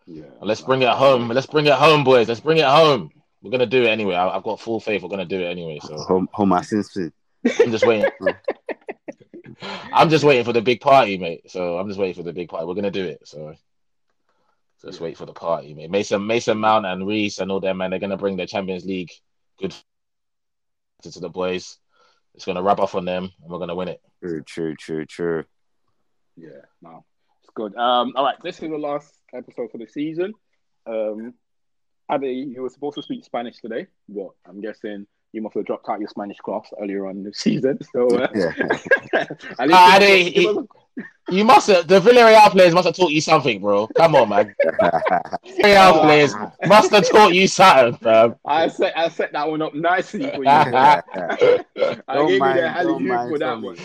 Yeah. 0.07 0.25
Let's 0.41 0.63
bring 0.63 0.83
it 0.83 0.89
home. 0.89 1.29
Let's 1.29 1.47
bring 1.47 1.67
it 1.67 1.75
home, 1.75 2.03
boys. 2.03 2.29
Let's 2.29 2.41
bring 2.41 2.59
it 2.59 2.65
home. 2.65 3.11
We're 3.43 3.51
gonna 3.51 3.67
do 3.67 3.85
it 3.85 3.89
anyway. 3.89 4.15
I, 4.15 4.33
have 4.33 4.43
got 4.43 4.61
full 4.61 4.81
faith. 4.81 5.03
We're 5.03 5.11
gonna 5.11 5.25
do 5.25 5.41
it 5.41 5.47
anyway. 5.47 5.79
So 5.83 5.97
home, 6.09 6.29
home 6.33 6.63
Simpson. 6.63 7.13
I'm 7.61 7.71
just 7.71 7.87
waiting. 7.87 8.11
I'm 9.93 10.09
just 10.09 10.25
waiting 10.25 10.45
for 10.45 10.53
the 10.53 10.63
big 10.63 10.81
party, 10.81 11.19
mate. 11.19 11.51
So 11.51 11.79
I'm 11.79 11.89
just 11.89 12.01
waiting 12.01 12.15
for 12.15 12.23
the 12.23 12.33
big 12.33 12.49
party. 12.49 12.67
We're 12.67 12.75
gonna 12.75 12.91
do 12.91 13.05
it. 13.05 13.29
So 13.29 13.55
just 14.83 15.01
yeah. 15.01 15.05
wait 15.05 15.17
for 15.17 15.27
the 15.27 15.33
party, 15.33 15.75
mate. 15.75 15.91
Mason, 15.91 16.27
Mason 16.27 16.59
Mount, 16.59 16.87
and 16.87 17.07
Reece 17.07 17.39
and 17.39 17.51
all 17.51 17.61
them, 17.61 17.79
man. 17.79 17.91
They're 17.91 17.99
gonna 17.99 18.17
bring 18.17 18.37
the 18.37 18.47
Champions 18.47 18.85
League 18.85 19.11
good 19.61 19.75
to 21.03 21.21
the 21.21 21.29
boys. 21.29 21.79
It's 22.35 22.45
gonna 22.45 22.63
rub 22.63 22.81
off 22.81 22.95
on 22.95 23.05
them, 23.05 23.31
and 23.43 23.51
we're 23.51 23.59
gonna 23.59 23.75
win 23.75 23.89
it. 23.89 24.01
True, 24.23 24.43
true, 24.43 24.75
true, 24.77 25.07
true. 25.07 25.45
Yeah, 26.37 26.63
no, 26.83 27.05
it's 27.43 27.51
good. 27.55 27.77
Um, 27.77 28.13
all 28.17 28.25
right, 28.25 28.37
this 28.43 28.63
is 28.63 28.71
the 28.71 28.79
last 28.79 29.13
episode 29.35 29.71
for 29.71 29.79
the 29.79 29.87
season. 29.87 30.35
Um, 30.87 31.35
Ade, 32.11 32.49
you 32.49 32.63
were 32.63 32.71
supposed 32.71 32.97
to 32.97 33.03
speak 33.03 33.25
Spanish 33.25 33.59
today, 33.59 33.87
but 34.09 34.31
I'm 34.47 34.61
guessing 34.61 35.07
you 35.33 35.43
must 35.43 35.55
have 35.57 35.67
dropped 35.67 35.89
out 35.89 36.01
your 36.01 36.09
Spanish 36.09 36.39
class 36.39 36.71
earlier 36.81 37.07
on 37.07 37.19
in 37.19 37.25
the 37.25 37.35
season. 37.35 37.79
So, 37.93 38.09
uh, 38.09 38.29
yeah. 38.35 39.27
Ade, 40.01 40.33
he, 40.33 40.59
you 41.31 41.45
must 41.45 41.69
have 41.69 41.87
the 41.87 42.01
Villarreal 42.01 42.51
players 42.51 42.75
must 42.75 42.87
have 42.87 42.97
taught 42.97 43.11
you 43.11 43.21
something, 43.21 43.61
bro. 43.61 43.87
Come 43.89 44.15
on, 44.17 44.29
man. 44.29 44.55
Villarreal 45.47 46.01
players 46.01 46.35
must 46.67 46.91
have 46.93 47.09
taught 47.09 47.35
you 47.35 47.47
something, 47.47 47.99
bro. 48.01 48.39
I 48.45 48.69
set 48.69 48.97
I 48.97 49.09
set 49.09 49.33
that 49.33 49.49
one 49.49 49.63
up 49.63 49.75
nicely 49.75 50.31
for 50.31 50.45
you. 50.45 50.51
I 50.51 51.03
Don't 52.15 52.29
gave 52.29 52.41
mind, 52.41 52.57
you 52.57 52.63
the 52.63 52.69
alley 52.69 52.85
don't 52.87 53.03
oop 53.03 53.09
mind 53.09 53.31
for 53.31 53.39
that 53.39 53.53
from 53.55 53.63
one. 53.63 53.77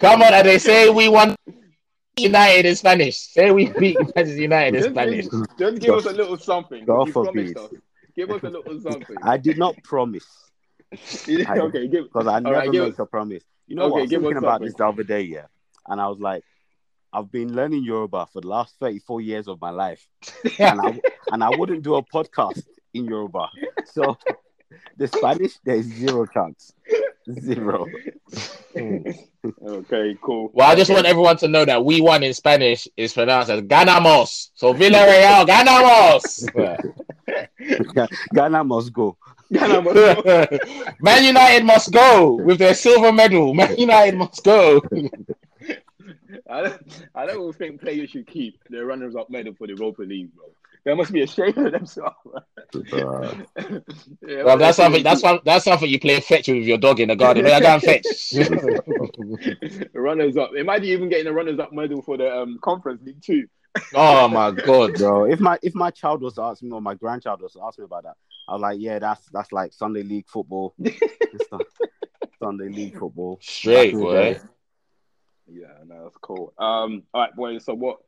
Come 0.00 0.22
on, 0.22 0.32
and 0.32 0.46
they 0.46 0.58
say 0.58 0.88
we 0.88 1.08
won 1.08 1.36
United 2.16 2.66
in 2.66 2.76
Spanish. 2.76 3.16
Say 3.18 3.50
we 3.50 3.66
beat 3.78 3.98
Manchester 3.98 4.40
United 4.40 4.74
in 4.76 4.90
Spanish. 4.92 5.26
just, 5.26 5.58
just 5.58 5.80
give 5.80 5.94
us 5.94 6.06
a 6.06 6.12
little 6.12 6.36
something. 6.38 6.84
God 6.84 7.06
you 7.06 7.12
forbid. 7.12 7.54
promised 7.54 7.74
us. 7.74 7.80
Give 8.16 8.30
us 8.30 8.42
a 8.42 8.50
little 8.50 8.80
something. 8.80 9.16
I 9.22 9.36
did 9.36 9.58
not 9.58 9.82
promise 9.82 10.26
okay, 10.92 11.88
give 11.88 12.04
because 12.04 12.26
I 12.26 12.40
never 12.40 12.56
right, 12.56 12.72
give 12.72 12.84
make 12.84 12.94
us- 12.94 12.98
a 12.98 13.06
promise. 13.06 13.42
You 13.66 13.76
know 13.76 13.84
Okay, 13.84 13.92
what? 13.92 13.98
I 13.98 14.02
was 14.02 14.10
give 14.10 14.20
us 14.24 14.24
thinking 14.24 14.36
about 14.38 14.60
this 14.62 14.74
the 14.74 14.86
other 14.86 15.02
day, 15.04 15.20
yeah, 15.22 15.46
and 15.86 16.00
I 16.00 16.08
was 16.08 16.18
like, 16.18 16.42
I've 17.12 17.30
been 17.30 17.54
learning 17.54 17.84
Yoruba 17.84 18.26
for 18.32 18.40
the 18.40 18.48
last 18.48 18.76
34 18.78 19.20
years 19.20 19.48
of 19.48 19.60
my 19.60 19.70
life, 19.70 20.06
and 20.58 20.80
I 20.80 21.00
and 21.32 21.42
I 21.42 21.50
wouldn't 21.56 21.82
do 21.82 21.96
a 21.96 22.02
podcast 22.02 22.62
in 22.94 23.06
Yoruba. 23.06 23.48
So 23.86 24.16
the 24.96 25.08
Spanish, 25.08 25.58
there's 25.64 25.86
zero 25.86 26.26
chance, 26.26 26.72
zero. 27.40 27.86
okay, 28.76 30.16
cool. 30.22 30.50
Well, 30.52 30.70
I 30.70 30.76
just 30.76 30.90
want 30.90 31.06
everyone 31.06 31.36
to 31.38 31.48
know 31.48 31.64
that 31.64 31.84
we 31.84 32.00
won 32.00 32.22
in 32.22 32.32
Spanish 32.32 32.86
is 32.96 33.12
pronounced 33.12 33.50
as 33.50 33.62
ganamos. 33.62 34.50
So 34.54 34.72
Villarreal, 34.72 35.46
ganamos. 35.46 36.46
Ghana 38.34 38.62
must 38.64 38.92
go. 38.92 39.16
Ghana 39.52 39.82
must 39.82 39.94
go. 40.24 40.46
Man 41.00 41.24
United 41.24 41.64
must 41.64 41.92
go 41.92 42.34
with 42.34 42.58
their 42.58 42.74
silver 42.74 43.10
medal. 43.12 43.52
Man 43.52 43.76
United 43.76 44.16
must 44.16 44.44
go. 44.44 44.80
I 46.50 46.62
don't, 46.62 47.06
I 47.14 47.26
don't 47.26 47.52
think 47.56 47.80
players 47.80 48.10
should 48.10 48.26
keep 48.26 48.62
their 48.68 48.86
runners-up 48.86 49.30
medal 49.30 49.54
for 49.54 49.66
the 49.66 49.74
Europa 49.74 50.02
League, 50.02 50.34
bro. 50.34 50.46
they 50.84 50.94
must 50.94 51.12
be 51.12 51.22
ashamed 51.22 51.58
of 51.58 51.72
themselves. 51.72 52.16
Uh, 52.92 53.34
yeah, 54.24 54.44
Well, 54.44 54.56
that's 54.56 54.76
something. 54.76 55.02
That's 55.02 55.22
some, 55.22 55.40
That's 55.44 55.64
something 55.64 55.88
you 55.90 55.98
play 55.98 56.20
fetch 56.20 56.46
with 56.46 56.62
your 56.62 56.78
dog 56.78 57.00
in 57.00 57.08
the 57.08 57.16
garden. 57.16 57.44
I 57.44 57.58
go 57.58 57.66
and 57.66 57.82
fetch. 57.82 58.32
runners 59.92 60.36
up. 60.36 60.50
Imagine 60.56 60.84
even 60.84 61.08
getting 61.08 61.26
a 61.26 61.32
runners 61.32 61.58
up 61.58 61.72
medal 61.72 62.00
for 62.00 62.16
the 62.16 62.32
um, 62.32 62.60
conference 62.62 63.02
league 63.02 63.20
too. 63.20 63.48
oh 63.94 64.28
my 64.28 64.52
god. 64.52 64.94
bro, 64.94 65.24
if 65.24 65.40
my 65.40 65.58
if 65.62 65.74
my 65.74 65.90
child 65.90 66.22
was 66.22 66.34
to 66.34 66.42
ask 66.42 66.62
me 66.62 66.70
or 66.70 66.80
my 66.80 66.94
grandchild 66.94 67.42
was 67.42 67.54
to 67.54 67.60
ask 67.64 67.76
me 67.76 67.84
about 67.86 68.04
that, 68.04 68.16
I 68.48 68.52
was 68.52 68.62
like, 68.62 68.80
yeah, 68.80 69.00
that's 69.00 69.28
that's 69.32 69.50
like 69.50 69.72
Sunday 69.72 70.04
league 70.04 70.28
football. 70.28 70.74
Sunday 72.38 72.68
league 72.68 72.96
football. 72.98 73.38
Straight, 73.42 73.94
Back 73.94 74.00
boy. 74.00 74.12
day. 74.14 74.40
Yeah, 75.50 75.82
no, 75.86 76.04
that's 76.04 76.16
cool. 76.18 76.52
Um, 76.58 77.02
all 77.12 77.22
right, 77.22 77.34
boys. 77.36 77.64
So, 77.64 77.74
what 77.74 77.98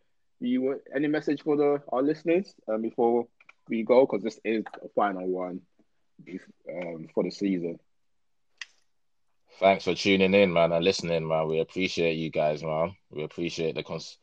you 0.41 0.63
want- 0.63 0.83
any 0.95 1.09
message 1.09 1.43
for 1.43 1.57
the 1.57 1.83
our 1.93 2.03
listeners 2.03 2.55
um, 2.69 2.83
before 2.83 3.27
we 3.69 3.83
go? 3.85 4.07
Because 4.07 4.23
this 4.23 4.41
is 4.45 4.65
the 4.83 4.89
final 4.95 5.27
one 5.29 5.61
um, 6.71 7.09
for 7.15 7.25
the 7.25 7.31
season. 7.31 7.79
Thanks 9.59 9.85
for 9.85 9.95
tuning 9.95 10.35
in, 10.35 10.53
man, 10.53 10.73
and 10.73 10.85
listening, 10.85 11.27
man. 11.27 11.49
We 11.49 11.61
appreciate 11.61 12.15
you 12.15 12.31
guys, 12.31 12.63
man. 12.63 12.97
We 13.11 13.23
appreciate 13.23 13.75
the 13.75 13.83
cons- 13.83 14.19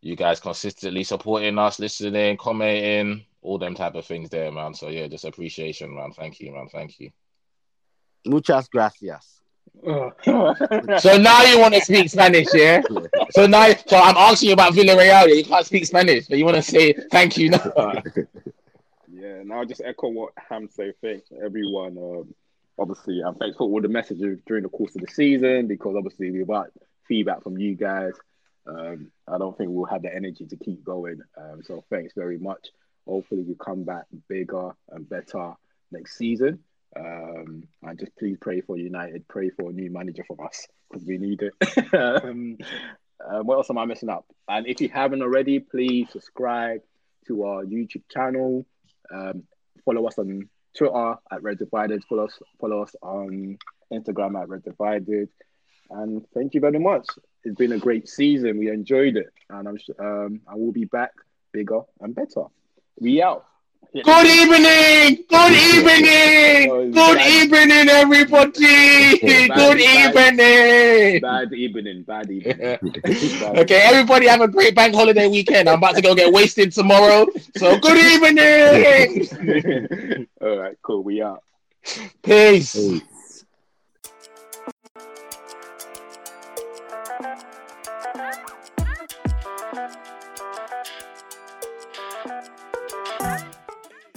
you 0.00 0.16
guys 0.16 0.40
consistently 0.40 1.04
supporting 1.04 1.58
us, 1.58 1.78
listening, 1.78 2.36
commenting, 2.36 3.24
all 3.42 3.58
them 3.58 3.74
type 3.74 3.94
of 3.94 4.04
things 4.06 4.30
there, 4.30 4.50
man. 4.50 4.74
So 4.74 4.88
yeah, 4.88 5.06
just 5.08 5.24
appreciation, 5.24 5.94
man. 5.94 6.12
Thank 6.12 6.40
you, 6.40 6.52
man. 6.52 6.68
Thank 6.68 6.98
you. 7.00 7.10
Muchas 8.24 8.68
gracias. 8.68 9.41
So 9.84 11.16
now 11.18 11.42
you 11.42 11.58
want 11.58 11.74
to 11.74 11.80
speak 11.80 12.08
Spanish, 12.08 12.48
yeah? 12.54 12.82
So 13.30 13.46
now, 13.46 13.72
so 13.86 13.96
I'm 13.96 14.16
asking 14.16 14.48
you 14.48 14.52
about 14.54 14.74
Villarreal. 14.74 15.26
yeah? 15.26 15.26
You 15.26 15.44
can't 15.44 15.66
speak 15.66 15.86
Spanish, 15.86 16.26
but 16.28 16.38
you 16.38 16.44
want 16.44 16.56
to 16.56 16.62
say 16.62 16.92
thank 17.10 17.36
you 17.36 17.50
now. 17.50 18.02
Yeah, 19.22 19.36
and 19.36 19.52
I'll 19.52 19.64
just 19.66 19.82
echo 19.84 20.08
what 20.08 20.32
Ham 20.50 20.68
say. 20.68 20.94
Thanks 21.00 21.30
everyone. 21.44 21.96
Um, 21.96 22.34
obviously, 22.76 23.20
and 23.20 23.38
thanks 23.38 23.56
for 23.56 23.64
all 23.64 23.80
the 23.80 23.86
messages 23.86 24.40
during 24.46 24.64
the 24.64 24.68
course 24.68 24.96
of 24.96 25.02
the 25.02 25.12
season 25.12 25.68
because 25.68 25.94
obviously 25.96 26.32
we 26.32 26.44
got 26.44 26.70
feedback 27.06 27.44
from 27.44 27.56
you 27.56 27.76
guys. 27.76 28.14
Um, 28.66 29.12
I 29.28 29.38
don't 29.38 29.56
think 29.56 29.70
we'll 29.70 29.84
have 29.84 30.02
the 30.02 30.12
energy 30.12 30.46
to 30.46 30.56
keep 30.56 30.82
going. 30.82 31.20
Um, 31.36 31.62
so 31.62 31.84
thanks 31.88 32.14
very 32.16 32.38
much. 32.38 32.68
Hopefully, 33.06 33.42
we 33.42 33.54
come 33.64 33.84
back 33.84 34.06
bigger 34.28 34.70
and 34.90 35.08
better 35.08 35.52
next 35.92 36.16
season. 36.16 36.58
Um, 36.94 37.64
and 37.82 37.98
just 37.98 38.16
please 38.16 38.36
pray 38.40 38.60
for 38.60 38.76
United. 38.76 39.26
Pray 39.28 39.50
for 39.50 39.70
a 39.70 39.72
new 39.72 39.90
manager 39.90 40.24
from 40.26 40.44
us 40.44 40.66
because 40.90 41.06
we 41.06 41.18
need 41.18 41.42
it. 41.42 41.94
um, 41.94 42.58
uh, 43.24 43.40
what 43.42 43.56
else 43.56 43.70
am 43.70 43.78
I 43.78 43.84
missing 43.84 44.10
up? 44.10 44.26
And 44.48 44.66
if 44.66 44.80
you 44.80 44.88
haven't 44.88 45.22
already, 45.22 45.58
please 45.60 46.08
subscribe 46.10 46.80
to 47.26 47.44
our 47.44 47.64
YouTube 47.64 48.02
channel. 48.10 48.66
Um, 49.12 49.44
follow 49.84 50.06
us 50.06 50.18
on 50.18 50.48
Twitter 50.76 51.14
at 51.30 51.42
Red 51.42 51.58
Divided. 51.58 52.04
Follow 52.04 52.24
us, 52.24 52.38
follow 52.60 52.82
us 52.82 52.94
on 53.02 53.58
Instagram 53.92 54.40
at 54.40 54.48
Red 54.48 54.64
Divided. 54.64 55.28
And 55.90 56.24
thank 56.34 56.54
you 56.54 56.60
very 56.60 56.78
much. 56.78 57.06
It's 57.44 57.56
been 57.56 57.72
a 57.72 57.78
great 57.78 58.08
season. 58.08 58.58
We 58.58 58.70
enjoyed 58.70 59.16
it, 59.16 59.32
and 59.50 59.68
I'm 59.68 59.78
um, 59.98 60.40
I 60.48 60.54
will 60.54 60.72
be 60.72 60.84
back 60.84 61.10
bigger 61.52 61.80
and 62.00 62.14
better. 62.14 62.44
We 62.98 63.22
out. 63.22 63.46
Good 63.92 64.26
evening. 64.26 65.24
Good 65.28 65.52
evening. 65.52 66.92
Good 66.92 67.20
evening, 67.20 67.88
everybody. 67.90 69.18
Good 69.18 69.80
evening. 69.80 71.20
Bad 71.20 71.52
evening. 71.52 72.02
Bad 72.04 72.30
evening. 72.30 72.78
okay, 73.58 73.82
everybody 73.82 74.28
have 74.28 74.40
a 74.40 74.48
great 74.48 74.74
bank 74.74 74.94
holiday 74.94 75.28
weekend. 75.28 75.68
I'm 75.68 75.76
about 75.78 75.94
to 75.96 76.00
go 76.00 76.14
get 76.14 76.32
wasted 76.32 76.72
tomorrow. 76.72 77.26
So 77.56 77.78
good 77.80 77.98
evening. 78.14 79.26
All 80.40 80.56
right. 80.56 80.78
Cool. 80.80 81.02
We 81.02 81.20
out. 81.20 81.42
Peace. 82.22 82.72
Peace. 82.74 83.02